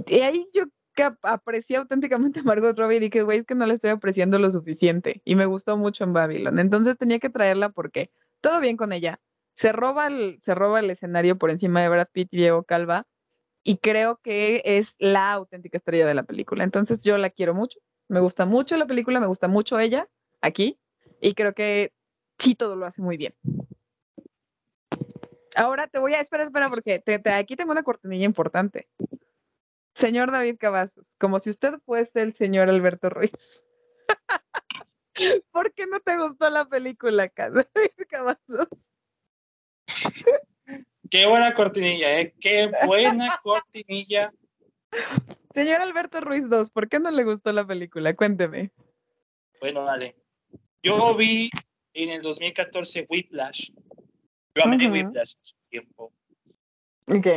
Y 0.07 0.19
ahí 0.19 0.49
yo 0.53 0.65
que 0.93 1.09
aprecié 1.23 1.77
auténticamente 1.77 2.41
a 2.41 2.43
Margot 2.43 2.77
Robbie 2.77 2.97
y 2.97 2.99
dije, 2.99 3.23
güey, 3.23 3.39
es 3.39 3.45
que 3.45 3.55
no 3.55 3.65
la 3.65 3.73
estoy 3.73 3.89
apreciando 3.89 4.39
lo 4.39 4.49
suficiente. 4.51 5.21
Y 5.25 5.35
me 5.35 5.45
gustó 5.45 5.77
mucho 5.77 6.03
en 6.03 6.13
Babylon. 6.13 6.59
Entonces 6.59 6.97
tenía 6.97 7.19
que 7.19 7.29
traerla 7.29 7.69
porque 7.69 8.11
todo 8.41 8.59
bien 8.59 8.77
con 8.77 8.93
ella. 8.93 9.19
Se 9.53 9.71
roba 9.71 10.07
el, 10.07 10.37
se 10.39 10.55
roba 10.55 10.79
el 10.79 10.89
escenario 10.89 11.37
por 11.37 11.51
encima 11.51 11.81
de 11.81 11.89
Brad 11.89 12.07
Pitt 12.11 12.29
y 12.31 12.37
Diego 12.37 12.63
Calva. 12.63 13.07
Y 13.63 13.77
creo 13.77 14.17
que 14.17 14.61
es 14.65 14.95
la 14.99 15.31
auténtica 15.31 15.77
estrella 15.77 16.05
de 16.05 16.13
la 16.13 16.23
película. 16.23 16.63
Entonces 16.63 17.01
yo 17.01 17.17
la 17.17 17.29
quiero 17.29 17.53
mucho. 17.53 17.79
Me 18.09 18.19
gusta 18.19 18.45
mucho 18.45 18.75
la 18.77 18.85
película, 18.85 19.19
me 19.19 19.27
gusta 19.27 19.47
mucho 19.47 19.79
ella 19.79 20.07
aquí. 20.41 20.79
Y 21.21 21.33
creo 21.33 21.53
que 21.53 21.93
sí 22.37 22.55
todo 22.55 22.75
lo 22.75 22.85
hace 22.85 23.01
muy 23.01 23.17
bien. 23.17 23.33
Ahora 25.55 25.87
te 25.87 25.99
voy 25.99 26.13
a, 26.13 26.19
espera, 26.19 26.43
espera, 26.43 26.69
porque 26.69 27.01
aquí 27.25 27.55
tengo 27.55 27.71
una 27.71 27.83
cortinilla 27.83 28.25
importante. 28.25 28.87
Señor 29.93 30.31
David 30.31 30.57
Cavazos, 30.59 31.15
como 31.17 31.39
si 31.39 31.49
usted 31.49 31.75
fuese 31.85 32.21
el 32.21 32.33
señor 32.33 32.69
Alberto 32.69 33.09
Ruiz. 33.09 33.63
¿Por 35.51 35.73
qué 35.73 35.85
no 35.87 35.99
te 35.99 36.17
gustó 36.17 36.49
la 36.49 36.65
película, 36.65 37.31
David 37.35 38.07
Cavazos? 38.09 38.93
Qué 41.09 41.27
buena 41.27 41.53
cortinilla, 41.53 42.19
¿eh? 42.19 42.33
Qué 42.39 42.71
buena 42.85 43.39
cortinilla. 43.43 44.33
Señor 45.51 45.81
Alberto 45.81 46.21
Ruiz 46.21 46.49
2, 46.49 46.71
¿por 46.71 46.89
qué 46.89 46.99
no 46.99 47.11
le 47.11 47.23
gustó 47.23 47.51
la 47.51 47.65
película? 47.65 48.15
Cuénteme. 48.15 48.71
Bueno, 49.59 49.83
dale. 49.83 50.15
Yo 50.81 51.15
vi 51.15 51.49
en 51.93 52.09
el 52.09 52.21
2014 52.21 53.05
Whiplash. 53.09 53.71
Yo 54.55 54.63
amé 54.63 54.89
Whiplash 54.89 55.35
en 55.35 55.43
su 55.43 55.55
tiempo. 55.69 56.13
Ok. 57.07 57.27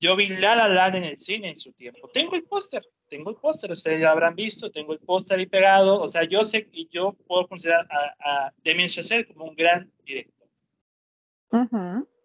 Yo 0.00 0.16
vi 0.16 0.28
La 0.28 0.56
La 0.56 0.66
Land 0.66 0.96
en 0.96 1.04
el 1.04 1.18
cine 1.18 1.50
en 1.50 1.58
su 1.58 1.72
tiempo. 1.72 2.08
Tengo 2.08 2.34
el 2.34 2.44
póster, 2.44 2.82
tengo 3.06 3.30
el 3.30 3.36
póster, 3.36 3.70
ustedes 3.70 4.00
ya 4.00 4.10
habrán 4.10 4.34
visto, 4.34 4.70
tengo 4.70 4.94
el 4.94 4.98
póster 4.98 5.38
ahí 5.38 5.46
pegado. 5.46 6.00
O 6.00 6.08
sea, 6.08 6.24
yo 6.24 6.42
sé 6.42 6.68
y 6.72 6.88
yo 6.88 7.12
puedo 7.26 7.46
considerar 7.46 7.86
a, 7.90 8.46
a 8.46 8.54
Damien 8.64 8.88
Chazelle 8.88 9.26
como 9.26 9.44
un 9.44 9.54
gran 9.54 9.92
director. 10.04 10.48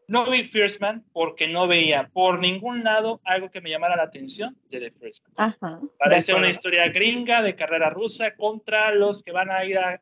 No 0.07 0.29
vi 0.29 0.43
First 0.43 0.79
Man 0.79 1.03
porque 1.11 1.47
no 1.47 1.67
veía 1.67 2.09
por 2.13 2.39
ningún 2.39 2.83
lado 2.83 3.19
algo 3.25 3.49
que 3.49 3.59
me 3.59 3.69
llamara 3.69 3.97
la 3.97 4.03
atención 4.03 4.55
de 4.69 4.79
The 4.79 4.91
First 4.91 5.25
Man. 5.35 5.89
Parece 5.99 6.33
una 6.33 6.49
historia 6.49 6.87
gringa 6.89 7.41
de 7.41 7.55
carrera 7.55 7.89
rusa 7.89 8.35
contra 8.35 8.93
los 8.93 9.21
que 9.21 9.31
van 9.31 9.51
a 9.51 9.65
ir 9.65 9.79
a, 9.79 9.99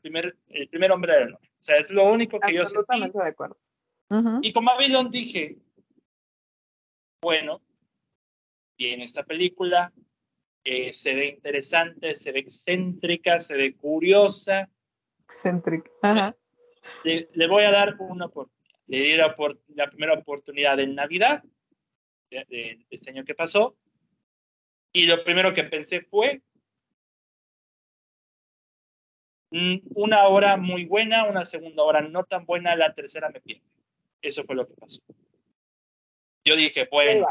primer, 0.00 0.36
el 0.48 0.68
primer 0.68 0.90
hombre 0.90 1.14
del 1.14 1.30
norte. 1.30 1.48
O 1.48 1.62
sea, 1.62 1.76
es 1.76 1.90
lo 1.90 2.04
único 2.10 2.40
que 2.40 2.54
yo 2.54 2.62
Absolutamente 2.62 3.18
de 3.18 3.28
acuerdo. 3.28 3.58
Y 4.40 4.52
con 4.52 4.64
Babylon 4.64 5.10
dije, 5.10 5.58
bueno. 7.20 7.62
Y 8.76 8.88
en 8.88 9.02
esta 9.02 9.24
película 9.24 9.92
eh, 10.64 10.92
se 10.92 11.14
ve 11.14 11.28
interesante, 11.28 12.14
se 12.14 12.32
ve 12.32 12.40
excéntrica, 12.40 13.40
se 13.40 13.54
ve 13.54 13.74
curiosa. 13.76 14.68
Excéntrica. 15.24 16.36
Le, 17.04 17.46
voy 17.46 17.64
a 17.64 17.70
dar 17.70 17.96
una 17.98 18.26
oportunidad. 18.26 18.56
Le 18.88 19.00
di 19.00 19.16
la, 19.16 19.34
la 19.74 19.90
primera 19.90 20.14
oportunidad 20.14 20.78
en 20.78 20.94
Navidad, 20.94 21.42
de, 22.30 22.84
este 22.90 23.10
año 23.10 23.24
que 23.24 23.34
pasó. 23.34 23.76
Y 24.92 25.06
lo 25.06 25.22
primero 25.24 25.52
que 25.54 25.64
pensé 25.64 26.02
fue 26.02 26.42
mm, 29.50 29.78
una 29.94 30.26
hora 30.28 30.56
muy 30.56 30.84
buena, 30.84 31.24
una 31.24 31.44
segunda 31.44 31.82
hora 31.82 32.00
no 32.00 32.24
tan 32.24 32.44
buena, 32.44 32.76
la 32.76 32.94
tercera 32.94 33.28
me 33.30 33.40
pierde. 33.40 33.64
Eso 34.22 34.44
fue 34.44 34.56
lo 34.56 34.66
que 34.66 34.74
pasó. 34.74 35.00
Yo 36.46 36.54
dije, 36.54 36.88
bueno, 36.88 37.26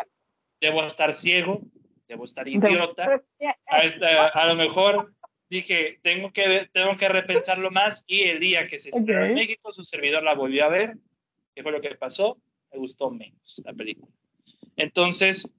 debo 0.60 0.84
estar 0.84 1.14
ciego, 1.14 1.62
debo 2.06 2.26
estar 2.26 2.50
idiota. 2.50 3.24
A, 3.66 4.46
lo 4.46 4.56
mejor 4.56 5.14
dije, 5.50 6.00
tengo 6.04 6.34
que, 6.34 6.70
tengo 6.74 6.98
que 6.98 7.08
repensarlo 7.08 7.72
más 7.72 8.04
y 8.08 8.24
el 8.24 8.42
día 8.42 8.68
que 8.68 8.78
se 8.78 8.90
estrenó 8.90 9.24
en 9.24 9.36
México, 9.36 9.72
su 9.72 9.86
servidor 9.86 10.22
la 10.22 10.36
volvió 10.36 10.66
a 10.66 10.70
ver, 10.70 10.98
¿qué 11.56 11.64
fue 11.64 11.72
lo 11.72 11.80
que 11.80 11.96
pasó? 11.96 12.38
Me 12.74 12.78
gustó 12.78 13.10
menos 13.10 13.62
la 13.64 13.72
película. 13.72 14.12
Entonces, 14.76 15.50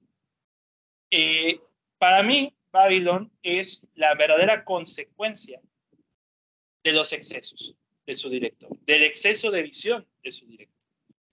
eh, 1.09 1.59
para 1.97 2.21
mí, 2.21 2.53
Babylon 2.71 3.31
es 3.41 3.87
la 3.95 4.13
verdadera 4.13 4.65
consecuencia 4.65 5.59
de 6.83 6.91
los 6.91 7.11
excesos 7.11 7.75
de 8.05 8.13
su 8.13 8.29
director, 8.29 8.69
del 8.81 9.01
exceso 9.01 9.49
de 9.49 9.63
visión 9.63 10.07
de 10.21 10.31
su 10.31 10.45
director 10.45 10.76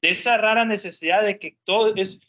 de 0.05 0.11
esa 0.11 0.37
rara 0.37 0.67
necesidad 0.67 1.23
de 1.23 1.39
que 1.39 1.57
todo 1.65 1.95
es, 1.97 2.21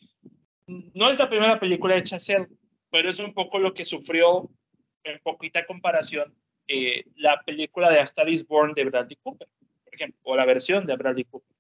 no 0.66 1.12
es 1.12 1.20
la 1.20 1.28
primera 1.28 1.60
película 1.60 1.98
hecha 1.98 2.22
ser, 2.22 2.48
pero 2.90 3.10
es 3.10 3.20
un 3.20 3.34
poco 3.34 3.60
lo 3.60 3.74
que 3.74 3.84
sufrió 3.84 4.50
en 5.04 5.20
poquita 5.20 5.66
comparación 5.66 6.34
eh, 6.70 7.04
la 7.18 7.42
película 7.44 7.90
de 7.90 8.00
A 8.00 8.04
Star 8.04 8.30
is 8.30 8.48
Born 8.48 8.74
de 8.74 8.86
Bradley 8.86 9.18
Cooper, 9.22 9.50
por 9.84 9.94
ejemplo, 9.94 10.22
o 10.24 10.38
la 10.38 10.46
versión 10.46 10.86
de 10.86 10.96
Bradley 10.96 11.26
Cooper. 11.26 11.54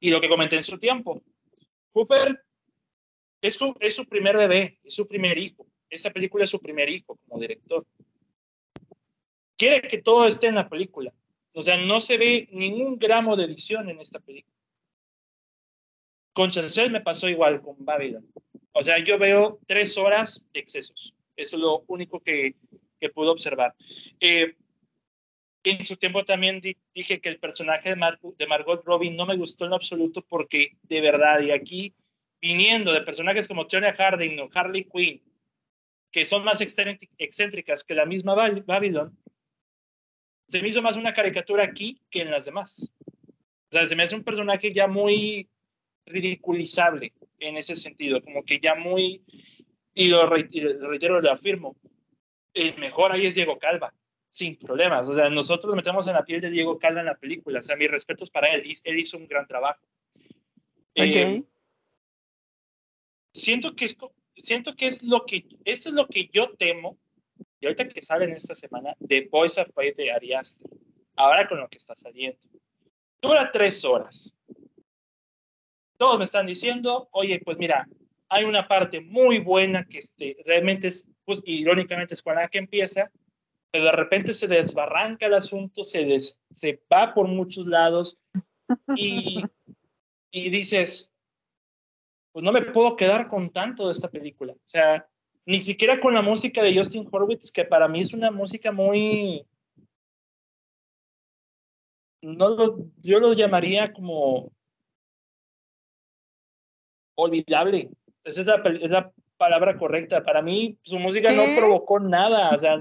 Y 0.00 0.10
lo 0.10 0.22
que 0.22 0.28
comenté 0.30 0.56
en 0.56 0.62
su 0.62 0.78
tiempo, 0.78 1.22
Cooper 1.92 2.42
es 3.42 3.56
su, 3.56 3.76
es 3.78 3.94
su 3.94 4.06
primer 4.06 4.38
bebé, 4.38 4.78
es 4.84 4.94
su 4.94 5.06
primer 5.06 5.36
hijo. 5.36 5.66
Esa 5.90 6.08
película 6.12 6.44
es 6.44 6.50
su 6.50 6.60
primer 6.60 6.88
hijo 6.88 7.18
como 7.28 7.42
director. 7.42 7.84
Quiere 9.58 9.82
que 9.82 9.98
todo 9.98 10.26
esté 10.26 10.46
en 10.46 10.54
la 10.54 10.70
película. 10.70 11.12
O 11.52 11.60
sea, 11.60 11.76
no 11.76 12.00
se 12.00 12.16
ve 12.16 12.48
ningún 12.52 12.98
gramo 12.98 13.36
de 13.36 13.44
edición 13.44 13.90
en 13.90 14.00
esta 14.00 14.18
película. 14.18 14.55
Con 16.36 16.50
Chancel 16.50 16.90
me 16.90 17.00
pasó 17.00 17.30
igual 17.30 17.62
con 17.62 17.82
Babylon. 17.82 18.30
O 18.72 18.82
sea, 18.82 18.98
yo 18.98 19.18
veo 19.18 19.58
tres 19.66 19.96
horas 19.96 20.44
de 20.52 20.60
excesos. 20.60 21.14
Eso 21.34 21.56
es 21.56 21.62
lo 21.62 21.84
único 21.86 22.20
que, 22.20 22.54
que 23.00 23.08
pude 23.08 23.30
observar. 23.30 23.74
Eh, 24.20 24.54
en 25.64 25.82
su 25.86 25.96
tiempo 25.96 26.26
también 26.26 26.60
dije 26.94 27.22
que 27.22 27.30
el 27.30 27.38
personaje 27.38 27.88
de, 27.94 28.18
de 28.36 28.46
Margot 28.46 28.84
Robbie 28.84 29.12
no 29.12 29.24
me 29.24 29.38
gustó 29.38 29.64
en 29.64 29.72
absoluto 29.72 30.20
porque, 30.28 30.76
de 30.82 31.00
verdad, 31.00 31.40
y 31.40 31.52
aquí 31.52 31.94
viniendo 32.38 32.92
de 32.92 33.00
personajes 33.00 33.48
como 33.48 33.66
Tonya 33.66 33.94
Harding 33.94 34.38
o 34.40 34.50
Harley 34.52 34.84
Quinn, 34.84 35.22
que 36.10 36.26
son 36.26 36.44
más 36.44 36.60
excéntricas 36.60 37.82
que 37.82 37.94
la 37.94 38.04
misma 38.04 38.34
Babylon, 38.66 39.18
se 40.46 40.60
me 40.60 40.68
hizo 40.68 40.82
más 40.82 40.98
una 40.98 41.14
caricatura 41.14 41.64
aquí 41.64 41.98
que 42.10 42.20
en 42.20 42.30
las 42.30 42.44
demás. 42.44 42.90
O 43.08 43.72
sea, 43.72 43.86
se 43.86 43.96
me 43.96 44.02
hace 44.02 44.14
un 44.14 44.22
personaje 44.22 44.74
ya 44.74 44.86
muy 44.86 45.48
ridiculizable 46.06 47.12
en 47.38 47.56
ese 47.56 47.76
sentido, 47.76 48.20
como 48.22 48.44
que 48.44 48.60
ya 48.60 48.74
muy, 48.74 49.22
y 49.94 50.08
lo, 50.08 50.26
reitero, 50.28 51.20
lo 51.20 51.32
afirmo, 51.32 51.76
el 52.54 52.76
mejor 52.78 53.12
ahí 53.12 53.26
es 53.26 53.34
Diego 53.34 53.58
Calva, 53.58 53.92
sin 54.30 54.56
problemas. 54.56 55.08
O 55.08 55.14
sea, 55.14 55.28
nosotros 55.28 55.74
metemos 55.74 56.06
en 56.06 56.14
la 56.14 56.24
piel 56.24 56.40
de 56.40 56.50
Diego 56.50 56.78
Calva 56.78 57.00
en 57.00 57.06
la 57.06 57.16
película. 57.16 57.58
O 57.58 57.62
sea, 57.62 57.76
mis 57.76 57.90
respetos 57.90 58.30
para 58.30 58.48
él. 58.48 58.62
Él 58.84 58.98
hizo 58.98 59.16
un 59.18 59.26
gran 59.26 59.46
trabajo. 59.46 59.80
Eh, 60.94 61.42
siento 63.32 63.74
que 63.74 63.86
es, 63.86 63.96
siento 64.36 64.74
que 64.74 64.86
es 64.86 65.02
lo 65.02 65.26
que, 65.26 65.46
eso 65.64 65.90
es 65.90 65.94
lo 65.94 66.06
que 66.06 66.28
yo 66.32 66.54
temo, 66.56 66.98
y 67.60 67.66
ahorita 67.66 67.88
que 67.88 68.02
sale 68.02 68.24
en 68.24 68.32
esta 68.32 68.54
semana, 68.54 68.96
de 68.98 69.28
Boys 69.30 69.58
of 69.58 69.70
Fight 69.74 69.96
de 69.96 70.12
Ari 70.12 70.32
ahora 71.16 71.48
con 71.48 71.58
lo 71.58 71.68
que 71.68 71.78
está 71.78 71.94
saliendo. 71.94 72.38
Dura 73.20 73.50
tres 73.50 73.84
horas 73.84 74.35
todos 75.98 76.18
me 76.18 76.24
están 76.24 76.46
diciendo, 76.46 77.08
oye, 77.12 77.40
pues 77.44 77.58
mira, 77.58 77.86
hay 78.28 78.44
una 78.44 78.66
parte 78.66 79.00
muy 79.00 79.38
buena 79.38 79.84
que 79.84 79.98
este, 79.98 80.36
realmente 80.44 80.88
es, 80.88 81.08
pues 81.24 81.42
irónicamente 81.44 82.14
es 82.14 82.22
con 82.22 82.36
la 82.36 82.48
que 82.48 82.58
empieza, 82.58 83.10
pero 83.70 83.84
de 83.84 83.92
repente 83.92 84.34
se 84.34 84.48
desbarranca 84.48 85.26
el 85.26 85.34
asunto, 85.34 85.84
se, 85.84 86.18
se 86.50 86.82
va 86.92 87.14
por 87.14 87.28
muchos 87.28 87.66
lados 87.66 88.18
y, 88.96 89.42
y 90.30 90.50
dices, 90.50 91.12
pues 92.32 92.44
no 92.44 92.52
me 92.52 92.62
puedo 92.62 92.96
quedar 92.96 93.28
con 93.28 93.50
tanto 93.50 93.86
de 93.86 93.92
esta 93.92 94.10
película. 94.10 94.52
O 94.52 94.68
sea, 94.68 95.08
ni 95.46 95.60
siquiera 95.60 96.00
con 96.00 96.12
la 96.12 96.22
música 96.22 96.62
de 96.62 96.76
Justin 96.76 97.08
Horwitz, 97.10 97.52
que 97.52 97.64
para 97.64 97.88
mí 97.88 98.00
es 98.00 98.12
una 98.12 98.30
música 98.30 98.72
muy... 98.72 99.46
No 102.20 102.90
yo 103.02 103.20
lo 103.20 103.32
llamaría 103.34 103.92
como 103.92 104.52
olvidable. 107.16 107.90
Esa 108.24 108.40
es 108.40 108.46
la, 108.46 109.12
palabra 109.36 109.76
correcta. 109.76 110.22
Para 110.22 110.40
mí, 110.40 110.78
su 110.82 110.98
música 110.98 111.30
no 111.32 111.42
provocó 111.56 112.00
nada. 112.00 112.50
O 112.54 112.58
sea, 112.58 112.78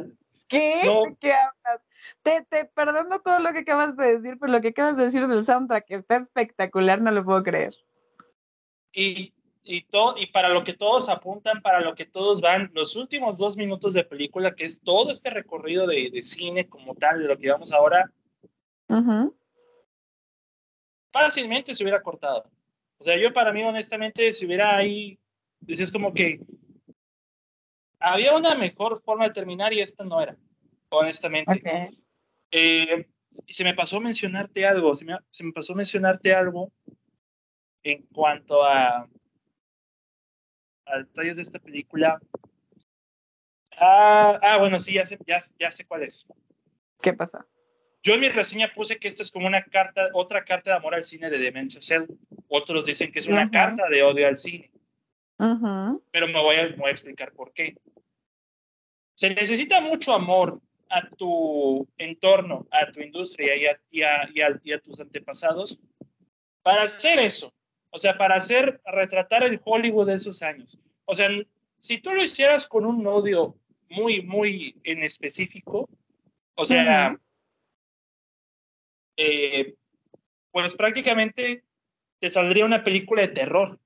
¿Qué? 0.48 0.82
qué 1.20 1.34
hablas? 1.34 1.82
Te, 2.22 2.46
te 2.50 2.66
perdono 2.66 3.20
todo 3.22 3.40
lo 3.40 3.52
que 3.52 3.60
acabas 3.60 3.98
de 3.98 4.18
decir, 4.18 4.38
pero 4.40 4.52
lo 4.52 4.62
que 4.62 4.70
acabas 4.70 4.96
de 4.96 5.04
decir 5.04 5.28
del 5.28 5.44
soundtrack 5.44 5.90
está 5.90 6.18
espectacular, 6.18 7.02
no 7.02 7.12
lo 7.12 7.26
puedo 7.26 7.44
creer. 7.44 7.76
Y, 8.94 9.34
y, 9.64 9.82
todo, 9.82 10.16
y 10.18 10.28
para 10.28 10.50
lo 10.50 10.64
que 10.64 10.74
todos 10.74 11.10
apuntan, 11.10 11.62
para 11.62 11.82
lo 11.82 11.96
que 11.96 12.06
todos 12.06 12.42
van, 12.42 12.72
los 12.74 12.96
últimos 12.96 13.38
dos 13.38 13.58
minutos 13.58 13.94
de 13.94 14.04
película, 14.04 14.54
que 14.54 14.66
es 14.66 14.80
todo 14.82 15.12
este 15.12 15.32
recorrido 15.32 15.88
de, 15.88 16.12
de 16.12 16.22
cine 16.22 16.70
como 16.70 16.94
tal, 16.96 17.22
de 17.22 17.28
lo 17.28 17.38
que 17.38 17.50
vamos 17.50 17.72
ahora, 17.72 18.10
fácilmente 21.12 21.74
se 21.74 21.84
hubiera 21.84 22.02
cortado. 22.02 22.50
O 22.98 23.04
sea, 23.04 23.18
yo 23.18 23.34
para 23.34 23.52
mí, 23.52 23.64
honestamente, 23.64 24.32
si 24.34 24.46
hubiera 24.46 24.76
ahí, 24.76 25.20
pues 25.66 25.80
es 25.80 25.92
como 25.92 26.14
que 26.14 26.40
había 28.00 28.36
una 28.36 28.56
mejor 28.56 29.02
forma 29.04 29.26
de 29.26 29.34
terminar 29.34 29.74
y 29.74 29.82
esta 29.82 30.04
no 30.04 30.22
era, 30.22 30.38
honestamente. 30.90 31.92
Eh, 32.52 33.08
se 33.48 33.64
me 33.64 33.74
pasó 33.74 34.00
mencionarte 34.00 34.66
algo, 34.66 34.96
se 34.96 35.06
me, 35.06 35.18
se 35.30 35.44
me 35.44 35.52
pasó 35.52 35.76
mencionarte 35.76 36.34
algo 36.34 36.72
en 37.84 38.04
cuanto 38.08 38.64
a, 38.64 39.10
a 40.86 40.98
detalles 40.98 41.38
de 41.38 41.44
esta 41.44 41.60
película. 41.60 42.20
Ah, 43.78 44.40
ah, 44.42 44.58
bueno, 44.58 44.80
sí, 44.80 44.94
ya 44.94 45.06
sé, 45.06 45.18
ya, 45.28 45.40
ya 45.60 45.70
sé 45.70 45.86
cuál 45.86 46.04
es. 46.04 46.26
¿Qué 47.02 47.14
pasa? 47.14 47.46
Yo 48.06 48.14
en 48.14 48.20
mi 48.20 48.30
reseña 48.30 48.72
puse 48.72 49.00
que 49.00 49.08
esta 49.08 49.24
es 49.24 49.32
como 49.32 49.48
una 49.48 49.64
carta, 49.64 50.10
otra 50.14 50.46
carta 50.46 50.70
de 50.70 50.78
amor 50.78 50.94
al 50.94 51.04
cine 51.04 51.28
de 51.32 51.40
Dementia 51.40 51.82
Cell. 51.82 52.06
Otros 52.48 52.86
dicen 52.86 53.12
que 53.12 53.18
es 53.18 53.26
una 53.26 53.50
carta 53.50 53.90
de 53.90 54.04
odio 54.04 54.28
al 54.28 54.38
cine. 54.38 54.70
Pero 56.12 56.28
me 56.28 56.40
voy, 56.40 56.58
a, 56.58 56.76
voy, 56.78 56.90
a, 56.90 56.92
explicar 56.92 57.32
por 57.32 57.52
qué. 57.52 57.76
Se 59.16 59.34
necesita 59.34 59.82
mucho 59.82 60.14
amor 60.14 60.62
a 60.88 61.10
tu 61.10 61.88
entorno, 61.98 62.68
a 62.70 62.92
tu 62.92 63.00
industria 63.00 63.56
y 63.56 63.66
a, 63.66 63.80
y 63.90 64.04
a, 64.04 64.60
y 64.64 64.72
a 64.72 64.80
tus 64.80 65.00
antepasados 65.00 65.80
para 66.62 66.84
hacer 66.84 67.18
eso. 67.18 67.52
O 67.90 67.98
sea, 67.98 68.20
para 68.20 68.36
hacer, 68.36 68.82
retratar 68.86 69.42
el 69.42 69.60
Hollywood 69.66 70.06
de 70.06 70.14
esos 70.14 70.44
años. 70.44 70.78
O 71.06 71.16
sea, 71.16 71.28
si 71.80 71.98
tú 71.98 72.14
lo 72.14 72.24
hicieras 72.24 72.68
con 72.68 72.86
un 72.86 73.08
odio 73.08 73.56
muy, 73.90 74.22
muy 74.22 74.80
en 74.84 75.02
específico, 75.02 75.90
o 76.54 76.66
sea, 76.66 77.20
eh, 79.18 79.76
pues 80.52 80.76
prácticamente 80.76 81.64
te 82.20 82.30
saldría 82.30 82.66
una 82.66 82.84
película 82.84 83.22
de 83.22 83.30
terror. 83.30 83.80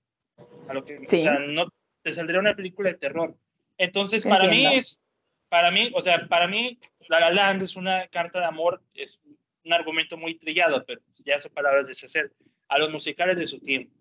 A 0.67 0.73
lo 0.73 0.83
que, 0.83 0.99
O 0.99 1.05
sea, 1.05 1.39
no 1.39 1.67
te 2.03 2.13
saldría 2.13 2.39
una 2.39 2.55
película 2.55 2.89
de 2.89 2.97
terror. 2.97 3.35
Entonces, 3.77 4.25
para 4.25 4.45
mí 4.45 4.65
es, 4.75 5.01
para 5.49 5.71
mí, 5.71 5.91
o 5.95 6.01
sea, 6.01 6.27
para 6.27 6.47
mí, 6.47 6.79
La 7.07 7.19
La 7.19 7.31
Land 7.31 7.63
es 7.63 7.75
una 7.75 8.07
carta 8.07 8.39
de 8.39 8.45
amor, 8.45 8.81
es 8.93 9.19
un 9.63 9.73
argumento 9.73 10.17
muy 10.17 10.37
trillado, 10.37 10.83
pero 10.85 11.01
ya 11.25 11.39
son 11.39 11.51
palabras 11.53 11.87
de 11.87 11.93
César, 11.93 12.31
a 12.67 12.77
los 12.77 12.91
musicales 12.91 13.37
de 13.37 13.47
su 13.47 13.59
tiempo. 13.59 13.91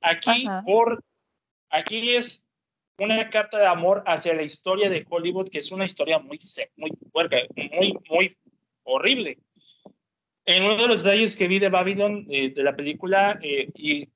Aquí, 0.00 0.46
por, 0.64 1.02
aquí 1.70 2.14
es 2.14 2.46
una 2.98 3.28
carta 3.28 3.58
de 3.58 3.66
amor 3.66 4.02
hacia 4.06 4.34
la 4.34 4.42
historia 4.42 4.88
de 4.88 5.04
Hollywood, 5.08 5.50
que 5.50 5.58
es 5.58 5.70
una 5.70 5.84
historia 5.84 6.18
muy, 6.18 6.38
muy 6.76 6.90
fuerte, 7.12 7.48
muy, 7.72 7.98
muy 8.08 8.36
horrible. 8.84 9.38
En 10.46 10.62
uno 10.62 10.76
de 10.76 10.86
los 10.86 11.02
detalles 11.02 11.34
que 11.34 11.48
vi 11.48 11.58
de 11.58 11.68
Babylon, 11.68 12.24
eh, 12.30 12.54
de 12.54 12.62
la 12.62 12.76
película, 12.76 13.38
eh, 13.42 13.68
y 13.74 14.08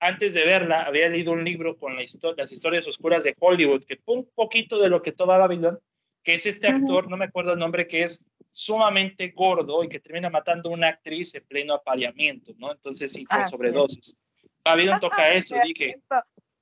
antes 0.00 0.34
de 0.34 0.44
verla, 0.44 0.82
había 0.82 1.08
leído 1.08 1.32
un 1.32 1.44
libro 1.44 1.78
con 1.78 1.94
la 1.94 2.02
las 2.36 2.52
historias 2.52 2.86
oscuras 2.88 3.22
de 3.22 3.34
Hollywood, 3.38 3.84
que 3.84 3.96
fue 3.96 4.16
un 4.16 4.28
poquito 4.34 4.78
de 4.78 4.88
lo 4.88 5.02
que 5.02 5.12
toma 5.12 5.38
Babylon, 5.38 5.78
que 6.24 6.34
es 6.34 6.44
este 6.44 6.66
actor, 6.66 7.08
no 7.08 7.16
me 7.16 7.26
acuerdo 7.26 7.52
el 7.52 7.58
nombre, 7.60 7.86
que 7.86 8.02
es 8.02 8.24
sumamente 8.50 9.28
gordo 9.28 9.84
y 9.84 9.88
que 9.88 10.00
termina 10.00 10.28
matando 10.28 10.70
a 10.70 10.72
una 10.72 10.88
actriz 10.88 11.34
en 11.36 11.44
pleno 11.44 11.74
apareamiento, 11.74 12.52
¿no? 12.58 12.72
Entonces 12.72 13.12
sí 13.12 13.24
fue 13.30 13.46
sobredosis. 13.46 14.16
Babylon 14.64 14.98
toca 14.98 15.30
eso, 15.32 15.54
dije. 15.62 16.00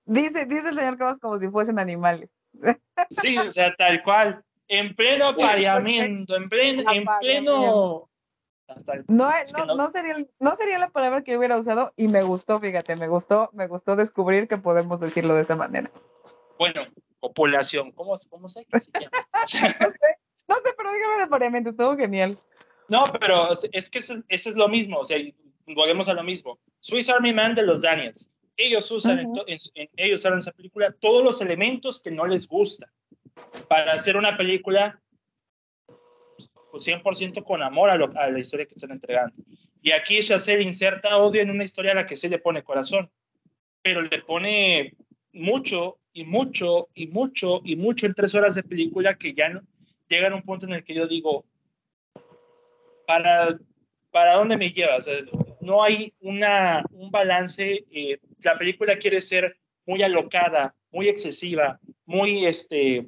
Dice, 0.05 0.45
dice 0.45 0.69
el 0.69 0.75
señor 0.75 0.99
Cabas 0.99 1.19
como 1.19 1.39
si 1.39 1.49
fuesen 1.49 1.79
animales. 1.79 2.29
Sí, 3.11 3.37
o 3.37 3.51
sea, 3.51 3.75
tal 3.75 4.03
cual. 4.03 4.45
En 4.69 4.95
pleno 4.95 5.29
apareamiento, 5.29 6.37
en 6.37 6.49
pleno, 6.49 6.93
en 6.93 7.05
pleno 7.21 8.09
no, 9.09 9.31
no, 9.67 9.77
no, 9.77 9.91
sería, 9.91 10.27
no 10.39 10.55
sería 10.55 10.79
la 10.79 10.91
palabra 10.91 11.23
que 11.23 11.33
yo 11.33 11.39
hubiera 11.39 11.59
usado 11.59 11.93
y 11.97 12.09
me 12.09 12.23
gustó, 12.23 12.61
fíjate, 12.61 12.97
me 12.97 13.09
gustó, 13.09 13.51
me 13.53 13.67
gustó 13.67 13.97
descubrir 13.97 14.49
que 14.49 14.57
podemos 14.57 15.01
decirlo 15.01 15.35
de 15.35 15.43
esa 15.43 15.57
manera. 15.57 15.91
Bueno, 16.59 16.87
populación, 17.21 17.93
¿cómo, 17.93 18.17
cómo 18.31 18.49
sé 18.49 18.65
que 18.67 18.81
se 18.81 18.91
llama? 18.93 19.11
no, 20.49 20.57
sé, 20.57 20.75
pero 20.77 20.93
dígame 20.93 21.17
de 21.17 21.23
apareamiento, 21.25 21.71
estuvo 21.71 21.97
genial. 21.97 22.39
No, 22.89 23.05
pero 23.21 23.51
es 23.73 23.91
que 23.91 23.99
eso, 23.99 24.23
es 24.29 24.57
lo 24.57 24.69
mismo, 24.69 24.99
o 24.99 25.05
sea, 25.05 25.19
volvemos 25.67 26.09
a 26.09 26.15
lo 26.15 26.23
mismo. 26.23 26.59
Swiss 26.81 27.09
Army 27.09 27.33
Man 27.33 27.55
de 27.55 27.63
los 27.63 27.83
Daniels. 27.83 28.31
Ellos 28.57 28.91
usan, 28.91 29.19
en, 29.19 29.91
ellos 29.97 30.21
usaron 30.21 30.39
esa 30.39 30.53
película 30.53 30.95
todos 31.01 31.25
los 31.25 31.41
elementos 31.41 32.01
que 32.01 32.11
no 32.11 32.25
les 32.27 32.47
gusta 32.47 32.91
para 33.69 33.93
hacer 33.93 34.17
una 34.17 34.37
película 34.37 35.03
100% 36.83 37.03
pues, 37.03 37.45
con 37.45 37.63
amor 37.63 37.91
a, 37.91 38.31
la 38.31 38.39
historia 38.39 38.67
que 38.67 38.75
están 38.75 38.91
entregando. 38.91 39.35
Y 39.83 39.93
aquí 39.93 40.21
Chassel 40.21 40.63
inserta 40.63 41.17
odio 41.19 41.43
en 41.43 41.51
una 41.51 41.65
historia 41.65 41.93
a 41.93 41.97
la 41.97 42.07
que 42.07 42.17
se 42.17 42.29
le 42.29 42.39
pone 42.39 42.63
corazón, 42.63 43.11
pero 43.83 44.03
le 44.03 44.23
pone 44.23 44.95
mucho 45.33 45.99
y 46.13 46.25
mucho 46.25 46.89
y 46.95 47.07
mucho 47.07 47.61
y 47.65 47.77
mucho 47.77 48.07
en 48.07 48.15
tres 48.15 48.35
horas 48.35 48.55
de 48.55 48.63
película 48.63 49.17
que 49.17 49.33
ya 49.33 49.49
no, 49.49 49.63
llegan 50.09 50.33
a 50.33 50.37
un 50.37 50.43
punto 50.43 50.67
en 50.67 50.73
el 50.73 50.85
que 50.85 50.95
yo 50.95 51.07
digo, 51.07 51.45
¿para, 53.07 53.59
dónde 54.35 54.57
me 54.57 54.71
llevas? 54.71 55.07
no 55.61 55.83
hay 55.83 56.13
un 56.21 57.11
balance. 57.11 57.85
Eh, 57.91 58.19
la 58.43 58.57
película 58.59 58.97
quiere 58.97 59.21
ser 59.21 59.57
muy 59.87 60.03
alocada, 60.03 60.75
muy 60.91 61.09
excesiva, 61.09 61.81
muy 62.07 62.47
este, 62.47 63.07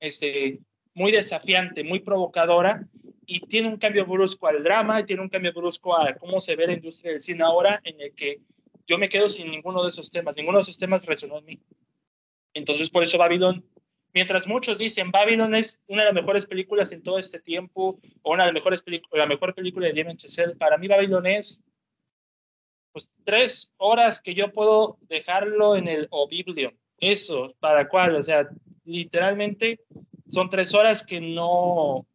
este, 0.00 0.60
muy 0.94 1.12
desafiante, 1.12 1.84
muy 1.84 2.00
provocadora 2.00 2.86
y 3.26 3.40
tiene 3.40 3.68
un 3.68 3.76
cambio 3.76 4.04
brusco 4.06 4.46
al 4.46 4.62
drama 4.62 5.00
y 5.00 5.04
tiene 5.04 5.22
un 5.22 5.28
cambio 5.28 5.52
brusco 5.52 5.96
a 5.96 6.14
cómo 6.14 6.40
se 6.40 6.56
ve 6.56 6.66
la 6.66 6.74
industria 6.74 7.12
del 7.12 7.20
cine 7.20 7.44
ahora 7.44 7.80
en 7.84 8.00
el 8.00 8.14
que 8.14 8.40
yo 8.86 8.98
me 8.98 9.08
quedo 9.08 9.28
sin 9.28 9.50
ninguno 9.50 9.82
de 9.82 9.90
esos 9.90 10.10
temas, 10.10 10.36
ninguno 10.36 10.58
de 10.58 10.62
esos 10.62 10.78
temas 10.78 11.06
resonó 11.06 11.38
en 11.38 11.44
mí. 11.44 11.60
Entonces 12.52 12.90
por 12.90 13.02
eso 13.02 13.16
Babylon, 13.16 13.64
mientras 14.12 14.46
muchos 14.46 14.78
dicen 14.78 15.10
Babylon 15.10 15.54
es 15.54 15.80
una 15.86 16.02
de 16.02 16.06
las 16.06 16.14
mejores 16.14 16.46
películas 16.46 16.92
en 16.92 17.02
todo 17.02 17.18
este 17.18 17.40
tiempo 17.40 17.98
o 18.22 18.32
una 18.32 18.44
de 18.44 18.48
las 18.48 18.54
mejores 18.54 18.82
películas, 18.82 19.18
la 19.18 19.26
mejor 19.26 19.54
película 19.54 19.86
de 19.86 19.94
Damien 19.94 20.16
Chazelle, 20.16 20.56
para 20.56 20.76
mí 20.76 20.88
Babylon 20.88 21.26
es 21.26 21.62
pues 22.92 23.10
tres 23.24 23.72
horas 23.78 24.20
que 24.20 24.34
yo 24.34 24.52
puedo 24.52 24.98
dejarlo 25.08 25.76
en 25.76 25.88
el 25.88 26.08
Oblivion. 26.10 26.76
Eso, 26.98 27.54
para 27.58 27.88
cuál, 27.88 28.14
o 28.16 28.22
sea, 28.22 28.48
literalmente 28.84 29.80
son 30.26 30.50
tres 30.50 30.74
horas 30.74 31.04
que 31.04 31.20
no, 31.20 32.06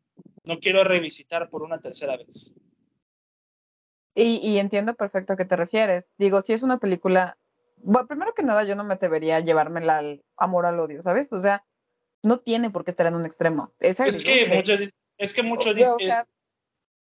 no 0.44 0.60
quiero 0.60 0.84
revisitar 0.84 1.50
por 1.50 1.64
una 1.64 1.80
tercera 1.80 2.18
vez. 2.18 2.54
Y, 4.20 4.58
entiendo 4.58 4.96
perfecto 4.96 5.34
a 5.34 5.36
qué 5.36 5.46
te 5.46 5.56
refieres. 5.56 6.12
Digo, 6.18 6.42
si 6.42 6.52
es 6.52 6.64
una 6.64 6.80
película, 6.80 7.38
bueno, 7.78 8.08
primero 8.08 8.34
que 8.34 8.42
nada 8.42 8.64
yo 8.64 8.76
no 8.76 8.84
me 8.84 8.96
atrevería 8.96 9.36
a 9.36 9.42
llevármela 9.42 10.00
al 10.00 10.24
amor 10.38 10.66
al 10.66 10.80
odio, 10.80 11.04
¿sabes? 11.04 11.32
O 11.32 11.40
sea, 11.40 11.64
no 12.24 12.40
tiene 12.40 12.72
por 12.72 12.84
qué 12.84 12.90
estar 12.90 13.06
en 13.06 13.14
un 13.14 13.26
extremo. 13.26 13.76
Es, 13.80 14.00
es 14.00 14.24
que 14.24 14.50
mucho, 14.56 14.74
es 15.20 15.34
que 15.36 15.44
mucho 15.44 15.72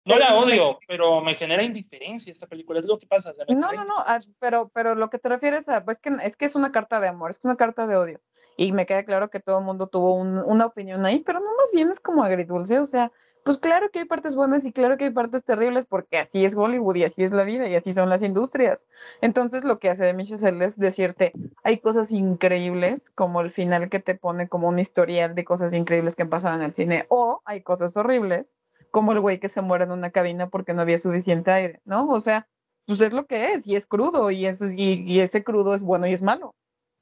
no 0.08 0.18
la 0.18 0.36
odio, 0.36 0.80
pero 0.88 1.20
me 1.20 1.36
genera 1.36 1.62
indiferencia 1.62 2.32
esta 2.32 2.48
película, 2.48 2.80
es 2.80 2.86
lo 2.86 2.98
que 2.98 3.08
pasa. 3.08 3.34
no, 3.50 3.74
no, 3.74 3.84
no, 3.84 3.96
ah, 3.98 4.18
pero, 4.40 4.70
pero 4.74 4.96
lo 4.96 5.10
que 5.10 5.20
te 5.20 5.28
refieres 5.28 5.68
a, 5.68 5.84
pues 5.84 6.00
que, 6.00 6.16
es 6.24 6.38
que 6.38 6.46
es 6.46 6.56
una 6.56 6.72
carta 6.72 7.02
de 7.02 7.10
amor, 7.10 7.32
es 7.32 7.42
una 7.44 7.58
carta 7.58 7.86
de 7.86 7.98
odio. 7.98 8.22
Y 8.58 8.74
me 8.74 8.86
queda 8.86 9.04
claro 9.04 9.30
que 9.30 9.40
todo 9.40 9.60
el 9.60 9.66
mundo 9.66 9.88
tuvo 9.88 10.14
una 10.16 10.66
opinión 10.66 11.06
ahí, 11.06 11.20
pero 11.20 11.40
no 11.40 11.56
más 11.56 11.72
bien 11.72 11.90
es 11.90 12.00
como 12.00 12.24
agridulce, 12.24 12.80
o 12.80 12.86
sea, 12.86 13.12
pues 13.48 13.60
claro 13.60 13.90
que 13.92 14.00
hay 14.00 14.06
partes 14.06 14.36
buenas 14.36 14.66
y 14.66 14.74
claro 14.74 14.98
que 14.98 15.06
hay 15.06 15.12
partes 15.12 15.42
terribles 15.42 15.86
porque 15.86 16.18
así 16.18 16.44
es 16.44 16.54
Hollywood 16.54 16.98
y 16.98 17.06
así 17.06 17.24
es 17.24 17.32
la 17.32 17.46
vida 17.46 17.70
y 17.70 17.76
así 17.76 17.94
son 17.94 18.10
las 18.10 18.22
industrias. 18.22 18.88
Entonces 19.22 19.64
lo 19.64 19.80
que 19.80 19.90
hace 19.90 20.04
de 20.04 20.14
Michelle 20.14 20.66
es 20.66 20.78
decirte, 20.78 21.32
hay 21.64 21.78
cosas 21.78 22.12
increíbles 22.12 23.10
como 23.10 23.40
el 23.40 23.50
final 23.50 23.88
que 23.88 24.02
te 24.02 24.16
pone 24.16 24.50
como 24.50 24.68
un 24.68 24.80
historial 24.80 25.34
de 25.34 25.46
cosas 25.46 25.74
increíbles 25.74 26.18
que 26.18 26.24
han 26.24 26.30
pasado 26.30 26.58
en 26.58 26.64
el 26.64 26.74
cine 26.74 27.06
o 27.08 27.42
hay 27.46 27.62
cosas 27.62 27.96
horribles 27.96 28.58
como 28.92 29.14
el 29.14 29.22
güey 29.22 29.40
que 29.40 29.48
se 29.48 29.62
muere 29.62 29.86
en 29.86 29.92
una 29.92 30.10
cabina 30.10 30.50
porque 30.50 30.74
no 30.74 30.82
había 30.82 30.98
suficiente 30.98 31.50
aire, 31.50 31.82
¿no? 31.86 32.10
O 32.10 32.20
sea, 32.20 32.50
pues 32.86 33.00
es 33.00 33.14
lo 33.14 33.28
que 33.28 33.54
es 33.54 33.66
y 33.66 33.78
es 33.78 33.86
crudo 33.86 34.30
y, 34.30 34.46
es, 34.46 34.62
y, 34.76 35.22
ese 35.22 35.44
crudo 35.46 35.74
es 35.74 35.84
bueno 35.84 36.06
y 36.06 36.12
es 36.12 36.22
malo. 36.22 36.54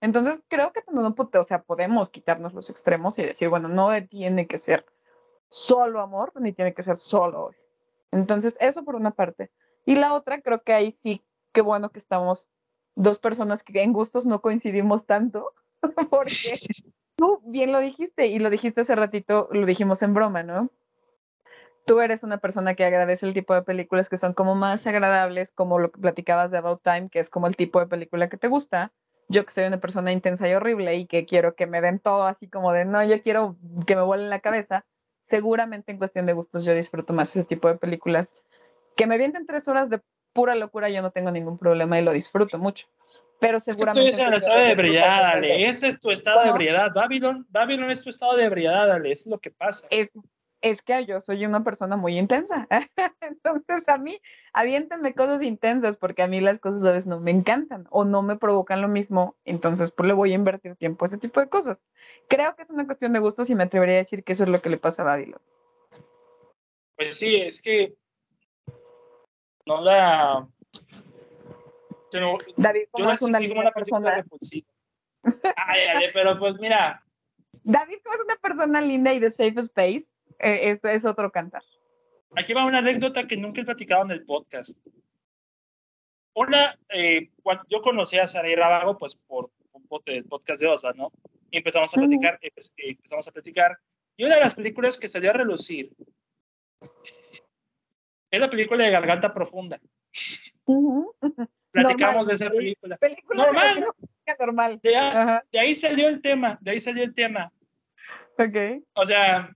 Entonces 0.05 0.43
creo 0.47 0.71
que 0.71 0.83
no, 0.91 1.15
o 1.17 1.43
sea, 1.43 1.63
podemos 1.63 2.11
quitarnos 2.11 2.53
los 2.53 2.69
extremos 2.69 3.17
y 3.17 3.23
decir, 3.23 3.49
bueno, 3.49 3.69
no 3.69 3.89
tiene 4.05 4.45
que 4.45 4.59
ser 4.59 4.85
solo 5.49 5.99
amor 5.99 6.31
ni 6.39 6.53
tiene 6.53 6.75
que 6.75 6.83
ser 6.83 6.95
solo 6.95 7.45
odio. 7.45 7.57
Entonces, 8.11 8.55
eso 8.59 8.85
por 8.85 8.93
una 8.95 9.09
parte. 9.09 9.51
Y 9.83 9.95
la 9.95 10.13
otra, 10.13 10.41
creo 10.41 10.61
que 10.61 10.73
ahí 10.73 10.91
sí, 10.91 11.25
qué 11.53 11.61
bueno 11.61 11.89
que 11.89 11.97
estamos 11.97 12.51
dos 12.93 13.17
personas 13.17 13.63
que 13.63 13.81
en 13.81 13.93
gustos 13.93 14.27
no 14.27 14.43
coincidimos 14.43 15.07
tanto, 15.07 15.53
porque 16.11 16.59
tú 17.15 17.41
bien 17.43 17.71
lo 17.71 17.79
dijiste 17.79 18.27
y 18.27 18.37
lo 18.37 18.51
dijiste 18.51 18.81
hace 18.81 18.93
ratito, 18.93 19.47
lo 19.49 19.65
dijimos 19.65 20.03
en 20.03 20.13
broma, 20.13 20.43
¿no? 20.43 20.69
Tú 21.87 21.99
eres 21.99 22.21
una 22.21 22.37
persona 22.37 22.75
que 22.75 22.85
agradece 22.85 23.25
el 23.25 23.33
tipo 23.33 23.55
de 23.55 23.63
películas 23.63 24.07
que 24.07 24.17
son 24.17 24.33
como 24.33 24.53
más 24.53 24.85
agradables, 24.85 25.51
como 25.51 25.79
lo 25.79 25.91
que 25.91 25.99
platicabas 25.99 26.51
de 26.51 26.59
About 26.59 26.83
Time, 26.83 27.09
que 27.09 27.17
es 27.17 27.31
como 27.31 27.47
el 27.47 27.55
tipo 27.55 27.79
de 27.79 27.87
película 27.87 28.29
que 28.29 28.37
te 28.37 28.49
gusta. 28.49 28.93
Yo 29.27 29.45
que 29.45 29.51
soy 29.51 29.65
una 29.65 29.79
persona 29.79 30.11
intensa 30.11 30.47
y 30.47 30.53
horrible 30.53 30.95
y 30.95 31.05
que 31.07 31.25
quiero 31.25 31.55
que 31.55 31.67
me 31.67 31.81
den 31.81 31.99
todo 31.99 32.23
así 32.23 32.47
como 32.47 32.71
de, 32.73 32.85
no, 32.85 33.03
yo 33.03 33.21
quiero 33.21 33.57
que 33.87 33.95
me 33.95 34.03
vuelen 34.03 34.29
la 34.29 34.39
cabeza. 34.39 34.85
Seguramente 35.27 35.91
en 35.91 35.97
cuestión 35.97 36.25
de 36.25 36.33
gustos 36.33 36.65
yo 36.65 36.73
disfruto 36.75 37.13
más 37.13 37.35
ese 37.35 37.45
tipo 37.45 37.67
de 37.67 37.75
películas. 37.75 38.39
Que 38.95 39.07
me 39.07 39.17
vienten 39.17 39.47
tres 39.47 39.67
horas 39.67 39.89
de 39.89 40.01
pura 40.33 40.55
locura, 40.55 40.89
yo 40.89 41.01
no 41.01 41.11
tengo 41.11 41.31
ningún 41.31 41.57
problema 41.57 41.99
y 41.99 42.03
lo 42.03 42.11
disfruto 42.11 42.59
mucho 42.59 42.87
pero 43.39 43.59
seguramente... 43.59 44.09
Estoy 44.09 44.25
en 44.25 44.33
el 44.33 44.37
estado 44.37 44.59
de 44.59 44.71
ebriedad, 44.71 45.21
dale. 45.21 45.67
Ese 45.67 45.87
es 45.87 45.99
tu 45.99 46.11
estado 46.11 46.43
de 46.43 46.49
ebriedad. 46.49 46.91
Babylon, 46.93 47.45
Babylon 47.49 47.91
es 47.91 48.01
tu 48.01 48.09
estado 48.09 48.35
de 48.35 48.45
ebriedad, 48.45 48.87
dale. 48.87 49.11
Es 49.11 49.25
lo 49.25 49.39
que 49.39 49.51
pasa. 49.51 49.87
Es, 49.89 50.09
es 50.65 50.81
que 50.81 51.05
yo 51.05 51.21
soy 51.21 51.45
una 51.45 51.63
persona 51.63 51.95
muy 51.95 52.17
intensa. 52.17 52.67
Entonces, 53.21 53.87
a 53.87 53.99
mí, 53.99 54.19
aviéntenme 54.51 55.13
cosas 55.13 55.43
intensas 55.43 55.95
porque 55.95 56.23
a 56.23 56.27
mí 56.27 56.41
las 56.41 56.57
cosas 56.57 56.83
a 56.85 56.91
veces 56.91 57.05
no 57.05 57.19
me 57.19 57.29
encantan 57.29 57.85
o 57.91 58.03
no 58.03 58.23
me 58.23 58.35
provocan 58.35 58.81
lo 58.81 58.87
mismo. 58.87 59.35
Entonces, 59.45 59.91
pues 59.91 60.07
le 60.07 60.13
voy 60.13 60.31
a 60.31 60.35
invertir 60.35 60.75
tiempo 60.75 61.05
a 61.05 61.07
ese 61.07 61.19
tipo 61.19 61.39
de 61.39 61.49
cosas. 61.49 61.83
Creo 62.27 62.55
que 62.55 62.63
es 62.63 62.71
una 62.71 62.85
cuestión 62.85 63.13
de 63.13 63.19
gustos 63.19 63.51
y 63.51 63.55
me 63.55 63.63
atrevería 63.63 63.95
a 63.95 63.99
decir 63.99 64.23
que 64.23 64.33
eso 64.33 64.43
es 64.43 64.49
lo 64.49 64.59
que 64.59 64.71
le 64.71 64.77
pasa 64.77 65.03
a 65.03 65.05
Babylon. 65.05 65.41
Pues 66.95 67.15
sí, 67.15 67.35
es 67.35 67.61
que 67.61 67.95
no 69.67 69.81
la 69.81 70.47
David, 72.55 72.87
¿cómo 72.91 73.11
es 73.11 73.21
una 73.21 73.39
persona? 73.71 74.25
Ay, 75.57 76.05
pero 76.11 76.39
pues 76.39 76.57
mira. 76.59 77.03
David, 77.63 77.97
como 78.03 78.15
es 78.15 78.23
una 78.23 78.35
persona 78.35 78.81
linda 78.81 79.13
y 79.13 79.19
de 79.19 79.31
safe 79.31 79.59
space, 79.59 80.14
eh, 80.39 80.69
eso 80.69 80.87
es 80.87 81.05
otro 81.05 81.31
cantar. 81.31 81.63
Aquí 82.35 82.53
va 82.53 82.65
una 82.65 82.79
anécdota 82.79 83.27
que 83.27 83.37
nunca 83.37 83.61
he 83.61 83.65
platicado 83.65 84.03
en 84.03 84.11
el 84.11 84.25
podcast. 84.25 84.77
Una, 86.33 86.77
eh, 86.89 87.31
yo 87.69 87.81
conocí 87.81 88.17
a 88.17 88.27
Saray 88.27 88.55
Rabago 88.55 88.97
pues 88.97 89.15
por 89.15 89.51
un 89.71 89.87
podcast 89.87 90.61
de 90.61 90.67
Osva, 90.67 90.93
¿no? 90.93 91.11
Y 91.49 91.57
empezamos 91.57 91.93
a 91.95 91.97
platicar, 91.97 92.37
eh, 92.41 92.51
pues, 92.53 92.71
empezamos 92.75 93.27
a 93.27 93.31
platicar. 93.31 93.77
Y 94.17 94.25
una 94.25 94.35
de 94.35 94.41
las 94.41 94.55
películas 94.55 94.97
que 94.97 95.07
salió 95.07 95.29
a 95.29 95.33
relucir 95.33 95.91
es 98.31 98.39
la 98.39 98.49
película 98.49 98.83
de 98.83 98.91
Garganta 98.91 99.33
Profunda. 99.33 99.79
Platicamos 101.71 102.27
de 102.27 102.33
esa 102.33 102.49
película. 102.49 102.97
normal. 103.33 103.85
normal. 104.39 104.79
De, 104.81 105.59
ahí 105.59 105.75
salió 105.75 106.09
el 106.09 106.21
tema, 106.21 106.57
de 106.61 106.71
ahí 106.71 106.81
salió 106.81 107.03
el 107.03 107.13
tema. 107.13 107.51
Ok. 108.37 108.83
O 108.93 109.05
sea, 109.05 109.55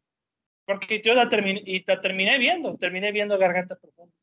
porque 0.69 1.01
yo 1.03 1.15
la 1.15 1.27
terminé, 1.27 1.63
y 1.65 1.83
la 1.83 1.99
terminé 1.99 2.37
viendo, 2.37 2.77
terminé 2.77 3.11
viendo 3.11 3.39
Garganta 3.39 3.75
Profunda. 3.75 4.13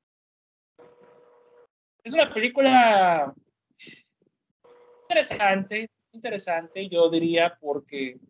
Es 2.05 2.13
una 2.13 2.33
película 2.33 3.35
interesante, 5.03 5.91
interesante, 6.13 6.89
yo 6.89 7.11
diría, 7.11 7.59
porque 7.61 8.21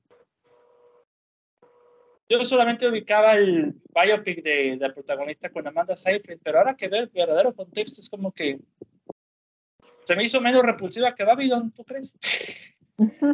yo 2.27 2.43
solamente 2.47 2.89
ubicaba 2.89 3.35
el 3.35 3.75
biopic 3.95 4.43
de 4.43 4.79
la 4.81 4.95
protagonista 4.95 5.51
con 5.51 5.67
Amanda 5.67 5.95
Seyfried, 5.95 6.39
pero 6.43 6.57
ahora 6.57 6.75
que 6.75 6.89
veo 6.89 7.03
el 7.03 7.09
verdadero 7.09 7.55
contexto 7.55 8.01
es 8.01 8.09
como 8.09 8.33
que 8.33 8.59
se 10.05 10.17
me 10.17 10.25
hizo 10.25 10.41
menos 10.41 10.63
repulsiva 10.63 11.15
que 11.15 11.25
Babylon, 11.25 11.71
¿tú 11.71 11.85
crees? 11.85 12.17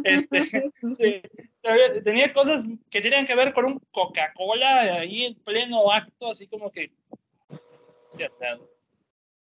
Este, 0.03 0.71
tenía 2.03 2.33
cosas 2.33 2.65
que 2.89 3.01
tenían 3.01 3.25
que 3.25 3.35
ver 3.35 3.53
con 3.53 3.65
un 3.65 3.79
Coca-Cola 3.91 4.99
ahí 4.99 5.25
en 5.25 5.35
pleno 5.35 5.91
acto, 5.91 6.29
así 6.29 6.47
como 6.47 6.71
que... 6.71 6.91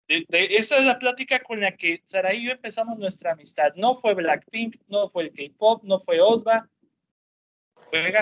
esa 0.08 0.78
es 0.78 0.84
la 0.84 0.98
plática 0.98 1.40
con 1.40 1.60
la 1.60 1.76
que 1.76 2.00
Sara 2.04 2.34
y 2.34 2.46
yo 2.46 2.52
empezamos 2.52 2.98
nuestra 2.98 3.32
amistad. 3.32 3.74
No 3.76 3.94
fue 3.94 4.14
Blackpink, 4.14 4.76
no 4.88 5.10
fue 5.10 5.24
el 5.24 5.32
K-pop, 5.32 5.82
no 5.84 6.00
fue 6.00 6.20
Osva, 6.20 6.68
fue 7.90 8.12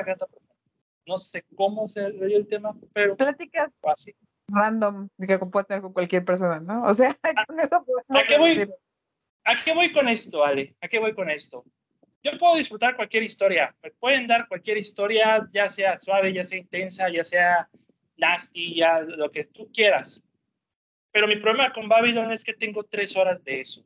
No 1.07 1.19
sé 1.19 1.45
cómo 1.55 1.87
se 1.87 2.11
dio 2.11 2.37
el 2.37 2.47
tema, 2.47 2.77
pero. 2.93 3.17
Pláticas 3.17 3.77
así. 3.83 4.15
random 4.49 5.09
que 5.27 5.39
puede 5.39 5.65
tener 5.67 5.83
con 5.83 5.93
cualquier 5.93 6.25
persona, 6.25 6.59
¿no? 6.61 6.85
O 6.85 6.95
sea, 6.95 7.17
con 7.49 7.61
eso 7.61 7.85
¿A 8.09 8.25
qué 8.27 8.39
voy? 8.39 8.69
¿A 9.47 9.55
qué 9.55 9.73
voy 9.73 9.93
con 9.93 10.09
esto, 10.09 10.45
Ale? 10.45 10.75
¿A 10.81 10.89
qué 10.89 10.99
voy 10.99 11.15
con 11.15 11.31
esto? 11.31 11.65
Yo 12.21 12.37
puedo 12.37 12.57
disfrutar 12.57 12.97
cualquier 12.97 13.23
historia. 13.23 13.73
Me 13.81 13.93
pueden 13.93 14.27
dar 14.27 14.49
cualquier 14.49 14.77
historia, 14.77 15.49
ya 15.53 15.69
sea 15.69 15.97
suave, 15.97 16.33
ya 16.33 16.43
sea 16.43 16.59
intensa, 16.59 17.09
ya 17.09 17.23
sea 17.23 17.69
nasty, 18.17 18.75
ya 18.75 19.01
lo 19.03 19.31
que 19.31 19.45
tú 19.45 19.71
quieras. 19.73 20.21
Pero 21.13 21.29
mi 21.29 21.37
problema 21.37 21.73
con 21.73 21.89
Babylon 21.89 22.33
es 22.33 22.43
que 22.43 22.55
tengo 22.55 22.83
tres 22.83 23.17
horas 23.17 23.43
de 23.45 23.61
eso. 23.61 23.85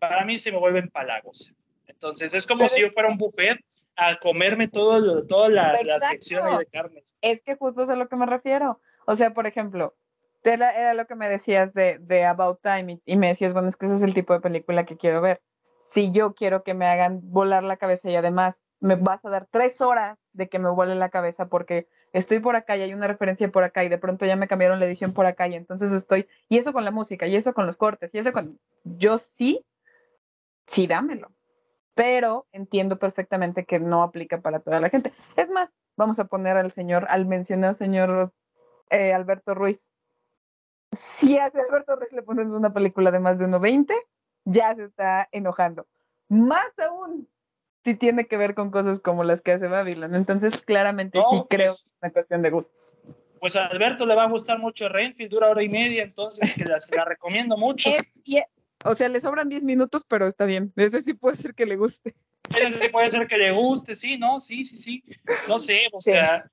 Para 0.00 0.24
mí 0.24 0.40
se 0.40 0.50
me 0.50 0.58
vuelven 0.58 0.90
palagos. 0.90 1.54
Entonces 1.86 2.34
es 2.34 2.44
como 2.44 2.68
si 2.68 2.80
yo 2.80 2.90
fuera 2.90 3.08
un 3.08 3.16
buffet 3.16 3.64
a 3.94 4.18
comerme 4.18 4.66
todo 4.66 5.24
toda 5.24 5.48
la, 5.48 5.80
la 5.84 6.00
sección 6.00 6.58
de 6.58 6.66
carnes. 6.66 7.16
Es 7.20 7.42
que 7.42 7.54
justo 7.54 7.82
es 7.82 7.90
a 7.90 7.96
lo 7.96 8.08
que 8.08 8.16
me 8.16 8.26
refiero. 8.26 8.80
O 9.06 9.14
sea, 9.14 9.32
por 9.32 9.46
ejemplo, 9.46 9.94
era, 10.52 10.94
lo 10.94 11.06
que 11.06 11.14
me 11.14 11.28
decías 11.28 11.74
de, 11.74 11.98
de 11.98 12.24
About 12.24 12.60
Time 12.62 13.00
y, 13.04 13.16
me 13.16 13.28
decías, 13.28 13.52
bueno, 13.52 13.68
es 13.68 13.76
que 13.76 13.86
ese 13.86 13.96
es 13.96 14.02
el 14.02 14.14
tipo 14.14 14.32
de 14.32 14.40
película 14.40 14.84
que 14.84 14.96
quiero 14.96 15.20
ver. 15.20 15.42
Si 15.80 16.10
yo 16.10 16.34
quiero 16.34 16.62
que 16.62 16.74
me 16.74 16.86
hagan 16.86 17.20
volar 17.22 17.62
la 17.62 17.76
cabeza 17.76 18.10
y 18.10 18.16
además 18.16 18.64
me 18.80 18.96
vas 18.96 19.24
a 19.24 19.30
dar 19.30 19.46
tres 19.50 19.80
horas 19.80 20.18
de 20.32 20.48
que 20.48 20.58
me 20.58 20.70
vuele 20.70 20.94
la 20.94 21.08
cabeza 21.08 21.48
porque 21.48 21.88
estoy 22.12 22.40
por 22.40 22.56
acá 22.56 22.76
y 22.76 22.82
hay 22.82 22.94
una 22.94 23.06
referencia 23.06 23.50
por 23.50 23.64
acá 23.64 23.84
y 23.84 23.88
de 23.88 23.98
pronto 23.98 24.26
ya 24.26 24.36
me 24.36 24.48
cambiaron 24.48 24.80
la 24.80 24.86
edición 24.86 25.12
por 25.12 25.26
acá 25.26 25.48
y 25.48 25.54
entonces 25.54 25.92
estoy, 25.92 26.28
y 26.48 26.58
eso 26.58 26.72
con 26.72 26.84
la 26.84 26.90
música, 26.90 27.26
y 27.26 27.36
eso 27.36 27.54
con 27.54 27.66
los 27.66 27.76
cortes, 27.76 28.14
y 28.14 28.18
eso 28.18 28.32
con, 28.32 28.58
yo 28.84 29.18
sí, 29.18 29.64
sí 30.66 30.86
dámelo, 30.86 31.32
pero 31.94 32.46
entiendo 32.52 32.98
perfectamente 32.98 33.64
que 33.64 33.80
no 33.80 34.02
aplica 34.02 34.40
para 34.40 34.60
toda 34.60 34.80
la 34.80 34.90
gente. 34.90 35.12
Es 35.36 35.50
más, 35.50 35.78
vamos 35.96 36.18
a 36.18 36.26
poner 36.26 36.56
al 36.56 36.72
señor, 36.72 37.06
al 37.08 37.26
mencionado 37.26 37.74
señor 37.74 38.32
eh, 38.90 39.12
Alberto 39.12 39.54
Ruiz, 39.54 39.92
si 41.18 41.38
a 41.38 41.46
Alberto 41.46 41.96
Ruiz 41.96 42.12
le 42.12 42.22
pones 42.22 42.46
una 42.48 42.72
película 42.72 43.10
de 43.10 43.20
más 43.20 43.38
de 43.38 43.46
1.20, 43.46 43.94
ya 44.44 44.74
se 44.74 44.84
está 44.84 45.28
enojando. 45.32 45.86
Más 46.28 46.68
aún 46.78 47.28
si 47.84 47.94
tiene 47.94 48.26
que 48.26 48.36
ver 48.36 48.56
con 48.56 48.72
cosas 48.72 48.98
como 48.98 49.22
las 49.22 49.40
que 49.40 49.52
hace 49.52 49.68
Babylon. 49.68 50.16
Entonces, 50.16 50.58
claramente 50.58 51.20
sí 51.20 51.24
creo 51.24 51.46
pues 51.48 51.48
que 51.48 51.64
es 51.64 51.94
una 52.02 52.12
cuestión 52.12 52.42
de 52.42 52.50
gustos. 52.50 52.96
Pues 53.38 53.54
a 53.54 53.66
Alberto 53.66 54.06
le 54.06 54.16
va 54.16 54.24
a 54.24 54.28
gustar 54.28 54.58
mucho 54.58 54.88
Rainfield, 54.88 55.30
dura 55.30 55.48
hora 55.48 55.62
y 55.62 55.68
media, 55.68 56.02
entonces 56.02 56.52
que 56.54 56.64
la, 56.64 56.78
la 56.96 57.04
recomiendo 57.04 57.56
mucho. 57.56 57.90
o 58.84 58.94
sea, 58.94 59.08
le 59.08 59.20
sobran 59.20 59.48
10 59.48 59.64
minutos, 59.64 60.04
pero 60.08 60.26
está 60.26 60.46
bien. 60.46 60.72
Ese 60.74 61.00
sí 61.00 61.14
puede 61.14 61.36
ser 61.36 61.54
que 61.54 61.64
le 61.64 61.76
guste. 61.76 62.16
Ese 62.56 62.72
sí 62.72 62.88
puede 62.88 63.08
ser 63.08 63.28
que 63.28 63.38
le 63.38 63.52
guste, 63.52 63.94
sí, 63.94 64.18
¿no? 64.18 64.40
Sí, 64.40 64.64
sí, 64.64 64.76
sí. 64.76 65.04
No 65.46 65.60
sé, 65.60 65.82
o 65.92 66.00
sea, 66.00 66.50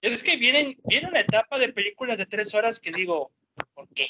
es 0.00 0.22
que 0.22 0.36
vienen, 0.36 0.76
viene 0.88 1.08
una 1.08 1.20
etapa 1.20 1.58
de 1.58 1.72
películas 1.72 2.18
de 2.18 2.26
tres 2.26 2.54
horas 2.54 2.80
que 2.80 2.90
digo, 2.90 3.30
¿Por 3.76 3.88
qué? 3.88 4.06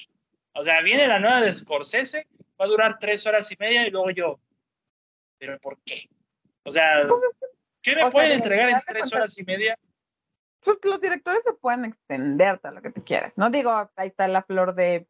O 0.55 0.63
sea, 0.63 0.81
viene 0.81 1.09
la 1.09 1.19
nueva 1.19 1.41
de 1.41 1.53
Scorsese, 1.53 2.29
va 2.59 2.67
a 2.67 2.69
durar 2.69 2.99
tres 3.01 3.27
horas 3.27 3.51
y 3.51 3.57
media 3.59 3.85
y 3.87 3.91
luego 3.91 4.11
yo, 4.11 4.41
¿pero 5.39 5.59
por 5.59 5.79
qué? 5.85 6.09
O 6.63 6.71
sea, 6.71 7.05
pues 7.09 7.21
¿qué 7.83 7.97
me 7.97 8.11
pueden 8.11 8.33
entregar 8.33 8.71
en 8.71 8.81
tres 8.87 9.13
horas 9.13 9.37
y 9.39 9.45
media? 9.45 9.77
Pues 10.61 10.79
los 10.85 11.01
directores 11.01 11.43
se 11.43 11.53
pueden 11.53 11.85
extender 11.85 12.61
a 12.63 12.71
lo 12.71 12.81
que 12.81 12.91
te 12.91 13.03
quieras. 13.03 13.37
No 13.37 13.51
digo, 13.51 13.91
ahí 13.97 14.07
está 14.07 14.29
la 14.29 14.43
flor 14.43 14.75
de 14.77 15.09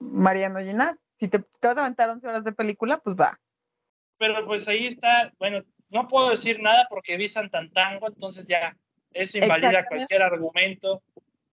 Mariano 0.00 0.58
Ginás. 0.58 1.06
Si 1.14 1.28
te, 1.28 1.38
vas 1.62 1.76
a 1.76 1.80
aventar 1.80 2.10
11 2.10 2.26
horas 2.26 2.44
de 2.44 2.52
película, 2.52 2.98
pues 2.98 3.16
va. 3.16 3.40
Pero 4.18 4.44
pues 4.46 4.66
ahí 4.66 4.88
está, 4.88 5.32
bueno, 5.38 5.64
no 5.90 6.08
puedo 6.08 6.30
decir 6.30 6.60
nada 6.60 6.86
porque 6.90 7.16
vi 7.16 7.28
Santantango, 7.28 8.08
entonces 8.08 8.48
ya 8.48 8.76
eso 9.12 9.38
invalida 9.38 9.86
cualquier 9.86 10.22
argumento. 10.22 11.02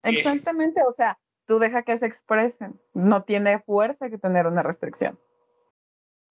Exactamente, 0.03 0.81
o 0.87 0.91
sea, 0.91 1.17
tú 1.45 1.59
deja 1.59 1.83
que 1.83 1.97
se 1.97 2.05
expresen. 2.05 2.79
No 2.93 3.23
tiene 3.23 3.59
fuerza 3.59 4.09
que 4.09 4.17
tener 4.17 4.47
una 4.47 4.63
restricción. 4.63 5.19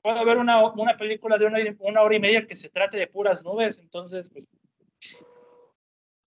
Puede 0.02 0.18
haber 0.18 0.36
una, 0.36 0.66
una 0.72 0.96
película 0.96 1.38
de 1.38 1.46
una, 1.46 1.58
una, 1.78 2.02
hora 2.02 2.16
y 2.16 2.20
media 2.20 2.46
que 2.46 2.56
se 2.56 2.68
trate 2.68 2.98
de 2.98 3.06
puras 3.06 3.42
nubes, 3.42 3.78
entonces, 3.78 4.28
pues, 4.28 4.46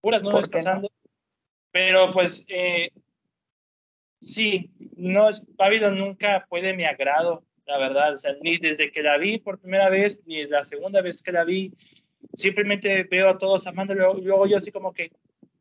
puras 0.01 0.23
nubes 0.23 0.47
pasando. 0.47 0.89
Pero, 1.71 2.11
pues, 2.11 2.43
eh, 2.49 2.89
sí, 4.19 4.71
no 4.95 5.29
es, 5.29 5.47
Babylon 5.55 5.97
nunca 5.97 6.45
fue 6.49 6.61
de 6.63 6.73
mi 6.73 6.85
agrado, 6.85 7.43
la 7.65 7.77
verdad. 7.77 8.13
O 8.13 8.17
sea, 8.17 8.33
ni 8.41 8.57
desde 8.57 8.91
que 8.91 9.03
la 9.03 9.17
vi 9.17 9.37
por 9.37 9.59
primera 9.59 9.89
vez, 9.89 10.23
ni 10.25 10.45
la 10.47 10.63
segunda 10.63 11.01
vez 11.01 11.21
que 11.21 11.31
la 11.31 11.43
vi, 11.43 11.71
simplemente 12.33 13.03
veo 13.03 13.29
a 13.29 13.37
todos 13.37 13.67
amándolo, 13.67 14.15
luego 14.15 14.47
yo 14.47 14.57
así 14.57 14.71
como 14.71 14.91
que 14.91 15.11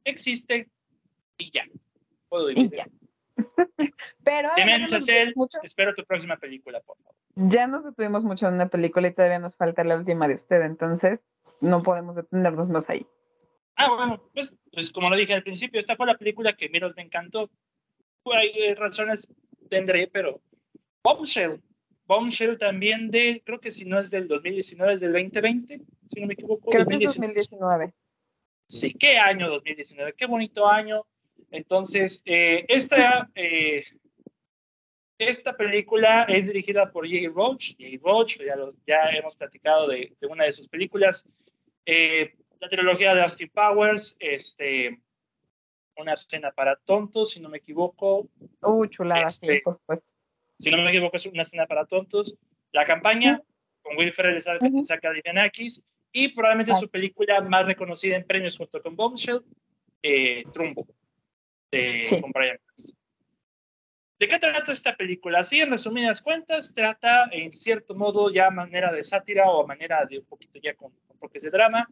existe 0.05 0.70
y 1.36 1.51
ya. 1.51 1.65
Puedo 2.28 2.51
y 2.51 2.69
ya. 2.70 2.86
Pero 4.25 4.51
espero 5.63 5.95
tu 5.95 6.05
próxima 6.05 6.37
película, 6.37 6.81
por 6.81 6.97
favor. 6.99 7.15
Ya 7.35 7.67
nos 7.67 7.85
detuvimos 7.85 8.25
mucho 8.25 8.49
en 8.49 8.55
una 8.55 8.69
película 8.69 9.09
y 9.09 9.13
todavía 9.13 9.39
nos 9.39 9.57
falta 9.57 9.85
la 9.85 9.97
última 9.97 10.27
de 10.29 10.35
usted, 10.35 10.63
entonces 10.63 11.25
no 11.61 11.83
podemos 11.83 12.17
detenernos 12.17 12.69
más 12.69 12.89
ahí. 12.91 13.07
Ah, 13.77 13.95
bueno, 13.95 14.23
pues, 14.33 14.57
pues 14.73 14.91
como 14.91 15.11
lo 15.11 15.17
dije 15.17 15.35
al 15.35 15.43
principio, 15.43 15.79
esta 15.79 15.97
fue 15.97 16.07
la 16.07 16.17
película 16.17 16.55
que 16.55 16.71
menos 16.71 16.95
me 16.97 17.03
encantó. 17.03 17.51
Ahí 18.25 18.51
eh, 18.57 18.75
razones 18.75 19.29
tendré, 19.69 20.09
pero 20.09 20.41
Bombshell. 21.03 21.63
Bombshell 22.07 22.59
también 22.59 23.11
de, 23.11 23.43
creo 23.45 23.61
que 23.61 23.71
si 23.71 23.85
no 23.85 23.99
es 24.01 24.11
del 24.11 24.29
2019, 24.29 24.95
es 24.95 25.01
del 25.01 25.13
2020, 25.13 25.81
si 26.07 26.21
no 26.21 26.27
me 26.27 26.35
equivoco. 26.35 26.71
Creo 26.71 26.87
que 26.87 26.95
es 26.95 27.03
2019. 27.03 27.93
Sí, 28.69 28.95
qué 28.95 29.19
año 29.19 29.49
2019, 29.49 30.15
qué 30.15 30.27
bonito 30.27 30.67
año. 30.67 31.07
Entonces, 31.51 32.23
eh, 32.24 32.64
esta, 32.68 33.31
eh, 33.35 33.85
esta 35.18 35.56
película 35.56 36.24
es 36.24 36.47
dirigida 36.47 36.90
por 36.90 37.09
Jay 37.09 37.27
Roach. 37.27 37.74
Jay 37.78 37.98
Roach, 37.98 38.39
ya, 38.39 38.56
ya 38.86 39.10
hemos 39.10 39.36
platicado 39.36 39.89
de, 39.89 40.14
de, 40.20 40.27
una 40.27 40.44
de 40.44 40.52
sus 40.52 40.68
películas. 40.68 41.27
Eh, 41.85 42.35
la 42.60 42.68
trilogía 42.68 43.14
de 43.14 43.23
Austin 43.23 43.51
Powers, 43.51 44.16
este, 44.18 45.01
una 45.97 46.14
escena 46.14 46.51
para 46.51 46.77
tontos, 46.77 47.31
si 47.31 47.40
no 47.40 47.48
me 47.48 47.59
equivoco. 47.59 48.28
Uh, 48.60 48.86
chulada, 48.86 49.28
sí, 49.28 49.47
este, 49.47 49.62
por 49.62 49.74
supuesto. 49.78 50.12
Si 50.59 50.70
no 50.70 50.78
me 50.78 50.89
equivoco, 50.89 51.16
es 51.16 51.27
una 51.27 51.43
escena 51.43 51.66
para 51.66 51.86
tontos. 51.86 52.36
La 52.73 52.86
campaña, 52.86 53.43
con 53.82 53.97
Will 53.97 54.12
Ferrell 54.12 54.39
y 54.39 54.82
Zach 54.82 55.01
Galifianakis, 55.02 55.82
y 56.12 56.28
probablemente 56.28 56.74
su 56.74 56.89
película 56.89 57.40
más 57.43 57.66
reconocida 57.66 58.16
en 58.16 58.24
premios 58.24 58.56
junto 58.56 58.82
con 58.82 58.97
Bombshell, 58.97 59.43
eh, 60.02 60.44
Trumbo, 60.52 60.86
de, 61.70 62.05
sí. 62.05 62.20
con 62.20 62.30
Brian 62.32 62.59
¿De 64.18 64.28
qué 64.28 64.38
trata 64.38 64.72
esta 64.72 64.97
película? 64.97 65.40
Así, 65.40 65.60
en 65.60 65.70
resumidas 65.70 66.22
cuentas, 66.22 66.72
trata 66.72 67.28
en 67.32 67.52
cierto 67.52 67.94
modo 67.94 68.30
ya 68.30 68.51
manera 68.51 68.90
de 68.90 69.05
sátira 69.05 69.51
o 69.51 69.66
manera 69.66 70.06
de 70.06 70.20
un 70.20 70.24
poquito 70.24 70.59
ya 70.62 70.74
con, 70.74 70.90
con 71.06 71.18
toques 71.18 71.43
de 71.43 71.51
drama, 71.51 71.86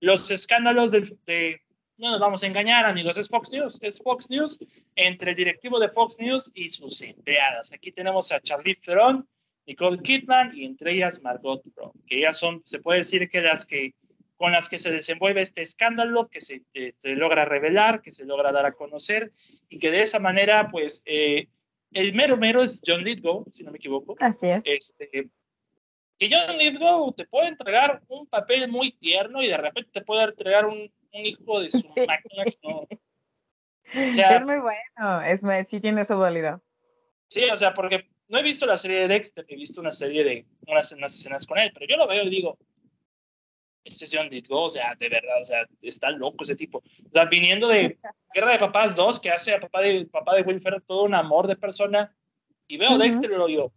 los 0.00 0.30
escándalos 0.30 0.90
de, 0.90 1.60
no 1.96 2.10
nos 2.10 2.20
vamos 2.20 2.42
a 2.42 2.46
engañar, 2.48 2.86
amigos, 2.86 3.16
es 3.16 3.28
Fox 3.28 3.52
News, 3.52 3.78
es 3.82 4.00
Fox 4.02 4.30
News 4.30 4.58
entre 4.96 5.30
el 5.30 5.36
directivo 5.36 5.78
de 5.78 5.90
Fox 5.90 6.18
News 6.18 6.50
y 6.54 6.70
sus 6.70 7.00
empleadas. 7.02 7.72
Aquí 7.72 7.92
tenemos 7.92 8.32
a 8.32 8.40
Charlie 8.40 8.74
Theron, 8.74 9.28
Nicole 9.64 10.02
Kidman 10.02 10.56
y 10.56 10.64
entre 10.64 10.94
ellas 10.94 11.22
Margot 11.22 11.62
Robbie, 11.76 12.02
que 12.06 12.18
ellas 12.18 12.36
son, 12.36 12.62
se 12.64 12.80
puede 12.80 12.98
decir 12.98 13.30
que 13.30 13.42
las 13.42 13.64
que 13.64 13.94
con 14.42 14.50
las 14.50 14.68
que 14.68 14.80
se 14.80 14.90
desenvuelve 14.90 15.40
este 15.40 15.62
escándalo, 15.62 16.26
que 16.26 16.40
se, 16.40 16.62
eh, 16.74 16.94
se 16.96 17.10
logra 17.10 17.44
revelar, 17.44 18.02
que 18.02 18.10
se 18.10 18.24
logra 18.24 18.50
dar 18.50 18.66
a 18.66 18.72
conocer 18.72 19.30
y 19.68 19.78
que 19.78 19.92
de 19.92 20.02
esa 20.02 20.18
manera, 20.18 20.68
pues, 20.68 21.00
eh, 21.04 21.46
el 21.92 22.12
mero 22.12 22.36
mero 22.36 22.60
es 22.64 22.80
John 22.84 23.04
Lithgow, 23.04 23.44
si 23.52 23.62
no 23.62 23.70
me 23.70 23.76
equivoco. 23.76 24.16
Así 24.18 24.48
es. 24.48 24.64
Este, 24.66 25.28
que 26.18 26.28
John 26.28 26.58
Lithgow 26.58 27.12
te 27.12 27.24
puede 27.24 27.46
entregar 27.46 28.02
un 28.08 28.26
papel 28.26 28.66
muy 28.66 28.90
tierno 28.90 29.44
y 29.44 29.46
de 29.46 29.58
repente 29.58 29.92
te 29.92 30.02
puede 30.02 30.24
entregar 30.24 30.66
un, 30.66 30.92
un 31.12 31.24
hijo 31.24 31.60
de 31.60 31.70
su 31.70 31.78
sí. 31.78 32.00
máquina 32.04 32.44
que 32.44 32.58
no. 32.64 32.88
O 33.94 34.14
sea, 34.14 34.38
es 34.38 34.44
muy 34.44 34.58
bueno, 34.58 35.22
es, 35.22 35.68
sí 35.68 35.78
tiene 35.78 36.04
su 36.04 36.14
dualidad. 36.14 36.60
Sí, 37.28 37.44
o 37.44 37.56
sea, 37.56 37.74
porque 37.74 38.08
no 38.26 38.38
he 38.38 38.42
visto 38.42 38.66
la 38.66 38.76
serie 38.76 39.02
de 39.02 39.08
Dexter, 39.08 39.44
he 39.46 39.54
visto 39.54 39.80
una 39.80 39.92
serie 39.92 40.24
de 40.24 40.46
unas, 40.66 40.90
unas 40.90 41.14
escenas 41.14 41.46
con 41.46 41.58
él, 41.58 41.70
pero 41.72 41.86
yo 41.86 41.96
lo 41.96 42.08
veo 42.08 42.24
y 42.24 42.30
digo, 42.30 42.58
ese 43.84 44.06
John 44.10 44.28
Lithgow, 44.28 44.64
o 44.64 44.70
sea, 44.70 44.94
de 44.94 45.08
verdad, 45.08 45.40
o 45.40 45.44
sea, 45.44 45.66
está 45.80 46.10
loco 46.10 46.44
ese 46.44 46.56
tipo. 46.56 46.78
O 46.78 47.12
sea, 47.12 47.24
viniendo 47.26 47.68
de 47.68 47.98
Guerra 48.34 48.52
de 48.52 48.58
Papás 48.58 48.94
2, 48.94 49.20
que 49.20 49.30
hace 49.30 49.54
a 49.54 49.60
papá 49.60 49.80
de, 49.80 50.06
papá 50.06 50.34
de 50.34 50.42
Will 50.42 50.60
Ferrell 50.60 50.82
todo 50.82 51.02
un 51.04 51.14
amor 51.14 51.46
de 51.46 51.56
persona, 51.56 52.14
y 52.68 52.76
veo 52.76 52.90
uh 52.90 52.94
-huh. 52.94 52.98
Dexter 52.98 53.30
y 53.30 53.34
lo 53.34 53.46
digo, 53.46 53.72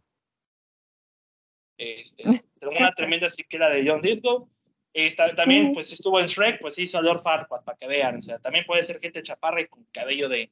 este, 1.77 2.23
tengo 2.59 2.73
una 2.77 2.91
tremenda 2.93 3.29
siquiera 3.29 3.69
de 3.69 3.87
John 3.87 4.01
Lithgow. 4.01 4.49
Está, 4.93 5.35
también, 5.35 5.73
pues, 5.73 5.91
estuvo 5.91 6.21
en 6.21 6.27
Shrek, 6.27 6.61
pues 6.61 6.79
hizo 6.79 6.97
a 6.97 7.01
Lord 7.01 7.21
Farquaad, 7.21 7.65
para 7.65 7.77
que 7.77 7.85
vean. 7.85 8.17
O 8.17 8.21
sea, 8.21 8.39
también 8.39 8.65
puede 8.65 8.81
ser 8.81 9.01
gente 9.01 9.21
chaparra 9.21 9.59
y 9.59 9.67
con 9.67 9.83
cabello 9.91 10.29
de... 10.29 10.49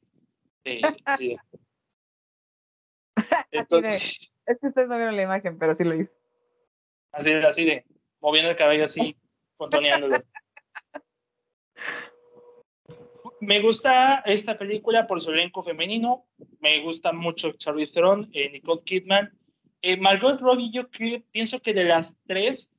de, 0.64 0.82
de. 1.18 1.38
Entonces, 3.50 4.34
es 4.44 4.58
que 4.60 4.66
ustedes 4.66 4.90
no 4.90 4.96
vieron 4.96 5.16
la 5.16 5.22
imagen, 5.22 5.58
pero 5.58 5.72
sí 5.72 5.84
lo 5.84 5.94
hizo. 5.94 6.18
Así, 7.12 7.32
así 7.32 7.64
de, 7.64 7.86
moviendo 8.20 8.50
el 8.50 8.56
cabello 8.56 8.84
así, 8.84 9.16
contoneándolo. 9.56 10.22
Me 13.40 13.60
gusta 13.60 14.22
esta 14.24 14.56
película 14.56 15.06
por 15.06 15.20
su 15.20 15.30
elenco 15.30 15.62
femenino. 15.62 16.26
Me 16.60 16.80
gusta 16.80 17.12
mucho 17.12 17.52
Charlie 17.52 17.90
Theron, 17.90 18.30
eh, 18.32 18.50
Nicole 18.50 18.82
Kidman. 18.84 19.38
Eh, 19.82 19.98
Margot 19.98 20.40
Robbie, 20.40 20.70
yo 20.70 20.88
pienso 21.30 21.60
que 21.60 21.74
de 21.74 21.84
las 21.84 22.16
tres 22.26 22.70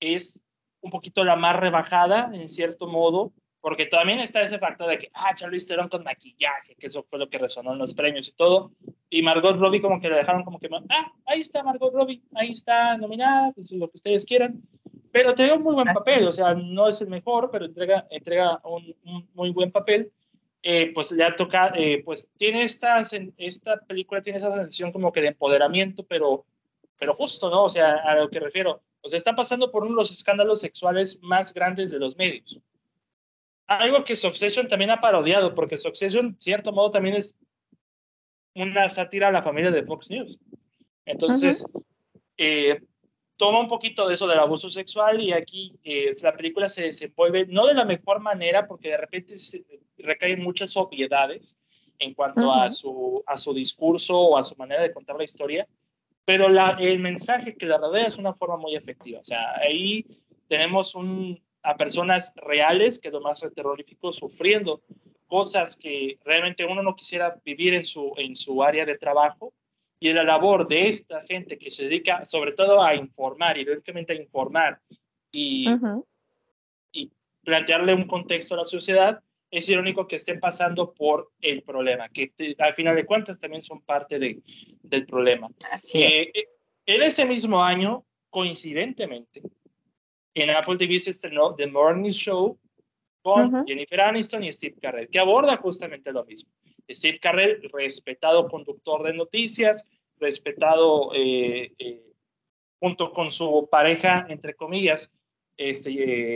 es 0.00 0.42
un 0.82 0.90
poquito 0.90 1.24
la 1.24 1.36
más 1.36 1.56
rebajada, 1.56 2.30
en 2.34 2.48
cierto 2.50 2.86
modo, 2.86 3.32
porque 3.64 3.86
también 3.86 4.20
está 4.20 4.42
ese 4.42 4.58
factor 4.58 4.90
de 4.90 4.98
que, 4.98 5.10
ah, 5.14 5.34
Charlize 5.34 5.66
Theron 5.66 5.88
con 5.88 6.04
maquillaje, 6.04 6.74
que 6.74 6.86
eso 6.86 7.02
fue 7.02 7.18
lo 7.18 7.30
que 7.30 7.38
resonó 7.38 7.72
en 7.72 7.78
los 7.78 7.94
premios 7.94 8.28
y 8.28 8.32
todo, 8.32 8.72
y 9.08 9.22
Margot 9.22 9.56
Robbie 9.56 9.80
como 9.80 9.98
que 10.02 10.10
le 10.10 10.16
dejaron 10.16 10.44
como 10.44 10.60
que, 10.60 10.68
ah, 10.90 11.12
ahí 11.24 11.40
está 11.40 11.62
Margot 11.62 11.90
Robbie, 11.90 12.22
ahí 12.34 12.50
está 12.52 12.98
nominada, 12.98 13.54
eso 13.56 13.74
es 13.74 13.80
lo 13.80 13.88
que 13.88 13.94
ustedes 13.94 14.26
quieran, 14.26 14.60
pero 15.10 15.30
entrega 15.30 15.54
un 15.54 15.62
muy 15.62 15.74
buen 15.74 15.86
papel, 15.94 16.28
o 16.28 16.32
sea, 16.32 16.52
no 16.52 16.88
es 16.88 17.00
el 17.00 17.08
mejor, 17.08 17.48
pero 17.50 17.64
entrega, 17.64 18.06
entrega 18.10 18.60
un, 18.64 18.94
un 19.06 19.30
muy 19.32 19.48
buen 19.48 19.72
papel, 19.72 20.12
eh, 20.62 20.92
pues 20.92 21.10
le 21.12 21.24
ha 21.24 21.34
tocado, 21.34 21.74
eh, 21.76 22.02
pues 22.04 22.28
tiene 22.36 22.64
esta, 22.64 23.00
esta 23.38 23.80
película 23.80 24.20
tiene 24.20 24.40
esa 24.40 24.54
sensación 24.54 24.92
como 24.92 25.10
que 25.10 25.22
de 25.22 25.28
empoderamiento, 25.28 26.04
pero, 26.04 26.44
pero 26.98 27.14
justo, 27.14 27.48
¿no? 27.48 27.64
O 27.64 27.70
sea, 27.70 27.94
a 27.94 28.14
lo 28.16 28.28
que 28.28 28.40
refiero, 28.40 28.82
o 29.00 29.08
sea, 29.08 29.16
está 29.16 29.34
pasando 29.34 29.70
por 29.70 29.84
uno 29.84 29.92
de 29.92 30.02
los 30.02 30.12
escándalos 30.12 30.60
sexuales 30.60 31.18
más 31.22 31.54
grandes 31.54 31.90
de 31.90 31.98
los 31.98 32.18
medios. 32.18 32.60
Algo 33.66 34.04
que 34.04 34.16
Succession 34.16 34.68
también 34.68 34.90
ha 34.90 35.00
parodiado, 35.00 35.54
porque 35.54 35.78
Succession, 35.78 36.26
en 36.26 36.40
cierto 36.40 36.72
modo, 36.72 36.90
también 36.90 37.16
es 37.16 37.34
una 38.54 38.88
sátira 38.88 39.28
a 39.28 39.32
la 39.32 39.42
familia 39.42 39.70
de 39.70 39.84
Fox 39.84 40.10
News. 40.10 40.38
Entonces, 41.06 41.64
uh 41.64 41.78
-huh. 41.78 41.84
eh, 42.38 42.80
toma 43.36 43.60
un 43.60 43.68
poquito 43.68 44.06
de 44.06 44.14
eso 44.14 44.26
del 44.26 44.38
abuso 44.38 44.70
sexual 44.70 45.20
y 45.20 45.32
aquí 45.32 45.74
eh, 45.82 46.12
la 46.22 46.36
película 46.36 46.68
se 46.68 46.82
desenvuelve 46.82 47.46
no 47.46 47.66
de 47.66 47.74
la 47.74 47.84
mejor 47.84 48.20
manera 48.20 48.66
porque 48.66 48.90
de 48.90 48.96
repente 48.96 49.36
se 49.36 49.64
recaen 49.98 50.42
muchas 50.42 50.76
obviedades 50.76 51.56
en 51.98 52.14
cuanto 52.14 52.42
uh 52.42 52.52
-huh. 52.52 52.66
a, 52.66 52.70
su, 52.70 53.22
a 53.26 53.36
su 53.36 53.52
discurso 53.54 54.18
o 54.18 54.36
a 54.36 54.42
su 54.42 54.54
manera 54.56 54.82
de 54.82 54.92
contar 54.92 55.16
la 55.16 55.24
historia, 55.24 55.66
pero 56.24 56.48
la, 56.48 56.76
el 56.80 56.98
mensaje 57.00 57.56
que 57.56 57.66
la 57.66 57.78
rodea 57.78 58.06
es 58.06 58.16
una 58.18 58.34
forma 58.34 58.56
muy 58.56 58.76
efectiva. 58.76 59.20
O 59.20 59.24
sea, 59.24 59.56
ahí 59.58 60.04
tenemos 60.48 60.94
un, 60.94 61.40
a 61.64 61.76
personas 61.76 62.32
reales, 62.36 62.98
que 62.98 63.08
es 63.08 63.14
lo 63.14 63.20
más 63.20 63.44
terrorífico, 63.54 64.12
sufriendo 64.12 64.82
cosas 65.26 65.76
que 65.76 66.18
realmente 66.24 66.64
uno 66.64 66.82
no 66.82 66.94
quisiera 66.94 67.40
vivir 67.44 67.74
en 67.74 67.84
su, 67.84 68.12
en 68.16 68.36
su 68.36 68.62
área 68.62 68.84
de 68.84 68.98
trabajo 68.98 69.52
y 69.98 70.12
la 70.12 70.22
labor 70.22 70.68
de 70.68 70.88
esta 70.88 71.22
gente 71.22 71.58
que 71.58 71.70
se 71.70 71.84
dedica 71.84 72.24
sobre 72.26 72.52
todo 72.52 72.82
a 72.82 72.94
informar, 72.94 73.56
irónicamente 73.56 74.12
a 74.12 74.16
informar 74.16 74.80
y, 75.32 75.68
uh 75.68 75.76
-huh. 75.78 76.04
y 76.92 77.10
plantearle 77.42 77.94
un 77.94 78.06
contexto 78.06 78.54
a 78.54 78.58
la 78.58 78.64
sociedad, 78.64 79.20
es 79.50 79.68
irónico 79.68 80.06
que 80.06 80.16
estén 80.16 80.40
pasando 80.40 80.92
por 80.92 81.30
el 81.40 81.62
problema, 81.62 82.08
que 82.10 82.26
te, 82.28 82.54
al 82.58 82.74
final 82.74 82.94
de 82.96 83.06
cuentas 83.06 83.40
también 83.40 83.62
son 83.62 83.80
parte 83.80 84.18
de, 84.18 84.42
del 84.82 85.06
problema. 85.06 85.48
Así 85.72 86.02
eh, 86.02 86.30
es. 86.34 86.48
En 86.86 87.02
ese 87.02 87.24
mismo 87.24 87.62
año, 87.62 88.04
coincidentemente, 88.28 89.40
en 90.34 90.50
Apple 90.50 90.76
TV 90.76 90.98
se 90.98 91.10
estrenó 91.10 91.54
The 91.54 91.66
Morning 91.66 92.10
Show 92.10 92.58
con 93.22 93.46
uh 93.46 93.58
-huh. 93.58 93.64
Jennifer 93.66 94.00
Aniston 94.00 94.44
y 94.44 94.52
Steve 94.52 94.76
Carell, 94.80 95.08
que 95.08 95.18
aborda 95.18 95.56
justamente 95.56 96.12
lo 96.12 96.24
mismo. 96.24 96.52
Steve 96.90 97.18
Carell, 97.18 97.62
respetado 97.72 98.48
conductor 98.48 99.02
de 99.02 99.14
noticias, 99.14 99.84
respetado 100.18 101.12
eh, 101.14 101.72
eh, 101.78 102.02
junto 102.80 103.12
con 103.12 103.30
su 103.30 103.68
pareja, 103.70 104.26
entre 104.28 104.54
comillas, 104.54 105.12
este, 105.56 105.90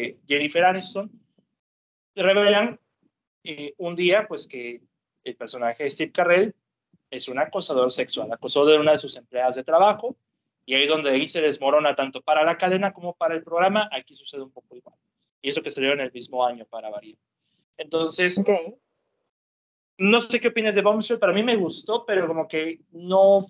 eh, 0.09 0.19
Jennifer 0.27 0.65
Aniston, 0.65 1.11
revelan 2.15 2.81
un 3.79 3.95
día 3.95 4.27
pues 4.29 4.47
que 4.47 4.83
el 5.25 5.37
personaje 5.37 5.85
de 5.85 5.91
Steve 5.91 6.13
Carell 6.13 6.55
es 7.11 7.29
un 7.29 7.39
acosador 7.39 7.91
sexual, 7.91 8.31
acosó 8.33 8.67
de 8.67 8.79
una 8.79 8.93
de 8.93 8.99
sus 8.99 9.17
empleadas 9.17 9.57
de 9.57 9.65
trabajo, 9.65 10.17
y 10.69 10.75
ahí 10.75 10.87
donde 10.87 11.11
ahí 11.11 11.27
se 11.27 11.41
desmorona 11.41 11.97
tanto 11.97 12.21
para 12.21 12.45
la 12.45 12.59
cadena 12.59 12.93
como 12.93 13.15
para 13.15 13.35
el 13.35 13.43
programa, 13.43 13.89
aquí 13.91 14.13
sucede 14.13 14.43
un 14.43 14.53
poco 14.53 14.77
igual. 14.77 14.97
Y 15.41 15.49
eso 15.49 15.63
que 15.63 15.71
salió 15.71 15.95
en 15.95 16.01
el 16.01 16.13
mismo 16.13 16.45
año 16.45 16.67
para 16.67 16.91
variar. 16.91 17.17
Entonces, 17.79 18.37
okay 18.37 18.77
no 19.99 20.21
sé 20.21 20.41
qué 20.41 20.49
opinas 20.49 20.77
de 20.77 20.83
Bombshell, 20.83 21.19
para 21.19 21.33
mí 21.33 21.43
me 21.43 21.57
gustó, 21.57 22.07
pero 22.07 22.27
como 22.29 22.47
que 22.47 22.81
no, 22.93 23.45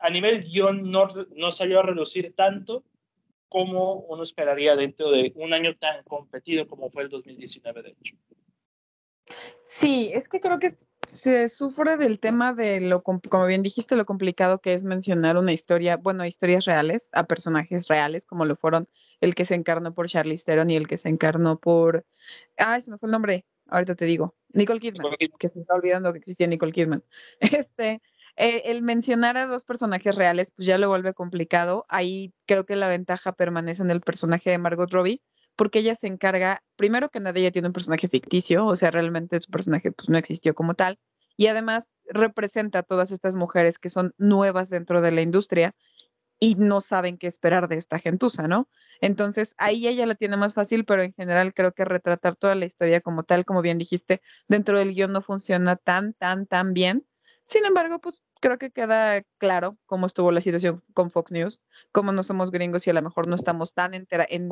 a 0.00 0.10
nivel 0.10 0.42
guion 0.42 0.90
no, 0.90 1.08
no 1.36 1.52
salió 1.52 1.78
a 1.78 1.82
relucir 1.84 2.34
tanto 2.34 2.84
como 3.48 4.00
uno 4.00 4.24
esperaría 4.24 4.74
dentro 4.74 5.10
de 5.10 5.32
un 5.36 5.54
año 5.54 5.76
tan 5.76 6.02
competido 6.02 6.66
como 6.66 6.90
fue 6.90 7.04
el 7.04 7.08
2019, 7.08 7.82
de 7.82 7.90
hecho. 7.90 8.16
Sí, 9.64 10.10
es 10.12 10.28
que 10.28 10.40
creo 10.40 10.58
que 10.58 10.70
se 11.06 11.48
sufre 11.48 11.96
del 11.96 12.20
tema 12.20 12.52
de 12.52 12.80
lo, 12.80 13.02
como 13.02 13.46
bien 13.46 13.62
dijiste, 13.62 13.96
lo 13.96 14.04
complicado 14.04 14.60
que 14.60 14.74
es 14.74 14.84
mencionar 14.84 15.36
una 15.36 15.52
historia, 15.52 15.96
bueno, 15.96 16.24
historias 16.24 16.64
reales 16.64 17.10
a 17.12 17.24
personajes 17.24 17.88
reales, 17.88 18.26
como 18.26 18.44
lo 18.44 18.56
fueron 18.56 18.88
el 19.20 19.34
que 19.34 19.44
se 19.44 19.54
encarnó 19.54 19.94
por 19.94 20.08
Charlize 20.08 20.44
Theron 20.44 20.70
y 20.70 20.76
el 20.76 20.86
que 20.86 20.96
se 20.96 21.08
encarnó 21.08 21.58
por, 21.58 22.06
ay, 22.56 22.80
se 22.82 22.90
me 22.90 22.98
fue 22.98 23.08
el 23.08 23.12
nombre, 23.12 23.46
ahorita 23.68 23.94
te 23.94 24.04
digo, 24.04 24.34
Nicole 24.52 24.80
Kidman, 24.80 25.16
que 25.38 25.48
se 25.48 25.60
está 25.60 25.74
olvidando 25.74 26.12
que 26.12 26.18
existía 26.18 26.46
Nicole 26.46 26.72
Kidman. 26.72 27.04
Este, 27.40 28.00
eh, 28.36 28.62
el 28.66 28.82
mencionar 28.82 29.36
a 29.36 29.46
dos 29.46 29.64
personajes 29.64 30.14
reales, 30.14 30.50
pues 30.50 30.66
ya 30.66 30.78
lo 30.78 30.88
vuelve 30.88 31.14
complicado. 31.14 31.86
Ahí 31.88 32.32
creo 32.46 32.64
que 32.64 32.76
la 32.76 32.88
ventaja 32.88 33.32
permanece 33.32 33.82
en 33.82 33.90
el 33.90 34.00
personaje 34.00 34.50
de 34.50 34.58
Margot 34.58 34.92
Robbie, 34.92 35.22
porque 35.56 35.80
ella 35.80 35.94
se 35.94 36.06
encarga, 36.06 36.62
primero 36.76 37.08
que 37.08 37.20
nada, 37.20 37.38
ella 37.38 37.50
tiene 37.50 37.68
un 37.68 37.74
personaje 37.74 38.08
ficticio, 38.08 38.66
o 38.66 38.76
sea, 38.76 38.90
realmente 38.90 39.38
su 39.38 39.50
personaje 39.50 39.92
pues 39.92 40.08
no 40.08 40.18
existió 40.18 40.54
como 40.54 40.74
tal, 40.74 40.98
y 41.36 41.46
además 41.46 41.94
representa 42.06 42.80
a 42.80 42.82
todas 42.82 43.10
estas 43.10 43.36
mujeres 43.36 43.78
que 43.78 43.88
son 43.88 44.14
nuevas 44.18 44.70
dentro 44.70 45.00
de 45.00 45.10
la 45.10 45.22
industria 45.22 45.74
y 46.40 46.56
no 46.56 46.80
saben 46.80 47.16
qué 47.16 47.26
esperar 47.26 47.68
de 47.68 47.76
esta 47.76 47.98
gentuza, 47.98 48.48
¿no? 48.48 48.68
Entonces 49.00 49.54
ahí 49.58 49.88
ella 49.88 50.06
la 50.06 50.14
tiene 50.14 50.36
más 50.36 50.54
fácil, 50.54 50.84
pero 50.84 51.02
en 51.02 51.12
general 51.14 51.54
creo 51.54 51.72
que 51.72 51.84
retratar 51.84 52.36
toda 52.36 52.54
la 52.54 52.66
historia 52.66 53.00
como 53.00 53.22
tal, 53.22 53.44
como 53.44 53.62
bien 53.62 53.78
dijiste, 53.78 54.20
dentro 54.48 54.78
del 54.78 54.94
guion 54.94 55.12
no 55.12 55.22
funciona 55.22 55.76
tan, 55.76 56.12
tan, 56.14 56.46
tan 56.46 56.74
bien. 56.74 57.06
Sin 57.44 57.64
embargo, 57.66 58.00
pues 58.00 58.22
creo 58.40 58.58
que 58.58 58.70
queda 58.70 59.22
claro 59.38 59.78
cómo 59.86 60.06
estuvo 60.06 60.32
la 60.32 60.40
situación 60.40 60.82
con 60.94 61.10
Fox 61.10 61.30
News, 61.32 61.60
cómo 61.92 62.12
no 62.12 62.22
somos 62.22 62.50
gringos 62.50 62.86
y 62.86 62.90
a 62.90 62.94
lo 62.94 63.02
mejor 63.02 63.26
no 63.26 63.34
estamos 63.34 63.74
tan, 63.74 63.92
en, 63.94 64.06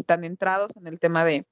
tan 0.04 0.24
entrados 0.24 0.76
en 0.76 0.86
el 0.86 0.98
tema 1.00 1.24
de 1.24 1.46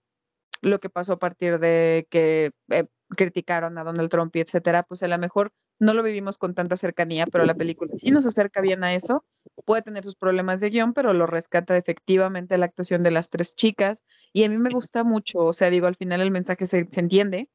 lo 0.62 0.80
que 0.80 0.90
pasó 0.90 1.14
a 1.14 1.18
partir 1.18 1.58
de 1.58 2.06
que 2.10 2.52
eh, 2.68 2.84
criticaron 3.16 3.78
a 3.78 3.84
Donald 3.84 4.10
Trump 4.10 4.34
y 4.36 4.40
etcétera, 4.40 4.82
pues 4.82 5.02
a 5.02 5.08
lo 5.08 5.18
mejor 5.18 5.52
no 5.78 5.94
lo 5.94 6.02
vivimos 6.02 6.36
con 6.36 6.54
tanta 6.54 6.76
cercanía, 6.76 7.26
pero 7.26 7.46
la 7.46 7.54
película 7.54 7.92
sí 7.96 8.10
nos 8.10 8.26
acerca 8.26 8.60
bien 8.60 8.84
a 8.84 8.94
eso. 8.94 9.24
Puede 9.64 9.80
tener 9.80 10.04
sus 10.04 10.14
problemas 10.14 10.60
de 10.60 10.68
guion, 10.68 10.92
pero 10.92 11.14
lo 11.14 11.26
rescata 11.26 11.76
efectivamente 11.76 12.58
la 12.58 12.66
actuación 12.66 13.02
de 13.02 13.10
las 13.10 13.30
tres 13.30 13.54
chicas. 13.54 14.04
Y 14.34 14.44
a 14.44 14.50
mí 14.50 14.58
me 14.58 14.70
gusta 14.70 15.04
mucho, 15.04 15.38
o 15.38 15.52
sea, 15.54 15.70
digo, 15.70 15.86
al 15.86 15.96
final 15.96 16.20
el 16.20 16.30
mensaje 16.30 16.66
se, 16.66 16.86
se 16.90 17.00
entiende, 17.00 17.48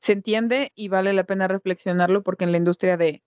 se 0.00 0.12
entiende 0.12 0.72
y 0.74 0.88
vale 0.88 1.12
la 1.12 1.22
pena 1.22 1.46
reflexionarlo 1.46 2.24
porque 2.24 2.44
en 2.44 2.50
la 2.50 2.58
industria 2.58 2.96
de, 2.96 3.22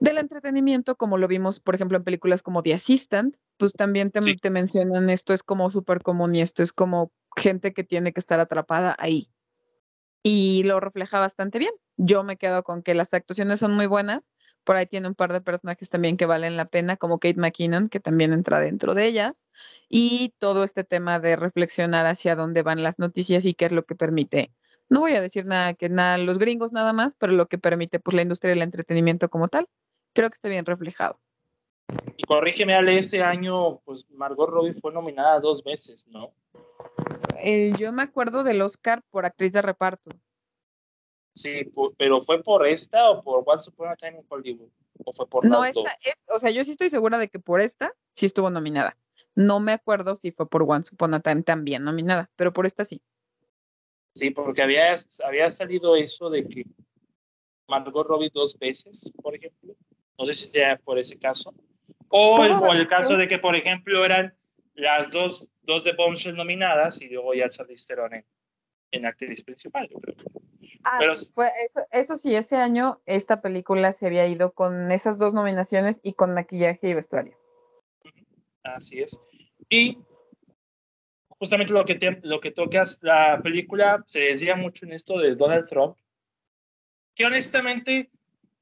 del 0.00 0.18
entretenimiento, 0.18 0.96
como 0.96 1.18
lo 1.18 1.28
vimos, 1.28 1.60
por 1.60 1.74
ejemplo, 1.74 1.96
en 1.96 2.04
películas 2.04 2.42
como 2.42 2.62
The 2.62 2.74
Assistant, 2.74 3.36
pues 3.56 3.72
también 3.72 4.10
te, 4.10 4.20
te 4.20 4.50
mencionan 4.50 5.10
esto 5.10 5.32
es 5.32 5.42
como 5.42 5.70
súper 5.70 6.02
común 6.02 6.34
y 6.34 6.40
esto 6.40 6.62
es 6.62 6.72
como 6.72 7.12
gente 7.36 7.72
que 7.72 7.84
tiene 7.84 8.12
que 8.12 8.20
estar 8.20 8.40
atrapada 8.40 8.96
ahí. 8.98 9.30
Y 10.22 10.62
lo 10.64 10.80
refleja 10.80 11.20
bastante 11.20 11.58
bien. 11.58 11.72
Yo 11.96 12.24
me 12.24 12.38
quedo 12.38 12.62
con 12.62 12.82
que 12.82 12.94
las 12.94 13.12
actuaciones 13.12 13.60
son 13.60 13.74
muy 13.74 13.86
buenas. 13.86 14.32
Por 14.64 14.76
ahí 14.76 14.86
tiene 14.86 15.08
un 15.08 15.14
par 15.14 15.32
de 15.34 15.42
personajes 15.42 15.90
también 15.90 16.16
que 16.16 16.24
valen 16.24 16.56
la 16.56 16.64
pena, 16.64 16.96
como 16.96 17.18
Kate 17.18 17.38
McKinnon, 17.38 17.88
que 17.88 18.00
también 18.00 18.32
entra 18.32 18.58
dentro 18.58 18.94
de 18.94 19.04
ellas. 19.04 19.50
Y 19.90 20.34
todo 20.38 20.64
este 20.64 20.82
tema 20.82 21.20
de 21.20 21.36
reflexionar 21.36 22.06
hacia 22.06 22.36
dónde 22.36 22.62
van 22.62 22.82
las 22.82 22.98
noticias 22.98 23.44
y 23.44 23.52
qué 23.52 23.66
es 23.66 23.72
lo 23.72 23.84
que 23.84 23.94
permite 23.94 24.54
no 24.94 25.00
voy 25.00 25.12
a 25.14 25.20
decir 25.20 25.44
nada 25.44 25.74
que 25.74 25.88
nada 25.88 26.18
los 26.18 26.38
gringos 26.38 26.72
nada 26.72 26.92
más, 26.92 27.16
pero 27.16 27.32
lo 27.32 27.46
que 27.46 27.58
permite 27.58 27.98
pues 27.98 28.14
la 28.14 28.22
industria 28.22 28.50
del 28.50 28.62
entretenimiento 28.62 29.28
como 29.28 29.48
tal 29.48 29.68
creo 30.12 30.30
que 30.30 30.34
está 30.34 30.48
bien 30.48 30.64
reflejado. 30.64 31.18
Y 32.16 32.22
corrígeme, 32.22 32.74
Ale, 32.74 32.98
ese 32.98 33.22
año, 33.22 33.80
pues 33.80 34.08
Margot 34.10 34.48
Robbie 34.48 34.72
fue 34.72 34.92
nominada 34.92 35.40
dos 35.40 35.64
veces, 35.64 36.06
¿no? 36.06 36.32
Eh, 37.42 37.72
yo 37.76 37.92
me 37.92 38.02
acuerdo 38.02 38.44
del 38.44 38.62
Oscar 38.62 39.02
por 39.10 39.26
actriz 39.26 39.52
de 39.52 39.62
reparto. 39.62 40.10
Sí, 41.34 41.72
pero 41.98 42.22
¿fue 42.22 42.40
por 42.42 42.64
esta 42.64 43.10
o 43.10 43.20
por 43.20 43.42
Once 43.44 43.68
Upon 43.68 43.88
a 43.88 43.96
Time 43.96 44.18
in 44.20 44.26
Hollywood? 44.28 44.70
¿O 45.04 45.12
fue 45.12 45.26
por 45.26 45.44
No, 45.44 45.64
esta, 45.64 45.92
o 46.28 46.38
sea, 46.38 46.50
yo 46.50 46.62
sí 46.62 46.70
estoy 46.70 46.88
segura 46.88 47.18
de 47.18 47.28
que 47.28 47.40
por 47.40 47.60
esta 47.60 47.92
sí 48.12 48.26
estuvo 48.26 48.48
nominada. 48.50 48.96
No 49.34 49.58
me 49.58 49.72
acuerdo 49.72 50.14
si 50.14 50.30
fue 50.30 50.48
por 50.48 50.62
Once 50.62 50.94
Upon 50.94 51.14
a 51.14 51.20
Time 51.20 51.42
también 51.42 51.82
nominada, 51.82 52.30
pero 52.36 52.52
por 52.52 52.66
esta 52.66 52.84
sí. 52.84 53.02
Sí, 54.14 54.30
porque 54.30 54.62
había, 54.62 54.94
había 55.24 55.50
salido 55.50 55.96
eso 55.96 56.30
de 56.30 56.46
que 56.46 56.64
Margot 57.68 58.06
Robbie 58.06 58.30
dos 58.32 58.58
veces, 58.58 59.12
por 59.22 59.34
ejemplo. 59.34 59.74
No 60.16 60.26
sé 60.26 60.34
si 60.34 60.48
sea 60.48 60.76
por 60.76 60.98
ese 60.98 61.18
caso. 61.18 61.52
O 62.08 62.44
el, 62.44 62.78
el 62.78 62.86
caso 62.86 63.16
de 63.16 63.26
que, 63.26 63.38
por 63.38 63.56
ejemplo, 63.56 64.04
eran 64.04 64.34
las 64.74 65.10
dos, 65.10 65.48
dos 65.62 65.82
de 65.82 65.92
Bombshell 65.92 66.36
nominadas 66.36 67.00
y 67.00 67.08
luego 67.08 67.34
ya 67.34 67.48
Charlize 67.48 67.86
Theron 67.86 68.14
en, 68.14 68.24
en 68.92 69.06
actriz 69.06 69.42
principal, 69.42 69.88
yo 69.88 69.98
creo. 69.98 70.16
Ah, 70.84 70.96
Pero, 70.98 71.14
fue 71.34 71.48
eso, 71.66 71.80
eso, 71.90 72.16
sí, 72.16 72.34
ese 72.34 72.56
año 72.56 73.00
esta 73.06 73.40
película 73.40 73.92
se 73.92 74.06
había 74.06 74.26
ido 74.26 74.52
con 74.52 74.92
esas 74.92 75.18
dos 75.18 75.34
nominaciones 75.34 76.00
y 76.02 76.12
con 76.12 76.34
maquillaje 76.34 76.88
y 76.88 76.94
vestuario. 76.94 77.36
Así 78.62 79.00
es. 79.00 79.18
Y 79.68 79.98
justamente 81.44 81.74
lo 81.74 81.84
que, 81.84 81.96
te, 81.96 82.20
lo 82.22 82.40
que 82.40 82.52
tocas, 82.52 82.98
la 83.02 83.38
película 83.42 84.02
se 84.06 84.20
decía 84.20 84.56
mucho 84.56 84.86
en 84.86 84.94
esto 84.94 85.18
de 85.18 85.34
Donald 85.34 85.68
Trump, 85.68 85.94
que 87.14 87.26
honestamente 87.26 88.08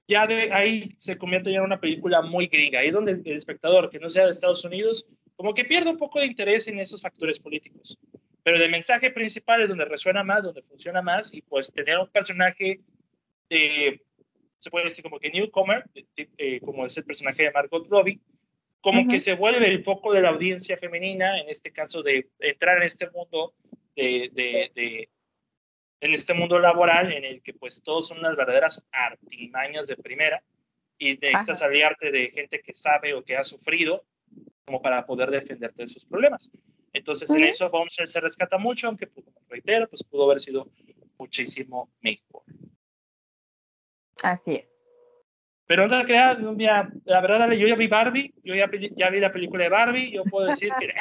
ya 0.09 0.27
de 0.27 0.53
ahí 0.53 0.93
se 0.97 1.17
convierte 1.17 1.53
ya 1.53 1.59
en 1.59 1.65
una 1.65 1.79
película 1.79 2.23
muy 2.23 2.49
gringa, 2.49 2.81
ahí 2.81 2.91
donde 2.91 3.13
el 3.13 3.37
espectador 3.37 3.89
que 3.89 4.01
no 4.01 4.11
sea 4.11 4.25
de 4.25 4.33
Estados 4.33 4.65
Unidos, 4.65 5.07
como 5.37 5.55
que 5.55 5.65
pierde 5.65 5.91
un 5.91 5.97
poco 5.97 6.19
de 6.19 6.27
interés 6.27 6.67
en 6.67 6.81
esos 6.81 7.01
factores 7.01 7.39
políticos. 7.39 7.97
Pero 8.43 8.57
el 8.57 8.69
mensaje 8.69 9.13
principal 9.13 9.63
es 9.63 9.69
donde 9.69 9.85
resuena 9.85 10.25
más, 10.25 10.43
donde 10.43 10.63
funciona 10.63 11.03
más, 11.03 11.33
y 11.33 11.41
pues 11.41 11.73
tener 11.73 12.01
un 12.01 12.09
personaje, 12.09 12.81
se 13.49 14.71
puede 14.73 14.87
decir 14.87 15.05
como 15.05 15.21
que 15.21 15.31
newcomer, 15.31 15.85
eh, 16.17 16.61
como 16.61 16.85
es 16.85 16.97
el 16.97 17.05
personaje 17.05 17.45
de 17.45 17.53
Margot 17.53 17.87
Robbie, 17.89 18.21
como 18.83 19.09
que 19.09 19.21
se 19.21 19.35
vuelve 19.35 19.69
el 19.69 19.85
foco 19.85 20.13
de 20.13 20.21
la 20.21 20.31
audiencia 20.31 20.77
femenina, 20.77 21.39
en 21.39 21.49
este 21.49 21.73
caso 21.73 22.03
de 22.03 22.29
entrar 22.41 22.79
en 22.79 22.83
este 22.83 23.09
mundo 23.11 23.55
de, 23.95 24.31
de 24.75 25.09
en 26.01 26.13
este 26.13 26.35
mundo 26.35 26.59
laboral 26.59 27.13
en 27.13 27.25
el 27.25 27.43
que 27.43 27.55
pues 27.55 27.81
todos 27.81 28.09
son 28.09 28.19
unas 28.19 28.37
verdaderas 28.37 28.85
artimañas 28.91 29.87
de 29.87 29.97
primera 29.97 30.43
y 30.99 31.17
necesitas 31.17 31.63
aliarte 31.63 32.11
de 32.11 32.31
gente 32.31 32.61
que 32.61 32.75
sabe 32.75 33.15
o 33.15 33.23
que 33.23 33.37
ha 33.37 33.45
sufrido 33.45 34.05
como 34.65 34.83
para 34.83 35.07
poder 35.07 35.31
defenderte 35.31 35.83
de 35.83 35.89
sus 35.89 36.05
problemas. 36.05 36.51
Entonces 36.93 37.31
en 37.31 37.45
eso 37.45 37.71
Bombshell 37.71 38.09
se 38.09 38.21
rescata 38.21 38.59
mucho, 38.59 38.89
aunque 38.89 39.07
pues, 39.07 39.25
como 39.25 39.47
reitero, 39.49 39.89
pues 39.89 40.03
pudo 40.03 40.25
haber 40.25 40.41
sido 40.41 40.69
muchísimo 41.19 41.89
mejor. 42.01 42.43
Así 44.23 44.57
es. 44.57 44.82
Pero 45.73 45.89
no 45.89 46.05
te 46.05 46.13
la 46.13 47.21
verdad, 47.23 47.51
yo 47.53 47.67
ya 47.67 47.77
vi 47.77 47.87
Barbie, 47.87 48.35
yo 48.45 48.55
ya, 48.55 48.71
ya 48.95 49.09
vi 49.09 49.21
la 49.21 49.33
película 49.33 49.65
de 49.65 49.71
Barbie, 49.71 50.13
yo 50.13 50.23
puedo 50.25 50.49
decir 50.49 50.71
que... 50.79 50.93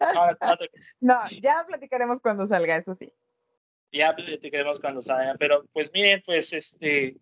no, 1.00 1.20
ya 1.40 1.64
platicaremos 1.66 2.20
cuando 2.20 2.44
salga, 2.44 2.76
eso 2.76 2.92
sí 2.92 3.10
ya 3.92 4.14
queremos 4.16 4.80
cuando 4.80 5.02
salgan. 5.02 5.36
Pero 5.38 5.64
pues 5.72 5.90
miren, 5.92 6.22
pues 6.24 6.52
este, 6.52 7.16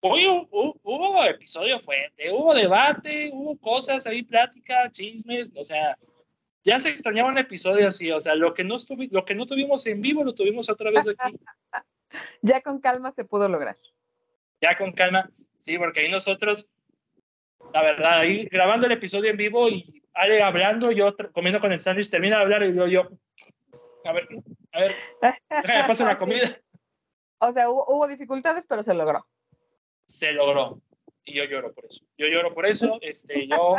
hoy 0.00 0.26
hubo, 0.50 1.24
episodio 1.24 1.78
fuerte, 1.78 2.32
hubo 2.32 2.54
debate, 2.54 3.30
hubo 3.32 3.58
cosas 3.58 4.06
ahí, 4.06 4.22
plática, 4.22 4.90
chismes, 4.90 5.52
o 5.56 5.64
sea, 5.64 5.98
ya 6.64 6.80
se 6.80 6.90
extrañaba 6.90 7.28
un 7.28 7.38
episodio 7.38 7.88
así, 7.88 8.10
o 8.10 8.20
sea, 8.20 8.34
lo 8.34 8.54
que 8.54 8.64
no, 8.64 8.76
lo 9.10 9.24
que 9.24 9.34
no 9.34 9.46
tuvimos 9.46 9.86
en 9.86 10.00
vivo 10.00 10.24
lo 10.24 10.34
tuvimos 10.34 10.68
otra 10.70 10.90
vez 10.90 11.08
aquí. 11.08 11.38
ya 12.42 12.60
con 12.62 12.80
calma 12.80 13.12
se 13.12 13.24
pudo 13.24 13.48
lograr. 13.48 13.76
Ya 14.60 14.76
con 14.76 14.92
calma, 14.92 15.30
sí, 15.58 15.78
porque 15.78 16.00
ahí 16.00 16.10
nosotros, 16.10 16.66
la 17.72 17.82
verdad, 17.82 18.20
ahí 18.20 18.46
grabando 18.46 18.86
el 18.86 18.92
episodio 18.92 19.30
en 19.30 19.36
vivo 19.36 19.68
y 19.68 20.02
Ale 20.14 20.42
hablando, 20.42 20.90
yo 20.90 21.14
comiendo 21.32 21.60
con 21.60 21.72
el 21.72 21.78
sándwich, 21.78 22.10
termina 22.10 22.36
de 22.36 22.42
hablar 22.42 22.62
y 22.64 22.74
yo, 22.74 22.86
yo, 22.88 23.08
a 24.04 24.12
ver, 24.12 24.28
a 24.72 24.80
ver, 24.80 24.96
déjame 25.48 25.86
pasar 25.86 26.06
la 26.06 26.18
comida. 26.18 26.44
O 27.40 27.52
sea, 27.52 27.70
hubo, 27.70 28.08
dificultades, 28.08 28.66
pero 28.66 28.82
se 28.82 28.92
logró. 28.94 29.24
Se 30.06 30.32
logró. 30.32 30.82
Y 31.24 31.34
yo 31.34 31.44
lloro 31.44 31.72
por 31.72 31.86
eso. 31.86 32.04
Yo 32.16 32.26
lloro 32.26 32.52
por 32.52 32.66
eso. 32.66 32.98
Este, 33.00 33.46
yo 33.46 33.76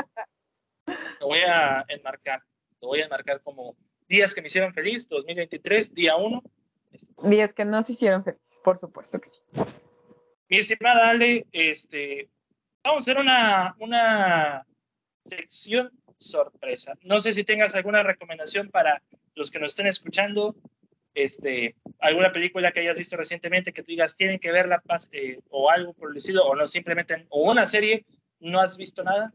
lo 1.20 1.28
voy 1.28 1.40
a 1.40 1.84
enmarcar. 1.90 2.42
Lo 2.80 2.88
voy 2.88 3.02
a 3.02 3.06
enmarcar 3.08 3.42
como 3.42 3.76
días 4.08 4.34
que 4.34 4.42
me 4.42 4.48
hicieron 4.48 4.74
feliz, 4.74 5.10
2023, 5.10 5.94
día 5.94 6.16
1. 6.16 6.42
Días 7.24 7.54
que 7.54 7.66
no 7.66 7.84
se 7.84 7.92
hicieron 7.92 8.24
feliz, 8.24 8.62
por 8.64 8.78
supuesto 8.78 9.20
que 9.20 9.28
sí. 9.28 9.42
Mi 10.50 10.58
estimada 10.58 11.10
Ale, 11.10 11.46
este, 11.52 12.28
vamos 12.84 13.08
a 13.08 13.12
hacer 13.12 13.22
una, 13.22 13.76
una 13.80 14.66
sección 15.24 15.92
sorpresa. 16.18 16.96
No 17.04 17.22
sé 17.22 17.34
si 17.34 17.44
tengas 17.44 17.76
alguna 17.76 18.04
recomendación 18.04 18.70
para 18.70 19.02
los 19.36 19.52
que 19.52 19.60
nos 19.60 19.72
estén 19.72 19.88
escuchando, 19.88 20.56
este, 21.14 21.76
alguna 22.00 22.32
película 22.32 22.72
que 22.72 22.82
hayas 22.82 22.98
visto 22.98 23.16
recientemente 23.16 23.74
que 23.74 23.84
tú 23.84 23.88
digas 23.92 24.16
tienen 24.16 24.40
que 24.40 24.52
verla 24.52 24.82
eh, 25.12 25.40
o 25.50 25.70
algo 25.70 25.94
por 25.94 26.12
el 26.12 26.18
estilo, 26.18 26.44
o 26.46 26.56
no 26.56 26.68
simplemente, 26.68 27.26
o 27.30 27.50
una 27.50 27.68
serie, 27.68 28.06
¿no 28.40 28.60
has 28.60 28.78
visto 28.78 29.04
nada? 29.04 29.34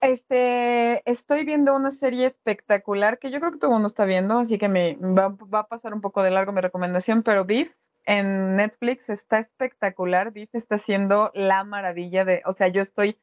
Este, 0.00 1.02
estoy 1.10 1.44
viendo 1.44 1.74
una 1.74 1.90
serie 1.90 2.26
espectacular 2.26 3.18
que 3.18 3.30
yo 3.30 3.40
creo 3.40 3.50
que 3.50 3.58
todo 3.58 3.70
el 3.70 3.74
mundo 3.74 3.86
está 3.86 4.04
viendo, 4.04 4.38
así 4.38 4.58
que 4.58 4.68
me 4.68 4.96
va, 4.96 5.34
a 5.58 5.66
pasar 5.66 5.94
un 5.94 6.02
poco 6.02 6.22
de 6.22 6.30
largo 6.30 6.52
mi 6.52 6.60
recomendación, 6.60 7.22
pero 7.22 7.44
Beef 7.44 7.74
en 8.06 8.54
Netflix 8.56 9.10
está 9.10 9.38
espectacular. 9.38 10.32
Beef 10.32 10.54
está 10.54 10.76
haciendo 10.76 11.30
la 11.34 11.64
maravilla 11.64 12.24
de, 12.24 12.42
o 12.46 12.52
sea, 12.52 12.68
yo 12.68 12.80
estoy, 12.80 13.18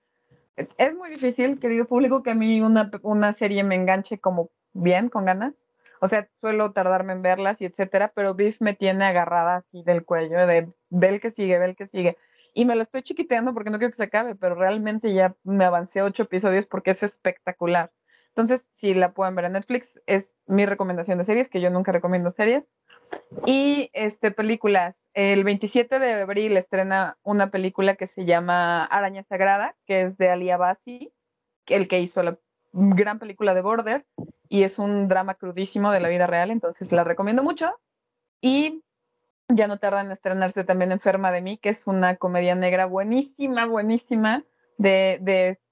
es 0.78 0.96
muy 0.96 1.10
difícil, 1.10 1.60
querido 1.60 1.86
público, 1.86 2.22
que 2.22 2.32
a 2.32 2.36
mí 2.36 2.62
una, 2.62 2.92
una 3.02 3.34
serie 3.34 3.64
me 3.64 3.76
enganche 3.76 4.20
como 4.20 4.52
bien, 4.74 5.10
con 5.10 5.26
ganas. 5.26 5.68
O 6.02 6.08
sea, 6.08 6.30
suelo 6.42 6.74
tardarme 6.74 7.14
en 7.14 7.22
verlas 7.22 7.62
y 7.62 7.66
etcétera, 7.66 8.12
pero 8.14 8.36
Beef 8.36 8.60
me 8.60 8.74
tiene 8.74 9.06
agarrada 9.06 9.58
así 9.58 9.84
del 9.84 10.04
cuello, 10.04 10.46
de 10.46 10.70
ve 10.90 11.08
el 11.08 11.22
que 11.22 11.30
sigue, 11.30 11.58
ve 11.58 11.66
el 11.66 11.76
que 11.78 11.88
sigue. 11.88 12.18
Y 12.54 12.66
me 12.66 12.76
lo 12.76 12.82
estoy 12.82 13.02
chiquiteando 13.02 13.54
porque 13.54 13.70
no 13.70 13.78
quiero 13.78 13.92
que 13.92 13.98
se 13.98 14.04
acabe, 14.04 14.36
pero 14.36 14.56
realmente 14.56 15.14
ya 15.14 15.36
me 15.44 15.66
avancé 15.66 16.02
ocho 16.02 16.24
episodios 16.24 16.66
porque 16.66 16.92
es 16.92 17.04
espectacular. 17.04 17.92
Entonces, 18.28 18.68
si 18.72 18.94
la 18.94 19.14
pueden 19.14 19.36
ver 19.36 19.46
en 19.46 19.54
Netflix, 19.54 20.02
es 20.06 20.36
mi 20.46 20.66
recomendación 20.66 21.20
de 21.20 21.24
series, 21.24 21.50
que 21.50 21.62
yo 21.62 21.70
nunca 21.70 21.92
recomiendo 21.92 22.32
series. 22.32 22.70
Y 23.46 23.90
este, 23.94 24.32
películas. 24.32 25.10
El 25.14 25.44
27 25.44 26.00
de 26.00 26.22
abril 26.22 26.58
estrena 26.58 27.18
una 27.24 27.50
película 27.50 27.96
que 27.96 28.08
se 28.08 28.26
llama 28.26 28.86
Araña 28.86 29.24
Sagrada, 29.24 29.76
que 29.86 30.02
es 30.02 30.18
de 30.18 30.30
Ali 30.30 30.50
Abasi, 30.50 31.14
el 31.68 31.88
que 31.88 32.00
hizo 32.00 32.24
la 32.24 32.38
gran 32.72 33.20
película 33.20 33.54
de 33.54 33.62
Border, 33.62 34.06
y 34.50 34.64
es 34.64 34.80
un 34.80 35.08
drama 35.08 35.36
crudísimo 35.36 35.92
de 35.92 36.00
la 36.00 36.10
vida 36.10 36.28
real, 36.28 36.52
entonces 36.52 36.92
la 36.92 37.04
recomiendo 37.04 37.44
mucho. 37.44 37.80
Y 38.42 38.84
ya 39.48 39.68
no 39.68 39.78
tarda 39.78 40.02
en 40.02 40.12
estrenarse 40.12 40.64
también 40.64 40.92
Enferma 40.92 41.32
de 41.32 41.42
mí, 41.42 41.58
que 41.58 41.70
es 41.70 41.88
una 41.88 42.16
comedia 42.16 42.56
negra 42.56 42.86
buenísima, 42.86 43.66
buenísima, 43.66 44.44
de, 44.78 45.20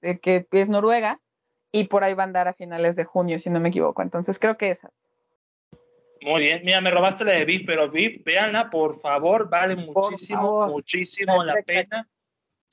de 0.00 0.20
que 0.20 0.46
es 0.52 0.68
noruega 0.68 1.20
y 1.72 1.84
por 1.84 2.04
ahí 2.04 2.14
va 2.14 2.22
a 2.22 2.26
andar 2.26 2.48
a 2.48 2.52
finales 2.52 2.96
de 2.96 3.04
junio, 3.04 3.38
si 3.38 3.50
no 3.50 3.58
me 3.58 3.70
equivoco. 3.70 4.02
Entonces 4.02 4.38
creo 4.38 4.56
que 4.56 4.70
esa. 4.70 4.92
Muy 6.22 6.42
bien, 6.42 6.62
mira, 6.64 6.80
me 6.80 6.90
robaste 6.90 7.24
la 7.24 7.32
de 7.32 7.44
VIP, 7.44 7.66
pero 7.66 7.90
VIP, 7.90 8.24
véanla, 8.24 8.70
por 8.70 8.96
favor, 8.96 9.48
vale 9.48 9.76
muchísimo, 9.76 10.68
muchísimo 10.68 11.42
la 11.44 11.56
pena. 11.62 12.08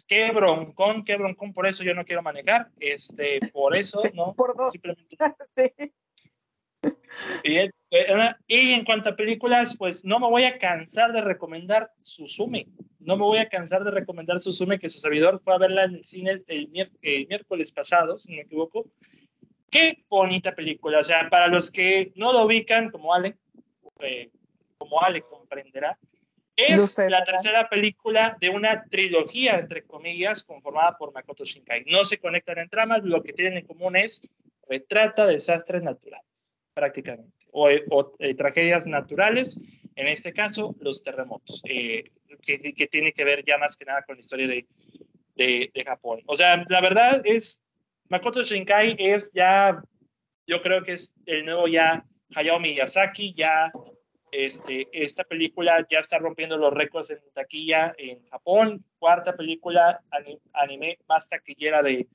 Qué 0.07 0.31
broncón, 0.31 1.03
qué 1.03 1.17
broncón, 1.17 1.53
por 1.53 1.67
eso 1.67 1.84
yo 1.84 1.93
no 1.93 2.05
quiero 2.05 2.21
manejar, 2.21 2.69
este, 2.80 3.39
por 3.51 3.76
eso, 3.76 4.01
¿no? 4.13 4.34
Por 4.34 4.55
dos. 4.55 4.71
Simplemente. 4.71 5.17
sí. 5.55 5.89
Eh, 7.43 7.69
y, 8.47 8.71
en 8.71 8.85
cuanto 8.85 9.09
a 9.09 9.15
películas, 9.15 9.76
pues 9.77 10.05
no 10.05 10.19
me 10.19 10.27
voy 10.27 10.43
a 10.43 10.57
cansar 10.57 11.11
de 11.11 11.21
recomendar 11.21 11.91
Susume. 12.01 12.67
No 12.99 13.17
me 13.17 13.23
voy 13.23 13.39
a 13.39 13.49
cansar 13.49 13.84
de 13.84 13.91
recomendar 13.91 14.39
Susume, 14.39 14.80
que 14.80 14.89
su 14.89 14.99
servidor 14.99 15.41
fue 15.43 15.55
a 15.55 15.57
verla 15.57 15.85
en 15.85 15.95
el 15.95 16.03
cine 16.03 16.43
el, 16.47 16.69
miércoles 16.69 17.71
pasado, 17.71 18.19
si 18.19 18.30
no 18.30 18.38
me 18.38 18.43
equivoco. 18.43 18.85
Qué 19.69 20.03
bonita 20.09 20.53
película. 20.55 20.99
O 20.99 21.03
sea, 21.03 21.29
para 21.29 21.47
los 21.47 21.69
que 21.69 22.11
no 22.15 22.33
lo 22.33 22.45
ubican, 22.45 22.89
como 22.91 23.13
Ale, 23.13 23.37
eh, 23.99 24.29
como 24.77 25.01
Ale 25.01 25.21
comprenderá, 25.21 25.97
es 26.55 26.97
la 26.97 27.23
tercera 27.23 27.69
película 27.69 28.37
de 28.39 28.49
una 28.49 28.83
trilogía, 28.85 29.57
entre 29.57 29.83
comillas, 29.83 30.43
conformada 30.43 30.97
por 30.97 31.13
Makoto 31.13 31.45
Shinkai. 31.45 31.85
No 31.85 32.03
se 32.03 32.17
conectan 32.17 32.57
en 32.57 32.69
tramas, 32.69 33.03
lo 33.03 33.23
que 33.23 33.31
tienen 33.31 33.59
en 33.59 33.65
común 33.65 33.95
es 33.95 34.21
retrata 34.67 35.25
desastres 35.25 35.83
naturales 35.83 36.59
prácticamente, 36.73 37.45
o, 37.51 37.69
eh, 37.69 38.35
tragedias 38.35 38.87
naturales, 38.87 39.59
en 39.95 40.07
este 40.07 40.31
caso 40.31 40.75
los 40.79 41.03
terremotos, 41.03 41.61
eh, 41.67 42.05
que, 42.41 42.73
que, 42.73 42.87
tiene 42.87 43.11
que 43.11 43.25
ver 43.25 43.43
ya 43.45 43.57
más 43.57 43.75
que 43.75 43.83
nada 43.83 44.03
con 44.03 44.15
la 44.15 44.21
historia 44.21 44.47
de, 44.47 44.65
de, 45.35 45.71
de, 45.73 45.83
Japón. 45.83 46.21
O 46.25 46.35
sea, 46.35 46.63
la 46.69 46.79
verdad 46.79 47.21
es, 47.25 47.61
Makoto 48.10 48.41
Shinkai 48.41 48.95
es 48.98 49.31
ya, 49.34 49.81
yo 50.48 50.61
creo 50.61 50.81
que 50.81 50.94
es 50.94 51.14
el 51.27 51.45
nuevo 51.45 51.68
ya 51.68 52.03
Hayao 52.36 52.60
Miyazaki, 52.60 53.34
ya 53.34 53.72
este, 54.31 54.88
esta 54.91 55.23
película 55.23 55.86
ya 55.90 55.99
está 55.99 56.18
rompiendo 56.18 56.57
los 56.57 56.73
récords 56.73 57.11
en 57.11 57.19
taquilla 57.34 57.94
en 57.98 58.26
Japón, 58.27 58.84
cuarta 58.98 59.36
película 59.36 60.02
anime 60.53 60.98
más 61.07 61.30
taquillera 61.30 61.84
de, 61.84 62.07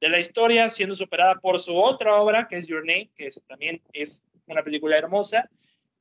de 0.00 0.08
la 0.08 0.20
historia, 0.20 0.68
siendo 0.68 0.94
superada 0.94 1.34
por 1.36 1.58
su 1.58 1.76
otra 1.76 2.20
obra, 2.20 2.46
que 2.48 2.56
es 2.56 2.68
Your 2.68 2.84
Name, 2.84 3.10
que 3.16 3.28
también 3.48 3.82
es 3.92 4.22
una 4.46 4.62
película 4.62 4.96
hermosa. 4.96 5.48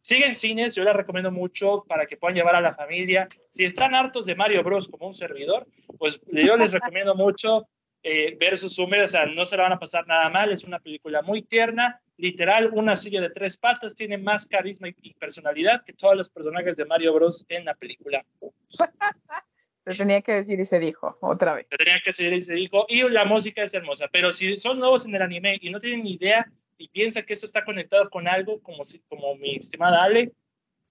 Sigue 0.03 0.25
en 0.25 0.35
cines, 0.35 0.75
yo 0.75 0.83
la 0.83 0.93
recomiendo 0.93 1.31
mucho 1.31 1.83
para 1.87 2.07
que 2.07 2.17
puedan 2.17 2.35
llevar 2.35 2.55
a 2.55 2.61
la 2.61 2.73
familia. 2.73 3.27
Si 3.49 3.65
están 3.65 3.93
hartos 3.93 4.25
de 4.25 4.35
Mario 4.35 4.63
Bros. 4.63 4.87
como 4.87 5.07
un 5.07 5.13
servidor, 5.13 5.67
pues 5.99 6.19
yo 6.31 6.57
les 6.57 6.73
recomiendo 6.73 7.13
mucho 7.13 7.67
eh, 8.03 8.35
ver 8.39 8.57
su 8.57 8.69
Sumer, 8.69 9.03
o 9.03 9.07
sea, 9.07 9.25
no 9.25 9.45
se 9.45 9.57
la 9.57 9.63
van 9.63 9.73
a 9.73 9.79
pasar 9.79 10.07
nada 10.07 10.29
mal, 10.29 10.51
es 10.51 10.63
una 10.63 10.79
película 10.79 11.21
muy 11.21 11.43
tierna, 11.43 12.01
literal, 12.17 12.71
una 12.73 12.95
silla 12.95 13.21
de 13.21 13.29
tres 13.29 13.57
patas, 13.57 13.95
tiene 13.95 14.17
más 14.17 14.45
carisma 14.45 14.87
y, 14.89 15.13
personalidad 15.13 15.83
que 15.83 15.93
todos 15.93 16.15
los 16.15 16.29
personajes 16.29 16.75
de 16.77 16.85
Mario 16.85 17.13
Bros. 17.13 17.45
en 17.49 17.65
la 17.65 17.75
película. 17.75 18.25
Se 19.85 19.95
tenía 19.95 20.21
que 20.21 20.33
decir 20.33 20.59
y 20.59 20.65
se 20.65 20.77
dijo, 20.77 21.17
otra 21.21 21.55
vez. 21.55 21.65
Se 21.71 21.77
tenía 21.77 21.95
que 21.95 22.11
decir 22.11 22.31
y 22.33 22.41
se 22.43 22.53
dijo, 22.53 22.85
y 22.87 23.01
la 23.09 23.25
música 23.25 23.63
es 23.63 23.73
hermosa, 23.73 24.07
pero 24.11 24.31
si 24.31 24.59
son 24.59 24.77
nuevos 24.77 25.07
en 25.07 25.15
el 25.15 25.23
anime 25.23 25.57
y 25.59 25.71
no 25.71 25.79
tienen 25.79 26.03
ni 26.03 26.13
idea 26.13 26.45
y 26.77 26.87
piensan 26.89 27.25
que 27.25 27.33
esto 27.33 27.47
está 27.47 27.65
conectado 27.65 28.07
con 28.11 28.27
algo, 28.27 28.61
como, 28.61 28.85
si, 28.85 28.99
como 29.09 29.35
mi 29.37 29.55
estimada 29.55 30.03
Ale, 30.03 30.33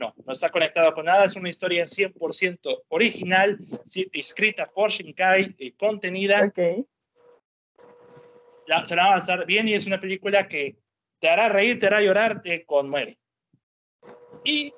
no, 0.01 0.12
no 0.27 0.32
está 0.32 0.49
conectado 0.49 0.93
con 0.93 1.05
nada, 1.05 1.24
es 1.24 1.37
una 1.37 1.51
historia 1.51 1.85
100% 1.85 2.82
original, 2.89 3.59
escrita 4.12 4.66
por 4.66 4.91
Shinkai, 4.91 5.55
y 5.59 5.73
contenida. 5.73 6.47
Okay. 6.47 6.85
Se 8.85 8.97
la 8.97 9.03
va 9.03 9.09
a 9.09 9.13
avanzar 9.13 9.47
bien 9.47 9.69
y 9.69 9.75
es 9.75 9.87
una 9.87 10.01
película 10.01 10.49
que 10.49 10.77
te 11.19 11.29
hará 11.29 11.49
reír, 11.49 11.79
te 11.79 11.87
hará 11.87 12.01
llorar, 12.01 12.41
te 12.41 12.65
conmueve. 12.65 13.19
Y 14.45 14.73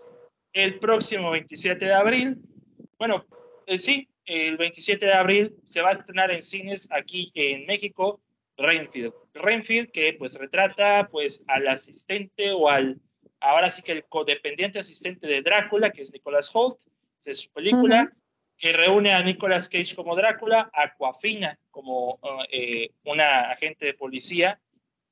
el 0.52 0.78
próximo 0.78 1.30
27 1.30 1.84
de 1.84 1.94
abril, 1.94 2.38
bueno, 2.98 3.24
eh, 3.66 3.78
sí, 3.78 4.08
el 4.24 4.56
27 4.56 5.06
de 5.06 5.12
abril 5.12 5.54
se 5.64 5.82
va 5.82 5.90
a 5.90 5.92
estrenar 5.92 6.30
en 6.30 6.42
cines 6.42 6.88
aquí 6.90 7.30
en 7.34 7.66
México 7.66 8.20
Renfield. 8.56 9.14
Renfield 9.34 9.90
que 9.90 10.14
pues 10.18 10.34
retrata 10.34 11.08
pues 11.10 11.44
al 11.48 11.68
asistente 11.68 12.52
o 12.52 12.68
al, 12.68 13.00
ahora 13.40 13.70
sí 13.70 13.82
que 13.82 13.92
el 13.92 14.04
codependiente 14.04 14.78
asistente 14.78 15.26
de 15.26 15.42
Drácula, 15.42 15.90
que 15.90 16.02
es 16.02 16.12
Nicholas 16.12 16.50
Holt, 16.52 16.80
es 17.24 17.40
su 17.40 17.52
película, 17.52 18.12
que 18.58 18.72
reúne 18.72 19.12
a 19.12 19.22
Nicolas 19.22 19.68
Cage 19.68 19.96
como 19.96 20.14
Drácula, 20.14 20.70
a 20.72 20.84
Aquafina 20.84 21.58
como 21.70 22.14
uh, 22.14 23.10
una 23.10 23.50
agente 23.50 23.86
de 23.86 23.94
policía 23.94 24.60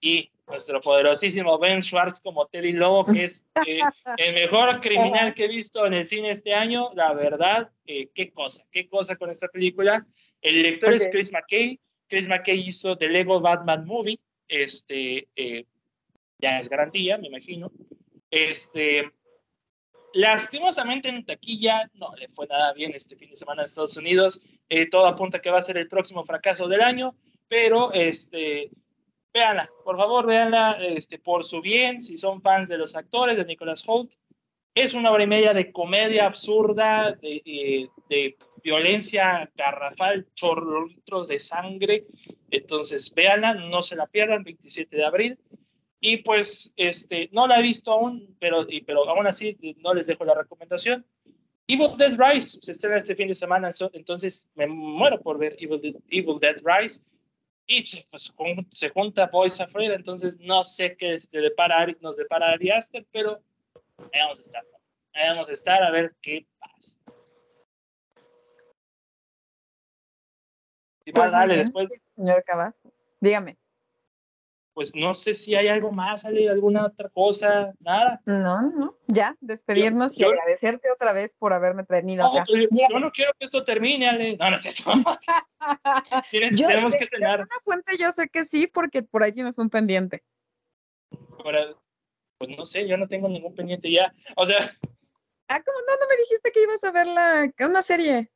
y 0.00 0.30
nuestro 0.46 0.80
poderosísimo 0.80 1.58
Ben 1.58 1.82
Schwartz 1.82 2.20
como 2.20 2.46
Teddy 2.46 2.72
Lobo, 2.72 3.04
que 3.04 3.24
es 3.24 3.44
eh, 3.66 3.80
el 4.16 4.34
mejor 4.34 4.80
criminal 4.80 5.34
que 5.34 5.44
he 5.44 5.48
visto 5.48 5.86
en 5.86 5.94
el 5.94 6.04
cine 6.04 6.30
este 6.32 6.54
año. 6.54 6.90
La 6.94 7.12
verdad, 7.12 7.70
eh, 7.86 8.08
qué 8.14 8.32
cosa, 8.32 8.64
qué 8.72 8.88
cosa 8.88 9.16
con 9.16 9.30
esta 9.30 9.48
película. 9.48 10.06
El 10.40 10.54
director 10.54 10.94
es 10.94 11.08
Chris 11.08 11.32
McKay. 11.32 11.78
Chris 12.08 12.28
McKay 12.28 12.58
hizo 12.58 12.96
The 12.96 13.08
Lego 13.08 13.40
Batman 13.40 13.86
Movie. 13.86 14.18
Este, 14.48 15.28
eh, 15.36 15.64
ya 16.38 16.58
es 16.58 16.68
garantía, 16.68 17.18
me 17.18 17.28
imagino. 17.28 17.70
Este, 18.30 19.10
lastimosamente 20.14 21.08
en 21.08 21.24
taquilla 21.24 21.90
no 21.94 22.14
le 22.16 22.28
fue 22.28 22.46
nada 22.46 22.72
bien 22.72 22.92
este 22.94 23.16
fin 23.16 23.30
de 23.30 23.36
semana 23.36 23.62
en 23.62 23.66
Estados 23.66 23.96
Unidos. 23.96 24.40
todo 24.90 25.06
apunta 25.06 25.40
que 25.40 25.50
va 25.50 25.58
a 25.58 25.62
ser 25.62 25.76
el 25.76 25.88
próximo 25.88 26.24
fracaso 26.24 26.68
del 26.68 26.82
año, 26.82 27.14
pero 27.48 27.92
este, 27.92 28.70
véanla, 29.32 29.70
por 29.84 29.96
favor, 29.96 30.26
véanla 30.26 30.78
este, 30.80 31.18
por 31.18 31.44
su 31.44 31.60
bien, 31.60 32.02
si 32.02 32.16
son 32.16 32.42
fans 32.42 32.68
de 32.68 32.78
los 32.78 32.96
actores 32.96 33.36
de 33.36 33.44
Nicholas 33.44 33.82
Holt. 33.86 34.14
Es 34.74 34.94
una 34.94 35.10
hora 35.10 35.24
y 35.24 35.26
media 35.26 35.52
de 35.52 35.72
comedia 35.72 36.26
absurda, 36.26 37.12
de, 37.12 37.88
eh, 38.08 38.36
violencia 38.62 39.50
garrafal, 39.56 40.28
chorros 40.34 41.28
de 41.28 41.40
sangre. 41.40 42.06
Entonces, 42.50 43.12
véanla, 43.12 43.54
no 43.54 43.82
se 43.82 43.96
la 43.96 44.06
pierdan, 44.06 44.44
27 44.44 44.96
de 44.96 45.04
abril. 45.04 45.38
Y 46.00 46.18
pues, 46.18 46.72
este, 46.76 47.28
no 47.32 47.46
la 47.46 47.58
he 47.58 47.62
visto 47.62 47.92
aún, 47.92 48.34
pero, 48.40 48.66
pero 48.86 49.08
aún 49.08 49.26
así 49.26 49.56
no 49.82 49.92
les 49.92 50.06
dejo 50.06 50.24
la 50.24 50.34
recomendación. 50.34 51.04
Evil 51.66 51.96
Dead 51.98 52.16
Rise 52.18 52.58
se 52.62 52.72
estrena 52.72 52.96
este 52.96 53.14
fin 53.14 53.28
de 53.28 53.34
semana, 53.34 53.70
entonces 53.92 54.48
me 54.54 54.66
muero 54.66 55.20
por 55.20 55.38
ver 55.38 55.56
Evil, 55.60 56.02
Evil 56.08 56.40
Dead 56.40 56.56
Rise 56.64 57.00
y 57.66 57.84
pues 58.10 58.34
se 58.70 58.88
junta 58.90 59.26
Boys 59.26 59.60
Afraid, 59.60 59.92
entonces 59.92 60.36
no 60.40 60.64
sé 60.64 60.96
qué 60.96 61.20
depara, 61.30 61.86
nos 62.00 62.16
depara 62.16 62.50
Ari 62.52 62.70
Aster, 62.70 63.06
pero 63.12 63.40
ahí 64.12 64.20
vamos 64.20 64.38
a 64.38 64.42
estar. 64.42 64.64
Ahí 65.12 65.28
vamos 65.28 65.48
a 65.48 65.52
estar 65.52 65.82
a 65.82 65.90
ver 65.92 66.14
qué 66.20 66.46
pasa. 66.58 66.98
Y 71.04 71.12
pues, 71.12 71.30
dale, 71.30 71.56
después. 71.58 71.88
Señor 72.06 72.42
Cavazos, 72.44 72.92
dígame 73.20 73.59
pues 74.80 74.96
no 74.96 75.12
sé 75.12 75.34
si 75.34 75.54
hay 75.54 75.68
algo 75.68 75.92
más, 75.92 76.24
¿hay 76.24 76.48
alguna 76.48 76.86
otra 76.86 77.10
cosa, 77.10 77.74
nada. 77.80 78.22
No, 78.24 78.62
no, 78.62 78.96
ya, 79.08 79.36
despedirnos 79.42 80.16
y 80.18 80.24
agradecerte 80.24 80.90
otra 80.90 81.12
vez 81.12 81.34
por 81.34 81.52
haberme 81.52 81.84
tenido 81.84 82.24
acá. 82.26 82.46
Pues, 82.48 82.66
yo, 82.70 82.98
no 82.98 83.12
quiero 83.12 83.32
que 83.38 83.44
esto 83.44 83.62
termine, 83.62 84.08
Ale. 84.08 84.38
No, 84.38 84.50
no 84.50 84.56
sé. 84.56 84.72
tenemos 86.56 86.94
que 86.94 87.04
cenar. 87.06 87.40
una 87.40 87.60
fuente 87.62 87.98
yo 87.98 88.10
sé 88.12 88.30
que 88.30 88.46
sí, 88.46 88.68
porque 88.68 89.02
por 89.02 89.22
ahí 89.22 89.32
tienes 89.32 89.58
un 89.58 89.68
pendiente. 89.68 90.24
pues 92.38 92.56
no 92.56 92.64
sé, 92.64 92.88
yo 92.88 92.96
no 92.96 93.06
tengo 93.06 93.28
ningún 93.28 93.54
pendiente 93.54 93.92
ya. 93.92 94.14
O 94.34 94.46
sea, 94.46 94.56
Ah, 95.48 95.60
¿cómo 95.62 95.78
no? 95.86 95.92
No 96.00 96.06
me 96.08 96.16
dijiste 96.22 96.52
que 96.52 96.62
ibas 96.62 96.82
a 96.84 96.90
ver 96.90 97.06
la, 97.06 97.52
una 97.66 97.82
serie. 97.82 98.32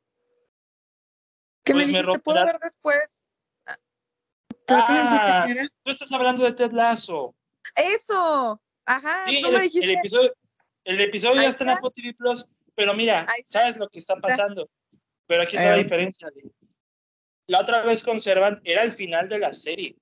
¿Qué 1.63 1.73
me 1.73 1.85
Pues 1.85 1.87
me 1.87 1.99
dijiste? 2.03 2.19
¿Puedo 2.19 2.37
romperá- 2.41 2.45
ver 2.45 2.59
después? 2.61 3.24
Ah, 4.67 4.73
¿Pero 4.73 4.85
qué 4.85 4.91
me 4.93 4.99
dijiste 4.99 5.17
Ah, 5.21 5.43
que 5.45 5.51
era? 5.51 5.67
tú 5.83 5.91
estás 5.91 6.11
hablando 6.11 6.43
de 6.43 6.53
Ted 6.53 6.71
Lasso. 6.71 7.35
¡Eso! 7.75 8.61
Ajá, 8.85 9.25
Sí, 9.27 9.41
tú 9.41 9.47
el, 9.47 9.53
me 9.53 9.59
el 9.59 9.63
dijiste. 9.65 9.93
episodio, 9.93 10.33
el 10.83 11.01
episodio 11.01 11.41
ya 11.41 11.49
está 11.49 11.63
en. 11.63 11.69
Apple 11.71 11.89
TV 11.95 12.13
Plus, 12.13 12.47
pero 12.75 12.93
mira. 12.93 13.25
¿sabes 13.45 13.77
lo 13.77 13.87
que 13.89 13.99
está 13.99 14.15
pasando? 14.17 14.69
Pero 15.27 15.43
aquí 15.43 15.55
está 15.57 15.71
la 15.71 15.77
Eh. 15.77 15.83
diferencia. 15.83 16.27
Lee. 16.35 16.51
La 17.47 17.59
otra 17.61 17.83
vez 17.83 18.03
conservan, 18.03 18.61
era 18.63 18.83
el 18.83 18.93
final 18.93 19.29
de 19.29 19.39
la 19.39 19.53
serie. 19.53 19.95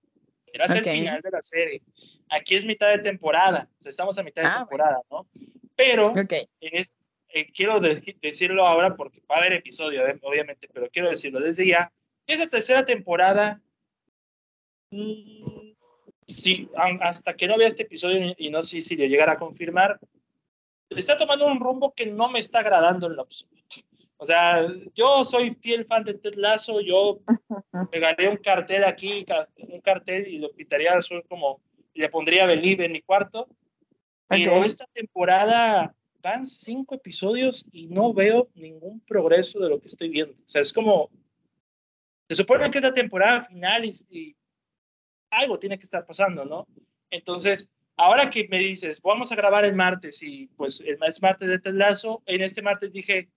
Era 0.47 0.65
Ok. 0.65 0.75
el 0.77 0.83
final 0.83 1.21
de 1.21 1.31
la 1.31 1.41
serie. 1.41 1.81
Aquí 2.29 2.55
es 2.55 2.65
mitad 2.65 2.89
de 2.89 2.99
temporada. 2.99 3.67
O 3.79 3.81
sea, 3.81 3.89
estamos 3.89 4.17
a 4.17 4.23
mitad 4.23 4.41
de 4.43 4.47
Ah, 4.49 4.57
temporada, 4.59 4.99
¿no? 5.09 5.27
Pero 5.75 6.07
Ok. 6.11 6.31
en 6.33 6.47
es- 6.77 6.91
eh, 7.29 7.51
quiero 7.51 7.79
de- 7.79 8.15
decirlo 8.21 8.65
ahora 8.67 8.95
porque 8.95 9.21
va 9.29 9.35
a 9.35 9.39
haber 9.39 9.53
episodio, 9.53 10.05
eh, 10.07 10.19
obviamente, 10.21 10.67
pero 10.71 10.87
quiero 10.89 11.09
decirlo 11.09 11.39
desde 11.39 11.65
ya. 11.67 11.91
Esa 12.27 12.47
tercera 12.47 12.85
temporada, 12.85 13.61
sí, 16.27 16.69
hasta 17.01 17.33
que 17.35 17.47
no 17.47 17.57
vea 17.57 17.67
este 17.67 17.83
episodio 17.83 18.33
y- 18.37 18.49
no 18.49 18.63
sé 18.63 18.81
si 18.81 18.95
lo 18.95 19.05
llegara 19.05 19.33
a 19.33 19.37
confirmar, 19.39 19.99
está 20.89 21.17
tomando 21.17 21.45
un 21.47 21.59
rumbo 21.59 21.93
que 21.93 22.05
no 22.05 22.29
me 22.29 22.39
está 22.39 22.59
agradando 22.59 23.07
en 23.07 23.15
lo 23.15 23.23
absoluto. 23.23 23.53
O 24.17 24.25
sea, 24.25 24.65
yo 24.93 25.25
soy 25.25 25.53
fiel 25.55 25.85
fan 25.85 26.03
de 26.03 26.13
Ted 26.13 26.35
Lasso, 26.35 26.79
yo 26.79 27.19
pegaría 27.91 28.29
un 28.29 28.37
cartel 28.37 28.83
aquí, 28.85 29.25
un 29.57 29.81
cartel 29.81 30.27
y 30.27 30.37
lo 30.37 30.51
pintaría 30.51 30.93
azul 30.93 31.23
como, 31.27 31.59
y 31.93 31.99
le 32.01 32.09
pondría 32.09 32.45
Believe 32.45 32.85
en 32.85 32.93
mi 32.93 33.01
cuarto, 33.01 33.47
pero 34.27 34.59
Ok. 34.59 34.65
esta 34.65 34.85
temporada 34.93 35.93
van 36.21 36.45
cinco 36.45 36.95
episodios 36.95 37.65
y 37.71 37.87
no 37.87 38.13
veo 38.13 38.47
ningún 38.55 39.01
progreso 39.01 39.59
de 39.59 39.69
lo 39.69 39.79
que 39.81 39.87
estoy 39.87 40.07
viendo. 40.09 40.33
O 40.33 40.47
sea, 40.47 40.61
es 40.61 40.71
como. 40.71 41.09
Se 42.29 42.35
supone 42.35 42.71
que 42.71 42.77
es 42.77 42.83
la 42.83 42.93
temporada 42.93 43.41
final 43.43 43.83
y, 43.83 43.91
y 44.09 44.35
algo 45.33 45.59
tiene 45.59 45.77
que 45.77 45.85
estar 45.85 46.05
pasando, 46.05 46.45
¿no? 46.45 46.67
Entonces, 47.09 47.71
ahora 47.97 48.29
que 48.29 48.47
me 48.49 48.59
dices, 48.59 49.01
vamos 49.01 49.31
a 49.31 49.35
grabar 49.35 49.65
el 49.65 49.75
martes 49.75 50.21
y 50.23 50.47
pues 50.47 50.81
el 50.81 50.97
es 51.05 51.21
martes 51.21 51.47
de 51.47 51.59
Ted 51.59 51.73
Lasso, 51.73 52.21
en 52.25 52.41
este 52.41 52.61
martes 52.61 52.91
dije, 52.91 53.29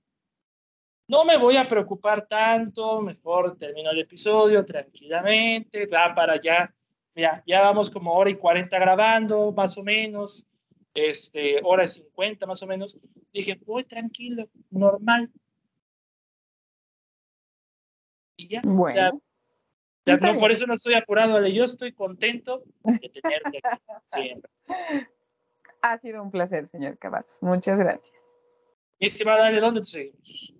no 1.08 1.24
me 1.24 1.36
voy 1.36 1.56
a 1.56 1.68
preocupar 1.68 2.26
tanto, 2.26 3.00
mejor 3.00 3.56
termino 3.56 3.90
el 3.90 4.00
episodio 4.00 4.64
tranquilamente, 4.64 5.86
va 5.86 6.14
para 6.14 6.34
allá. 6.34 6.74
Mira, 7.14 7.42
ya 7.46 7.62
vamos 7.62 7.90
como 7.90 8.12
hora 8.12 8.30
y 8.30 8.36
40 8.36 8.78
grabando, 8.78 9.52
más 9.52 9.78
o 9.78 9.82
menos 9.82 10.46
este, 10.96 11.60
hora 11.62 11.84
y 11.84 11.88
50 11.88 12.46
más 12.46 12.62
o 12.62 12.66
menos, 12.66 12.98
dije, 13.32 13.60
voy 13.64 13.84
tranquilo, 13.84 14.48
normal. 14.70 15.30
Y 18.36 18.48
ya, 18.48 18.60
Bueno. 18.64 19.20
No, 20.06 20.38
por 20.38 20.52
eso 20.52 20.66
no 20.66 20.74
estoy 20.74 20.94
apurado, 20.94 21.36
Ale, 21.36 21.52
yo 21.52 21.64
estoy 21.64 21.92
contento 21.92 22.62
de 22.84 23.08
tenerte 23.08 23.60
aquí 23.62 23.80
siempre. 24.14 24.50
Ha 25.82 25.98
sido 25.98 26.22
un 26.22 26.30
placer, 26.30 26.66
señor 26.66 26.98
Cavazos. 26.98 27.42
Muchas 27.42 27.78
gracias. 27.78 28.38
Mi 28.98 29.08
estimada 29.08 29.46
Ale, 29.46 29.60
¿dónde 29.60 29.80
te 29.80 29.86
seguimos? 29.86 30.54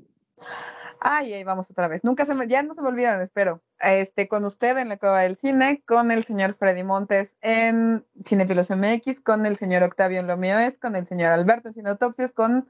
Ay, 1.01 1.33
ahí 1.33 1.45
vamos 1.45 1.71
otra 1.71 1.89
vez. 1.89 2.05
Nunca 2.05 2.25
se 2.25 2.35
me, 2.35 2.47
ya 2.47 2.63
no 2.63 2.75
se 2.75 2.83
me 2.83 2.89
olvidan, 2.89 3.21
espero. 3.21 3.63
Este, 3.81 4.29
con 4.29 4.45
usted 4.45 4.77
en 4.79 4.89
la 4.89 4.97
Cueva 4.97 5.21
del 5.21 5.37
Cine, 5.37 5.83
con 5.87 6.11
el 6.11 6.25
señor 6.25 6.57
Freddy 6.59 6.83
Montes 6.83 7.37
en 7.43 8.05
Cinefilos 8.25 8.71
MX, 8.71 9.21
con 9.21 9.47
el 9.47 9.57
señor 9.57 9.83
Octavio 9.83 10.21
en 10.21 10.27
Lo 10.27 10.37
Mío 10.37 10.59
Es, 10.59 10.79
con 10.79 10.97
el 10.97 11.07
señor 11.07 11.33
Alberto 11.33 11.69
en 11.69 11.75
Cineautopsias, 11.75 12.33
con 12.33 12.69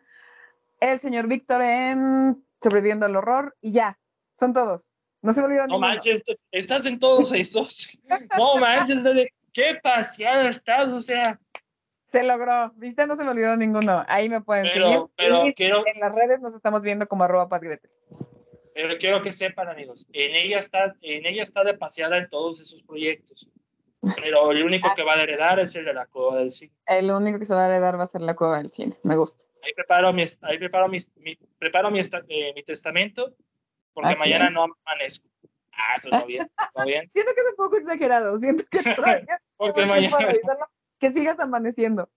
el 0.80 1.00
señor 1.00 1.28
Víctor 1.28 1.62
en 1.62 2.44
Sobreviviendo 2.60 3.06
al 3.06 3.16
Horror, 3.16 3.56
y 3.60 3.72
ya, 3.72 3.98
son 4.32 4.52
todos. 4.52 4.92
No 5.26 5.32
se 5.32 5.40
me 5.40 5.48
olvidan 5.48 5.66
No 5.66 5.80
manches, 5.80 6.22
estás 6.52 6.86
en 6.86 7.00
todos 7.00 7.32
esos. 7.32 7.98
No 8.38 8.56
manches, 8.58 9.02
qué 9.52 9.76
paseada 9.82 10.48
estás, 10.48 10.92
o 10.92 11.00
sea, 11.00 11.40
Se 12.12 12.22
logró, 12.22 12.70
¿viste? 12.76 13.06
No 13.08 13.16
se 13.16 13.24
me 13.24 13.30
olvidó 13.30 13.56
ninguno. 13.56 14.04
Ahí 14.06 14.28
me 14.28 14.40
pueden 14.40 14.68
pero, 14.72 14.86
seguir. 14.86 15.02
pero 15.16 15.46
Y 15.48 15.54
quiero, 15.54 15.84
en 15.92 15.98
las 15.98 16.14
redes 16.14 16.40
nos 16.40 16.54
estamos 16.54 16.80
viendo 16.80 17.08
como 17.08 17.24
arroba 17.24 17.48
Pat 17.48 17.60
Gretel. 17.62 17.90
pero 18.72 18.96
quiero 18.98 19.20
que 19.20 19.32
sepan, 19.32 19.68
amigos, 19.68 20.06
en 20.12 20.36
ella 20.36 20.60
está, 20.60 20.94
en 21.02 21.26
ella 21.26 21.42
está 21.42 21.64
de 21.64 21.74
paseada 21.74 22.18
en 22.18 22.28
todos 22.28 22.60
esos 22.60 22.82
proyectos. 22.84 23.48
Pero 24.22 24.52
el 24.52 24.62
único 24.62 24.88
que 24.94 25.02
va 25.02 25.14
a 25.14 25.22
heredar 25.24 25.58
es 25.58 25.74
el 25.74 25.84
de 25.86 25.92
la 25.92 26.06
Cueva 26.06 26.36
del 26.36 26.52
Cine. 26.52 26.72
El 26.86 27.10
único 27.10 27.40
que 27.40 27.44
se 27.46 27.54
va 27.56 27.64
a 27.64 27.66
heredar 27.66 27.98
va 27.98 28.04
a 28.04 28.06
ser 28.06 28.20
la 28.20 28.36
Cueva 28.36 28.58
del 28.58 28.70
Cine. 28.70 28.94
Me 29.02 29.16
gusta. 29.16 29.44
Ahí 29.64 29.72
preparo 29.74 30.12
mi, 30.12 30.24
ahí 30.42 30.58
preparo 30.58 30.86
mi, 30.88 30.98
mi- 31.16 31.36
preparo 31.58 31.90
mi, 31.90 31.98
eh, 32.00 32.52
mi 32.54 32.62
testamento, 32.62 33.34
porque 33.96 34.10
Así 34.10 34.18
mañana 34.18 34.46
es. 34.46 34.52
no 34.52 34.64
amanezco. 34.84 35.26
Ah, 35.72 35.98
sonó 36.00 36.26
bien, 36.26 36.48
sonó 36.74 36.86
bien. 36.86 37.08
Siento 37.12 37.32
que 37.34 37.40
es 37.40 37.46
un 37.48 37.56
poco 37.56 37.76
exagerado. 37.78 38.38
Siento 38.38 38.64
que 38.70 38.78
Porque 39.56 39.86
mañana, 39.86 40.18
revisarlo. 40.18 40.66
Que 41.00 41.10
sigas 41.10 41.40
amaneciendo. 41.40 42.08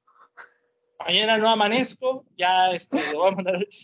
mañana 0.99 1.37
no 1.37 1.49
amanezco, 1.49 2.25
ya 2.35 2.71
este, 2.71 2.97
le 3.01 3.13
voy 3.15 3.27
a 3.31 3.35
mandar. 3.35 3.67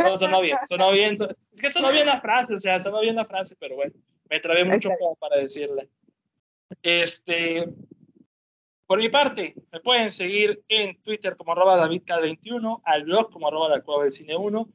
No, 0.00 0.18
sonó 0.18 0.40
bien, 0.40 0.56
sonó 0.68 0.90
bien. 0.92 1.16
so- 1.16 1.28
es 1.52 1.60
que 1.60 1.70
sonó 1.72 1.90
bien 1.90 2.06
la 2.06 2.20
frase, 2.20 2.54
o 2.54 2.58
sea, 2.58 2.78
sonó 2.78 3.00
bien 3.00 3.16
la 3.16 3.24
frase, 3.24 3.56
pero 3.58 3.74
bueno, 3.76 3.92
me 4.28 4.38
trabé 4.38 4.64
mucho 4.64 4.90
como 4.98 5.16
para 5.16 5.36
decirla. 5.36 5.84
Este, 6.82 7.68
por 8.86 8.98
mi 8.98 9.08
parte, 9.08 9.54
me 9.72 9.80
pueden 9.80 10.10
seguir 10.12 10.62
en 10.68 11.00
Twitter 11.02 11.36
como 11.36 11.52
arroba 11.52 11.78
davidk21, 11.88 12.82
al 12.84 13.04
blog 13.04 13.30
como 13.30 13.48
arroba 13.48 13.68
la 13.70 13.80
cueva 13.82 14.02
del 14.04 14.12
cine 14.12 14.36
1. 14.36 14.68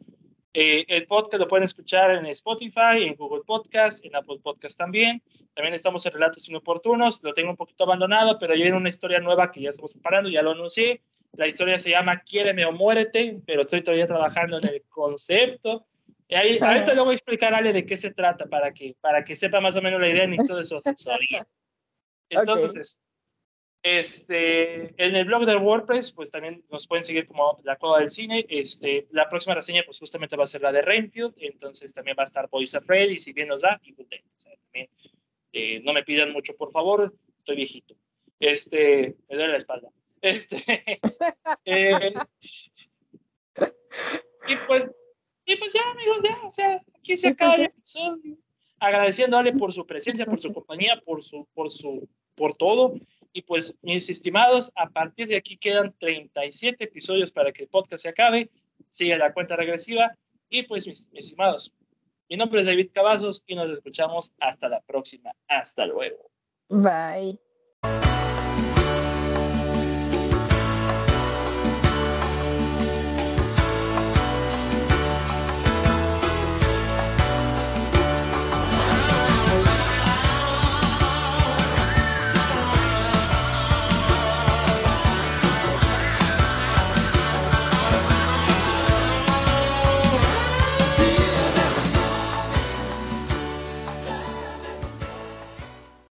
Eh, 0.55 0.85
el 0.87 1.07
podcast 1.07 1.39
lo 1.41 1.47
pueden 1.47 1.63
escuchar 1.63 2.11
en 2.11 2.27
Spotify, 2.27 3.01
en 3.01 3.15
Google 3.15 3.43
Podcast, 3.43 4.05
en 4.05 4.15
Apple 4.15 4.39
Podcast 4.41 4.77
también. 4.77 5.21
También 5.55 5.73
estamos 5.73 6.05
en 6.05 6.13
Relatos 6.13 6.47
Inoportunos. 6.47 7.21
Lo 7.23 7.33
tengo 7.33 7.49
un 7.49 7.57
poquito 7.57 7.85
abandonado, 7.85 8.37
pero 8.37 8.53
ya 8.53 8.61
viene 8.61 8.77
una 8.77 8.89
historia 8.89 9.19
nueva 9.19 9.51
que 9.51 9.61
ya 9.61 9.71
estamos 9.71 9.93
preparando, 9.93 10.29
ya 10.29 10.43
lo 10.43 10.51
anuncié. 10.51 11.01
La 11.31 11.47
historia 11.47 11.79
se 11.79 11.89
llama 11.89 12.21
Quiéreme 12.21 12.65
o 12.65 12.71
muérete, 12.71 13.39
pero 13.47 13.63
estoy 13.63 13.81
todavía 13.81 14.05
trabajando 14.05 14.59
en 14.59 14.67
el 14.67 14.83
concepto. 14.83 15.87
Y 16.27 16.35
ahí, 16.35 16.59
ahorita 16.61 16.93
le 16.93 17.01
voy 17.01 17.13
a 17.13 17.15
explicar 17.15 17.53
a 17.55 17.57
Ale 17.57 17.73
de 17.73 17.85
qué 17.85 17.97
se 17.97 18.11
trata 18.11 18.45
para 18.45 18.71
que, 18.71 18.95
para 19.01 19.25
que 19.25 19.35
sepa 19.35 19.59
más 19.59 19.75
o 19.75 19.81
menos 19.81 19.99
la 19.99 20.09
idea 20.09 20.25
y 20.25 20.37
todo 20.47 20.59
asesoría. 20.59 21.47
Entonces, 22.29 23.01
este, 23.83 24.93
en 24.95 25.15
el 25.17 25.25
blog 25.25 25.45
del 25.45 25.57
WordPress, 25.57 26.13
pues 26.13 26.31
también 26.31 26.63
nos 26.71 26.87
pueden 26.87 27.03
seguir 27.03 27.27
como 27.27 27.59
La 27.63 27.75
Cueva 27.75 27.99
del 27.99 28.09
Cine. 28.09 28.45
Este, 28.49 29.07
la 29.11 29.29
próxima 29.29 29.55
reseña, 29.55 29.83
pues 29.85 29.99
justamente 29.99 30.37
va 30.37 30.45
a 30.45 30.47
ser 30.47 30.61
la 30.61 30.71
de 30.71 30.81
Rainfield, 30.81 31.33
entonces 31.37 31.93
también 31.93 32.15
va 32.17 32.23
a 32.23 32.25
estar 32.25 32.49
Boys 32.49 32.73
Afraid, 32.75 33.09
y 33.09 33.19
si 33.19 33.33
bien 33.33 33.49
nos 33.49 33.61
da, 33.61 33.81
y. 33.83 33.91
O 33.91 34.05
sea, 34.37 34.53
también, 34.63 34.89
eh, 35.51 35.81
no 35.83 35.91
me 35.91 36.03
pidan 36.03 36.31
mucho, 36.31 36.55
por 36.55 36.71
favor, 36.71 37.13
estoy 37.39 37.57
viejito. 37.57 37.95
Este, 38.39 39.17
me 39.29 39.35
duele 39.35 39.51
la 39.51 39.57
espalda. 39.57 39.89
Este, 40.21 40.63
eh, 41.65 42.13
y 44.47 44.55
pues, 44.65 44.91
y 45.45 45.55
pues 45.57 45.73
ya, 45.73 45.91
amigos, 45.91 46.23
ya, 46.23 46.39
o 46.47 46.51
sea, 46.51 46.81
aquí 46.97 47.17
se 47.17 47.27
pues 47.27 47.33
acaba 47.33 47.55
el 47.55 47.63
episodio. 47.63 48.37
Agradeciendo 48.79 49.35
a 49.35 49.41
Ale 49.41 49.51
por 49.51 49.73
su 49.73 49.85
presencia, 49.85 50.25
por 50.25 50.39
su 50.39 50.53
compañía, 50.53 51.01
por 51.05 51.21
su, 51.21 51.45
por 51.53 51.69
su, 51.69 52.07
por 52.35 52.55
todo. 52.55 52.95
Y 53.33 53.41
pues, 53.41 53.77
mis 53.81 54.09
estimados, 54.09 54.71
a 54.75 54.89
partir 54.89 55.27
de 55.27 55.35
aquí 55.35 55.57
quedan 55.57 55.93
37 55.97 56.83
episodios 56.83 57.31
para 57.31 57.51
que 57.51 57.63
el 57.63 57.67
podcast 57.67 58.03
se 58.03 58.09
acabe. 58.09 58.49
Sigue 58.89 59.17
la 59.17 59.33
cuenta 59.33 59.55
regresiva. 59.55 60.15
Y 60.49 60.63
pues, 60.63 60.87
mis, 60.87 61.09
mis 61.11 61.25
estimados, 61.25 61.73
mi 62.29 62.37
nombre 62.37 62.61
es 62.61 62.67
David 62.67 62.91
Cavazos 62.93 63.43
y 63.47 63.55
nos 63.55 63.69
escuchamos 63.71 64.33
hasta 64.39 64.69
la 64.69 64.81
próxima. 64.81 65.31
Hasta 65.47 65.85
luego. 65.85 66.29
Bye. 66.69 67.42